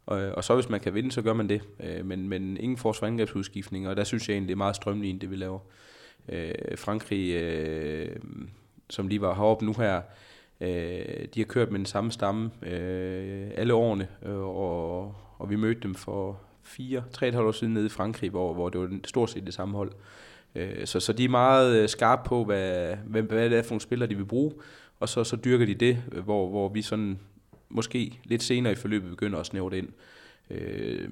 Og, 0.07 0.19
og 0.19 0.45
så 0.45 0.55
hvis 0.55 0.69
man 0.69 0.81
kan 0.81 0.95
vinde, 0.95 1.13
så 1.13 1.23
gør 1.23 1.33
man 1.33 1.49
det. 1.49 1.63
Øh, 1.81 2.07
men, 2.07 2.29
men 2.29 2.57
ingen 2.57 2.77
forsvar 2.77 3.09
og 3.89 3.97
der 3.97 4.05
synes 4.05 4.29
jeg 4.29 4.35
egentlig, 4.35 4.49
det 4.49 4.55
er 4.55 4.57
meget 4.57 4.77
strømlignet, 4.77 5.23
det 5.23 5.31
vi 5.31 5.37
laver. 5.37 5.59
Øh, 6.29 6.53
Frankrig, 6.77 7.35
øh, 7.35 8.17
som 8.91 9.09
lige 9.09 9.21
var 9.21 9.35
heroppe 9.35 9.65
nu 9.65 9.75
her, 9.79 10.03
øh, 10.61 11.29
de 11.35 11.41
har 11.41 11.45
kørt 11.45 11.71
med 11.71 11.79
den 11.79 11.87
samme 11.87 12.13
stamme 12.13 12.51
øh, 12.63 13.51
alle 13.55 13.75
årene, 13.75 14.09
øh, 14.23 14.39
og, 14.39 15.15
og 15.39 15.51
vi 15.51 15.57
mødte 15.57 15.81
dem 15.81 15.95
for 15.95 16.41
fire, 16.65 17.05
tre 17.13 17.29
et 17.29 17.35
halvt 17.35 17.47
år 17.47 17.53
siden 17.53 17.75
nede 17.75 17.87
i 17.87 17.89
Frankrig, 17.89 18.31
hvor, 18.31 18.55
hvor 18.55 18.69
det 18.69 18.81
var 18.81 18.99
stort 19.05 19.31
set 19.31 19.47
det 19.47 19.55
samme 19.55 19.77
hold. 19.77 19.93
Øh, 20.55 20.87
så, 20.87 21.01
så 21.01 21.13
de 21.13 21.25
er 21.25 21.29
meget 21.29 21.77
øh, 21.77 21.89
skarpe 21.89 22.29
på, 22.29 22.45
hvad, 22.45 22.97
hvad, 23.07 23.23
hvad 23.23 23.51
det 23.51 23.59
er 23.59 23.63
for 23.63 23.71
nogle 23.71 23.81
spillere, 23.81 24.09
de 24.09 24.17
vil 24.17 24.25
bruge, 24.25 24.53
og 25.01 25.09
så, 25.09 25.25
så 25.25 25.37
dyrker 25.37 25.67
de 25.67 25.75
det, 25.75 26.03
øh, 26.13 26.25
hvor, 26.25 26.49
hvor 26.49 26.69
vi 26.69 26.83
sådan 26.83 27.19
måske 27.69 28.21
lidt 28.25 28.43
senere 28.43 28.73
i 28.73 28.77
forløbet 28.77 29.11
begynder 29.11 29.39
at 29.39 29.47
snævre 29.47 29.71
det 29.71 29.77
ind. 29.77 29.89
Øh, 30.51 31.11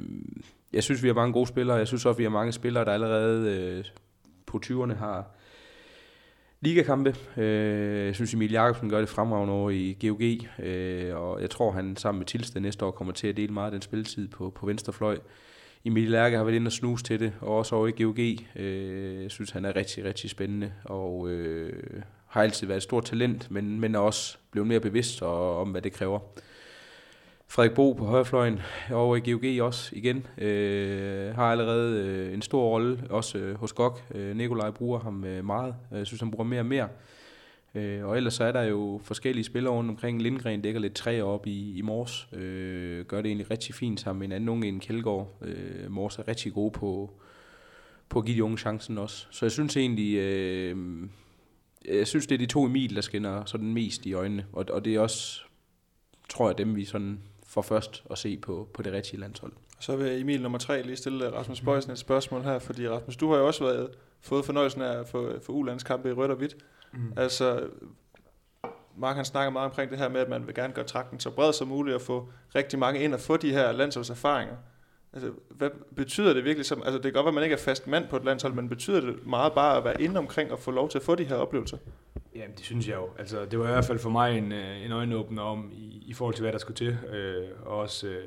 jeg 0.72 0.82
synes, 0.82 1.02
vi 1.02 1.08
har 1.08 1.14
mange 1.14 1.32
gode 1.32 1.46
spillere. 1.46 1.76
Jeg 1.76 1.86
synes 1.86 2.06
også, 2.06 2.18
vi 2.18 2.22
har 2.22 2.30
mange 2.30 2.52
spillere, 2.52 2.84
der 2.84 2.92
allerede 2.92 3.50
øh, 3.50 3.84
på 4.46 4.60
20'erne 4.66 4.94
har 4.94 5.30
ligakampe. 6.62 7.16
Øh, 7.36 8.06
jeg 8.06 8.14
synes, 8.14 8.34
Emil 8.34 8.50
Jakobsen 8.50 8.90
gør 8.90 8.98
det 8.98 9.08
fremragende 9.08 9.54
over 9.54 9.70
i 9.70 9.96
GOG, 10.00 10.64
øh, 10.66 11.16
og 11.16 11.40
jeg 11.40 11.50
tror, 11.50 11.72
han 11.72 11.96
sammen 11.96 12.18
med 12.18 12.26
Tilsted 12.26 12.60
næste 12.60 12.84
år 12.84 12.90
kommer 12.90 13.12
til 13.12 13.28
at 13.28 13.36
dele 13.36 13.52
meget 13.52 13.66
af 13.66 13.72
den 13.72 13.82
spilletid 13.82 14.28
på, 14.28 14.50
på 14.50 14.66
venstre 14.66 14.92
fløj. 14.92 15.18
Emil 15.84 16.10
Lærke 16.10 16.36
har 16.36 16.44
været 16.44 16.56
inde 16.56 16.68
og 16.68 16.72
snuse 16.72 17.04
til 17.04 17.20
det, 17.20 17.32
og 17.40 17.56
også 17.56 17.74
over 17.74 17.86
i 17.86 18.02
GOG. 18.02 18.18
Øh, 18.56 19.22
jeg 19.22 19.30
synes, 19.30 19.50
han 19.50 19.64
er 19.64 19.76
rigtig, 19.76 20.04
rigtig 20.04 20.30
spændende, 20.30 20.72
og 20.84 21.28
øh, 21.28 22.02
har 22.26 22.42
altid 22.42 22.66
været 22.66 22.76
et 22.76 22.82
stort 22.82 23.04
talent, 23.04 23.50
men, 23.50 23.80
men 23.80 23.94
er 23.94 23.98
også 23.98 24.38
blevet 24.50 24.68
mere 24.68 24.80
bevidst 24.80 25.22
og, 25.22 25.60
om, 25.60 25.68
hvad 25.70 25.82
det 25.82 25.92
kræver. 25.92 26.18
Frederik 27.52 27.74
Bo 27.74 27.92
på 27.92 28.04
højrefløjen 28.04 28.60
over 28.92 29.16
i 29.16 29.30
GOG 29.30 29.66
også 29.66 29.96
igen. 29.96 30.26
Øh, 30.38 31.34
har 31.34 31.44
allerede 31.44 31.98
øh, 31.98 32.34
en 32.34 32.42
stor 32.42 32.68
rolle, 32.68 33.04
også 33.10 33.38
øh, 33.38 33.54
hos 33.54 33.72
GOG. 33.72 33.98
Øh, 34.14 34.36
Nikolaj 34.36 34.70
bruger 34.70 34.98
ham 34.98 35.24
øh, 35.24 35.44
meget. 35.44 35.74
Jeg 35.90 36.06
synes, 36.06 36.20
han 36.20 36.30
bruger 36.30 36.44
mere 36.44 36.60
og 36.60 36.66
mere. 36.66 36.88
Øh, 37.74 38.04
og 38.04 38.16
ellers 38.16 38.34
så 38.34 38.44
er 38.44 38.52
der 38.52 38.62
jo 38.62 39.00
forskellige 39.04 39.44
spillere 39.44 39.74
rundt 39.74 39.90
omkring. 39.90 40.22
Lindgren 40.22 40.62
dækker 40.62 40.80
lidt 40.80 40.94
træer 40.94 41.22
op 41.22 41.46
i, 41.46 41.78
i 41.78 41.82
Mors. 41.82 42.28
Øh, 42.32 43.04
gør 43.04 43.16
det 43.16 43.26
egentlig 43.26 43.50
rigtig 43.50 43.74
fint 43.74 44.00
sammen 44.00 44.18
med 44.18 44.26
en 44.26 44.32
anden 44.32 44.48
unge 44.48 44.68
end 44.68 44.80
Kjeldgaard. 44.80 45.38
Øh, 45.42 45.90
Mors 45.90 46.18
er 46.18 46.28
rigtig 46.28 46.52
god 46.52 46.70
på, 46.70 47.10
på 48.08 48.18
at 48.18 48.24
give 48.24 48.36
de 48.36 48.44
unge 48.44 48.58
chancen 48.58 48.98
også. 48.98 49.26
Så 49.30 49.44
jeg 49.44 49.52
synes 49.52 49.76
egentlig, 49.76 50.14
øh, 50.16 50.76
jeg 51.88 52.06
synes 52.06 52.26
det 52.26 52.34
er 52.34 52.38
de 52.38 52.46
to 52.46 52.66
Emil, 52.66 52.94
der 52.94 53.00
skinner 53.00 53.44
sådan 53.44 53.72
mest 53.72 54.06
i 54.06 54.12
øjnene. 54.12 54.46
Og, 54.52 54.66
og 54.70 54.84
det 54.84 54.94
er 54.94 55.00
også, 55.00 55.42
tror 56.28 56.48
jeg, 56.48 56.58
dem 56.58 56.76
vi 56.76 56.84
sådan 56.84 57.18
får 57.52 57.62
først 57.62 58.04
at 58.10 58.18
se 58.18 58.36
på, 58.36 58.68
på 58.74 58.82
det 58.82 58.92
rigtige 58.92 59.20
landshold. 59.20 59.52
Så 59.80 59.96
vil 59.96 60.20
Emil 60.20 60.42
nummer 60.42 60.58
tre 60.58 60.82
lige 60.82 60.96
stille 60.96 61.32
Rasmus 61.32 61.60
Bøjsen 61.60 61.92
et 61.92 61.98
spørgsmål 61.98 62.42
her, 62.42 62.58
fordi 62.58 62.88
Rasmus, 62.88 63.16
du 63.16 63.30
har 63.30 63.38
jo 63.38 63.46
også 63.46 63.64
været, 63.64 63.90
fået 64.20 64.44
fornøjelsen 64.44 64.82
af 64.82 65.00
at 65.00 65.08
få, 65.08 65.40
få 65.42 65.52
ulandskampe 65.52 66.08
i 66.08 66.12
rødt 66.12 66.30
og 66.30 66.36
hvidt. 66.36 66.56
Mm. 66.92 67.12
Altså, 67.16 67.68
Mark 68.96 69.16
han 69.16 69.24
snakker 69.24 69.50
meget 69.50 69.66
omkring 69.66 69.90
det 69.90 69.98
her 69.98 70.08
med, 70.08 70.20
at 70.20 70.28
man 70.28 70.46
vil 70.46 70.54
gerne 70.54 70.72
gøre 70.72 70.84
trakten 70.84 71.20
så 71.20 71.30
bred 71.30 71.52
som 71.52 71.68
muligt 71.68 71.94
og 71.94 72.00
få 72.00 72.28
rigtig 72.54 72.78
mange 72.78 73.00
ind 73.00 73.14
og 73.14 73.20
få 73.20 73.36
de 73.36 73.52
her 73.52 73.72
landsholdserfaringer. 73.72 74.56
Altså, 75.14 75.30
hvad 75.48 75.70
betyder 75.96 76.34
det 76.34 76.44
virkelig 76.44 76.66
som, 76.66 76.82
altså 76.82 76.94
det 76.94 77.02
kan 77.02 77.12
godt 77.12 77.24
være, 77.24 77.30
at 77.30 77.34
man 77.34 77.44
ikke 77.44 77.54
er 77.54 77.58
fast 77.58 77.86
mand 77.86 78.08
på 78.08 78.16
et 78.16 78.24
landshold, 78.24 78.52
men 78.52 78.68
betyder 78.68 79.00
det 79.00 79.26
meget 79.26 79.52
bare 79.52 79.76
at 79.76 79.84
være 79.84 80.02
inde 80.02 80.18
omkring 80.18 80.52
og 80.52 80.58
få 80.58 80.70
lov 80.70 80.88
til 80.88 80.98
at 80.98 81.04
få 81.04 81.14
de 81.14 81.24
her 81.24 81.36
oplevelser? 81.36 81.76
Ja, 82.34 82.42
det 82.56 82.64
synes 82.64 82.88
jeg 82.88 82.96
jo. 82.96 83.08
Altså, 83.18 83.44
det 83.44 83.58
var 83.58 83.68
i 83.68 83.72
hvert 83.72 83.84
fald 83.84 83.98
for 83.98 84.10
mig 84.10 84.38
en, 84.38 84.52
øh, 84.52 84.84
en 84.84 84.92
øjenåbner 84.92 85.42
om, 85.42 85.70
i, 85.72 86.04
i 86.06 86.12
forhold 86.12 86.34
til, 86.34 86.42
hvad 86.42 86.52
der 86.52 86.58
skulle 86.58 86.76
til. 86.76 86.98
Øh, 87.12 87.48
og 87.62 87.78
også 87.78 88.06
øh, 88.06 88.22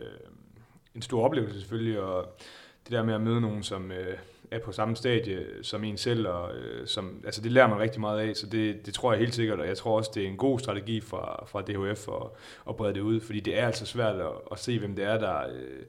en 0.96 1.02
stor 1.02 1.26
oplevelse 1.26 1.60
selvfølgelig, 1.60 2.00
og 2.00 2.38
det 2.84 2.92
der 2.92 3.04
med 3.04 3.14
at 3.14 3.22
møde 3.22 3.42
nogen, 3.42 3.64
som 3.64 3.92
øh, 3.92 4.18
er 4.52 4.60
på 4.60 4.72
samme 4.72 4.96
stadie 4.96 5.46
som 5.62 5.84
en 5.84 5.98
selv, 5.98 6.28
og, 6.28 6.56
øh, 6.56 6.88
som, 6.88 7.22
altså, 7.26 7.42
det 7.42 7.52
lærer 7.52 7.68
man 7.68 7.80
rigtig 7.80 8.02
meget 8.02 8.20
af, 8.20 8.36
så 8.36 8.48
det, 8.48 8.86
det 8.86 8.94
tror 8.94 9.12
jeg 9.12 9.20
helt 9.20 9.36
sikkert, 9.36 9.60
og 9.60 9.68
jeg 9.68 9.78
tror 9.78 9.98
også, 9.98 10.12
det 10.16 10.24
er 10.24 10.28
en 10.28 10.38
god 10.38 10.60
strategi 10.60 11.02
fra, 11.02 11.46
fra 11.48 11.62
DHF 11.62 12.08
at, 12.08 12.28
at 12.70 12.76
brede 12.76 12.94
det 12.94 13.02
ud, 13.02 13.20
fordi 13.20 13.40
det 13.40 13.60
er 13.60 13.66
altså 13.66 13.86
svært 13.86 14.16
at, 14.16 14.32
at 14.52 14.60
se, 14.60 14.80
hvem 14.80 14.96
det 14.96 15.06
er, 15.06 15.18
der... 15.18 15.40
Øh, 15.48 15.84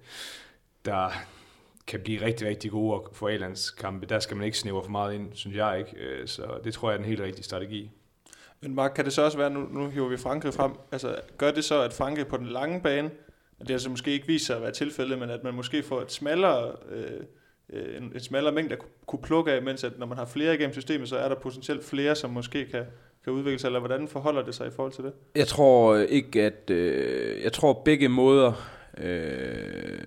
der 0.87 1.11
kan 1.87 2.01
blive 2.01 2.25
rigtig, 2.27 2.49
rigtig 2.49 2.71
gode 2.71 3.03
for 3.13 3.29
A-landskampe. 3.29 4.07
Der 4.07 4.19
skal 4.19 4.37
man 4.37 4.47
ikke 4.47 4.59
snævre 4.59 4.83
for 4.83 4.91
meget 4.91 5.15
ind, 5.15 5.29
synes 5.33 5.57
jeg 5.57 5.79
ikke. 5.79 5.97
Øh, 5.97 6.29
så 6.29 6.43
det 6.65 6.75
tror 6.75 6.91
jeg 6.91 6.95
er 6.95 6.99
den 6.99 7.07
helt 7.07 7.21
rigtige 7.21 7.45
strategi. 7.45 7.91
Men 8.61 8.75
Mark, 8.75 8.93
kan 8.95 9.05
det 9.05 9.13
så 9.13 9.23
også 9.23 9.39
være, 9.39 9.51
nu, 9.51 9.61
nu 9.61 9.89
hiver 9.89 10.09
vi 10.09 10.17
Frankrig 10.17 10.55
frem, 10.55 10.73
altså 10.93 11.17
gør 11.39 11.51
det 11.51 11.65
så, 11.65 11.83
at 11.83 11.93
Frankrig 11.93 12.27
på 12.27 12.37
den 12.37 12.47
lange 12.47 12.81
bane, 12.81 13.11
at 13.61 13.69
det 13.69 13.75
altså 13.75 13.91
måske 13.91 14.11
ikke 14.11 14.27
viser 14.27 14.47
sig 14.47 14.57
at 14.57 14.63
være 14.63 14.73
tilfældet, 14.73 15.19
men 15.19 15.31
at 15.31 15.45
man 15.45 15.55
måske 15.55 15.83
får 15.83 16.01
et 16.01 16.13
smallere, 16.13 16.73
øh, 16.91 17.97
en, 17.97 18.13
et 18.15 18.23
smallere 18.25 18.55
mængde 18.55 18.73
at 18.73 18.83
kunne 19.07 19.23
plukke 19.23 19.53
af, 19.53 19.63
mens 19.63 19.85
at 19.85 19.99
når 19.99 20.07
man 20.07 20.19
har 20.19 20.25
flere 20.25 20.55
igennem 20.55 20.73
systemet, 20.73 21.09
så 21.09 21.17
er 21.17 21.29
der 21.29 21.37
potentielt 21.37 21.85
flere, 21.85 22.15
som 22.15 22.31
måske 22.31 22.67
kan, 22.67 22.85
kan 23.25 23.33
udvikle 23.33 23.59
sig, 23.59 23.69
eller 23.69 23.81
hvordan 23.81 24.09
forholder 24.09 24.43
det 24.43 24.55
sig 24.55 24.67
i 24.67 24.71
forhold 24.71 24.93
til 24.93 25.05
det? 25.05 25.13
Jeg 25.35 25.47
tror 25.47 25.97
ikke, 25.97 26.43
at 26.43 26.71
øh, 26.71 27.43
jeg 27.43 27.53
tror 27.53 27.83
begge 27.85 28.09
måder 28.09 28.53
øh, 28.99 29.99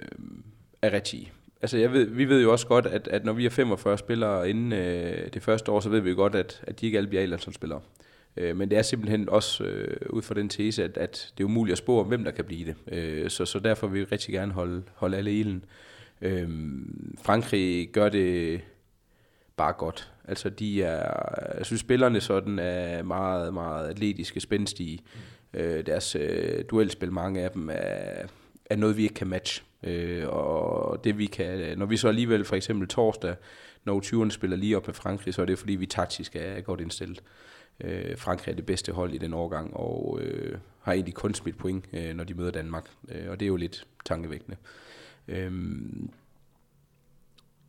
er 0.81 0.93
rigtige. 0.93 1.31
Altså 1.61 1.77
jeg 1.77 1.93
ved, 1.93 2.05
vi 2.05 2.25
ved 2.25 2.41
jo 2.41 2.51
også 2.51 2.67
godt, 2.67 2.85
at, 2.85 3.07
at 3.07 3.25
når 3.25 3.33
vi 3.33 3.45
er 3.45 3.49
45 3.49 3.97
spillere 3.97 4.49
inden 4.49 4.73
øh, 4.73 5.27
det 5.33 5.41
første 5.41 5.71
år, 5.71 5.79
så 5.79 5.89
ved 5.89 5.99
vi 5.99 6.09
jo 6.09 6.15
godt, 6.15 6.35
at, 6.35 6.61
at 6.67 6.81
de 6.81 6.85
ikke 6.85 6.97
alle 6.97 7.09
bliver 7.09 7.33
a 7.33 7.51
spillere 7.51 7.81
øh, 8.37 8.57
Men 8.57 8.69
det 8.69 8.77
er 8.77 8.81
simpelthen 8.81 9.29
også 9.29 9.63
øh, 9.63 9.97
ud 10.09 10.21
fra 10.21 10.35
den 10.35 10.49
tese, 10.49 10.83
at, 10.83 10.97
at 10.97 11.33
det 11.37 11.43
er 11.43 11.45
umuligt 11.45 11.71
at 11.71 11.77
spore, 11.77 12.03
hvem 12.03 12.23
der 12.23 12.31
kan 12.31 12.45
blive 12.45 12.65
det. 12.65 12.75
Øh, 12.91 13.29
så, 13.29 13.45
så 13.45 13.59
derfor 13.59 13.87
vil 13.87 14.01
vi 14.01 14.05
rigtig 14.05 14.33
gerne 14.33 14.53
holde, 14.53 14.83
holde 14.95 15.17
alle 15.17 15.39
ilden. 15.39 15.65
Øh, 16.21 16.49
Frankrig 17.21 17.89
gør 17.91 18.09
det 18.09 18.61
bare 19.57 19.73
godt. 19.73 20.11
Altså 20.27 20.49
de 20.49 20.83
er, 20.83 21.13
jeg 21.57 21.65
synes 21.65 21.81
spillerne 21.81 22.21
sådan 22.21 22.59
er 22.59 23.03
meget, 23.03 23.53
meget 23.53 23.89
atletiske, 23.89 24.39
spændstige. 24.39 24.99
Mm. 25.53 25.59
Øh, 25.59 25.85
deres 25.85 26.15
øh, 26.15 26.63
duelspil, 26.69 27.11
mange 27.11 27.41
af 27.41 27.51
dem 27.51 27.69
er, 27.71 28.27
er 28.69 28.75
noget, 28.75 28.97
vi 28.97 29.03
ikke 29.03 29.15
kan 29.15 29.27
matche. 29.27 29.63
Øh, 29.83 30.27
og 30.27 31.03
det 31.03 31.17
vi 31.17 31.25
kan, 31.25 31.77
når 31.77 31.85
vi 31.85 31.97
så 31.97 32.07
alligevel 32.07 32.45
for 32.45 32.55
eksempel 32.55 32.87
torsdag, 32.87 33.35
når 33.85 34.01
20'erne 34.01 34.29
spiller 34.29 34.57
lige 34.57 34.77
op 34.77 34.87
med 34.87 34.93
Frankrig, 34.93 35.33
så 35.33 35.41
er 35.41 35.45
det 35.45 35.59
fordi, 35.59 35.75
vi 35.75 35.85
taktisk 35.85 36.35
er 36.35 36.61
godt 36.61 36.81
indstillet. 36.81 37.23
Øh, 37.81 38.17
Frankrig 38.17 38.51
er 38.51 38.55
det 38.55 38.65
bedste 38.65 38.91
hold 38.91 39.13
i 39.13 39.17
den 39.17 39.33
årgang, 39.33 39.73
og 39.73 40.19
øh, 40.21 40.57
har 40.81 40.93
egentlig 40.93 41.13
kun 41.13 41.33
smidt 41.33 41.57
point, 41.57 41.85
øh, 41.93 42.15
når 42.15 42.23
de 42.23 42.33
møder 42.33 42.51
Danmark. 42.51 42.89
Øh, 43.09 43.29
og 43.29 43.39
det 43.39 43.45
er 43.45 43.47
jo 43.47 43.55
lidt 43.55 43.87
tankevækkende. 44.05 44.57
Øh, 45.27 45.51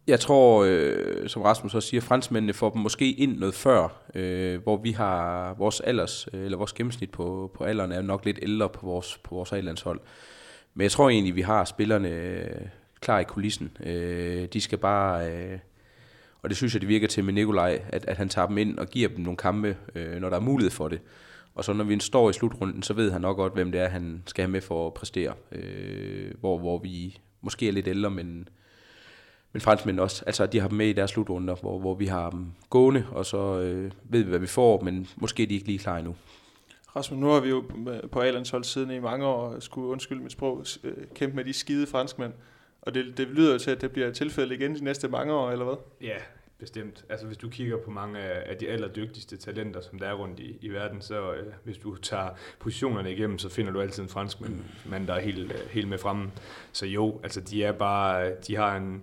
jeg 0.06 0.20
tror, 0.20 0.64
øh, 0.68 1.28
som 1.28 1.42
Rasmus 1.42 1.74
også 1.74 1.88
siger, 1.88 2.00
franskmændene 2.00 2.52
får 2.52 2.70
dem 2.70 2.80
måske 2.80 3.12
ind 3.12 3.38
noget 3.38 3.54
før, 3.54 3.88
øh, 4.14 4.62
hvor 4.62 4.76
vi 4.76 4.90
har 4.90 5.54
vores 5.54 5.80
alders, 5.80 6.28
øh, 6.32 6.44
eller 6.44 6.58
vores 6.58 6.72
gennemsnit 6.72 7.10
på, 7.10 7.50
på 7.54 7.64
alderen 7.64 7.92
er 7.92 8.02
nok 8.02 8.24
lidt 8.24 8.38
ældre 8.42 8.68
på 8.68 8.86
vores, 8.86 9.18
på 9.24 9.34
vores 9.34 9.52
A-landshold. 9.52 10.00
Men 10.80 10.82
jeg 10.82 10.92
tror 10.92 11.10
egentlig, 11.10 11.36
vi 11.36 11.40
har 11.40 11.64
spillerne 11.64 12.08
øh, 12.08 12.66
klar 13.00 13.18
i 13.18 13.24
kulissen. 13.24 13.76
Øh, 13.80 14.48
de 14.52 14.60
skal 14.60 14.78
bare... 14.78 15.32
Øh, 15.32 15.58
og 16.42 16.48
det 16.48 16.56
synes 16.56 16.74
jeg, 16.74 16.80
det 16.80 16.88
virker 16.88 17.08
til 17.08 17.24
med 17.24 17.32
Nikolaj, 17.32 17.82
at, 17.88 18.04
at 18.04 18.16
han 18.16 18.28
tager 18.28 18.46
dem 18.46 18.58
ind 18.58 18.78
og 18.78 18.86
giver 18.86 19.08
dem 19.08 19.20
nogle 19.20 19.36
kampe, 19.36 19.76
øh, 19.94 20.20
når 20.20 20.30
der 20.30 20.36
er 20.36 20.40
mulighed 20.40 20.70
for 20.70 20.88
det. 20.88 21.00
Og 21.54 21.64
så 21.64 21.72
når 21.72 21.84
vi 21.84 22.00
står 22.00 22.30
i 22.30 22.32
slutrunden, 22.32 22.82
så 22.82 22.94
ved 22.94 23.12
han 23.12 23.20
nok 23.20 23.36
godt, 23.36 23.54
hvem 23.54 23.72
det 23.72 23.80
er, 23.80 23.88
han 23.88 24.22
skal 24.26 24.42
have 24.42 24.50
med 24.50 24.60
for 24.60 24.86
at 24.86 24.94
præstere. 24.94 25.34
Øh, 25.52 26.30
hvor, 26.40 26.58
hvor 26.58 26.78
vi 26.78 27.18
måske 27.40 27.68
er 27.68 27.72
lidt 27.72 27.88
ældre, 27.88 28.10
men, 28.10 28.48
men 29.52 29.60
franskmænd 29.60 30.00
også. 30.00 30.24
Altså, 30.26 30.46
de 30.46 30.60
har 30.60 30.68
dem 30.68 30.78
med 30.78 30.86
i 30.86 30.92
deres 30.92 31.10
slutrunder, 31.10 31.54
hvor, 31.54 31.78
hvor 31.78 31.94
vi 31.94 32.06
har 32.06 32.30
dem 32.30 32.46
gående, 32.70 33.06
og 33.10 33.26
så 33.26 33.60
øh, 33.60 33.92
ved 34.04 34.22
vi, 34.22 34.28
hvad 34.28 34.38
vi 34.38 34.46
får, 34.46 34.80
men 34.80 35.08
måske 35.16 35.42
er 35.42 35.46
de 35.46 35.54
ikke 35.54 35.66
lige 35.66 35.78
klar 35.78 35.96
endnu. 35.98 36.14
Rasmus, 36.96 37.20
nu 37.20 37.26
har 37.26 37.40
vi 37.40 37.48
jo 37.48 37.64
på 38.12 38.20
A-landshold 38.20 38.64
siden 38.64 38.90
i 38.90 38.98
mange 38.98 39.26
år, 39.26 39.60
skulle 39.60 39.88
undskylde 39.88 40.22
mit 40.22 40.32
sprog, 40.32 40.64
øh, 40.84 40.96
kæmpe 41.14 41.36
med 41.36 41.44
de 41.44 41.52
skide 41.52 41.86
franskmænd. 41.86 42.32
Og 42.82 42.94
det, 42.94 43.16
det 43.16 43.28
lyder 43.28 43.52
jo 43.52 43.58
til, 43.58 43.70
at 43.70 43.80
det 43.80 43.92
bliver 43.92 44.10
tilfældet 44.10 44.60
igen 44.60 44.74
de 44.74 44.84
næste 44.84 45.08
mange 45.08 45.32
år, 45.32 45.50
eller 45.50 45.64
hvad? 45.64 45.76
Ja, 46.00 46.16
bestemt. 46.58 47.04
Altså 47.08 47.26
hvis 47.26 47.38
du 47.38 47.48
kigger 47.48 47.76
på 47.76 47.90
mange 47.90 48.18
af 48.18 48.56
de 48.56 48.68
allerdygtigste 48.68 49.36
talenter, 49.36 49.80
som 49.80 49.98
der 49.98 50.06
er 50.06 50.14
rundt 50.14 50.40
i, 50.40 50.58
i 50.60 50.68
verden, 50.68 51.02
så 51.02 51.32
øh, 51.32 51.52
hvis 51.64 51.78
du 51.78 51.96
tager 51.96 52.28
positionerne 52.58 53.12
igennem, 53.12 53.38
så 53.38 53.48
finder 53.48 53.72
du 53.72 53.80
altid 53.80 54.02
en 54.02 54.08
franskmand, 54.08 54.54
mm. 54.84 55.06
der 55.06 55.14
er 55.14 55.20
helt, 55.20 55.52
øh, 55.52 55.58
helt 55.70 55.88
med 55.88 55.98
fremme. 55.98 56.30
Så 56.72 56.86
jo, 56.86 57.20
altså 57.22 57.40
de 57.40 57.64
er 57.64 57.72
bare, 57.72 58.34
de 58.46 58.56
har 58.56 58.76
en, 58.76 59.02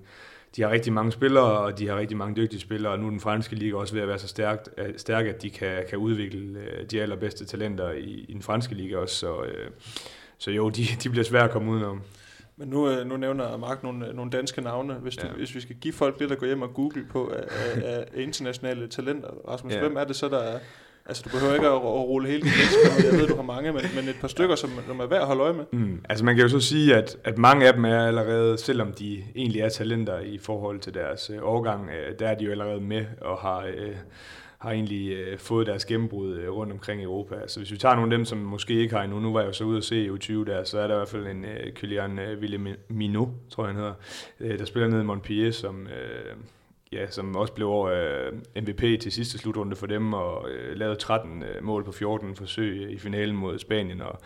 de 0.57 0.61
har 0.61 0.69
rigtig 0.69 0.93
mange 0.93 1.11
spillere, 1.11 1.57
og 1.57 1.79
de 1.79 1.87
har 1.87 1.97
rigtig 1.97 2.17
mange 2.17 2.35
dygtige 2.35 2.59
spillere, 2.59 2.93
og 2.93 2.99
nu 2.99 3.05
er 3.05 3.09
den 3.09 3.19
franske 3.19 3.55
liga 3.55 3.75
også 3.75 3.93
ved 3.93 4.01
at 4.01 4.07
være 4.07 4.19
så 4.19 4.27
stærkt, 4.27 4.69
øh, 4.77 4.93
stærk, 4.97 5.25
at 5.25 5.41
de 5.41 5.49
kan, 5.49 5.83
kan 5.89 5.97
udvikle 5.97 6.59
øh, 6.59 6.85
de 6.85 7.01
allerbedste 7.01 7.45
talenter 7.45 7.91
i, 7.91 8.25
i 8.29 8.33
den 8.33 8.41
franske 8.41 8.75
liga 8.75 8.97
også. 8.97 9.15
Så, 9.15 9.43
øh, 9.43 9.69
så 10.37 10.51
jo, 10.51 10.69
de, 10.69 10.83
de 11.03 11.09
bliver 11.09 11.23
svære 11.23 11.43
at 11.43 11.51
komme 11.51 11.71
udenom. 11.71 12.01
Men 12.55 12.67
nu, 12.67 13.03
nu 13.03 13.17
nævner 13.17 13.57
Mark 13.57 13.83
nogle, 13.83 14.13
nogle 14.13 14.31
danske 14.31 14.61
navne. 14.61 14.93
Hvis, 14.93 15.15
du, 15.15 15.27
ja. 15.27 15.33
hvis 15.33 15.55
vi 15.55 15.61
skal 15.61 15.75
give 15.75 15.93
folk 15.93 16.19
lidt 16.19 16.31
at 16.31 16.37
gå 16.37 16.45
hjem 16.45 16.61
og 16.61 16.73
google 16.73 17.05
på 17.11 17.29
af, 17.29 17.45
af 17.83 18.05
internationale 18.15 18.87
talenter, 18.87 19.29
Rasmus, 19.47 19.73
ja. 19.73 19.79
hvem 19.79 19.97
er 19.97 20.03
det 20.03 20.15
så, 20.15 20.29
der 20.29 20.39
er, 20.39 20.59
Altså, 21.07 21.23
du 21.25 21.29
behøver 21.29 21.53
ikke 21.53 21.67
at, 21.67 21.81
rulle 21.83 22.27
hele 22.27 22.41
din 22.41 22.51
liste, 22.51 23.07
jeg 23.07 23.19
ved, 23.19 23.27
du 23.27 23.35
har 23.35 23.43
mange, 23.43 23.73
men, 23.73 23.81
men 23.95 24.07
et 24.07 24.15
par 24.21 24.27
stykker, 24.27 24.55
som, 24.55 24.69
som 24.87 24.99
er 24.99 25.05
værd 25.05 25.21
at 25.21 25.27
holde 25.27 25.41
øje 25.41 25.53
med. 25.53 25.65
Mm. 25.71 26.01
Altså, 26.09 26.25
man 26.25 26.35
kan 26.35 26.43
jo 26.43 26.49
så 26.49 26.59
sige, 26.59 26.95
at, 26.95 27.17
at 27.23 27.37
mange 27.37 27.67
af 27.67 27.73
dem 27.73 27.85
er 27.85 28.07
allerede, 28.07 28.57
selvom 28.57 28.93
de 28.93 29.23
egentlig 29.35 29.61
er 29.61 29.69
talenter 29.69 30.19
i 30.19 30.37
forhold 30.37 30.79
til 30.79 30.93
deres 30.93 31.29
øh, 31.29 31.37
årgang, 31.41 31.89
øh, 31.89 32.19
der 32.19 32.27
er 32.27 32.35
de 32.35 32.45
jo 32.45 32.51
allerede 32.51 32.81
med 32.81 33.05
og 33.21 33.37
har, 33.37 33.59
øh, 33.59 33.95
har 34.57 34.71
egentlig 34.71 35.11
øh, 35.11 35.39
fået 35.39 35.67
deres 35.67 35.85
gennembrud 35.85 36.35
øh, 36.35 36.49
rundt 36.49 36.73
omkring 36.73 37.01
i 37.01 37.03
Europa. 37.03 37.35
Altså, 37.35 37.59
hvis 37.59 37.71
vi 37.71 37.77
tager 37.77 37.95
nogle 37.95 38.13
af 38.13 38.17
dem, 38.17 38.25
som 38.25 38.37
måske 38.37 38.73
ikke 38.73 38.95
har 38.95 39.03
endnu, 39.03 39.19
nu 39.19 39.33
var 39.33 39.39
jeg 39.39 39.47
jo 39.47 39.53
så 39.53 39.63
ude 39.63 39.77
at 39.77 39.83
se 39.83 40.09
U20 40.09 40.33
der, 40.33 40.63
så 40.63 40.79
er 40.79 40.87
der 40.87 40.95
i 40.95 40.97
hvert 40.97 41.09
fald 41.09 41.27
en 41.27 41.45
øh, 41.45 41.73
Kylian 41.73 42.19
øh, 42.19 42.41
Villemino, 42.41 43.25
tror 43.49 43.63
jeg 43.63 43.73
han 43.73 43.81
hedder, 43.81 43.93
øh, 44.39 44.59
der 44.59 44.65
spiller 44.65 44.89
nede 44.89 45.01
i 45.01 45.05
Montpellier, 45.05 45.51
som... 45.51 45.87
Øh, 45.87 46.35
ja, 46.91 47.09
som 47.09 47.35
også 47.35 47.53
blev 47.53 47.89
øh, 47.93 48.33
MVP 48.61 49.01
til 49.01 49.11
sidste 49.11 49.37
slutrunde 49.37 49.75
for 49.75 49.87
dem, 49.87 50.13
og 50.13 50.49
øh, 50.49 50.77
lavede 50.77 50.95
13 50.95 51.43
øh, 51.43 51.63
mål 51.63 51.83
på 51.83 51.91
14 51.91 52.35
forsøg 52.35 52.91
i 52.91 52.97
finalen 52.97 53.35
mod 53.35 53.59
Spanien, 53.59 54.01
og, 54.01 54.19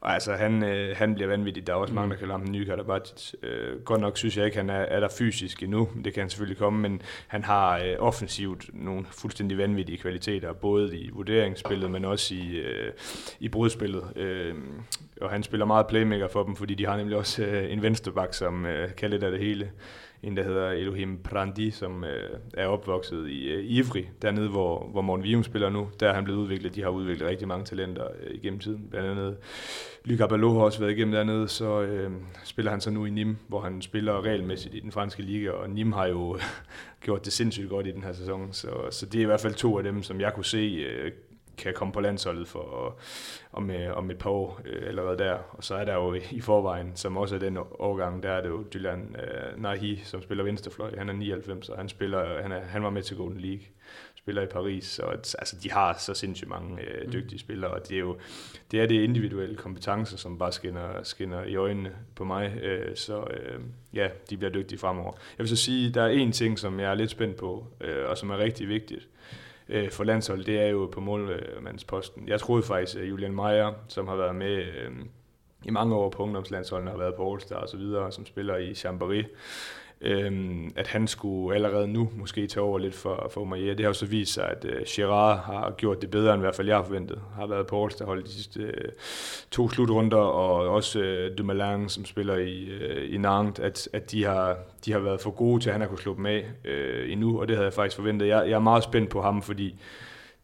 og 0.00 0.14
altså, 0.14 0.32
han, 0.32 0.64
øh, 0.64 0.96
han 0.96 1.14
bliver 1.14 1.28
vanvittig. 1.28 1.66
Der 1.66 1.72
er 1.72 1.76
også 1.76 1.94
mange, 1.94 2.10
der 2.10 2.16
mm. 2.16 2.18
kalder 2.18 2.34
ham 2.34 2.42
den 2.42 2.52
nye 2.52 2.66
Karabatic. 2.66 3.34
Øh, 3.42 3.82
godt 3.84 4.00
nok 4.00 4.16
synes 4.16 4.36
jeg 4.36 4.44
ikke, 4.44 4.56
han 4.56 4.70
er, 4.70 4.74
er 4.74 5.00
der 5.00 5.08
fysisk 5.18 5.62
endnu. 5.62 5.88
Det 6.04 6.14
kan 6.14 6.20
han 6.20 6.30
selvfølgelig 6.30 6.58
komme, 6.58 6.80
men 6.80 7.02
han 7.26 7.44
har 7.44 7.78
øh, 7.78 7.94
offensivt 7.98 8.70
nogle 8.72 9.06
fuldstændig 9.10 9.58
vanvittige 9.58 9.98
kvaliteter, 9.98 10.52
både 10.52 10.98
i 10.98 11.10
vurderingsspillet, 11.10 11.90
men 11.90 12.04
også 12.04 12.34
i, 12.34 12.56
øh, 12.56 12.92
i 13.40 13.48
brudspillet. 13.48 14.16
Øh, 14.16 14.54
og 15.20 15.30
han 15.30 15.42
spiller 15.42 15.66
meget 15.66 15.86
playmaker 15.86 16.28
for 16.28 16.42
dem, 16.42 16.56
fordi 16.56 16.74
de 16.74 16.86
har 16.86 16.96
nemlig 16.96 17.16
også 17.16 17.44
øh, 17.44 17.72
en 17.72 17.82
venstreback, 17.82 18.34
som 18.34 18.66
øh, 18.66 18.94
kan 18.94 19.10
lidt 19.10 19.22
af 19.22 19.30
det 19.30 19.40
hele 19.40 19.70
en, 20.22 20.36
der 20.36 20.42
hedder 20.42 20.70
Elohim 20.70 21.18
Prandi, 21.24 21.70
som 21.70 22.04
øh, 22.04 22.38
er 22.54 22.66
opvokset 22.66 23.28
i 23.28 23.48
øh, 23.48 23.64
Ivri, 23.64 24.08
dernede, 24.22 24.48
hvor, 24.48 24.88
hvor 24.88 25.02
Morten 25.02 25.24
Vium 25.24 25.42
spiller 25.42 25.70
nu. 25.70 25.88
Der 26.00 26.08
er 26.08 26.14
han 26.14 26.24
blevet 26.24 26.38
udviklet. 26.38 26.74
De 26.74 26.82
har 26.82 26.88
udviklet 26.88 27.28
rigtig 27.28 27.48
mange 27.48 27.64
talenter 27.64 28.04
øh, 28.22 28.34
igennem 28.34 28.60
tiden. 28.60 28.86
Blandt 28.90 29.08
andet 29.08 29.36
Lyka 30.04 30.26
Ballot 30.26 30.52
har 30.52 30.60
også 30.60 30.80
været 30.80 30.92
igennem 30.92 31.12
dernede, 31.14 31.48
så 31.48 31.82
øh, 31.82 32.10
spiller 32.44 32.70
han 32.70 32.80
så 32.80 32.90
nu 32.90 33.06
i 33.06 33.10
Nîmes, 33.10 33.36
hvor 33.48 33.60
han 33.60 33.82
spiller 33.82 34.24
regelmæssigt 34.24 34.74
i 34.74 34.80
den 34.80 34.92
franske 34.92 35.22
liga, 35.22 35.50
og 35.50 35.66
Nîmes 35.66 35.94
har 35.94 36.06
jo 36.06 36.38
gjort 37.04 37.24
det 37.24 37.32
sindssygt 37.32 37.68
godt 37.68 37.86
i 37.86 37.92
den 37.92 38.02
her 38.02 38.12
sæson. 38.12 38.52
Så, 38.52 38.68
så 38.90 39.06
det 39.06 39.18
er 39.18 39.22
i 39.22 39.26
hvert 39.26 39.40
fald 39.40 39.54
to 39.54 39.78
af 39.78 39.84
dem, 39.84 40.02
som 40.02 40.20
jeg 40.20 40.34
kunne 40.34 40.44
se 40.44 40.84
øh, 40.88 41.12
kan 41.58 41.74
komme 41.74 41.92
på 41.92 42.00
landsholdet 42.00 42.48
for, 42.48 42.96
om, 43.52 43.70
øh, 43.70 43.96
om 43.96 44.10
et 44.10 44.18
par 44.18 44.30
år 44.30 44.60
øh, 44.64 44.88
allerede 44.88 45.18
der. 45.18 45.38
Og 45.50 45.64
så 45.64 45.74
er 45.74 45.84
der 45.84 45.94
jo 45.94 46.14
i 46.30 46.40
forvejen, 46.40 46.92
som 46.94 47.16
også 47.16 47.34
er 47.34 47.38
den 47.38 47.58
årgang, 47.78 48.22
der 48.22 48.30
er 48.30 48.42
det 48.42 48.48
jo 48.48 48.64
Dylan 48.74 49.16
øh, 49.18 49.62
Nahi, 49.62 50.00
som 50.04 50.22
spiller 50.22 50.44
venstrefløj. 50.44 50.98
Han 50.98 51.08
er 51.08 51.12
99, 51.12 51.68
og 51.68 51.78
han, 51.78 51.88
spiller, 51.88 52.42
han, 52.42 52.52
er, 52.52 52.60
han 52.60 52.82
var 52.82 52.90
med 52.90 53.02
til 53.02 53.16
Golden 53.16 53.40
League 53.40 53.66
spiller 54.26 54.42
i 54.42 54.46
Paris, 54.46 54.98
og 54.98 55.12
altså, 55.12 55.56
de 55.62 55.70
har 55.70 55.96
så 55.98 56.14
sindssygt 56.14 56.50
mange 56.50 56.80
øh, 56.82 57.06
mm. 57.06 57.12
dygtige 57.12 57.38
spillere, 57.38 57.70
og 57.70 57.88
det 57.88 57.94
er 57.94 58.00
jo 58.00 58.16
det, 58.70 58.80
er 58.80 58.86
det 58.86 59.02
individuelle 59.02 59.56
kompetencer, 59.56 60.16
som 60.16 60.38
bare 60.38 60.52
skinner, 60.52 61.02
skinner 61.02 61.44
i 61.44 61.56
øjnene 61.56 61.92
på 62.14 62.24
mig, 62.24 62.58
øh, 62.62 62.96
så 62.96 63.20
øh, 63.20 63.60
ja, 63.94 64.08
de 64.30 64.36
bliver 64.36 64.52
dygtige 64.52 64.78
fremover. 64.78 65.12
Jeg 65.12 65.42
vil 65.44 65.48
så 65.48 65.56
sige, 65.56 65.90
der 65.90 66.02
er 66.02 66.08
en 66.08 66.32
ting, 66.32 66.58
som 66.58 66.80
jeg 66.80 66.90
er 66.90 66.94
lidt 66.94 67.10
spændt 67.10 67.36
på, 67.36 67.66
øh, 67.80 68.08
og 68.08 68.18
som 68.18 68.30
er 68.30 68.38
rigtig 68.38 68.68
vigtigt, 68.68 69.08
øh, 69.68 69.90
for 69.90 70.04
landsholdet, 70.04 70.46
det 70.46 70.60
er 70.60 70.66
jo 70.66 70.86
på 70.92 71.00
målmandsposten. 71.00 72.28
Jeg 72.28 72.40
troede 72.40 72.62
faktisk, 72.62 72.96
at 72.96 73.08
Julian 73.08 73.34
Meyer, 73.34 73.72
som 73.88 74.08
har 74.08 74.16
været 74.16 74.34
med 74.34 74.56
øh, 74.56 74.90
i 75.64 75.70
mange 75.70 75.94
år 75.94 76.10
på 76.10 76.22
ungdomslandsholdene, 76.22 76.90
har 76.90 76.98
været 76.98 77.14
på 77.14 77.34
All-Star 77.34 77.54
og 77.54 77.68
så 77.68 77.76
videre, 77.76 78.12
som 78.12 78.26
spiller 78.26 78.56
i 78.56 78.72
Chambéry, 78.72 79.24
øhm, 80.00 80.72
at 80.76 80.86
han 80.86 81.06
skulle 81.06 81.54
allerede 81.54 81.88
nu 81.88 82.10
måske 82.14 82.46
tage 82.46 82.64
over 82.64 82.78
lidt 82.78 82.94
for, 82.94 83.30
for 83.32 83.40
Omaria. 83.40 83.70
Det 83.70 83.80
har 83.80 83.86
jo 83.86 83.92
så 83.92 84.06
vist 84.06 84.32
sig, 84.32 84.48
at 84.48 84.64
øh, 84.64 84.82
Gerard 84.88 85.38
har 85.38 85.74
gjort 85.76 86.02
det 86.02 86.10
bedre, 86.10 86.34
end 86.34 86.40
i 86.40 86.44
hvert 86.44 86.54
fald 86.54 86.68
jeg 86.68 86.76
har 86.76 86.84
forventet. 86.84 87.20
Har 87.34 87.46
været 87.46 87.66
på 87.66 87.76
Aarhus, 87.76 87.94
der 87.94 88.04
holdt 88.04 88.26
de 88.26 88.32
sidste 88.32 88.60
øh, 88.62 88.88
to 89.50 89.68
slutrunder, 89.68 90.16
og 90.16 90.68
også 90.68 91.00
øh, 91.00 91.38
Dumoulin, 91.38 91.88
som 91.88 92.04
spiller 92.04 92.36
i, 92.36 92.64
øh, 92.64 93.14
i 93.14 93.18
Nantes, 93.18 93.60
at, 93.62 93.88
at 93.92 94.10
de, 94.10 94.24
har, 94.24 94.56
de 94.84 94.92
har 94.92 94.98
været 94.98 95.20
for 95.20 95.30
gode 95.30 95.62
til, 95.62 95.68
at 95.68 95.74
han 95.74 95.80
har 95.80 95.88
kunnet 95.88 96.00
slå 96.00 96.14
dem 96.16 96.26
af 96.26 96.44
øh, 96.64 97.12
endnu, 97.12 97.40
og 97.40 97.48
det 97.48 97.56
havde 97.56 97.64
jeg 97.64 97.72
faktisk 97.74 97.96
forventet. 97.96 98.26
Jeg, 98.26 98.48
jeg 98.48 98.54
er 98.54 98.58
meget 98.58 98.84
spændt 98.84 99.10
på 99.10 99.22
ham, 99.22 99.42
fordi 99.42 99.80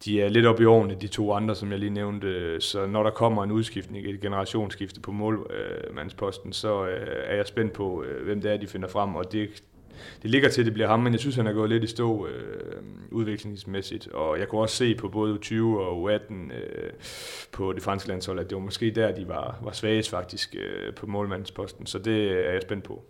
de 0.04 0.22
er 0.22 0.28
lidt 0.28 0.46
op 0.46 0.60
i 0.60 0.64
årene, 0.64 0.94
de 0.94 1.08
to 1.08 1.32
andre, 1.32 1.54
som 1.54 1.70
jeg 1.70 1.78
lige 1.78 1.90
nævnte. 1.90 2.60
Så 2.60 2.86
når 2.86 3.02
der 3.02 3.10
kommer 3.10 3.44
en 3.44 3.52
udskiftning, 3.52 4.06
et 4.06 4.20
generationsskifte 4.20 5.00
på 5.00 5.12
målmandsposten, 5.12 6.52
så 6.52 6.86
øh, 6.86 7.06
er 7.24 7.36
jeg 7.36 7.46
spændt 7.46 7.72
på, 7.72 8.02
øh, 8.02 8.24
hvem 8.24 8.40
det 8.40 8.52
er, 8.52 8.56
de 8.56 8.66
finder 8.66 8.88
frem. 8.88 9.14
Og 9.14 9.32
det, 9.32 9.62
det 10.22 10.30
ligger 10.30 10.48
til, 10.48 10.62
at 10.62 10.66
det 10.66 10.74
bliver 10.74 10.88
ham, 10.88 11.00
men 11.00 11.12
jeg 11.12 11.20
synes, 11.20 11.36
han 11.36 11.46
er 11.46 11.52
gået 11.52 11.70
lidt 11.70 11.84
i 11.84 11.86
stå 11.86 12.26
øh, 12.26 12.82
udviklingsmæssigt. 13.10 14.08
Og 14.08 14.38
jeg 14.38 14.48
kunne 14.48 14.60
også 14.60 14.76
se 14.76 14.94
på 14.94 15.08
både 15.08 15.34
U20 15.34 15.62
og 15.62 16.10
U18 16.10 16.34
øh, 16.34 16.90
på 17.52 17.72
det 17.72 17.82
franske 17.82 18.08
landshold, 18.08 18.38
at 18.38 18.50
det 18.50 18.56
var 18.56 18.62
måske 18.62 18.90
der, 18.90 19.14
de 19.14 19.28
var, 19.28 19.58
var 19.62 19.72
svagest 19.72 20.10
faktisk 20.10 20.56
øh, 20.58 20.94
på 20.94 21.06
målmandsposten. 21.06 21.86
Så 21.86 21.98
det 21.98 22.30
er 22.30 22.52
jeg 22.52 22.62
spændt 22.62 22.84
på. 22.84 23.04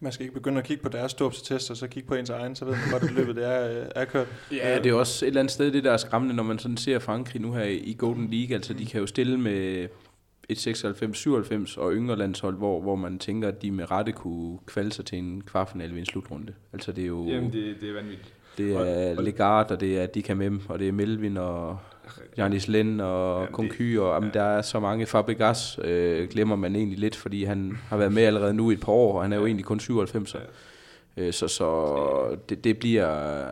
Man 0.00 0.12
skal 0.12 0.24
ikke 0.24 0.34
begynde 0.34 0.58
at 0.58 0.64
kigge 0.64 0.82
på 0.82 0.88
deres 0.88 1.10
ståbstest, 1.10 1.70
og 1.70 1.76
så 1.76 1.86
kigge 1.86 2.08
på 2.08 2.14
ens 2.14 2.30
egen, 2.30 2.56
så 2.56 2.64
ved 2.64 2.72
man 2.72 2.90
godt, 2.90 3.02
at 3.02 3.10
løbet 3.10 3.44
er, 3.44 3.84
er 3.94 4.04
kørt. 4.04 4.26
Ja, 4.52 4.78
det 4.78 4.86
er 4.86 4.94
også 4.94 5.24
et 5.24 5.26
eller 5.26 5.40
andet 5.40 5.52
sted, 5.52 5.72
det 5.72 5.84
der 5.84 5.92
er 5.92 5.96
skræmmende, 5.96 6.36
når 6.36 6.42
man 6.42 6.58
sådan 6.58 6.76
ser 6.76 6.98
Frankrig 6.98 7.42
nu 7.42 7.52
her 7.52 7.64
i 7.64 7.96
Golden 7.98 8.30
League. 8.30 8.54
Altså, 8.54 8.72
de 8.72 8.86
kan 8.86 9.00
jo 9.00 9.06
stille 9.06 9.40
med 9.40 9.88
et 10.48 10.66
96-97 10.66 11.80
og 11.80 11.92
yngre 11.92 12.16
landshold, 12.16 12.56
hvor, 12.56 12.80
hvor 12.80 12.96
man 12.96 13.18
tænker, 13.18 13.48
at 13.48 13.62
de 13.62 13.70
med 13.70 13.90
rette 13.90 14.12
kunne 14.12 14.58
kvalde 14.66 14.92
sig 14.92 15.04
til 15.04 15.18
en 15.18 15.42
kvartfinale 15.42 15.92
ved 15.92 16.00
en 16.00 16.06
slutrunde. 16.06 16.52
Altså, 16.72 16.92
det 16.92 17.02
er 17.02 17.08
jo... 17.08 17.26
Jamen, 17.26 17.52
det, 17.52 17.76
det 17.80 17.88
er 17.88 17.94
vanvittigt. 17.94 18.34
Det 18.58 18.76
er 18.76 19.20
Legard, 19.20 19.70
og 19.70 19.80
det 19.80 19.98
er 19.98 20.06
Dika 20.06 20.34
Mem, 20.34 20.60
og 20.68 20.78
det 20.78 20.88
er 20.88 20.92
Melvin, 20.92 21.36
og 21.36 21.78
Janis 22.36 22.68
Len 22.68 23.00
og 23.00 23.40
ja, 23.42 23.50
Konky, 23.50 23.98
og 23.98 24.14
jamen, 24.14 24.30
ja. 24.34 24.38
der 24.38 24.44
er 24.44 24.62
så 24.62 24.80
mange. 24.80 25.06
Fabregas 25.06 25.78
øh, 25.84 26.28
glemmer 26.28 26.56
man 26.56 26.76
egentlig 26.76 26.98
lidt, 26.98 27.16
fordi 27.16 27.44
han 27.44 27.78
har 27.88 27.96
været 27.96 28.12
med 28.12 28.22
allerede 28.22 28.54
nu 28.54 28.70
i 28.70 28.74
et 28.74 28.80
par 28.80 28.92
år, 28.92 29.16
og 29.16 29.22
han 29.22 29.32
er 29.32 29.36
jo 29.36 29.46
egentlig 29.46 29.64
kun 29.64 29.80
97. 29.80 30.34
Ja. 30.34 30.40
Øh, 31.16 31.32
så 31.32 31.48
så 31.48 32.36
det, 32.48 32.64
det 32.64 32.78
bliver 32.78 33.44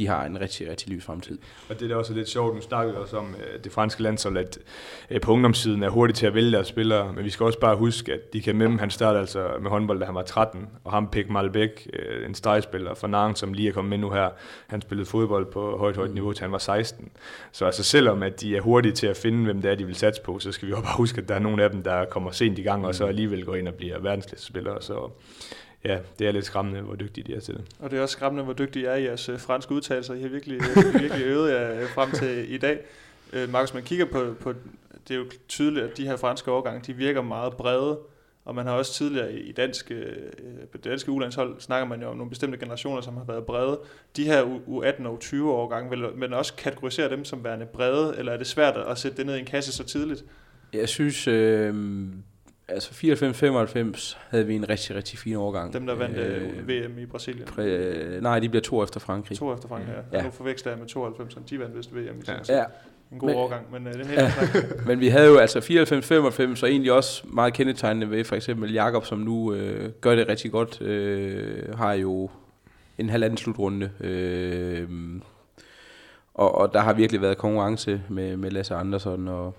de 0.00 0.06
har 0.06 0.24
en 0.24 0.40
rigtig, 0.40 0.70
rigtig 0.70 0.92
lys 0.92 1.04
fremtid. 1.04 1.38
Og 1.68 1.80
det 1.80 1.90
er 1.90 1.96
også 1.96 2.14
lidt 2.14 2.28
sjovt, 2.28 2.54
nu 2.54 2.60
snakkede 2.60 2.98
også 2.98 3.16
om 3.16 3.34
øh, 3.34 3.64
det 3.64 3.72
franske 3.72 4.02
landshold, 4.02 4.36
at 4.36 4.58
øh, 5.10 5.20
på 5.20 5.32
ungdomssiden 5.32 5.82
er 5.82 5.88
hurtigt 5.88 6.18
til 6.18 6.26
at 6.26 6.34
vælge 6.34 6.52
deres 6.52 6.66
spillere, 6.66 7.12
men 7.12 7.24
vi 7.24 7.30
skal 7.30 7.46
også 7.46 7.58
bare 7.58 7.76
huske, 7.76 8.12
at 8.12 8.32
de 8.32 8.40
kan 8.40 8.56
med 8.56 8.78
han 8.78 8.90
startede 8.90 9.20
altså 9.20 9.48
med 9.60 9.70
håndbold, 9.70 9.98
da 9.98 10.04
han 10.04 10.14
var 10.14 10.22
13, 10.22 10.68
og 10.84 10.92
ham 10.92 11.08
Pek 11.08 11.30
Malbæk, 11.30 11.90
øh, 11.92 12.28
en 12.28 12.34
stregspiller 12.34 12.94
fra 12.94 13.08
Nang, 13.08 13.38
som 13.38 13.52
lige 13.52 13.68
er 13.68 13.72
kommet 13.72 13.90
med 13.90 13.98
nu 13.98 14.10
her, 14.10 14.28
han 14.66 14.80
spillede 14.80 15.08
fodbold 15.08 15.46
på 15.46 15.76
højt, 15.78 15.96
højt 15.96 16.14
niveau, 16.14 16.32
til 16.32 16.42
han 16.42 16.52
var 16.52 16.58
16. 16.58 17.08
Så 17.52 17.64
altså 17.64 17.82
selvom 17.82 18.22
at 18.22 18.40
de 18.40 18.56
er 18.56 18.60
hurtige 18.60 18.92
til 18.92 19.06
at 19.06 19.16
finde, 19.16 19.44
hvem 19.44 19.62
det 19.62 19.70
er, 19.70 19.74
de 19.74 19.86
vil 19.86 19.94
satse 19.94 20.22
på, 20.22 20.38
så 20.38 20.52
skal 20.52 20.68
vi 20.68 20.72
også 20.72 20.84
bare 20.84 20.96
huske, 20.96 21.20
at 21.20 21.28
der 21.28 21.34
er 21.34 21.38
nogle 21.38 21.64
af 21.64 21.70
dem, 21.70 21.82
der 21.82 22.04
kommer 22.04 22.30
sent 22.30 22.58
i 22.58 22.62
gang, 22.62 22.86
og 22.86 22.94
så 22.94 23.06
alligevel 23.06 23.44
går 23.44 23.54
ind 23.54 23.68
og 23.68 23.74
bliver 23.74 23.98
verdensklassespillere. 23.98 24.82
Så 24.82 25.10
ja, 25.84 25.98
det 26.18 26.26
er 26.26 26.32
lidt 26.32 26.44
skræmmende, 26.44 26.80
hvor 26.80 26.94
dygtige 26.94 27.24
de 27.24 27.34
er 27.34 27.40
til 27.40 27.54
det. 27.54 27.64
Og 27.78 27.90
det 27.90 27.98
er 27.98 28.02
også 28.02 28.12
skræmmende, 28.12 28.44
hvor 28.44 28.52
dygtige 28.52 28.86
er 28.86 28.94
i 28.94 29.04
jeres 29.04 29.28
øh, 29.28 29.38
franske 29.38 29.74
udtalelser. 29.74 30.14
I 30.14 30.22
har 30.22 30.28
virkelig, 30.28 30.56
øh, 30.56 31.00
virkelig 31.00 31.26
øvet 31.26 31.52
jer 31.52 31.80
øh, 31.80 31.88
frem 31.88 32.10
til 32.10 32.54
i 32.54 32.58
dag. 32.58 32.78
Øh, 33.32 33.48
Markus, 33.48 33.74
man 33.74 33.82
kigger 33.82 34.04
på, 34.04 34.34
på, 34.40 34.54
det 35.08 35.14
er 35.14 35.18
jo 35.18 35.24
tydeligt, 35.48 35.84
at 35.84 35.96
de 35.96 36.06
her 36.06 36.16
franske 36.16 36.50
overgange, 36.50 36.92
de 36.92 36.96
virker 36.96 37.22
meget 37.22 37.52
brede, 37.52 37.98
og 38.44 38.54
man 38.54 38.66
har 38.66 38.72
også 38.72 38.94
tidligere 38.94 39.32
i 39.32 39.52
danske, 39.52 39.94
øh, 39.94 40.32
det 40.72 40.84
danske 40.84 41.10
ulandshold, 41.10 41.60
snakker 41.60 41.88
man 41.88 42.02
jo 42.02 42.08
om 42.08 42.16
nogle 42.16 42.30
bestemte 42.30 42.58
generationer, 42.58 43.00
som 43.00 43.16
har 43.16 43.24
været 43.24 43.44
brede. 43.44 43.80
De 44.16 44.24
her 44.24 44.42
U18 44.44 45.06
og 45.06 45.20
U20 45.22 45.42
årgange, 45.42 45.90
vil 45.90 46.04
man 46.16 46.32
også 46.32 46.54
kategorisere 46.54 47.10
dem 47.10 47.24
som 47.24 47.44
værende 47.44 47.66
brede, 47.66 48.14
eller 48.18 48.32
er 48.32 48.36
det 48.36 48.46
svært 48.46 48.76
at 48.76 48.98
sætte 48.98 49.16
det 49.16 49.26
ned 49.26 49.36
i 49.36 49.38
en 49.38 49.44
kasse 49.44 49.72
så 49.72 49.84
tidligt? 49.84 50.24
Jeg 50.72 50.88
synes, 50.88 51.28
øh, 51.28 51.74
altså 52.70 52.90
94-95 52.90 54.18
havde 54.30 54.46
vi 54.46 54.54
en 54.54 54.68
rigtig, 54.68 54.96
rigtig 54.96 55.18
fin 55.18 55.36
overgang. 55.36 55.72
Dem, 55.72 55.86
der 55.86 55.94
vandt 55.94 56.16
øh, 56.16 56.42
øh 56.42 56.68
VM 56.68 56.98
i 56.98 57.06
Brasilien? 57.06 57.46
Præ, 57.46 57.62
øh, 57.62 58.22
nej, 58.22 58.38
de 58.38 58.48
bliver 58.48 58.62
to 58.62 58.82
efter 58.82 59.00
Frankrig. 59.00 59.38
To 59.38 59.54
efter 59.54 59.68
Frankrig, 59.68 59.94
ja. 60.12 60.18
ja. 60.18 60.24
Nu 60.24 60.30
forveksler 60.30 60.72
jeg 60.72 60.78
med 60.78 60.88
92, 60.88 61.34
de 61.50 61.58
vandt 61.58 61.76
vist 61.76 61.94
VM 61.94 61.98
i 61.98 62.22
ja. 62.28 62.34
ja. 62.48 62.64
En 63.12 63.18
god 63.18 63.28
men, 63.28 63.36
overgang, 63.36 63.72
men 63.72 63.86
øh, 63.86 63.94
det 63.94 64.18
er 64.18 64.28
helt 64.28 64.86
Men 64.88 65.00
vi 65.00 65.08
havde 65.08 65.26
jo 65.26 65.36
altså 65.36 65.58
94-95, 65.58 66.62
og 66.62 66.70
egentlig 66.70 66.92
også 66.92 67.22
meget 67.26 67.54
kendetegnende 67.54 68.10
ved 68.10 68.24
for 68.24 68.36
eksempel 68.36 68.72
Jakob, 68.72 69.06
som 69.06 69.18
nu 69.18 69.54
øh, 69.54 69.90
gør 70.00 70.14
det 70.14 70.28
rigtig 70.28 70.50
godt, 70.50 70.82
øh, 70.82 71.74
har 71.74 71.92
jo 71.92 72.30
en 72.98 73.10
halvanden 73.10 73.36
slutrunde. 73.36 73.90
Øh, 74.00 74.88
og, 76.34 76.54
og 76.54 76.72
der 76.72 76.80
har 76.80 76.92
virkelig 76.92 77.20
været 77.20 77.38
konkurrence 77.38 78.02
med, 78.08 78.36
med 78.36 78.50
Lasse 78.50 78.74
Andersson 78.74 79.28
og 79.28 79.54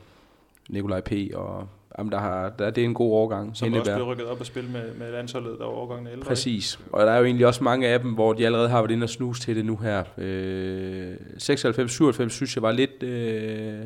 Nikolaj 0.70 1.02
P. 1.02 1.12
og 1.34 1.68
Jamen, 1.98 2.12
der 2.12 2.20
har, 2.20 2.50
der, 2.50 2.70
det 2.70 2.82
er 2.82 2.86
en 2.86 2.94
god 2.94 3.12
overgang. 3.12 3.58
Som 3.58 3.74
også 3.74 3.94
bliver 3.94 4.12
rykket 4.12 4.26
op 4.26 4.40
og 4.40 4.46
spille 4.46 4.70
med, 4.70 4.94
med 5.00 5.12
landsholdet, 5.12 5.60
der 5.60 5.66
var 5.66 5.72
overgangen 5.72 6.08
ældre. 6.08 6.26
Præcis. 6.26 6.80
Og 6.92 7.06
der 7.06 7.12
er 7.12 7.18
jo 7.18 7.26
egentlig 7.26 7.48
også 7.48 7.64
mange 7.64 7.88
af 7.88 8.00
dem, 8.00 8.12
hvor 8.12 8.34
de 8.34 8.46
allerede 8.46 8.70
har 8.70 8.82
været 8.82 8.92
inde 8.92 9.04
og 9.04 9.10
snuse 9.10 9.42
til 9.42 9.56
det 9.56 9.66
nu 9.66 9.78
her. 9.78 10.04
Øh, 10.18 11.14
96-97 11.38 12.30
synes 12.30 12.56
jeg 12.56 12.62
var 12.62 12.72
lidt, 12.72 13.04
øh, 13.04 13.80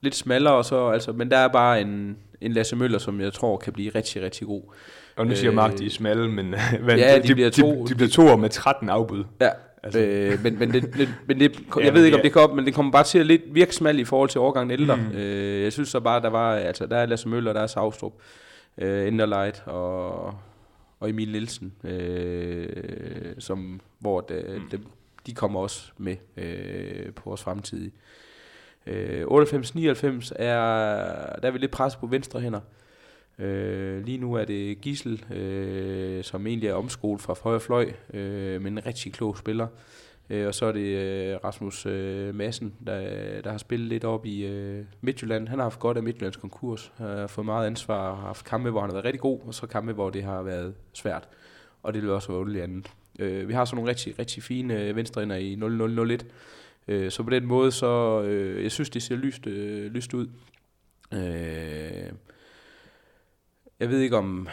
lidt 0.00 0.14
smallere, 0.14 0.54
og 0.54 0.64
så, 0.64 0.88
altså, 0.88 1.12
men 1.12 1.30
der 1.30 1.36
er 1.36 1.48
bare 1.48 1.80
en, 1.80 2.16
en 2.40 2.52
Lasse 2.52 2.76
Møller, 2.76 2.98
som 2.98 3.20
jeg 3.20 3.32
tror 3.32 3.56
kan 3.56 3.72
blive 3.72 3.90
rigtig, 3.94 4.22
rigtig 4.22 4.46
god. 4.46 4.62
Og 5.16 5.26
nu 5.26 5.36
siger 5.36 5.52
Mark, 5.52 5.78
de 5.78 5.86
er 5.86 5.90
smalle, 5.90 6.28
men, 6.28 6.46
men 6.86 6.98
ja, 6.98 7.18
de, 7.18 7.28
de, 7.28 7.34
bliver 7.34 7.50
to, 7.50 7.84
de, 7.84 7.88
de 7.88 7.94
bliver 7.94 8.10
to 8.10 8.36
med 8.36 8.48
13 8.48 8.88
afbud. 8.88 9.24
Ja, 9.40 9.48
Altså. 9.82 10.00
Øh, 10.00 10.42
men 10.42 10.58
men, 10.58 10.72
det, 10.72 10.94
det, 10.94 11.14
men 11.26 11.40
det, 11.40 11.60
jeg 11.76 11.84
ja, 11.84 11.90
ved 11.90 12.04
ikke, 12.04 12.16
om 12.16 12.22
det 12.22 12.32
kommer, 12.32 12.56
men 12.56 12.66
det 12.66 12.74
kommer 12.74 12.92
bare 12.92 13.04
til 13.04 13.18
at 13.18 13.26
lidt 13.26 13.42
virke 13.54 13.74
smalt 13.74 14.00
i 14.00 14.04
forhold 14.04 14.28
til 14.28 14.40
årgangen 14.40 14.70
ældre. 14.70 14.96
Mm. 14.96 15.12
Øh, 15.12 15.62
jeg 15.62 15.72
synes 15.72 15.88
så 15.88 16.00
bare, 16.00 16.22
der 16.22 16.28
var, 16.28 16.54
altså 16.54 16.86
der 16.86 16.96
er 16.96 17.06
Lasse 17.06 17.28
Møller, 17.28 17.52
der 17.52 17.60
er 17.60 17.66
Savstrup, 17.66 18.12
øh, 18.78 19.08
Enderleit 19.08 19.62
og, 19.66 20.34
og 21.00 21.10
Emil 21.10 21.32
Nielsen, 21.32 21.72
øh, 21.84 22.68
som, 23.38 23.80
hvor 23.98 24.20
det, 24.20 24.44
mm. 24.48 24.78
de, 24.78 24.84
de 25.26 25.34
kommer 25.34 25.60
også 25.60 25.90
med 25.98 26.16
øh, 26.36 27.12
på 27.12 27.22
vores 27.24 27.42
fremtidige. 27.42 27.92
Øh, 28.86 29.22
98-99 29.22 30.32
er, 30.36 30.56
der 31.42 31.48
er 31.48 31.50
vi 31.50 31.58
lidt 31.58 31.70
pres 31.70 31.96
på 31.96 32.06
venstre 32.06 32.40
hænder. 32.40 32.60
Øh, 33.40 34.04
lige 34.04 34.18
nu 34.18 34.34
er 34.34 34.44
det 34.44 34.80
Gissel, 34.80 35.24
øh, 35.34 36.24
som 36.24 36.46
egentlig 36.46 36.68
er 36.68 36.74
omskolet 36.74 37.20
fra 37.22 37.36
højre 37.42 37.60
fløj, 37.60 37.92
øh, 38.14 38.62
men 38.62 38.78
en 38.78 38.86
rigtig 38.86 39.12
klog 39.12 39.38
spiller. 39.38 39.66
Øh, 40.30 40.46
og 40.46 40.54
så 40.54 40.66
er 40.66 40.72
det 40.72 40.80
øh, 40.80 41.36
Rasmus 41.44 41.86
øh, 41.86 42.34
Madsen, 42.34 42.74
der, 42.86 43.00
der 43.40 43.50
har 43.50 43.58
spillet 43.58 43.88
lidt 43.88 44.04
op 44.04 44.26
i 44.26 44.46
øh, 44.46 44.84
Midtjylland. 45.00 45.48
Han 45.48 45.58
har 45.58 45.64
haft 45.64 45.78
godt 45.78 45.96
af 45.96 46.02
Midtjyllands 46.02 46.36
konkurs, 46.36 46.92
øh, 47.00 47.06
har 47.06 47.26
fået 47.26 47.44
meget 47.44 47.66
ansvar 47.66 48.10
og 48.10 48.16
har 48.16 48.26
haft 48.26 48.44
kampe, 48.44 48.70
hvor 48.70 48.80
han 48.80 48.90
har 48.90 48.94
været 48.94 49.04
rigtig 49.04 49.20
god, 49.20 49.40
og 49.46 49.54
så 49.54 49.66
kampe, 49.66 49.92
hvor 49.92 50.10
det 50.10 50.22
har 50.22 50.42
været 50.42 50.74
svært. 50.92 51.28
Og 51.82 51.94
det 51.94 52.02
vil 52.02 52.10
også 52.10 52.28
være 52.28 52.38
underligt 52.38 52.64
andet. 52.64 52.90
Øh, 53.18 53.48
vi 53.48 53.52
har 53.52 53.64
så 53.64 53.74
nogle 53.74 53.90
rigtig, 53.90 54.18
rigtig 54.18 54.42
fine 54.42 54.74
øh, 54.74 54.98
i 55.40 55.56
0-0-0-1. 55.56 56.24
Øh, 56.88 57.10
så 57.10 57.22
på 57.22 57.30
den 57.30 57.46
måde, 57.46 57.72
så 57.72 58.22
øh, 58.22 58.62
jeg 58.62 58.72
synes, 58.72 58.90
det 58.90 59.02
ser 59.02 59.16
lyst, 59.16 59.46
øh, 59.46 59.92
lyst 59.92 60.14
ud. 60.14 60.26
Øh, 61.14 62.12
jeg 63.80 63.88
ved 63.88 64.00
ikke 64.00 64.16
om... 64.16 64.48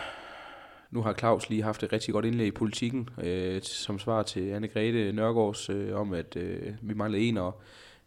nu 0.92 1.02
har 1.02 1.14
Claus 1.14 1.50
lige 1.50 1.64
haft 1.64 1.84
et 1.84 1.94
rigtig 1.94 2.14
godt 2.14 2.26
indlæg 2.26 2.48
i 2.48 2.52
politikken, 2.52 3.10
øh, 3.24 3.62
som 3.62 4.00
svar 4.00 4.24
til 4.24 4.54
Anne-Grethe 4.54 5.12
Nørgaards 5.16 5.70
øh, 5.70 6.00
om, 6.00 6.14
at 6.14 6.36
øh, 6.36 6.74
vi 6.82 6.94
manglede 6.94 7.24
en, 7.24 7.38
og 7.38 7.62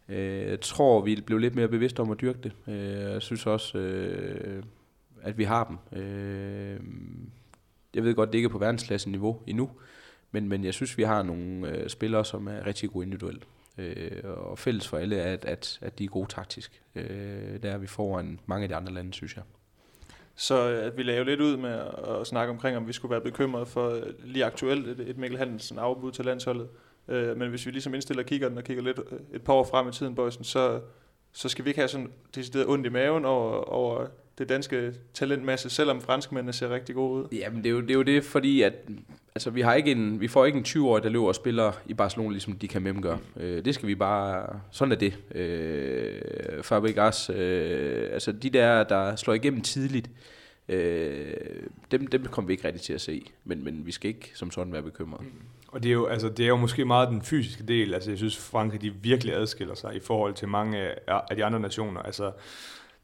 øh, 0.09 0.49
jeg 0.49 0.61
tror, 0.61 1.01
vi 1.01 1.21
blev 1.25 1.37
lidt 1.37 1.55
mere 1.55 1.67
bevidste 1.67 1.99
om 1.99 2.11
at 2.11 2.21
dyrke 2.21 2.39
det. 2.43 2.51
Øh, 2.67 3.13
jeg 3.13 3.21
synes 3.21 3.45
også, 3.45 3.77
øh, 3.77 4.63
at 5.21 5.37
vi 5.37 5.43
har 5.43 5.63
dem. 5.63 6.01
Øh, 6.01 6.79
jeg 7.93 8.03
ved 8.03 8.15
godt, 8.15 8.29
det 8.29 8.35
ikke 8.35 8.47
er 8.47 8.51
på 8.51 8.57
verdensklasse 8.57 9.09
niveau 9.09 9.41
endnu, 9.47 9.69
men, 10.31 10.49
men 10.49 10.63
jeg 10.63 10.73
synes, 10.73 10.97
vi 10.97 11.03
har 11.03 11.23
nogle 11.23 11.69
øh, 11.69 11.89
spillere, 11.89 12.25
som 12.25 12.47
er 12.47 12.65
rigtig 12.65 12.89
gode 12.89 13.05
individuelt. 13.05 13.47
Øh, 13.77 14.11
og 14.23 14.59
fælles 14.59 14.87
for 14.87 14.97
alle 14.97 15.15
er, 15.15 15.33
at, 15.33 15.45
at, 15.45 15.79
at 15.81 15.99
de 15.99 16.03
er 16.03 16.07
gode 16.07 16.27
taktisk. 16.29 16.81
Øh, 16.95 17.63
der 17.63 17.71
er 17.71 17.77
vi 17.77 17.87
foran 17.87 18.39
mange 18.45 18.63
af 18.63 18.69
de 18.69 18.75
andre 18.75 18.93
lande, 18.93 19.13
synes 19.13 19.35
jeg. 19.35 19.43
Så 20.35 20.69
øh, 20.69 20.85
at 20.85 20.97
vi 20.97 21.03
lavede 21.03 21.25
lidt 21.25 21.41
ud 21.41 21.57
med 21.57 21.69
at, 21.69 22.19
at 22.21 22.27
snakke 22.27 22.51
omkring, 22.53 22.77
om 22.77 22.87
vi 22.87 22.93
skulle 22.93 23.11
være 23.11 23.21
bekymrede 23.21 23.65
for 23.65 23.89
øh, 23.89 24.03
lige 24.23 24.45
aktuelt 24.45 24.87
et, 24.87 25.09
et 25.09 25.17
Mikkel 25.17 25.39
Hansen 25.39 25.79
afbud 25.79 26.11
til 26.11 26.25
landsholdet. 26.25 26.67
Øh, 27.07 27.37
men 27.37 27.49
hvis 27.49 27.65
vi 27.65 27.71
ligesom 27.71 27.93
indstiller 27.93 28.23
kigger 28.23 28.49
den 28.49 28.57
og 28.57 28.63
kigger 28.63 28.83
lidt 28.83 28.99
øh, 29.11 29.19
et 29.33 29.41
par 29.41 29.53
år 29.53 29.63
frem 29.63 29.87
i 29.87 29.91
tiden, 29.91 30.15
Bøjsen, 30.15 30.43
så, 30.43 30.81
så 31.31 31.49
skal 31.49 31.65
vi 31.65 31.69
ikke 31.69 31.79
have 31.79 31.87
sådan 31.87 32.11
decideret 32.35 32.67
ondt 32.67 32.85
i 32.85 32.89
maven 32.89 33.25
over, 33.25 33.53
over 33.53 34.07
det 34.37 34.49
danske 34.49 34.93
talentmasse, 35.13 35.69
selvom 35.69 36.01
franskmændene 36.01 36.53
ser 36.53 36.69
rigtig 36.69 36.95
gode 36.95 37.23
ud. 37.23 37.27
Jamen, 37.31 37.63
det 37.63 37.69
er 37.69 37.73
jo 37.73 37.81
det, 37.81 37.91
er 37.91 37.95
jo 37.95 38.01
det 38.01 38.23
fordi 38.23 38.61
at 38.61 38.73
altså, 39.35 39.49
vi, 39.49 39.61
har 39.61 39.73
ikke 39.73 39.91
en, 39.91 40.21
vi 40.21 40.27
får 40.27 40.45
ikke 40.45 40.57
en 40.57 40.65
20-årig, 40.67 41.03
der 41.03 41.09
løber 41.09 41.27
og 41.27 41.35
spiller 41.35 41.71
i 41.85 41.93
Barcelona, 41.93 42.31
ligesom 42.31 42.53
de 42.53 42.67
kan 42.67 42.81
med. 42.81 43.17
Øh, 43.37 43.65
det 43.65 43.75
skal 43.75 43.87
vi 43.87 43.95
bare... 43.95 44.59
Sådan 44.71 44.91
er 44.91 44.95
det. 44.95 45.17
Øh, 45.35 46.63
Fabregas, 46.63 47.29
øh, 47.29 48.09
altså 48.13 48.31
de 48.31 48.49
der, 48.49 48.83
der 48.83 49.15
slår 49.15 49.33
igennem 49.33 49.61
tidligt, 49.61 50.09
øh, 50.69 51.33
dem, 51.91 52.07
dem 52.07 52.25
kommer 52.25 52.47
vi 52.47 52.53
ikke 52.53 52.67
rigtig 52.67 52.81
til 52.81 52.93
at 52.93 53.01
se. 53.01 53.25
Men, 53.43 53.63
men 53.63 53.85
vi 53.85 53.91
skal 53.91 54.07
ikke 54.07 54.31
som 54.35 54.51
sådan 54.51 54.73
være 54.73 54.83
bekymrede. 54.83 55.23
Mm. 55.23 55.31
Og 55.67 55.83
det 55.83 55.89
er, 55.89 55.93
jo, 55.93 56.05
altså, 56.05 56.29
det 56.29 56.43
er 56.43 56.47
jo 56.47 56.57
måske 56.57 56.85
meget 56.85 57.09
den 57.09 57.21
fysiske 57.21 57.63
del. 57.63 57.93
Altså, 57.93 58.11
jeg 58.11 58.17
synes, 58.17 58.37
Frankrig 58.37 58.81
de 58.81 58.93
virkelig 59.01 59.33
adskiller 59.33 59.75
sig 59.75 59.95
i 59.95 59.99
forhold 59.99 60.33
til 60.33 60.47
mange 60.47 60.77
af, 60.77 61.21
af 61.29 61.35
de 61.35 61.45
andre 61.45 61.59
nationer. 61.59 62.01
Altså, 62.01 62.31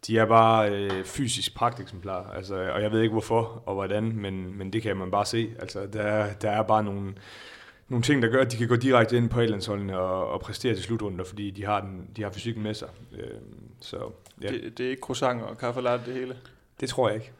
de 0.07 0.17
er 0.17 0.25
bare 0.25 0.71
øh, 0.71 1.03
fysisk 1.03 1.55
pragteksemplar, 1.55 2.31
altså, 2.35 2.55
og 2.55 2.81
jeg 2.81 2.91
ved 2.91 3.01
ikke 3.01 3.11
hvorfor 3.11 3.63
og 3.65 3.73
hvordan, 3.73 4.03
men, 4.15 4.57
men 4.57 4.73
det 4.73 4.81
kan 4.81 4.97
man 4.97 5.11
bare 5.11 5.25
se. 5.25 5.49
Altså, 5.59 5.87
der, 5.93 6.33
der 6.33 6.51
er 6.51 6.63
bare 6.63 6.83
nogle, 6.83 7.13
nogle 7.89 8.03
ting, 8.03 8.21
der 8.21 8.29
gør, 8.29 8.41
at 8.41 8.51
de 8.51 8.57
kan 8.57 8.67
gå 8.67 8.75
direkte 8.75 9.17
ind 9.17 9.29
på 9.29 9.41
ellandsholdene 9.41 9.99
og, 9.99 10.27
og 10.29 10.41
præstere 10.41 10.75
til 10.75 10.83
slutrunder, 10.83 11.25
fordi 11.25 11.51
de 11.51 11.65
har, 11.65 11.81
den, 11.81 12.09
de 12.15 12.23
har 12.23 12.29
fysikken 12.29 12.63
med 12.63 12.73
sig. 12.73 12.89
Øh, 13.13 13.29
så, 13.81 13.97
ja. 14.41 14.47
det, 14.47 14.77
det 14.77 14.85
er 14.85 14.89
ikke 14.89 15.01
croissant 15.01 15.41
og 15.41 15.57
kaffe 15.57 15.81
latte 15.81 16.05
det 16.05 16.13
hele? 16.13 16.35
Det 16.79 16.89
tror 16.89 17.07
jeg 17.09 17.15
ikke. 17.15 17.31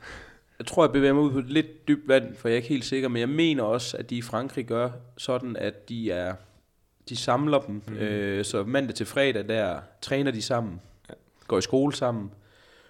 Jeg 0.59 0.67
tror, 0.67 0.83
jeg 0.83 0.91
bevæger 0.91 1.13
mig 1.13 1.23
ud 1.23 1.31
på 1.31 1.39
et 1.39 1.49
lidt 1.49 1.87
dybt 1.87 2.07
vand, 2.07 2.35
for 2.35 2.47
jeg 2.47 2.53
er 2.53 2.57
ikke 2.57 2.69
helt 2.69 2.85
sikker, 2.85 3.09
men 3.09 3.19
jeg 3.19 3.29
mener 3.29 3.63
også, 3.63 3.97
at 3.97 4.09
de 4.09 4.17
i 4.17 4.21
Frankrig 4.21 4.65
gør 4.65 4.89
sådan, 5.17 5.55
at 5.55 5.89
de 5.89 6.11
er 6.11 6.35
de 7.09 7.15
samler 7.15 7.59
dem, 7.59 7.81
mm. 7.87 7.93
øh, 7.93 8.45
så 8.45 8.63
mandag 8.63 8.95
til 8.95 9.05
fredag 9.05 9.47
der 9.47 9.79
træner 10.01 10.31
de 10.31 10.41
sammen, 10.41 10.81
ja. 11.09 11.13
går 11.47 11.57
i 11.57 11.61
skole 11.61 11.93
sammen, 11.93 12.31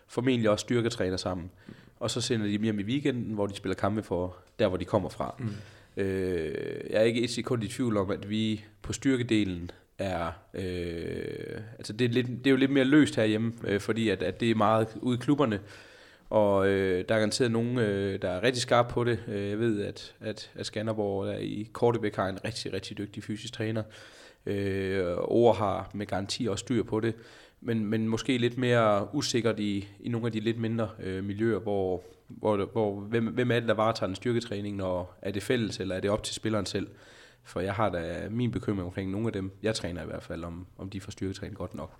formentlig 0.08 0.50
også 0.50 0.64
styrketræner 0.64 1.18
sammen. 1.18 1.52
Mm. 1.68 1.74
Og 2.00 2.12
så 2.12 2.22
sender 2.22 2.46
de 2.46 2.54
dem 2.54 2.64
hjem 2.64 2.80
i 2.80 2.84
weekenden, 2.84 3.34
hvor 3.34 3.48
de 3.48 3.56
spiller 3.56 3.76
kampe 3.76 4.04
for 4.04 4.36
der, 4.60 4.68
hvor 4.68 4.78
de 4.78 4.86
kommer 4.86 5.10
fra. 5.10 5.36
Mm. 5.40 6.02
Øh, 6.04 6.54
jeg 6.90 7.00
er 7.00 7.04
ikke 7.04 7.22
et 7.22 7.30
sekund 7.30 7.64
i 7.64 7.68
tvivl 7.68 7.98
om, 7.98 8.12
at 8.12 8.30
vi 8.30 8.66
på 8.82 8.94
styrkedelen 8.94 9.72
er... 9.98 10.32
Øh, 10.54 11.62
altså 11.78 11.94
det 11.94 12.06
er, 12.06 12.10
lidt, 12.10 12.28
det 12.28 12.48
er 12.48 12.52
jo 12.52 12.58
lidt 12.58 12.72
mere 12.72 12.86
løst 12.86 13.16
herhjemme, 13.16 13.54
øh, 13.64 13.80
fordi 13.80 14.10
at, 14.10 14.24
at 14.24 14.40
det 14.40 14.52
er 14.52 14.56
meget 14.56 14.88
ude 15.02 15.18
i 15.18 15.22
klubberne. 15.22 15.60
Og 16.30 16.68
øh, 16.68 17.06
der 17.10 17.16
er 17.16 17.20
garanteret 17.20 17.52
nogen, 17.52 17.78
øh, 17.78 18.22
der 18.22 18.30
er 18.30 18.44
rigtig 18.44 18.62
skarpe 18.62 18.94
på 18.94 19.04
det. 19.04 19.20
Øh, 19.28 19.50
jeg 19.50 19.60
ved, 19.60 19.82
at, 19.82 20.16
at, 20.20 20.52
at 20.56 20.66
Skanderborg 20.66 21.28
der 21.28 21.38
i 21.38 21.68
Kortebæk 21.74 22.16
har 22.16 22.28
en 22.28 22.46
rigtig, 22.46 22.74
rigtig 22.74 22.98
dygtig 22.98 23.24
fysisk 23.24 23.54
træner. 23.54 23.84
Øh, 24.46 25.16
Ord 25.18 25.58
har 25.58 25.92
med 25.94 26.06
garanti 26.06 26.48
også 26.48 26.62
styr 26.62 26.84
på 26.84 27.00
det 27.00 27.16
men, 27.62 27.86
men 27.86 28.08
måske 28.08 28.38
lidt 28.38 28.58
mere 28.58 29.16
usikkert 29.16 29.60
i, 29.60 29.88
i 30.00 30.10
nogle 30.10 30.28
af 30.28 30.32
de 30.32 30.40
lidt 30.40 30.60
mindre 30.60 30.90
øh, 31.04 31.24
miljøer, 31.24 31.60
hvor, 31.60 32.04
hvor, 32.28 32.66
hvor 32.66 33.00
hvem, 33.00 33.26
hvem 33.26 33.52
er 33.52 33.60
det, 33.60 33.68
der 33.68 33.74
varetager 33.74 34.08
den 34.08 34.16
styrketræning, 34.16 34.84
og 34.84 35.12
er 35.22 35.32
det 35.32 35.44
fælles, 35.44 35.80
eller 35.80 35.96
er 35.96 36.00
det 36.00 36.10
op 36.10 36.24
til 36.24 36.36
spilleren 36.36 36.66
selv? 36.66 36.88
For 37.44 37.60
jeg 37.60 37.74
har 37.74 37.90
da 37.90 38.28
min 38.30 38.52
bekymring 38.52 38.86
omkring 38.86 39.12
nogle 39.12 39.28
af 39.28 39.34
dem, 39.34 39.52
jeg 39.64 39.76
træner 39.76 40.04
i 40.04 40.06
hvert 40.06 40.24
fald, 40.24 40.44
om, 40.44 40.68
om 40.78 40.90
de 40.90 41.02
får 41.02 41.12
styrketræning 41.12 41.58
godt 41.58 41.74
nok. 41.76 42.00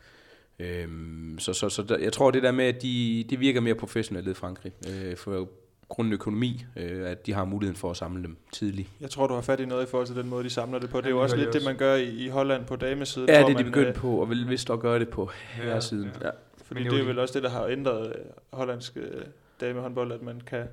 Øhm, 0.60 1.40
så 1.40 1.54
så, 1.54 1.70
så 1.70 1.84
der, 1.84 1.98
jeg 1.98 2.14
tror, 2.14 2.32
det 2.32 2.44
der 2.44 2.52
med, 2.52 2.66
at 2.66 2.82
de, 2.82 3.26
de 3.30 3.40
virker 3.40 3.62
mere 3.62 3.76
professionelle 3.76 4.32
i 4.32 4.34
Frankrig. 4.34 4.72
Øh, 4.90 5.18
for 5.18 5.50
grunden 5.90 6.14
økonomi, 6.14 6.66
øh, 6.76 7.10
at 7.10 7.26
de 7.26 7.34
har 7.34 7.46
muligheden 7.46 7.78
for 7.78 7.92
at 7.92 7.98
samle 7.98 8.24
dem 8.24 8.38
tidligt. 8.52 8.90
Jeg 9.02 9.10
tror, 9.10 9.28
du 9.28 9.34
har 9.34 9.42
fat 9.42 9.60
i 9.60 9.66
noget 9.66 9.88
i 9.88 9.90
forhold 9.90 10.08
til 10.08 10.16
den 10.16 10.30
måde, 10.30 10.44
de 10.44 10.50
samler 10.50 10.80
det 10.80 10.90
på. 10.90 10.98
Det 10.98 11.06
er 11.06 11.10
jo 11.10 11.22
også 11.22 11.36
lidt 11.36 11.54
det, 11.54 11.64
man 11.66 11.78
gør 11.78 11.96
i, 11.96 12.26
i 12.26 12.28
Holland 12.28 12.66
på 12.66 12.76
damesiden. 12.76 13.30
Ja, 13.30 13.44
det 13.44 13.54
er 13.54 13.58
de 13.58 13.64
begyndt 13.64 13.88
øh, 13.88 13.94
på, 13.94 14.22
og 14.22 14.30
vil 14.30 14.50
vist 14.50 14.70
også 14.70 14.82
gøre 14.82 15.00
det 15.00 15.10
på 15.10 15.30
herresiden. 15.34 16.12
Ja. 16.22 16.26
Ja. 16.26 16.32
Fordi 16.64 16.84
det 16.84 17.00
er 17.00 17.06
vel 17.06 17.20
også 17.20 17.34
det, 17.34 17.44
der 17.44 17.50
har 17.50 17.66
ændret 17.66 18.08
øh, 18.08 18.26
hollandsk 18.54 18.98
øh, 18.98 19.22
damehåndbold, 19.62 20.12
at 20.12 20.22
man 20.22 20.42
kan 20.42 20.66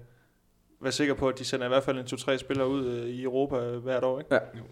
være 0.80 0.92
sikker 0.92 1.14
på, 1.14 1.28
at 1.28 1.38
de 1.38 1.44
sender 1.44 1.66
i 1.66 1.68
hvert 1.68 1.82
fald 1.82 1.98
en 1.98 2.04
to-tre 2.04 2.38
spillere 2.38 2.68
ud 2.68 2.86
øh, 2.86 3.08
i 3.08 3.22
Europa 3.22 3.56
øh, 3.56 3.82
hvert 3.82 4.04
år, 4.04 4.18
ikke? 4.18 4.34
Ja. 4.34 4.40
Jo. 4.58 4.62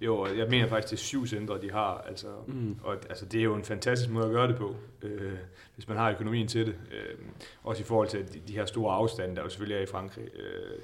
Jo, 0.00 0.26
jeg 0.26 0.48
mener 0.50 0.68
faktisk, 0.68 0.90
det 0.90 0.96
er 0.96 1.00
syv 1.00 1.26
centre, 1.26 1.60
de 1.60 1.70
har. 1.70 2.04
Altså, 2.08 2.26
mm. 2.46 2.76
og, 2.82 2.96
altså, 3.08 3.26
det 3.26 3.40
er 3.40 3.44
jo 3.44 3.54
en 3.54 3.64
fantastisk 3.64 4.10
måde 4.10 4.26
at 4.26 4.32
gøre 4.32 4.48
det 4.48 4.56
på, 4.56 4.76
øh, 5.02 5.32
hvis 5.74 5.88
man 5.88 5.96
har 5.96 6.10
økonomien 6.10 6.48
til 6.48 6.66
det. 6.66 6.74
Øh, 6.92 7.18
også 7.62 7.82
i 7.82 7.84
forhold 7.84 8.08
til 8.08 8.34
de, 8.34 8.40
de 8.48 8.52
her 8.52 8.66
store 8.66 8.94
afstande, 8.94 9.36
der 9.36 9.42
jo 9.42 9.48
selvfølgelig 9.48 9.78
er 9.78 9.82
i 9.82 9.86
Frankrig. 9.86 10.24
Øh, 10.24 10.78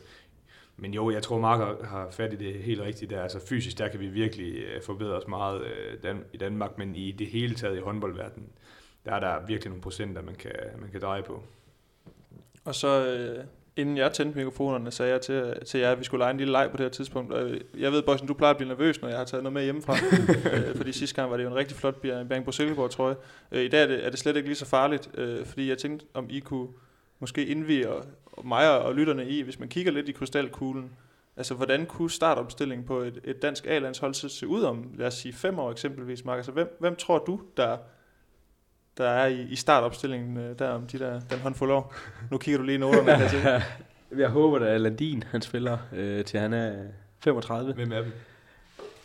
men 0.76 0.94
jo, 0.94 1.10
jeg 1.10 1.22
tror, 1.22 1.38
Mark 1.38 1.84
har 1.84 2.10
fat 2.10 2.32
i 2.32 2.36
det 2.36 2.54
helt 2.54 2.80
rigtigt 2.80 3.10
der. 3.10 3.22
Altså 3.22 3.46
fysisk, 3.46 3.78
der 3.78 3.88
kan 3.88 4.00
vi 4.00 4.06
virkelig 4.06 4.54
øh, 4.54 4.82
forbedre 4.82 5.16
os 5.16 5.28
meget 5.28 5.62
øh, 5.64 6.02
Dan- 6.02 6.24
i 6.32 6.36
Danmark, 6.36 6.78
men 6.78 6.96
i 6.96 7.12
det 7.12 7.26
hele 7.26 7.54
taget 7.54 7.76
i 7.76 7.80
håndboldverdenen, 7.80 8.48
der 9.04 9.12
er 9.14 9.20
der 9.20 9.46
virkelig 9.46 9.68
nogle 9.70 9.82
procenter, 9.82 10.22
man 10.22 10.34
kan, 10.34 10.52
man 10.80 10.90
kan 10.90 11.00
dreje 11.00 11.22
på. 11.22 11.42
Og 12.64 12.74
så 12.74 13.06
øh, 13.06 13.44
inden 13.76 13.96
jeg 13.96 14.12
tændte 14.12 14.38
mikrofonerne, 14.38 14.90
sagde 14.90 15.12
jeg 15.12 15.20
til, 15.20 15.54
til 15.66 15.80
jer, 15.80 15.92
at 15.92 15.98
vi 15.98 16.04
skulle 16.04 16.22
lege 16.22 16.30
en 16.30 16.36
lille 16.36 16.52
leg 16.52 16.68
på 16.70 16.76
det 16.76 16.84
her 16.84 16.90
tidspunkt. 16.90 17.32
Og 17.32 17.50
jeg 17.78 17.92
ved, 17.92 18.02
Bossen, 18.02 18.28
du 18.28 18.34
plejer 18.34 18.50
at 18.50 18.56
blive 18.56 18.68
nervøs, 18.68 19.02
når 19.02 19.08
jeg 19.08 19.18
har 19.18 19.24
taget 19.24 19.42
noget 19.42 19.52
med 19.52 19.64
hjemmefra. 19.64 19.96
øh, 20.52 20.76
fordi 20.76 20.92
sidste 20.92 21.16
gang 21.16 21.30
var 21.30 21.36
det 21.36 21.44
jo 21.44 21.48
en 21.48 21.54
rigtig 21.54 21.76
flot 21.76 22.00
Bang 22.28 22.44
på 22.44 22.52
Silkeborg, 22.52 22.90
tror 22.90 23.08
jeg. 23.08 23.16
Øh, 23.52 23.64
I 23.64 23.68
dag 23.68 23.82
er 23.82 23.86
det, 23.86 24.06
er 24.06 24.10
det 24.10 24.18
slet 24.18 24.36
ikke 24.36 24.48
lige 24.48 24.56
så 24.56 24.66
farligt, 24.66 25.10
øh, 25.18 25.46
fordi 25.46 25.68
jeg 25.68 25.78
tænkte, 25.78 26.06
om 26.14 26.26
I 26.30 26.40
kunne 26.40 26.68
måske 27.18 27.46
indvige 27.46 27.86
mig 28.44 28.82
og 28.82 28.94
lytterne 28.94 29.28
i, 29.28 29.42
hvis 29.42 29.58
man 29.58 29.68
kigger 29.68 29.92
lidt 29.92 30.08
i 30.08 30.12
krystalkuglen, 30.12 30.90
altså 31.36 31.54
hvordan 31.54 31.86
kunne 31.86 32.10
startopstillingen 32.10 32.86
på 32.86 32.98
et, 32.98 33.20
et 33.24 33.42
dansk 33.42 33.66
A-landshold 33.66 34.14
se 34.14 34.46
ud 34.46 34.62
om, 34.62 34.90
lad 34.98 35.06
os 35.06 35.14
sige, 35.14 35.32
fem 35.32 35.58
år 35.58 35.70
eksempelvis, 35.70 36.24
Mark? 36.24 36.36
Altså 36.36 36.52
hvem, 36.52 36.76
hvem 36.80 36.96
tror 36.96 37.18
du, 37.18 37.40
der 37.56 37.76
der 38.98 39.08
er 39.08 39.26
i, 39.26 39.42
i 39.42 39.56
startopstillingen 39.56 40.36
øh, 40.36 40.58
der 40.58 40.68
om 40.68 40.86
de 40.86 40.98
der, 40.98 41.20
den 41.20 41.38
håndfuld 41.38 41.70
år. 41.70 41.94
Nu 42.30 42.38
kigger 42.38 42.58
du 42.58 42.64
lige 42.64 42.78
noterne 42.78 43.16
her 43.16 43.28
til. 43.34 43.62
Jeg 44.18 44.28
håber, 44.28 44.66
at 44.66 44.80
Landin, 44.80 45.22
han 45.22 45.42
spiller 45.42 45.78
øh, 45.92 46.24
til 46.24 46.40
han 46.40 46.52
er 46.52 46.86
35. 47.24 47.72
Hvem 47.72 47.92
er 47.92 48.02
dem? 48.02 48.12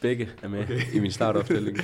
Begge 0.01 0.29
er 0.43 0.47
med 0.47 0.63
okay. 0.63 0.93
i 0.93 0.99
min 0.99 1.11
startopstilling. 1.11 1.77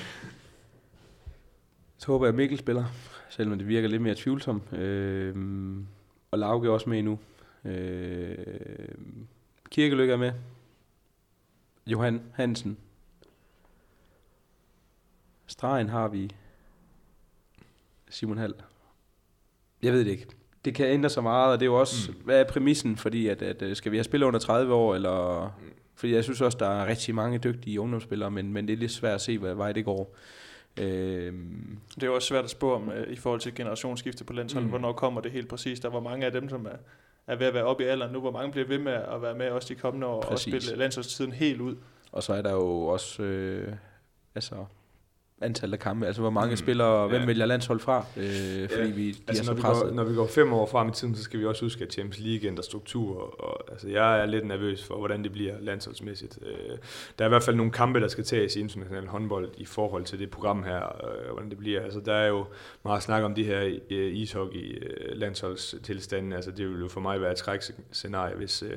Så 1.97 2.07
håber 2.07 2.25
jeg, 2.25 2.29
at 2.29 2.35
Mikkel 2.35 2.57
spiller, 2.57 2.85
selvom 3.29 3.57
det 3.57 3.67
virker 3.67 3.87
lidt 3.87 4.01
mere 4.01 4.15
tvivlsomt. 4.17 4.73
Øh, 4.73 5.35
og 6.31 6.39
Lauke 6.39 6.67
er 6.67 6.71
også 6.71 6.89
med 6.89 7.03
nu. 7.03 7.19
Øh, 7.65 8.37
Kirkelykke 9.71 10.13
er 10.13 10.17
med. 10.17 10.31
Johan 11.87 12.21
Hansen. 12.33 12.77
Stregen 15.47 15.89
har 15.89 16.07
vi 16.07 16.31
Simon 18.13 18.37
Hall? 18.37 18.53
Jeg 19.83 19.93
ved 19.93 20.05
det 20.05 20.11
ikke. 20.11 20.27
Det 20.65 20.75
kan 20.75 20.85
ændre 20.85 21.09
sig 21.09 21.23
meget, 21.23 21.53
og 21.53 21.59
det 21.59 21.65
er 21.65 21.69
jo 21.71 21.79
også, 21.79 22.11
mm. 22.11 22.17
hvad 22.25 22.39
er 22.39 22.43
præmissen? 22.43 22.97
Fordi 22.97 23.27
at, 23.27 23.41
at, 23.41 23.61
øh, 23.61 23.75
skal 23.75 23.91
vi 23.91 23.97
have 23.97 24.03
spillet 24.03 24.27
under 24.27 24.39
30 24.39 24.73
år, 24.73 24.95
eller... 24.95 25.47
Mm. 25.59 25.73
Fordi 25.95 26.13
jeg 26.13 26.23
synes 26.23 26.41
også, 26.41 26.57
der 26.57 26.67
er 26.67 26.87
rigtig 26.87 27.15
mange 27.15 27.37
dygtige 27.37 27.81
ungdomsspillere, 27.81 28.31
men, 28.31 28.53
men 28.53 28.67
det 28.67 28.73
er 28.73 28.77
lidt 28.77 28.91
svært 28.91 29.15
at 29.15 29.21
se, 29.21 29.37
hvad 29.37 29.53
vej 29.53 29.71
det 29.71 29.85
går. 29.85 30.15
Øhm. 30.79 31.77
Det 31.95 32.03
er 32.03 32.07
jo 32.07 32.15
også 32.15 32.27
svært 32.27 32.43
at 32.43 32.49
spå 32.49 32.73
om 32.73 32.87
uh, 32.87 33.13
i 33.13 33.15
forhold 33.15 33.39
til 33.39 33.55
generationsskifte 33.55 34.23
på 34.23 34.33
landsholdet. 34.33 34.65
Mm. 34.65 34.69
Hvornår 34.69 34.93
kommer 34.93 35.21
det 35.21 35.31
helt 35.31 35.47
præcis? 35.47 35.79
Der 35.79 35.89
var 35.89 35.99
mange 35.99 36.25
af 36.25 36.31
dem, 36.31 36.49
som 36.49 36.65
er, 36.65 36.77
er 37.27 37.35
ved 37.35 37.47
at 37.47 37.53
være 37.53 37.63
oppe 37.63 37.83
i 37.83 37.87
alderen 37.87 38.13
nu, 38.13 38.19
hvor 38.19 38.31
mange 38.31 38.51
bliver 38.51 38.67
ved 38.67 38.79
med 38.79 38.93
at 38.93 39.21
være 39.21 39.35
med 39.35 39.49
også 39.49 39.73
de 39.73 39.79
kommende 39.79 40.07
år 40.07 40.21
præcis. 40.21 40.53
og 40.53 40.61
spille 40.61 40.79
landsholdstiden 40.79 41.31
helt 41.31 41.61
ud. 41.61 41.75
Og 42.11 42.23
så 42.23 42.33
er 42.33 42.41
der 42.41 42.51
jo 42.51 42.85
også, 42.85 43.23
øh, 43.23 43.73
altså 44.35 44.55
antal 45.43 45.73
af 45.73 45.79
kampe. 45.79 46.05
Altså, 46.07 46.21
hvor 46.21 46.29
mange 46.29 46.49
Mm. 46.49 46.55
spillere, 46.57 47.07
hvem 47.07 47.21
Ja. 47.21 47.25
vælger 47.27 47.45
landshold 47.45 47.79
fra? 47.79 48.05
Øh, 48.17 48.69
fordi 48.69 48.91
vi, 48.91 49.11
de 49.11 49.17
altså, 49.27 49.43
er 49.43 49.47
når, 49.47 49.53
vi 49.55 49.61
går, 49.61 49.91
når 49.93 50.03
vi 50.03 50.15
går 50.15 50.27
fem 50.27 50.53
år 50.53 50.65
frem 50.65 50.87
i 50.87 50.91
tiden, 50.91 51.15
så 51.15 51.23
skal 51.23 51.39
vi 51.39 51.45
også 51.45 51.65
huske, 51.65 51.83
at 51.83 51.93
Champions 51.93 52.19
League 52.19 52.47
ændrer 52.47 52.63
struktur. 52.63 53.41
Og, 53.43 53.71
altså, 53.71 53.89
jeg 53.89 54.21
er 54.21 54.25
lidt 54.25 54.47
nervøs 54.47 54.83
for, 54.83 54.97
hvordan 54.97 55.23
det 55.23 55.31
bliver 55.31 55.53
landsholdsmæssigt. 55.61 56.39
Øh, 56.41 56.77
der 57.19 57.25
er 57.25 57.27
i 57.27 57.29
hvert 57.29 57.43
fald 57.43 57.55
nogle 57.55 57.71
kampe, 57.71 57.99
der 57.99 58.07
skal 58.07 58.23
tages 58.23 58.55
i 58.55 58.59
international 58.59 59.07
håndbold 59.07 59.49
i 59.57 59.65
forhold 59.65 60.03
til 60.03 60.19
det 60.19 60.29
program 60.29 60.63
her, 60.63 60.77
øh, 60.77 61.31
hvordan 61.33 61.49
det 61.49 61.57
bliver. 61.57 61.81
Altså, 61.81 61.99
der 61.99 62.13
er 62.13 62.27
jo 62.27 62.45
meget 62.85 63.03
snak 63.03 63.23
om 63.23 63.35
de 63.35 63.43
her 63.43 63.77
øh, 63.91 64.13
ishockey-landsholdstilstande. 64.15 66.35
Altså, 66.35 66.51
det 66.51 66.69
vil 66.69 66.79
jo 66.79 66.87
for 66.87 67.01
mig 67.01 67.21
være 67.21 67.31
et 67.31 67.37
skrækscenarie, 67.39 68.35
hvis 68.35 68.63
øh, 68.63 68.69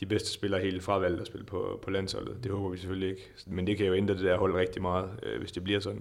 de 0.00 0.06
bedste 0.06 0.30
spillere 0.32 0.60
helt 0.60 0.82
fravalgt 0.82 1.20
at 1.20 1.26
spille 1.26 1.46
på, 1.46 1.80
på 1.82 1.90
landsholdet. 1.90 2.36
Det 2.44 2.52
håber 2.52 2.68
vi 2.68 2.76
selvfølgelig 2.76 3.08
ikke. 3.10 3.30
Men 3.46 3.66
det 3.66 3.76
kan 3.76 3.86
jo 3.86 3.94
ændre 3.94 4.14
det 4.14 4.24
der 4.24 4.38
hold 4.38 4.54
rigtig 4.54 4.82
meget, 4.82 5.08
øh, 5.22 5.38
hvis 5.38 5.52
det 5.52 5.64
bliver 5.64 5.80
sådan. 5.80 5.99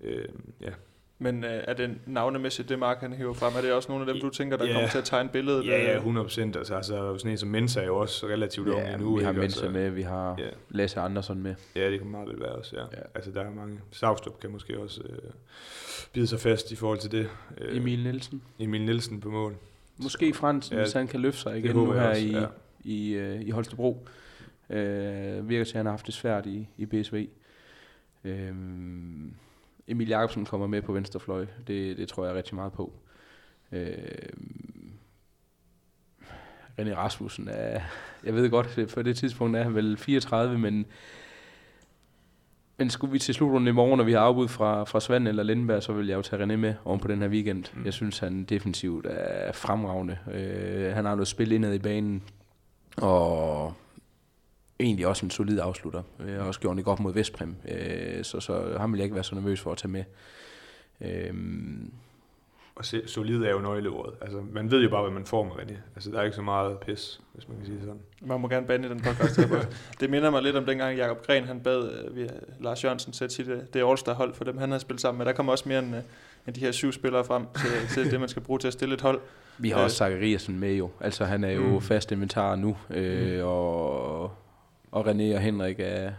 Øh, 0.00 0.24
ja. 0.60 0.70
Men 1.18 1.44
øh, 1.44 1.50
er 1.68 1.74
det 1.74 1.90
navnemæssigt, 2.06 2.68
det 2.68 2.78
Mark 2.78 3.00
han 3.00 3.12
hiver 3.12 3.32
frem? 3.34 3.54
Er 3.56 3.60
det 3.60 3.72
også 3.72 3.88
nogle 3.92 4.06
af 4.06 4.12
dem, 4.14 4.20
du 4.22 4.30
tænker, 4.30 4.56
der 4.56 4.66
Ja. 4.66 4.72
kommer 4.72 4.88
til 4.88 4.98
at 4.98 5.04
tegne 5.04 5.28
billedet? 5.28 5.66
Ja, 5.66 5.82
ja, 5.90 5.96
100 5.96 6.24
procent. 6.24 6.56
Altså, 6.56 6.74
altså, 6.74 7.18
sådan 7.18 7.30
en 7.30 7.38
som 7.38 7.48
Mensa 7.48 7.80
er 7.80 7.86
jo 7.86 7.96
også 7.96 8.26
relativt 8.26 8.68
ung 8.68 8.78
Ja, 8.80 8.94
endnu. 8.94 9.16
vi 9.16 9.24
har? 9.24 9.32
Mensa 9.32 9.44
Altså, 9.44 9.70
med, 9.70 9.90
vi 9.90 10.02
har 10.02 10.36
Ja. 10.38 10.48
Lasse 10.70 11.00
Andersson 11.00 11.42
med. 11.42 11.54
Ja, 11.76 11.90
det 11.90 11.98
kan 12.00 12.08
meget 12.10 12.28
vel 12.28 12.40
være 12.40 12.48
også, 12.52 12.76
ja. 12.76 12.82
Ja. 12.82 13.02
Altså, 13.14 13.30
der 13.30 13.40
er 13.40 13.50
mange. 13.50 13.80
Savstrup 13.90 14.40
kan 14.40 14.50
måske 14.50 14.78
også 14.80 15.02
øh, 15.02 15.18
bide 16.12 16.26
sig 16.26 16.40
fast 16.40 16.72
i 16.72 16.76
forhold 16.76 16.98
til 16.98 17.12
det. 17.12 17.28
Øh, 17.58 17.76
Emil 17.76 18.02
Nielsen. 18.02 18.42
Emil 18.58 18.80
Nielsen 18.82 19.20
på 19.20 19.30
mål. 19.30 19.56
Måske 19.96 20.34
Fransen, 20.34 20.76
Ja, 20.76 20.82
hvis 20.82 20.92
han 20.92 21.06
kan 21.08 21.20
løfte 21.20 21.40
sig 21.40 21.58
igen 21.58 21.76
nu 21.76 21.92
her 21.92 22.02
også, 22.08 22.22
i, 22.22 22.30
ja. 22.30 22.46
i, 22.84 23.12
øh, 23.12 23.40
i 23.42 23.50
Holstebro. 23.50 24.06
Øh, 24.70 25.48
virker 25.48 25.64
til, 25.64 25.72
at 25.72 25.76
han 25.76 25.86
har 25.86 25.92
haft 25.92 26.06
det 26.06 26.14
svært 26.14 26.46
i, 26.46 26.68
i 26.78 26.86
BSV. 26.86 27.28
Øh, 28.26 28.54
Emil 29.88 30.08
Jacobsen 30.08 30.44
kommer 30.44 30.66
med 30.66 30.82
på 30.82 30.92
venstrefløj. 30.92 31.46
Det, 31.66 31.96
det 31.96 32.08
tror 32.08 32.26
jeg 32.26 32.34
rigtig 32.34 32.54
meget 32.54 32.72
på. 32.72 32.92
Øh, 33.72 33.98
René 36.80 36.94
Rasmussen 36.94 37.48
er, 37.48 37.80
jeg 38.24 38.34
ved 38.34 38.50
godt, 38.50 38.90
på 38.94 39.02
det 39.02 39.16
tidspunkt 39.16 39.56
er 39.56 39.62
han 39.62 39.74
vel 39.74 39.96
34, 39.96 40.58
men 40.58 40.86
men 42.78 42.90
skulle 42.90 43.12
vi 43.12 43.18
til 43.18 43.34
slutrunden 43.34 43.68
i 43.68 43.72
morgen, 43.72 43.98
når 43.98 44.04
vi 44.04 44.12
har 44.12 44.20
afbud 44.20 44.48
fra, 44.48 44.84
fra 44.84 45.00
Svand 45.00 45.28
eller 45.28 45.42
Lindenberg, 45.42 45.82
så 45.82 45.92
vil 45.92 46.06
jeg 46.06 46.16
jo 46.16 46.22
tage 46.22 46.42
René 46.42 46.56
med 46.56 46.74
oven 46.84 47.00
på 47.00 47.08
den 47.08 47.22
her 47.22 47.28
weekend. 47.28 47.64
Mm. 47.74 47.84
Jeg 47.84 47.92
synes, 47.92 48.18
han 48.18 48.44
defensivt 48.44 49.06
er 49.08 49.52
fremragende. 49.52 50.18
Øh, 50.32 50.94
han 50.94 51.04
har 51.04 51.14
noget 51.14 51.28
spil 51.28 51.52
indad 51.52 51.74
i 51.74 51.78
banen, 51.78 52.22
og 52.96 53.74
egentlig 54.80 55.06
også 55.06 55.26
en 55.26 55.30
solid 55.30 55.58
afslutter. 55.60 56.02
Jeg 56.26 56.34
har 56.36 56.42
også 56.42 56.60
gjort 56.60 56.76
det 56.76 56.84
godt 56.84 57.00
mod 57.00 57.12
Vestprim, 57.14 57.56
øh, 57.68 58.24
så, 58.24 58.40
så 58.40 58.76
ham 58.78 58.92
vil 58.92 58.98
jeg 58.98 59.04
ikke 59.04 59.14
være 59.14 59.24
så 59.24 59.34
nervøs 59.34 59.60
for 59.60 59.72
at 59.72 59.78
tage 59.78 59.90
med. 59.90 60.04
Øh, 61.00 61.34
Og 62.76 62.84
se, 62.84 63.02
solid 63.08 63.42
er 63.42 63.50
jo 63.50 63.58
nøgleordet. 63.58 64.14
Altså, 64.20 64.42
man 64.52 64.70
ved 64.70 64.82
jo 64.82 64.90
bare, 64.90 65.02
hvad 65.02 65.12
man 65.12 65.24
får 65.26 65.44
med 65.44 65.52
René. 65.52 65.74
Altså, 65.94 66.10
der 66.10 66.18
er 66.18 66.22
ikke 66.22 66.36
så 66.36 66.42
meget 66.42 66.78
pis, 66.78 67.20
hvis 67.34 67.48
man 67.48 67.56
kan 67.56 67.66
sige 67.66 67.76
det 67.76 67.84
sådan. 67.84 68.00
Man 68.20 68.40
må 68.40 68.48
gerne 68.48 68.66
bande 68.66 68.88
i 68.88 68.90
den 68.90 69.00
podcast. 69.00 69.40
det 70.00 70.10
minder 70.10 70.30
mig 70.30 70.42
lidt 70.42 70.56
om 70.56 70.64
dengang 70.66 70.96
Jakob 70.96 71.26
Gren, 71.26 71.44
han 71.44 71.60
bad 71.60 71.90
øh, 71.92 72.16
vi, 72.16 72.28
Lars 72.60 72.84
Jørgensen 72.84 73.12
sætte 73.12 73.34
sit, 73.34 73.48
øh, 73.48 73.60
det 73.74 73.82
All-Star 73.82 74.12
hold 74.12 74.34
for 74.34 74.44
dem, 74.44 74.58
han 74.58 74.68
havde 74.70 74.80
spillet 74.80 75.00
sammen 75.00 75.18
med. 75.18 75.26
Der 75.26 75.32
kommer 75.32 75.52
også 75.52 75.68
mere 75.68 75.78
end, 75.78 75.96
øh, 75.96 76.02
end 76.46 76.54
de 76.54 76.60
her 76.60 76.72
syv 76.72 76.92
spillere 76.92 77.24
frem 77.24 77.46
til, 77.56 77.70
til 78.04 78.10
det, 78.10 78.20
man 78.20 78.28
skal 78.28 78.42
bruge 78.42 78.58
til 78.58 78.66
at 78.66 78.72
stille 78.72 78.94
et 78.94 79.00
hold. 79.00 79.20
vi 79.58 79.70
har 79.70 79.78
Øh. 79.78 79.84
også 79.84 79.96
Zachariasen 79.96 80.58
med 80.60 80.74
jo. 80.74 80.90
Altså 81.00 81.24
han 81.24 81.44
er 81.44 81.50
jo 81.52 81.68
mm. 81.74 81.80
fast 81.80 82.12
inventar 82.12 82.56
nu, 82.56 82.76
øh, 82.90 83.38
Mm. 83.40 83.44
og, 83.46 84.32
og 84.90 85.06
René 85.06 85.34
og 85.34 85.40
Henrik 85.40 85.76
er, 85.78 86.12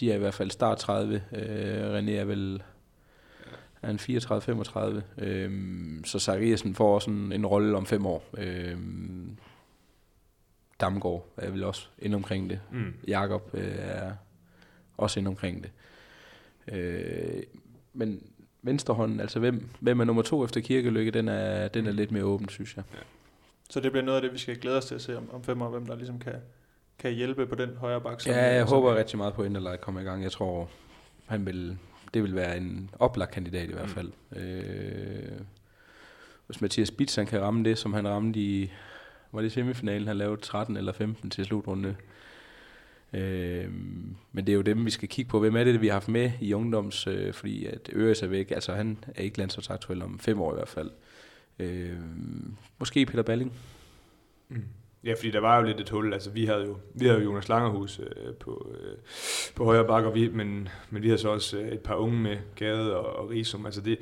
de 0.00 0.10
er 0.10 0.14
i 0.14 0.18
hvert 0.18 0.34
fald 0.34 0.50
start 0.50 0.78
30. 0.78 1.22
Øh, 1.32 1.98
René 1.98 2.10
er 2.10 2.24
vel 2.24 2.62
er 3.82 3.90
en 3.90 3.98
34-35. 5.18 5.24
Øhm, 5.24 6.04
så 6.04 6.18
Zachariasen 6.18 6.74
får 6.74 6.94
også 6.94 7.10
en, 7.10 7.46
rolle 7.46 7.76
om 7.76 7.86
fem 7.86 8.06
år. 8.06 8.24
Øhm, 8.38 9.36
Damgaard 10.80 11.28
er 11.36 11.50
vel 11.50 11.64
også 11.64 11.88
inde 11.98 12.14
omkring 12.14 12.50
det. 12.50 12.60
Mm. 12.72 12.94
Jakob 13.08 13.50
øh, 13.54 13.74
er 13.78 14.12
også 14.96 15.20
inde 15.20 15.28
omkring 15.28 15.62
det. 15.62 15.70
Øh, 16.74 17.42
men 17.92 18.22
venstrehånden, 18.62 19.20
altså 19.20 19.38
hvem, 19.38 19.68
hvem 19.80 20.00
er 20.00 20.04
nummer 20.04 20.22
to 20.22 20.44
efter 20.44 20.60
Kirkelykke, 20.60 21.10
den 21.10 21.28
er, 21.28 21.68
den 21.68 21.86
er 21.86 21.92
lidt 21.92 22.10
mere 22.10 22.24
åben, 22.24 22.48
synes 22.48 22.76
jeg. 22.76 22.84
Så 23.70 23.80
det 23.80 23.92
bliver 23.92 24.04
noget 24.04 24.16
af 24.16 24.22
det, 24.22 24.32
vi 24.32 24.38
skal 24.38 24.58
glæde 24.58 24.76
os 24.76 24.86
til 24.86 24.94
at 24.94 25.00
se 25.00 25.16
om, 25.16 25.30
om 25.32 25.44
fem 25.44 25.62
år, 25.62 25.70
hvem 25.70 25.86
der 25.86 25.96
ligesom 25.96 26.18
kan, 26.18 26.34
kan 26.98 27.12
hjælpe 27.12 27.46
på 27.46 27.54
den 27.54 27.76
højre 27.76 28.00
bak. 28.00 28.26
Ja, 28.26 28.54
jeg 28.54 28.68
som- 28.68 28.76
håber 28.76 28.94
rigtig 28.96 29.16
meget 29.16 29.34
på, 29.34 29.42
at 29.42 29.46
Inderlej 29.46 29.76
kommer 29.76 30.00
i 30.00 30.04
gang. 30.04 30.22
Jeg 30.22 30.32
tror, 30.32 30.70
han 31.26 31.46
vil, 31.46 31.78
det 32.14 32.22
vil 32.22 32.34
være 32.34 32.56
en 32.56 32.90
oplagt 32.98 33.30
kandidat 33.30 33.68
i 33.68 33.72
hvert 33.72 33.84
Mm. 33.84 33.94
fald. 33.94 34.12
Øh, 34.36 35.40
hvis 36.46 36.60
Mathias 36.60 36.90
Bitz, 36.90 37.16
han 37.16 37.26
kan 37.26 37.40
ramme 37.40 37.64
det, 37.64 37.78
som 37.78 37.92
han 37.92 38.08
ramte 38.08 38.40
i, 38.40 38.72
var 39.32 39.40
det 39.42 39.52
semifinalen, 39.52 40.08
han 40.08 40.16
lavede 40.16 40.40
13 40.40 40.76
eller 40.76 40.92
15 40.92 41.30
til 41.30 41.44
slutrunde. 41.44 41.96
Øh, 43.12 43.72
men 44.32 44.46
det 44.46 44.48
er 44.48 44.56
jo 44.56 44.62
dem, 44.62 44.84
vi 44.86 44.90
skal 44.90 45.08
kigge 45.08 45.28
på. 45.28 45.38
Hvem 45.40 45.56
er 45.56 45.64
det, 45.64 45.80
vi 45.80 45.86
har 45.86 45.92
haft 45.92 46.08
med 46.08 46.30
i 46.40 46.52
ungdoms, 46.54 47.06
øh, 47.06 47.32
fordi 47.34 47.64
at 47.66 47.90
Øres 47.92 48.22
er 48.22 48.26
væk. 48.26 48.50
Altså 48.50 48.72
han 48.74 48.98
er 49.14 49.22
ikke 49.22 49.38
landsholdsaktuel 49.38 50.02
om 50.02 50.18
fem 50.18 50.40
år 50.40 50.52
i 50.52 50.54
hvert 50.54 50.68
fald. 50.68 50.90
Øh, 51.58 51.96
måske 52.78 53.06
Peter 53.06 53.22
Balling. 53.22 53.52
Mm. 54.48 54.64
Ja, 55.04 55.12
fordi 55.12 55.30
der 55.30 55.40
var 55.40 55.56
jo 55.58 55.62
lidt 55.66 55.80
et 55.80 55.90
hul. 55.90 56.12
Altså, 56.12 56.30
vi 56.30 56.46
havde 56.46 56.64
jo, 56.64 56.76
vi 56.94 57.06
havde 57.06 57.18
jo 57.18 57.24
Jonas 57.24 57.48
Langerhus 57.48 57.98
øh, 58.00 58.34
på, 58.34 58.70
øh, 58.80 58.96
på 59.54 59.64
højre 59.64 59.84
bakke, 59.84 60.08
og 60.08 60.14
vi, 60.14 60.28
men, 60.28 60.68
men 60.90 61.02
vi 61.02 61.08
havde 61.08 61.20
så 61.20 61.28
også 61.28 61.56
øh, 61.58 61.68
et 61.68 61.80
par 61.80 61.94
unge 61.94 62.18
med, 62.18 62.36
Gade 62.56 62.96
og, 62.96 63.16
og 63.24 63.30
Risum. 63.30 63.66
Altså, 63.66 63.80
det, 63.80 63.98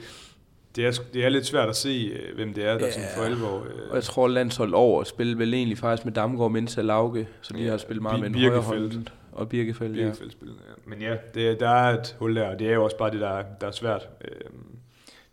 det, 0.77 0.87
er, 0.87 1.01
det 1.15 1.25
er 1.25 1.29
lidt 1.29 1.47
svært 1.47 1.69
at 1.69 1.77
se, 1.77 2.13
øh, 2.23 2.35
hvem 2.35 2.55
det 2.55 2.65
er, 2.65 2.79
der 2.79 2.87
Ja. 2.87 2.93
sådan 2.93 3.09
for 3.17 3.25
alvor... 3.25 3.57
Øh, 3.57 3.89
Og 3.91 3.95
jeg 3.95 4.03
tror, 4.05 4.29
landshold 4.29 4.75
over 4.75 5.05
spiller 5.05 5.37
vel 5.37 5.55
egentlig 5.55 5.79
faktisk 5.79 6.05
med 6.05 6.13
Damgaard, 6.13 6.51
Mensa, 6.51 6.83
Lauke, 6.83 7.29
så 7.41 7.55
de 7.55 7.63
Ja, 7.63 7.71
har 7.71 7.77
spillet 7.79 8.03
meget 8.03 8.21
med 8.21 8.27
en 8.29 8.33
Birkefeldt. 8.35 8.65
højre 8.67 8.81
hånd. 8.83 9.07
Og 9.33 9.49
Birkefeldt, 9.49 9.97
ja. 9.99 10.03
Birkefeldt-spillet, 10.03 10.57
ja. 10.69 10.73
Men 10.91 11.01
ja, 11.03 11.17
det, 11.35 11.61
der 11.61 11.69
er 11.69 11.99
et 12.01 12.17
hul 12.19 12.37
der, 12.37 12.49
og 12.49 12.59
det 12.59 12.69
er 12.69 12.75
jo 12.75 12.85
også 12.85 12.97
bare 12.99 13.11
det, 13.11 13.21
der, 13.21 13.29
er- 13.29 13.45
der 13.61 13.67
er 13.67 13.71
svært. 13.71 14.09
Øh, 14.25 14.31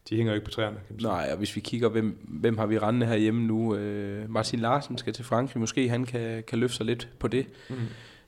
de 0.09 0.15
hænger 0.15 0.31
jo 0.31 0.35
ikke 0.35 0.45
på 0.45 0.51
træerne, 0.51 0.75
kan 0.75 0.85
man 0.89 0.99
sige. 0.99 1.09
Nej, 1.09 1.29
og 1.31 1.37
hvis 1.37 1.55
vi 1.55 1.61
kigger, 1.61 1.89
hvem, 1.89 2.17
hvem 2.23 2.57
har 2.57 2.65
vi 2.65 2.79
rendende 2.79 3.05
herhjemme 3.05 3.47
nu? 3.47 3.75
Øh, 3.75 4.29
Martin 4.29 4.59
Larsen 4.59 4.97
skal 4.97 5.13
til 5.13 5.25
Frankrig. 5.25 5.59
Måske 5.59 5.89
han 5.89 6.05
kan, 6.05 6.43
kan 6.47 6.59
løfte 6.59 6.77
sig 6.77 6.85
lidt 6.85 7.09
på 7.19 7.27
det. 7.27 7.45
Mm. 7.69 7.75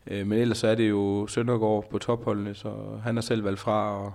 Øh, 0.08 0.28
men 0.28 0.40
ellers 0.40 0.58
så 0.58 0.68
er 0.68 0.76
det 0.76 0.90
jo 0.90 1.28
Søndergaard 1.28 1.90
på 1.90 1.98
topholdene, 1.98 2.54
så 2.54 3.00
han 3.04 3.16
har 3.16 3.22
selv 3.22 3.44
valgt 3.44 3.60
fra. 3.60 4.06
Og 4.06 4.14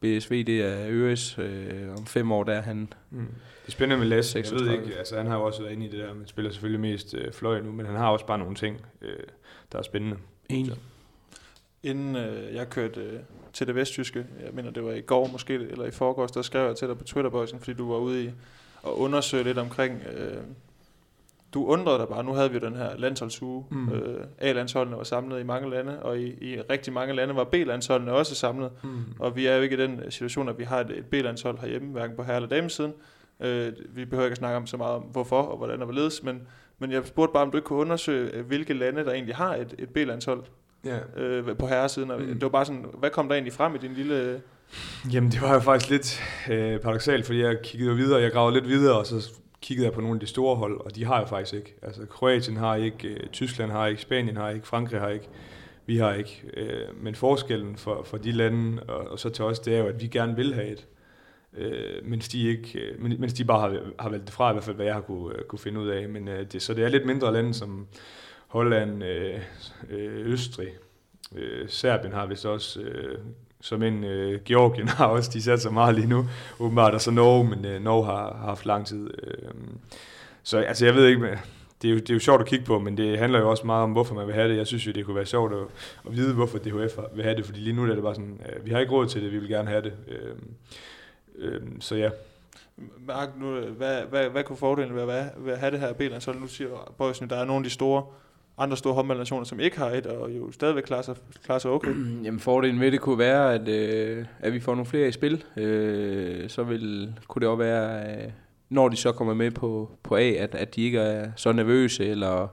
BSV, 0.00 0.44
det 0.44 0.62
er 0.62 0.86
Øres. 0.88 1.38
Øh, 1.38 1.90
om 1.98 2.06
fem 2.06 2.32
år, 2.32 2.44
der 2.44 2.52
er 2.52 2.62
han... 2.62 2.92
Mm. 3.10 3.18
Det 3.62 3.66
er 3.66 3.72
spændende 3.72 4.00
med 4.00 4.06
Lasse. 4.06 4.38
Jeg 4.38 4.44
ved 4.44 4.50
36. 4.50 4.86
ikke, 4.86 4.98
altså 4.98 5.16
han 5.16 5.26
har 5.26 5.36
jo 5.36 5.42
også 5.42 5.62
været 5.62 5.72
inde 5.72 5.86
i 5.86 5.88
det 5.88 5.98
der, 5.98 6.14
men 6.14 6.26
spiller 6.26 6.50
selvfølgelig 6.50 6.80
mest 6.80 7.14
øh, 7.14 7.32
fløj 7.32 7.60
nu, 7.60 7.72
men 7.72 7.86
han 7.86 7.96
har 7.96 8.08
også 8.08 8.26
bare 8.26 8.38
nogle 8.38 8.54
ting, 8.54 8.80
øh, 9.02 9.16
der 9.72 9.78
er 9.78 9.82
spændende. 9.82 10.16
En. 10.48 10.70
Inden 11.82 12.16
øh, 12.16 12.54
jeg 12.54 12.70
kørte 12.70 13.00
øh, 13.00 13.18
til 13.52 13.66
det 13.66 13.74
vestjyske, 13.74 14.26
jeg 14.44 14.50
mener 14.54 14.70
det 14.70 14.84
var 14.84 14.92
i 14.92 15.00
går 15.00 15.26
måske, 15.32 15.54
eller 15.54 15.84
i 15.84 15.90
forgårs, 15.90 16.30
der 16.30 16.42
skrev 16.42 16.66
jeg 16.66 16.76
til 16.76 16.88
dig 16.88 16.98
på 16.98 17.04
Twitter, 17.04 17.30
Boysen, 17.30 17.58
fordi 17.58 17.72
du 17.72 17.92
var 17.92 17.98
ude 17.98 18.24
i 18.24 18.26
at 18.86 18.90
undersøge 18.90 19.44
lidt 19.44 19.58
omkring, 19.58 20.02
øh, 20.16 20.36
du 21.54 21.66
undrede 21.66 21.98
dig 21.98 22.08
bare, 22.08 22.24
nu 22.24 22.32
havde 22.32 22.50
vi 22.50 22.58
jo 22.58 22.66
den 22.66 22.76
her 22.76 22.96
landsholdsuge, 22.96 23.64
Mm. 23.70 23.88
øh, 23.92 24.24
A-landsholdene 24.38 24.96
var 24.96 25.02
samlet 25.04 25.40
i 25.40 25.42
mange 25.42 25.70
lande, 25.70 26.02
og 26.02 26.18
i, 26.18 26.52
i 26.54 26.60
rigtig 26.60 26.92
mange 26.92 27.14
lande 27.14 27.36
var 27.36 27.44
B-landsholdene 27.44 28.12
også 28.12 28.34
samlet, 28.34 28.70
Mm. 28.82 28.90
og 29.18 29.36
vi 29.36 29.46
er 29.46 29.56
jo 29.56 29.62
ikke 29.62 29.76
i 29.76 29.80
den 29.80 30.10
situation, 30.10 30.48
at 30.48 30.58
vi 30.58 30.64
har 30.64 30.80
et, 30.80 30.90
et 30.90 31.06
B-landshold 31.06 31.58
herhjemme, 31.58 31.88
hverken 31.92 32.16
på 32.16 32.22
herre- 32.22 32.36
eller 32.36 32.48
damesiden. 32.48 32.92
Øh, 33.40 33.72
vi 33.88 34.04
behøver 34.04 34.26
ikke 34.26 34.32
at 34.32 34.38
snakke 34.38 34.56
om 34.56 34.66
så 34.66 34.76
meget 34.76 34.94
om, 34.94 35.02
hvorfor 35.02 35.42
og 35.42 35.56
hvordan 35.56 35.80
og 35.80 35.84
hvorledes, 35.86 36.22
men, 36.22 36.42
men 36.78 36.92
jeg 36.92 37.06
spurgte 37.06 37.32
bare, 37.32 37.42
om 37.42 37.50
du 37.50 37.56
ikke 37.56 37.66
kunne 37.66 37.78
undersøge, 37.78 38.30
øh, 38.34 38.46
hvilke 38.46 38.74
lande, 38.74 39.04
der 39.04 39.12
egentlig 39.12 39.36
har 39.36 39.54
et, 39.56 39.74
et 39.78 39.88
B-landshold 39.90 40.42
Ja. 40.84 40.98
øh, 41.22 41.56
på 41.56 41.66
herresiden. 41.66 42.10
Og 42.10 42.20
Mm. 42.20 42.26
Det 42.26 42.42
var 42.42 42.48
bare 42.48 42.64
sådan, 42.64 42.84
hvad 42.98 43.10
kom 43.10 43.28
der 43.28 43.34
egentlig 43.34 43.52
frem 43.52 43.74
i 43.74 43.78
din 43.78 43.92
lille... 43.92 44.40
Jamen, 45.12 45.30
det 45.30 45.42
var 45.42 45.54
jo 45.54 45.60
faktisk 45.60 45.90
lidt 45.90 46.22
øh, 46.50 46.80
paradoxalt, 46.80 47.26
fordi 47.26 47.40
jeg 47.40 47.56
kiggede 47.62 47.96
videre, 47.96 48.20
jeg 48.20 48.32
gravede 48.32 48.54
lidt 48.54 48.68
videre, 48.68 48.98
og 48.98 49.06
så 49.06 49.32
kiggede 49.62 49.86
jeg 49.86 49.92
på 49.94 50.00
nogle 50.00 50.14
af 50.16 50.20
de 50.20 50.26
store 50.26 50.56
hold, 50.56 50.80
og 50.80 50.94
de 50.96 51.04
har 51.04 51.18
jeg 51.18 51.28
faktisk 51.28 51.54
ikke. 51.54 51.74
Altså, 51.82 52.06
Kroatien 52.06 52.56
har 52.56 52.74
ikke, 52.76 53.08
øh, 53.08 53.26
Tyskland 53.32 53.70
har 53.70 53.86
ikke, 53.86 54.02
Spanien 54.02 54.36
har 54.36 54.50
ikke, 54.50 54.66
Frankrig 54.66 55.00
har 55.00 55.08
ikke, 55.08 55.28
vi 55.86 55.96
har 55.96 56.12
ikke. 56.14 56.42
Øh, 56.56 57.02
men 57.02 57.14
forskellen 57.14 57.76
for, 57.76 58.02
for 58.04 58.16
de 58.16 58.32
lande, 58.32 58.82
og, 58.82 59.10
og 59.10 59.18
så 59.18 59.28
til 59.28 59.44
os, 59.44 59.58
det 59.58 59.74
er 59.74 59.78
jo, 59.78 59.86
at 59.86 60.00
vi 60.02 60.06
gerne 60.06 60.36
vil 60.36 60.54
have 60.54 60.68
et. 60.68 60.86
Øh, 61.58 62.04
mens, 62.04 62.28
de 62.28 62.48
ikke, 62.48 62.78
øh, 62.78 63.02
men- 63.02 63.20
mens 63.20 63.32
de 63.32 63.44
bare 63.44 63.60
har, 63.60 63.78
har 63.98 64.08
valgt 64.08 64.26
det 64.26 64.34
fra, 64.34 64.50
i 64.50 64.52
hvert 64.52 64.64
fald 64.64 64.76
hvad 64.76 64.86
jeg 64.86 64.94
har 64.94 65.00
kunne, 65.00 65.34
øh, 65.38 65.44
kunne 65.44 65.58
finde 65.58 65.80
ud 65.80 65.88
af. 65.88 66.08
Men, 66.08 66.28
øh, 66.28 66.46
det, 66.52 66.62
så 66.62 66.74
det 66.74 66.84
er 66.84 66.88
lidt 66.88 67.06
mindre 67.06 67.32
lande 67.32 67.54
som 67.54 67.86
Holland, 68.50 69.04
øh, 69.04 69.40
øh, 69.90 70.32
Østrig, 70.32 70.68
øh, 71.36 71.68
Serbien 71.68 72.12
har 72.12 72.26
vist 72.26 72.46
også, 72.46 72.80
øh, 72.80 73.18
som 73.60 73.82
en 73.82 74.04
øh, 74.04 74.40
Georgien 74.44 74.88
har 74.98 75.06
også, 75.06 75.30
de 75.32 75.42
satser 75.42 75.70
meget 75.70 75.94
lige 75.94 76.06
nu, 76.06 76.26
åbenbart, 76.60 76.94
og 76.94 77.00
så 77.00 77.10
Norge, 77.10 77.44
men 77.44 77.64
øh, 77.64 77.82
Norge 77.82 78.06
har, 78.06 78.36
har 78.36 78.46
haft 78.46 78.66
lang 78.66 78.86
tid. 78.86 79.10
Øh, 79.22 79.50
så 80.42 80.58
altså, 80.58 80.84
jeg 80.84 80.94
ved 80.94 81.06
ikke, 81.06 81.20
men 81.20 81.30
det, 81.82 81.88
er 81.88 81.92
jo, 81.92 81.98
det 81.98 82.10
er 82.10 82.14
jo 82.14 82.20
sjovt 82.20 82.40
at 82.40 82.46
kigge 82.46 82.64
på, 82.64 82.78
men 82.78 82.96
det 82.96 83.18
handler 83.18 83.38
jo 83.38 83.50
også 83.50 83.66
meget 83.66 83.82
om, 83.82 83.92
hvorfor 83.92 84.14
man 84.14 84.26
vil 84.26 84.34
have 84.34 84.48
det. 84.48 84.56
Jeg 84.56 84.66
synes 84.66 84.86
jo, 84.86 84.92
det 84.92 85.04
kunne 85.04 85.16
være 85.16 85.26
sjovt 85.26 85.52
at, 85.52 85.66
at 86.06 86.16
vide, 86.16 86.34
hvorfor 86.34 86.58
DHF 86.58 86.98
vil 87.14 87.24
have 87.24 87.36
det, 87.36 87.44
fordi 87.44 87.60
lige 87.60 87.76
nu 87.76 87.82
er 87.82 87.94
det 87.94 88.02
bare 88.02 88.14
sådan, 88.14 88.40
øh, 88.48 88.66
vi 88.66 88.70
har 88.70 88.78
ikke 88.78 88.92
råd 88.92 89.06
til 89.06 89.22
det, 89.22 89.32
vi 89.32 89.38
vil 89.38 89.48
gerne 89.48 89.68
have 89.68 89.82
det. 89.82 89.92
Øh, 90.08 90.34
øh, 91.38 91.62
så 91.80 91.94
ja. 91.96 92.10
Mark, 93.06 93.28
nu, 93.40 93.56
øh, 93.56 93.76
hvad, 93.76 94.02
hvad, 94.02 94.28
hvad 94.28 94.44
kunne 94.44 94.56
fordelen 94.56 94.96
være 94.96 95.06
ved, 95.06 95.24
ved 95.36 95.52
at 95.52 95.58
have 95.58 95.72
det 95.72 95.80
her 95.80 95.92
B-landshold? 95.92 96.14
Altså, 96.14 96.32
nu 96.32 96.46
siger 96.46 96.94
Bøjsen, 96.98 97.30
der 97.30 97.36
er 97.36 97.44
nogle 97.44 97.60
af 97.60 97.64
de 97.64 97.70
store 97.70 98.04
andre 98.60 98.76
store 98.76 98.94
håndboldnationer, 98.94 99.44
som 99.44 99.60
ikke 99.60 99.78
har 99.78 99.90
et, 99.90 100.06
og 100.06 100.30
jo 100.30 100.52
stadigvæk 100.52 100.82
klarer 100.82 101.02
sig, 101.02 101.16
klarer 101.44 101.58
sig 101.58 101.70
okay. 101.70 101.94
Jamen 102.24 102.40
fordelen 102.40 102.80
ved 102.80 102.92
det 102.92 103.00
kunne 103.00 103.18
være, 103.18 103.54
at, 103.54 103.68
øh, 103.68 104.24
at 104.40 104.52
vi 104.52 104.60
får 104.60 104.74
nogle 104.74 104.86
flere 104.86 105.08
i 105.08 105.12
spil. 105.12 105.44
Øh, 105.56 106.48
så 106.48 106.62
vil, 106.62 107.14
kunne 107.28 107.40
det 107.40 107.48
også 107.48 107.58
være, 107.58 108.16
øh, 108.24 108.30
når 108.68 108.88
de 108.88 108.96
så 108.96 109.12
kommer 109.12 109.34
med 109.34 109.50
på, 109.50 109.90
på 110.02 110.16
A, 110.16 110.30
at, 110.30 110.54
at 110.54 110.76
de 110.76 110.82
ikke 110.82 110.98
er 110.98 111.30
så 111.36 111.52
nervøse, 111.52 112.06
eller 112.06 112.48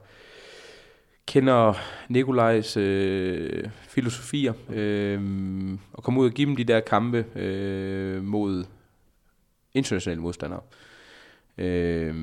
kender 1.26 1.74
Nikolajs 2.10 2.78
øh, 2.78 3.70
filosofier, 3.82 4.54
øh, 4.74 5.22
og 5.94 6.04
komme 6.04 6.20
ud 6.20 6.26
og 6.26 6.32
give 6.32 6.48
dem 6.48 6.56
de 6.56 6.64
der 6.64 6.80
kampe 6.80 7.26
øh, 7.36 8.24
mod 8.24 8.66
internationale 9.74 10.22
modstandere. 10.22 10.62
Øh, 11.58 12.16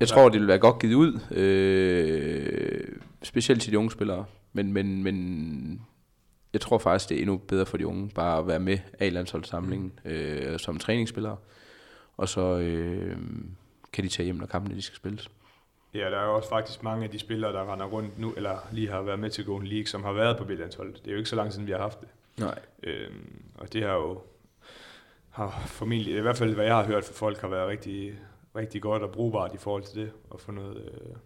jeg 0.00 0.08
tror, 0.08 0.28
det 0.28 0.40
vil 0.40 0.48
være 0.48 0.58
godt 0.58 0.78
givet 0.78 0.94
ud, 0.94 1.20
øh, 1.30 2.98
specielt 3.22 3.62
til 3.62 3.72
de 3.72 3.78
unge 3.78 3.90
spillere. 3.90 4.24
Men, 4.52 4.72
men, 4.72 5.02
men 5.02 5.86
jeg 6.52 6.60
tror 6.60 6.78
faktisk, 6.78 7.08
det 7.08 7.16
er 7.16 7.20
endnu 7.20 7.36
bedre 7.36 7.66
for 7.66 7.76
de 7.76 7.86
unge, 7.86 8.10
bare 8.14 8.38
at 8.38 8.46
være 8.46 8.60
med 8.60 8.78
A-landsholdssamlingen 8.98 9.92
øh, 10.04 10.58
som 10.58 10.78
træningsspillere. 10.78 11.36
Og 12.16 12.28
så 12.28 12.58
øh, 12.58 13.16
kan 13.92 14.04
de 14.04 14.08
tage 14.08 14.24
hjem, 14.24 14.36
når 14.36 14.46
kampene 14.46 14.76
de 14.76 14.82
skal 14.82 14.96
spilles. 14.96 15.30
Ja, 15.94 16.10
der 16.10 16.18
er 16.18 16.24
jo 16.24 16.36
også 16.36 16.48
faktisk 16.48 16.82
mange 16.82 17.04
af 17.04 17.10
de 17.10 17.18
spillere, 17.18 17.52
der 17.52 17.72
render 17.72 17.86
rundt 17.86 18.18
nu, 18.18 18.32
eller 18.36 18.68
lige 18.72 18.90
har 18.90 19.02
været 19.02 19.18
med 19.18 19.30
til 19.30 19.44
Golden 19.44 19.68
League, 19.68 19.86
som 19.86 20.04
har 20.04 20.12
været 20.12 20.38
på 20.38 20.44
B-landsholdet. 20.44 20.96
Det 20.96 21.06
er 21.06 21.12
jo 21.12 21.18
ikke 21.18 21.30
så 21.30 21.36
lang 21.36 21.52
siden, 21.52 21.66
vi 21.66 21.72
har 21.72 21.78
haft 21.78 22.00
det. 22.00 22.08
Nej. 22.38 22.58
Øhm, 22.82 23.42
og 23.54 23.72
det 23.72 23.82
har 23.82 23.94
jo 23.94 24.20
har 25.30 25.62
formentlig, 25.66 26.16
i 26.16 26.20
hvert 26.20 26.36
fald 26.36 26.54
hvad 26.54 26.64
jeg 26.64 26.74
har 26.74 26.84
hørt 26.84 27.04
fra 27.04 27.12
folk, 27.12 27.40
har 27.40 27.48
været 27.48 27.68
rigtig, 27.68 28.14
rigtig 28.56 28.82
godt 28.82 29.02
og 29.02 29.10
brugbart 29.10 29.54
i 29.54 29.56
forhold 29.56 29.82
til 29.82 30.00
det, 30.00 30.10
og 30.30 30.40
få 30.40 30.52
noget, 30.52 30.76
øh, 30.76 31.16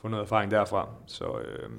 få 0.00 0.08
noget 0.08 0.22
erfaring 0.24 0.50
derfra. 0.50 0.88
Så, 1.06 1.24
øh, 1.24 1.70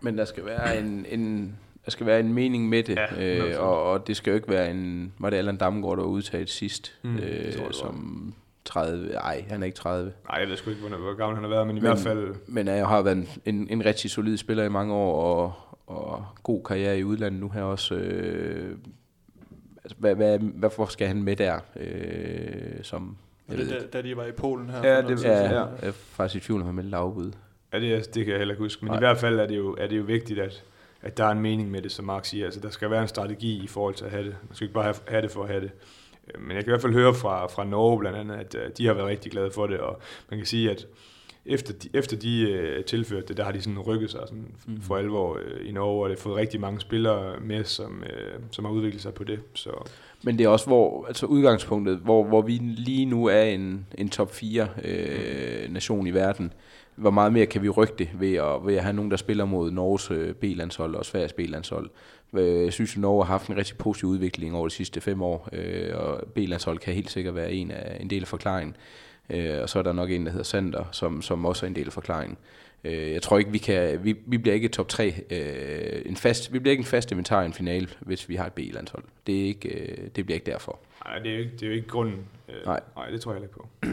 Men 0.00 0.18
der 0.18 0.24
skal 0.24 0.44
være 0.44 0.78
en, 0.80 1.06
en, 1.08 1.56
der 1.84 1.90
skal 1.90 2.06
være 2.06 2.20
en 2.20 2.32
mening 2.32 2.68
med 2.68 2.82
det, 2.82 2.96
Ja, 3.16 3.36
øh, 3.54 3.62
og, 3.62 3.82
og 3.82 4.06
det 4.06 4.16
skal 4.16 4.30
jo 4.30 4.34
ikke 4.34 4.48
være 4.48 4.70
en, 4.70 5.12
var 5.18 5.30
det 5.30 5.36
Allan 5.36 5.56
Damgaard, 5.56 5.96
der 5.96 6.02
var 6.02 6.10
udtaget 6.10 6.50
sidst, 6.50 6.98
Mm, 7.02 7.16
det 7.16 7.46
øh, 7.46 7.52
tror 7.52 7.66
det 7.66 7.76
som 7.76 8.34
30, 8.64 9.08
nej, 9.12 9.44
han 9.48 9.62
er 9.62 9.66
ikke 9.66 9.76
30, 9.76 10.12
nej, 10.28 10.38
jeg 10.40 10.48
ved 10.48 10.56
sgu 10.56 10.70
ikke, 10.70 10.88
hvor, 10.88 11.14
gammel 11.16 11.34
han 11.36 11.44
har 11.44 11.50
været, 11.50 11.66
men 11.66 11.76
i 11.76 11.80
Men- 11.80 11.86
hvert 11.88 11.98
fald... 11.98 12.34
men 12.46 12.66
jeg 12.66 12.86
har 12.88 13.02
været 13.02 13.16
en, 13.16 13.28
en, 13.44 13.68
en 13.70 13.84
rigtig 13.84 14.10
solid 14.10 14.36
spiller 14.36 14.64
i 14.64 14.68
mange 14.68 14.94
år, 14.94 15.22
og, 15.22 15.52
og 15.86 16.24
god 16.42 16.62
karriere 16.64 16.98
i 16.98 17.04
udlandet 17.04 17.40
nu 17.40 17.48
her 17.48 17.62
også. 17.62 17.94
Øh, 17.94 18.78
altså, 19.84 19.96
hvad, 19.98 20.14
hvad, 20.14 20.38
hvorfor 20.38 20.86
skal 20.86 21.08
han 21.08 21.22
med 21.22 21.36
der? 21.36 21.58
Øh, 21.76 22.82
som, 22.82 23.16
jeg 23.48 23.58
Det, 23.58 23.68
da, 23.92 23.98
da 23.98 24.02
de 24.08 24.16
var 24.16 24.24
i 24.24 24.32
Polen 24.32 24.70
her. 24.70 24.88
Ja, 24.88 25.02
det- 25.02 25.24
Ja, 25.24 25.30
jeg 25.58 25.68
er 25.82 25.92
faktisk 25.92 26.44
i 26.44 26.46
tvivl 26.46 26.62
om, 26.62 26.74
meldte 26.74 26.96
afbud. 26.96 27.32
Ja, 27.72 27.80
det, 27.80 28.14
det 28.14 28.24
kan 28.24 28.32
jeg 28.32 28.38
heller 28.38 28.54
ikke 28.54 28.64
huske, 28.64 28.84
men 28.84 28.90
Nej. 28.90 29.00
Nej. 29.00 29.08
i 29.08 29.12
hvert 29.12 29.18
fald 29.18 29.40
er 29.40 29.46
det 29.46 29.56
jo, 29.56 29.74
er 29.78 29.86
det 29.86 29.98
jo 29.98 30.02
vigtigt, 30.02 30.38
at, 30.38 30.64
at 31.02 31.16
der 31.18 31.24
er 31.24 31.30
en 31.30 31.40
mening 31.40 31.70
med 31.70 31.82
det, 31.82 31.92
som 31.92 32.04
Mark 32.04 32.24
siger. 32.24 32.44
Altså, 32.44 32.60
der 32.60 32.70
skal 32.70 32.90
være 32.90 33.02
en 33.02 33.08
strategi 33.08 33.64
i 33.64 33.66
forhold 33.66 33.94
til 33.94 34.04
at 34.04 34.10
have 34.10 34.24
det. 34.24 34.36
Man 34.48 34.54
skal 34.54 34.64
ikke 34.64 34.74
bare 34.74 34.84
have, 34.84 34.96
have 35.08 35.22
det 35.22 35.30
for 35.30 35.42
at 35.42 35.48
have 35.48 35.60
det. 35.60 35.70
Øh, 36.34 36.40
Men 36.42 36.56
jeg 36.56 36.64
kan 36.64 36.70
i 36.70 36.72
hvert 36.72 36.82
fald 36.82 36.92
høre 36.92 37.14
fra, 37.14 37.46
fra 37.46 37.64
Norge 37.64 37.98
blandt 37.98 38.18
andet, 38.18 38.34
at 38.36 38.54
øh, 38.54 38.70
de 38.78 38.86
har 38.86 38.94
været 38.94 39.06
rigtig 39.06 39.32
glade 39.32 39.50
for 39.50 39.66
det, 39.66 39.78
og 39.78 40.00
man 40.30 40.38
kan 40.38 40.46
sige, 40.46 40.70
at 40.70 40.86
efter 41.48 41.72
de, 41.72 41.88
efter 41.94 42.16
de 42.16 42.50
øh, 42.50 42.84
tilførte 42.84 43.26
det, 43.28 43.36
der 43.36 43.44
har 43.44 43.52
de 43.52 43.62
sådan 43.62 43.78
rykket 43.78 44.10
sig 44.10 44.20
sådan 44.26 44.44
Mhm. 44.66 44.80
for 44.82 44.96
alvor 44.96 45.38
øh, 45.44 45.68
i 45.68 45.72
Norge, 45.72 46.02
og 46.04 46.10
det 46.10 46.18
har 46.18 46.22
fået 46.22 46.36
rigtig 46.36 46.60
mange 46.60 46.80
spillere 46.80 47.40
med, 47.40 47.64
som, 47.64 48.02
øh, 48.02 48.40
som 48.50 48.64
har 48.64 48.72
udviklet 48.72 49.02
sig 49.02 49.14
på 49.14 49.24
det. 49.24 49.40
Så 49.54 49.70
Men 50.22 50.38
det 50.38 50.44
er 50.44 50.48
også 50.48 50.66
hvor, 50.66 51.06
altså 51.06 51.26
udgangspunktet, 51.26 51.96
hvor, 51.98 52.24
hvor 52.24 52.42
vi 52.42 52.52
lige 52.62 53.04
nu 53.06 53.26
er 53.26 53.42
en, 53.42 53.86
en 53.98 54.08
top 54.08 54.34
4 54.34 54.68
øh, 54.84 55.72
nation 55.72 56.06
i 56.06 56.10
verden. 56.10 56.52
Hvor 56.94 57.10
meget 57.10 57.32
mere 57.32 57.46
kan 57.46 57.62
vi 57.62 57.68
rykke 57.68 57.94
det 57.98 58.08
ved 58.18 58.34
at, 58.34 58.66
ved 58.66 58.74
at 58.76 58.82
have 58.82 58.92
nogen, 58.96 59.10
der 59.10 59.16
spiller 59.16 59.44
mod 59.44 59.70
Norges 59.70 60.10
øh, 60.10 60.34
B-landshold 60.34 60.94
og 60.94 61.04
Sveriges 61.06 61.32
B-landshold. 61.32 61.90
Øh, 62.36 62.64
Jeg 62.64 62.72
synes, 62.72 62.92
at 62.94 63.00
Norge 63.00 63.24
har 63.24 63.32
haft 63.32 63.48
en 63.48 63.56
rigtig 63.56 63.76
positiv 63.76 64.08
udvikling 64.08 64.54
over 64.56 64.68
de 64.68 64.74
sidste 64.74 65.00
fem 65.00 65.22
år, 65.22 65.48
øh, 65.52 65.96
og 65.98 66.24
B-landshold 66.34 66.78
kan 66.78 66.94
helt 66.94 67.10
sikkert 67.10 67.34
være 67.34 67.52
en, 67.52 67.70
af, 67.70 67.96
en 68.00 68.10
del 68.10 68.22
af 68.22 68.28
forklaringen. 68.28 68.76
Øh, 69.30 69.62
og 69.62 69.68
så 69.68 69.78
er 69.78 69.82
der 69.82 69.92
nok 69.92 70.10
en, 70.10 70.26
der 70.26 70.30
hedder 70.30 70.44
Sander, 70.44 70.84
som, 70.92 71.22
som 71.22 71.44
også 71.44 71.66
er 71.66 71.68
en 71.68 71.76
del 71.76 71.86
af 71.86 71.92
forklaringen. 71.92 72.38
Øh, 72.84 73.12
jeg 73.12 73.22
tror 73.22 73.38
ikke, 73.38 73.50
vi 73.50 73.58
kan, 73.58 74.04
vi, 74.04 74.16
vi 74.26 74.38
bliver 74.38 74.54
ikke 74.54 74.68
top 74.68 74.88
3, 74.88 75.14
øh, 75.30 76.02
en 76.06 76.16
fast, 76.16 76.52
vi 76.52 76.58
bliver 76.58 76.70
ikke 76.70 76.80
en 76.80 76.86
fast 76.86 77.10
inventar 77.10 77.42
i 77.42 77.46
en 77.46 77.52
finale, 77.52 77.88
hvis 78.00 78.28
vi 78.28 78.36
har 78.36 78.46
et 78.46 78.52
B-landshold. 78.52 79.04
Det, 79.26 79.40
er 79.40 79.44
ikke, 79.44 79.68
øh, 79.68 80.08
det 80.16 80.24
bliver 80.24 80.34
ikke 80.34 80.50
derfor. 80.50 80.78
nej, 81.04 81.18
det 81.18 81.30
er 81.30 81.34
jo 81.34 81.40
ikke, 81.40 81.52
det 81.52 81.62
er 81.62 81.66
jo 81.66 81.72
ikke 81.72 81.88
grunden. 81.88 82.26
Øh, 82.48 82.64
Nej. 82.64 82.80
nej, 82.96 83.10
det 83.10 83.20
tror 83.20 83.32
jeg 83.32 83.42
ikke 83.42 83.54
på. 83.54 83.68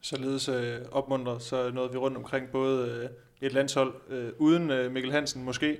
Således 0.00 0.48
øh, 0.48 0.78
opmuntret, 0.92 1.42
så 1.42 1.70
nåede 1.70 1.92
vi 1.92 1.98
rundt 1.98 2.16
omkring 2.16 2.48
både 2.48 2.88
øh, 2.88 3.08
et 3.46 3.52
landshold 3.52 3.94
øh, 4.10 4.28
uden 4.38 4.70
øh, 4.70 4.92
Mikkel 4.92 5.12
Hansen 5.12 5.44
måske, 5.44 5.78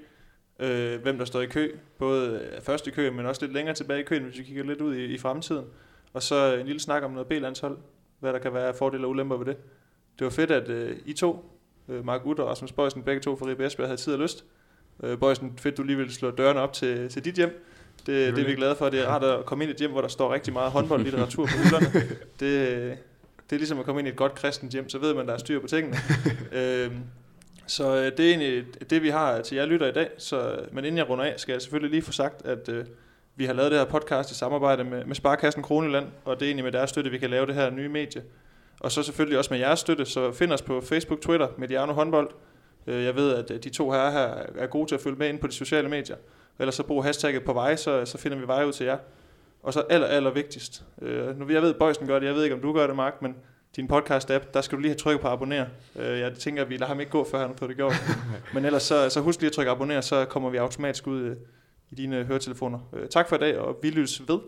øh, 0.59 1.03
hvem 1.03 1.19
der 1.19 1.25
står 1.25 1.41
i 1.41 1.47
kø, 1.47 1.77
både 1.99 2.51
øh, 2.57 2.63
først 2.63 2.87
i 2.87 2.91
kø, 2.91 3.11
men 3.11 3.27
også 3.27 3.43
lidt 3.43 3.53
længere 3.53 3.75
tilbage 3.75 4.01
i 4.01 4.05
køen, 4.05 4.23
hvis 4.23 4.39
vi 4.39 4.43
kigger 4.43 4.65
lidt 4.65 4.81
ud 4.81 4.95
i, 4.95 5.05
i 5.05 5.19
fremtiden. 5.19 5.65
Og 6.13 6.23
så 6.23 6.57
en 6.57 6.67
lille 6.67 6.81
snak 6.81 7.03
om 7.03 7.11
noget 7.11 7.27
B-landshold, 7.27 7.79
hvad 8.23 8.33
der 8.33 8.39
kan 8.39 8.55
være 8.55 8.75
fordele 8.75 9.07
og 9.07 9.11
ulemper 9.11 9.37
ved 9.37 9.47
det. 9.47 9.57
Det 10.19 10.25
var 10.25 10.31
fedt, 10.31 10.51
at 10.51 10.69
øh, 10.69 10.97
I 11.07 11.13
to, 11.13 11.45
øh, 11.89 12.05
Mark 12.05 12.27
Utter 12.27 12.45
og 12.45 12.51
Rasmus 12.51 12.73
Bøjsen, 12.73 13.03
begge 13.03 13.21
to 13.21 13.37
fra 13.37 13.47
Ribe 13.47 13.67
Esbjerg, 13.67 13.89
havde 13.89 14.01
tid 14.01 14.13
og 14.13 14.19
lyst. 14.19 14.45
Øh, 15.03 15.19
Bøjsen, 15.19 15.53
fedt 15.59 15.77
du 15.77 15.83
lige 15.83 15.97
ville 15.97 16.13
slå 16.13 16.31
dørene 16.31 16.61
op 16.61 16.73
til, 16.73 17.09
til 17.09 17.25
dit 17.25 17.35
hjem. 17.35 17.67
Det, 17.99 18.37
det 18.37 18.43
er 18.43 18.47
vi 18.47 18.55
glade 18.55 18.77
for. 18.77 18.89
Det 18.89 19.01
er 19.01 19.07
rart 19.07 19.25
at 19.25 19.47
komme 19.47 19.65
ind 19.65 19.71
i 19.71 19.75
et 19.75 19.79
hjem, 19.79 19.91
hvor 19.91 20.01
der 20.01 20.09
står 20.09 20.35
rigtig 20.35 20.53
meget 20.53 20.73
håndboldlitteratur 20.73 21.47
på 21.47 21.53
hylderne. 21.65 21.87
Det, 22.41 22.99
det 23.51 23.57
er 23.57 23.59
ligesom 23.59 23.79
at 23.79 23.85
komme 23.85 24.01
ind 24.01 24.09
i 24.09 24.11
et 24.11 24.17
godt 24.17 24.35
kristent 24.35 24.73
hjem, 24.73 24.89
så 24.89 24.99
ved 24.99 25.15
man, 25.15 25.27
der 25.27 25.33
er 25.33 25.39
styr 25.39 25.61
på 25.61 25.67
tingene. 25.67 25.97
øhm, 26.59 26.97
så 27.67 27.97
øh, 27.97 28.17
det 28.17 28.21
er 28.21 28.31
egentlig 28.31 28.65
det, 28.91 29.03
vi 29.03 29.09
har 29.09 29.41
til 29.41 29.57
jer 29.57 29.67
lytter 29.67 29.87
i 29.87 29.93
dag. 29.93 30.09
Så, 30.19 30.61
men 30.73 30.85
inden 30.85 30.99
jeg 30.99 31.09
runder 31.09 31.25
af, 31.25 31.35
skal 31.37 31.53
jeg 31.53 31.63
selvfølgelig 31.63 31.91
lige 31.91 32.03
få 32.03 32.13
sagt, 32.13 32.47
at 32.47 32.69
øh, 32.69 32.85
vi 33.37 33.45
har 33.45 33.53
lavet 33.53 33.71
det 33.71 33.79
her 33.79 33.87
podcast 33.87 34.31
i 34.31 34.35
samarbejde 34.35 34.85
med, 34.85 35.05
med 35.05 35.15
Sparkassen 35.15 35.63
Kroneland, 35.63 36.07
og 36.25 36.41
det 36.41 36.47
er 36.47 36.49
egentlig 36.49 36.65
med 36.65 36.73
deres 36.73 36.91
støtte, 36.91 37.11
vi 37.11 37.19
kan 37.19 37.31
lave 37.31 37.47
det 37.47 37.55
her 37.55 37.71
nye 37.71 37.89
medie. 37.89 38.23
Og 38.81 38.93
så 38.93 39.03
selvfølgelig 39.03 39.39
også 39.39 39.55
med 39.55 39.61
jeres 39.61 39.79
støtte, 39.79 40.05
så 40.05 40.33
find 40.33 40.53
os 40.53 40.63
på 40.63 40.81
Facebook, 40.81 41.21
Twitter, 41.21 41.49
Mediano 41.59 41.93
Håndbold. 41.93 42.31
Øh, 42.87 43.05
Jeg 43.05 43.15
ved, 43.17 43.35
at 43.35 43.51
øh, 43.51 43.63
de 43.63 43.71
to 43.71 43.91
herrer 43.91 44.11
her 44.11 44.63
er 44.63 44.67
gode 44.67 44.89
til 44.89 44.95
at 44.95 45.01
følge 45.01 45.17
med 45.17 45.29
ind 45.29 45.39
på 45.39 45.47
de 45.47 45.53
sociale 45.53 45.89
medier. 45.89 46.17
Ellers 46.59 46.75
så 46.75 46.83
brug 46.83 47.05
hashtagget 47.05 47.45
på 47.45 47.53
vej, 47.53 47.77
så, 47.77 48.05
så 48.05 48.19
finder 48.19 48.39
vi 48.39 48.47
vej 48.47 48.65
ud 48.65 48.73
til 48.73 48.87
jer. 48.87 48.97
Og 49.63 49.73
så 49.73 49.83
aller, 49.91 50.07
aller 50.07 50.31
vigtigst. 50.31 50.85
Øh, 51.03 51.39
nu 51.39 51.51
jeg 51.51 51.63
ved, 51.63 51.75
Bøjsen 51.75 52.07
gør 52.07 52.19
det, 52.19 52.27
jeg 52.27 52.35
ved 52.35 52.43
ikke, 52.43 52.55
om 52.57 52.63
du 52.63 52.73
gør 52.73 52.87
det, 52.87 52.97
Mark, 52.97 53.23
men 53.23 53.37
din 53.77 53.91
podcast-app, 53.93 54.45
der 54.55 54.61
skal 54.61 54.77
du 54.77 54.81
lige 54.81 54.91
have 54.91 54.99
trykket 54.99 55.21
på 55.21 55.29
abonner. 55.29 55.67
Øh, 55.97 56.19
jeg 56.19 56.33
tænker, 56.35 56.63
at 56.63 56.69
vi 56.71 56.75
lader 56.77 56.87
ham 56.87 57.01
ikke 57.01 57.13
gå, 57.13 57.27
før 57.31 57.39
han 57.39 57.49
har 57.49 57.55
fået 57.57 57.69
det 57.69 57.77
gjort. 57.77 57.95
men 58.55 58.65
ellers 58.65 58.83
så, 58.83 59.11
så 59.11 59.21
husk 59.21 59.41
lige 59.41 59.47
at 59.49 59.53
trykke 59.53 59.71
abonner, 59.71 60.01
så 60.01 60.25
kommer 60.25 60.51
vi 60.51 60.57
automatisk 60.57 61.07
ud 61.07 61.37
i 61.93 61.95
dine 61.95 62.25
høretelefoner. 62.25 62.79
Øh, 62.93 63.09
tak 63.09 63.29
for 63.29 63.37
i 63.37 63.39
dag, 63.39 63.59
og 63.59 63.79
vi 63.83 63.91
lyttes 63.91 64.29
ved. 64.29 64.39